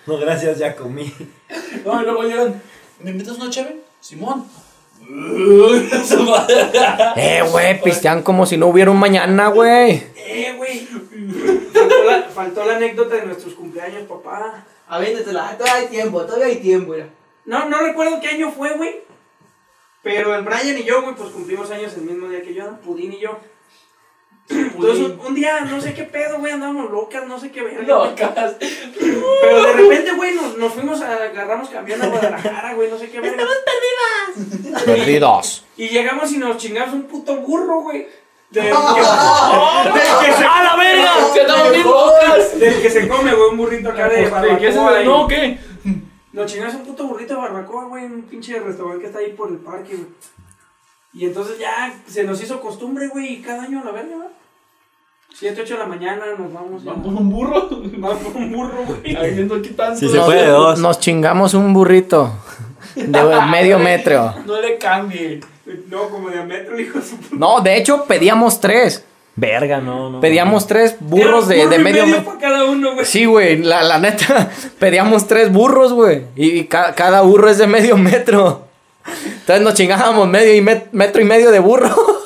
No, 0.07 0.17
gracias, 0.17 0.57
ya 0.57 0.75
comí. 0.75 1.13
No, 1.85 2.01
y 2.01 2.05
luego 2.05 2.23
llegan, 2.23 2.61
¿me 2.99 3.11
invitas 3.11 3.37
una 3.37 3.49
cheve? 3.49 3.81
Simón. 3.99 4.45
Eh, 7.15 7.43
güey, 7.51 7.81
pistean 7.81 8.23
como 8.23 8.45
si 8.45 8.57
no 8.57 8.67
hubiera 8.67 8.91
un 8.91 8.97
mañana, 8.97 9.49
güey. 9.49 10.03
Eh, 10.15 10.53
güey. 10.57 10.87
Faltó 11.73 12.03
la, 12.03 12.23
faltó 12.23 12.65
la 12.65 12.75
anécdota 12.77 13.15
de 13.15 13.25
nuestros 13.25 13.53
cumpleaños, 13.53 14.03
papá. 14.03 14.65
Aviéntatela, 14.87 15.57
todavía 15.57 15.81
hay 15.81 15.87
tiempo, 15.87 16.21
todavía 16.23 16.47
hay 16.47 16.57
tiempo, 16.57 16.93
mira. 16.93 17.07
No, 17.47 17.67
no 17.69 17.79
recuerdo 17.79 18.19
qué 18.19 18.27
año 18.27 18.51
fue, 18.51 18.73
güey. 18.73 18.99
Pero 20.03 20.35
el 20.35 20.43
Brian 20.43 20.77
y 20.77 20.83
yo, 20.83 21.01
güey, 21.01 21.15
pues 21.15 21.29
cumplimos 21.29 21.71
años 21.71 21.93
el 21.95 22.03
mismo 22.03 22.27
día 22.27 22.41
que 22.41 22.53
yo, 22.53 22.69
¿no? 22.69 22.79
Pudín 22.81 23.13
y 23.13 23.19
yo. 23.19 23.39
Entonces, 24.49 24.99
un, 24.99 25.19
un 25.25 25.33
día, 25.33 25.61
no 25.61 25.79
sé 25.79 25.93
qué 25.93 26.03
pedo, 26.03 26.39
güey, 26.39 26.51
andábamos 26.51 26.91
locas, 26.91 27.25
no 27.25 27.39
sé 27.39 27.49
qué 27.51 27.61
verga. 27.61 27.77
güey. 27.77 28.09
Locas. 28.09 28.55
Pero 28.59 29.63
de 29.63 29.73
repente, 29.73 30.11
güey, 30.11 30.35
nos, 30.35 30.57
nos 30.57 30.73
fuimos 30.73 31.01
a, 31.01 31.23
agarramos 31.23 31.69
camión 31.69 32.01
a 32.01 32.07
Guadalajara, 32.07 32.73
güey, 32.73 32.91
no 32.91 32.99
sé 32.99 33.09
qué 33.09 33.21
verga. 33.21 33.45
Perdidos. 34.85 35.65
Y 35.77 35.87
llegamos 35.87 36.31
y 36.33 36.37
nos 36.39 36.57
chingamos 36.57 36.93
un 36.95 37.03
puto 37.03 37.37
burro, 37.37 37.81
güey. 37.81 38.07
Del 38.49 38.63
que, 38.63 38.69
del 38.69 40.25
que 40.25 40.33
se, 40.33 40.45
¡A 40.45 40.63
la 40.63 40.75
verga! 40.77 41.13
Se 41.33 42.57
del 42.57 42.81
que 42.81 42.89
se 42.89 43.07
come, 43.07 43.33
güey, 43.33 43.49
un 43.51 43.57
burrito 43.57 43.89
acá 43.89 44.09
de 44.09 44.29
¿Qué 44.59 44.67
es 44.67 44.75
barbacoa. 44.75 45.03
No, 45.03 45.27
¿qué? 45.27 45.57
Nos 46.37 46.51
chingamos 46.51 46.75
un 46.75 46.83
puto 46.83 47.07
burrito 47.07 47.33
de 47.33 47.39
barbacoa, 47.39 47.85
güey, 47.85 48.05
en 48.05 48.13
un 48.13 48.21
pinche 48.21 48.59
restaurante 48.59 49.01
que 49.01 49.07
está 49.07 49.17
ahí 49.17 49.33
por 49.33 49.49
el 49.49 49.57
parque, 49.57 49.95
güey. 49.95 50.07
Y 51.15 51.25
entonces 51.25 51.57
ya 51.57 51.91
se 52.05 52.23
nos 52.25 52.39
hizo 52.43 52.61
costumbre, 52.61 53.07
güey, 53.07 53.33
y 53.33 53.41
cada 53.41 53.63
año 53.63 53.81
a 53.81 53.85
la 53.85 53.91
verga, 53.91 54.17
¿va? 54.17 54.27
7, 55.33 55.61
8 55.63 55.73
de 55.73 55.79
la 55.79 55.87
mañana 55.87 56.25
nos 56.37 56.53
vamos. 56.53 56.83
por 56.83 57.13
un 57.13 57.29
burro. 57.31 57.67
Vamos 57.97 58.17
por 58.19 58.35
un 58.35 58.51
burro, 58.51 58.85
güey. 58.85 59.15
Ahí 59.15 59.33
viendo 59.33 59.59
qué 59.63 59.69
tanto. 59.69 59.99
Sí, 59.99 60.09
se 60.09 60.19
puede 60.19 60.43
de 60.43 60.49
dos. 60.49 60.79
Nos 60.79 60.99
chingamos 60.99 61.55
un 61.55 61.73
burrito 61.73 62.31
de 62.95 63.41
medio 63.49 63.79
metro. 63.89 64.35
No 64.45 64.61
le 64.61 64.77
cambie. 64.77 65.41
No, 65.89 66.07
como 66.09 66.29
de 66.29 66.39
a 66.39 66.43
metro, 66.43 66.79
hijo 66.79 66.99
de 66.99 67.05
su 67.05 67.17
puta. 67.17 67.35
No, 67.35 67.61
de 67.61 67.77
hecho, 67.77 68.05
pedíamos 68.05 68.59
tres. 68.59 69.03
Verga, 69.39 69.79
no, 69.79 70.09
no. 70.09 70.19
Pedíamos 70.19 70.65
tres 70.65 70.95
burros 70.99 71.47
de, 71.47 71.57
de 71.57 71.63
burro 71.65 71.75
y 71.75 71.83
medio 71.83 72.07
metro. 72.07 72.25
para 72.25 72.39
cada 72.39 72.65
uno, 72.65 72.93
güey. 72.95 73.05
Sí, 73.05 73.25
güey, 73.25 73.57
la, 73.61 73.83
la 73.83 73.99
neta, 73.99 74.49
pedíamos 74.79 75.27
tres 75.27 75.51
burros, 75.53 75.93
güey. 75.93 76.23
Y 76.35 76.63
ca- 76.65 76.95
cada 76.95 77.21
burro 77.21 77.47
es 77.49 77.59
de 77.59 77.67
medio 77.67 77.97
metro. 77.97 78.65
Entonces 79.05 79.61
nos 79.63 79.75
chingábamos 79.75 80.27
medio 80.27 80.55
y 80.55 80.61
met- 80.61 80.87
metro 80.91 81.21
y 81.21 81.25
medio 81.25 81.51
de 81.51 81.59
burro. 81.59 81.95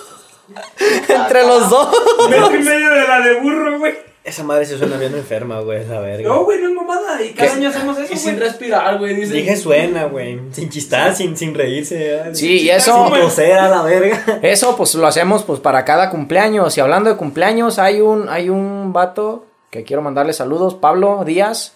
Entre 1.10 1.46
los 1.46 1.70
dos. 1.70 1.90
Metro 2.30 2.56
y 2.56 2.64
medio 2.64 2.90
de 2.92 3.08
la 3.08 3.20
de 3.20 3.40
burro, 3.42 3.78
güey. 3.80 3.94
Esa 4.24 4.44
madre 4.44 4.66
se 4.66 4.78
suena 4.78 4.98
bien 4.98 5.16
enferma, 5.16 5.62
güey, 5.62 5.82
esa 5.82 6.00
verga. 6.00 6.30
No, 6.30 6.44
güey, 6.44 6.62
no 6.62 6.70
es 6.70 6.76
mamada. 6.76 7.24
Y 7.24 7.34
cada 7.34 7.54
año 7.54 7.70
hacemos 7.70 7.98
eso, 7.98 8.14
Y 8.14 8.18
sin 8.18 8.36
güey. 8.36 8.48
respirar, 8.48 9.00
güey. 9.00 9.16
Dice. 9.16 9.34
Dije 9.34 9.56
suena, 9.58 10.06
güey. 10.06 10.40
Sin 10.52 10.70
chistar, 10.70 11.16
sin, 11.16 11.36
sin 11.36 11.56
reírse. 11.56 12.36
Sí, 12.36 12.54
y 12.54 12.60
Sin 12.60 12.70
eso, 12.72 13.08
toser 13.10 13.58
a 13.58 13.68
la 13.70 13.82
verga. 13.82 14.24
eso 14.44 14.78
pues 14.78 14.94
lo 14.94 15.08
hacemos 15.08 15.42
pues 15.44 15.60
para 15.60 15.86
cada 15.86 16.12
cumpleaños. 16.12 16.78
Y 16.78 16.82
hablando 16.82 17.10
de 17.10 17.16
cumpleaños, 17.18 17.80
hay 17.80 18.02
un, 18.02 18.30
hay 18.30 18.50
un 18.50 18.94
vato 18.94 19.46
que 19.72 19.84
quiero 19.84 20.04
mandarle 20.04 20.34
saludos, 20.34 20.76
Pablo 20.76 21.24
Díaz, 21.26 21.74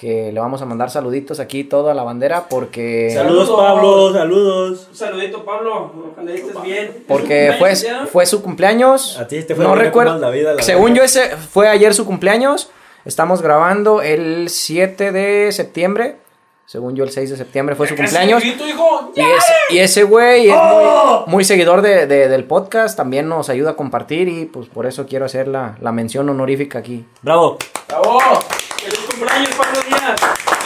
que 0.00 0.32
le 0.32 0.40
vamos 0.40 0.62
a 0.62 0.64
mandar 0.64 0.88
saluditos 0.88 1.40
aquí 1.40 1.62
toda 1.62 1.92
la 1.92 2.02
bandera 2.02 2.46
porque... 2.48 3.10
Saludos, 3.12 3.50
Pablo, 3.50 4.10
saludos. 4.14 4.86
Un 4.88 4.96
saludito, 4.96 5.44
Pablo. 5.44 5.92
Ojalá 6.14 6.32
estés 6.32 6.62
bien. 6.62 7.04
Porque 7.06 7.48
¿Es 7.48 7.52
su 7.52 7.58
fue, 7.58 8.06
fue 8.06 8.24
su 8.24 8.42
cumpleaños. 8.42 9.18
A 9.18 9.28
ti 9.28 9.42
te 9.42 9.54
fue 9.54 9.62
no 9.62 9.74
recuerdo. 9.74 10.12
¿cómo 10.14 10.24
es 10.24 10.30
la 10.30 10.30
vida, 10.30 10.54
la 10.54 10.62
según 10.62 10.94
verdad? 10.94 10.96
yo, 10.96 11.04
ese 11.04 11.36
fue 11.36 11.68
ayer 11.68 11.92
su 11.92 12.06
cumpleaños. 12.06 12.70
Estamos 13.04 13.42
grabando 13.42 14.00
el 14.00 14.48
7 14.48 15.12
de 15.12 15.52
septiembre. 15.52 16.16
Según 16.64 16.96
yo, 16.96 17.04
el 17.04 17.10
6 17.10 17.28
de 17.32 17.36
septiembre 17.36 17.74
fue 17.74 17.86
su 17.86 17.94
cumpleaños. 17.94 18.40
grito, 18.42 18.66
hijo. 18.66 19.12
Y 19.14 19.20
ese, 19.20 19.52
y 19.68 19.78
ese 19.80 20.02
güey 20.04 20.48
es 20.48 20.56
¡Oh! 20.58 21.24
muy, 21.26 21.34
muy 21.34 21.44
seguidor 21.44 21.82
de, 21.82 22.06
de- 22.06 22.28
del 22.28 22.44
podcast. 22.44 22.96
También 22.96 23.28
nos 23.28 23.50
ayuda 23.50 23.72
a 23.72 23.76
compartir. 23.76 24.28
Y 24.28 24.46
pues 24.46 24.66
por 24.70 24.86
eso 24.86 25.04
quiero 25.04 25.26
hacer 25.26 25.46
la, 25.46 25.76
la 25.82 25.92
mención 25.92 26.26
honorífica 26.30 26.78
aquí. 26.78 27.04
Bravo. 27.20 27.58
¡Bravo! 27.86 28.18
Cumpleaños, 29.20 29.50
Pablo 29.54 29.80
Díaz. 29.86 30.20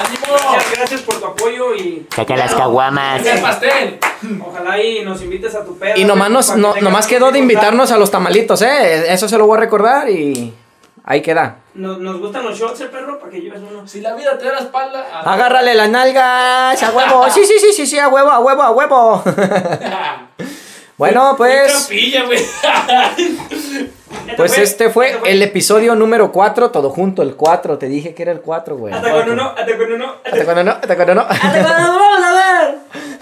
¡Ánimo! 0.07 0.53
Muchas 0.53 0.73
gracias 0.77 1.01
por 1.03 1.19
tu 1.19 1.27
apoyo 1.27 1.75
y 1.75 2.07
Saca 2.15 2.37
las 2.37 2.55
caguamas. 2.55 3.27
¡El 3.27 3.41
pastel! 3.41 3.99
ojalá 4.47 4.81
y 4.81 5.05
nos 5.05 5.21
invites 5.23 5.57
a 5.57 5.65
tu 5.65 5.77
pedo. 5.77 5.95
Y 5.97 6.05
nomás, 6.05 6.31
nos, 6.31 6.53
que 6.75 6.81
nomás 6.81 7.09
que 7.09 7.17
quedó 7.17 7.33
de 7.33 7.41
invitarnos 7.41 7.91
a 7.91 7.99
los 7.99 8.13
tamalitos, 8.13 8.63
¿eh? 8.63 9.13
Eso 9.13 9.29
se 9.29 9.39
lo 9.39 9.49
voy 9.49 9.57
a 9.59 9.61
recordar 9.63 10.09
y 10.09 10.55
ahí 11.03 11.21
queda. 11.21 11.57
Nos, 11.75 11.99
nos 11.99 12.21
gustan 12.21 12.45
los 12.45 12.57
shots, 12.57 12.81
eh, 12.83 12.87
perro, 12.87 13.19
para 13.19 13.33
que 13.33 13.41
lleves 13.41 13.61
uno. 13.69 13.89
Si 13.89 14.01
la 14.01 14.15
vida 14.15 14.39
te 14.39 14.45
da 14.45 14.53
la 14.53 14.59
espalda. 14.61 15.05
a- 15.13 15.33
Agárrale 15.33 15.75
las 15.75 15.91
nalgas, 15.91 16.81
a 16.81 16.91
huevo. 16.93 17.29
Sí, 17.31 17.45
sí, 17.45 17.55
sí, 17.59 17.73
sí, 17.73 17.87
sí, 17.89 17.99
a 17.99 18.07
huevo, 18.07 18.31
a 18.31 18.39
huevo, 18.39 18.63
a 18.63 18.71
huevo. 18.71 19.25
bueno, 20.97 21.31
Qué 21.33 21.37
pues, 21.39 21.73
capilla, 21.83 22.23
güey. 22.23 22.39
pues 24.37 24.59
este 24.59 24.91
fue 24.91 25.19
el 25.27 25.43
episodio 25.43 25.95
número 25.95 26.33
4, 26.33 26.71
todo 26.71 26.91
junto, 26.91 27.23
el 27.23 27.37
4. 27.37 27.79
Te 27.79 27.89
dije 27.89 28.15
que 28.15 28.23
era 28.23 28.33
el 28.33 28.41
4, 28.41 28.77
güey. 28.77 28.95
Hasta 28.95 29.11
con 29.11 29.31
uno, 29.31 29.55
hasta 29.57 29.79
con 29.79 29.93
uno. 29.93 30.15
Hasta 30.25 30.45
cuando 30.45 30.65
no, 30.65 30.71
hasta 30.73 30.97
cuando 30.97 31.15
no. 31.15 31.21
Hasta 31.23 31.51
cuando 31.51 31.79
no, 31.83 31.99
vamos 31.99 32.25
a 32.25 32.33
ver. 32.33 32.75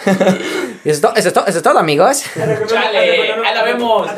Eso 0.84 0.90
es 0.94 1.00
todo, 1.00 1.12
eso 1.14 1.28
es 1.28 1.34
todo, 1.34 1.46
eso 1.46 1.58
es 1.58 1.62
todo, 1.62 1.78
amigos. 1.78 2.24
Chale, 2.66 3.32
ahí 3.32 3.54
la 3.54 3.62
vemos. 3.62 4.10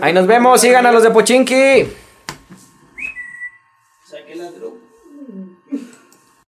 Ahí 0.00 0.12
nos 0.12 0.26
vemos, 0.26 0.60
sigan 0.60 0.86
a 0.86 0.92
los 0.92 1.02
de 1.02 1.10
Pochinki. 1.10 1.88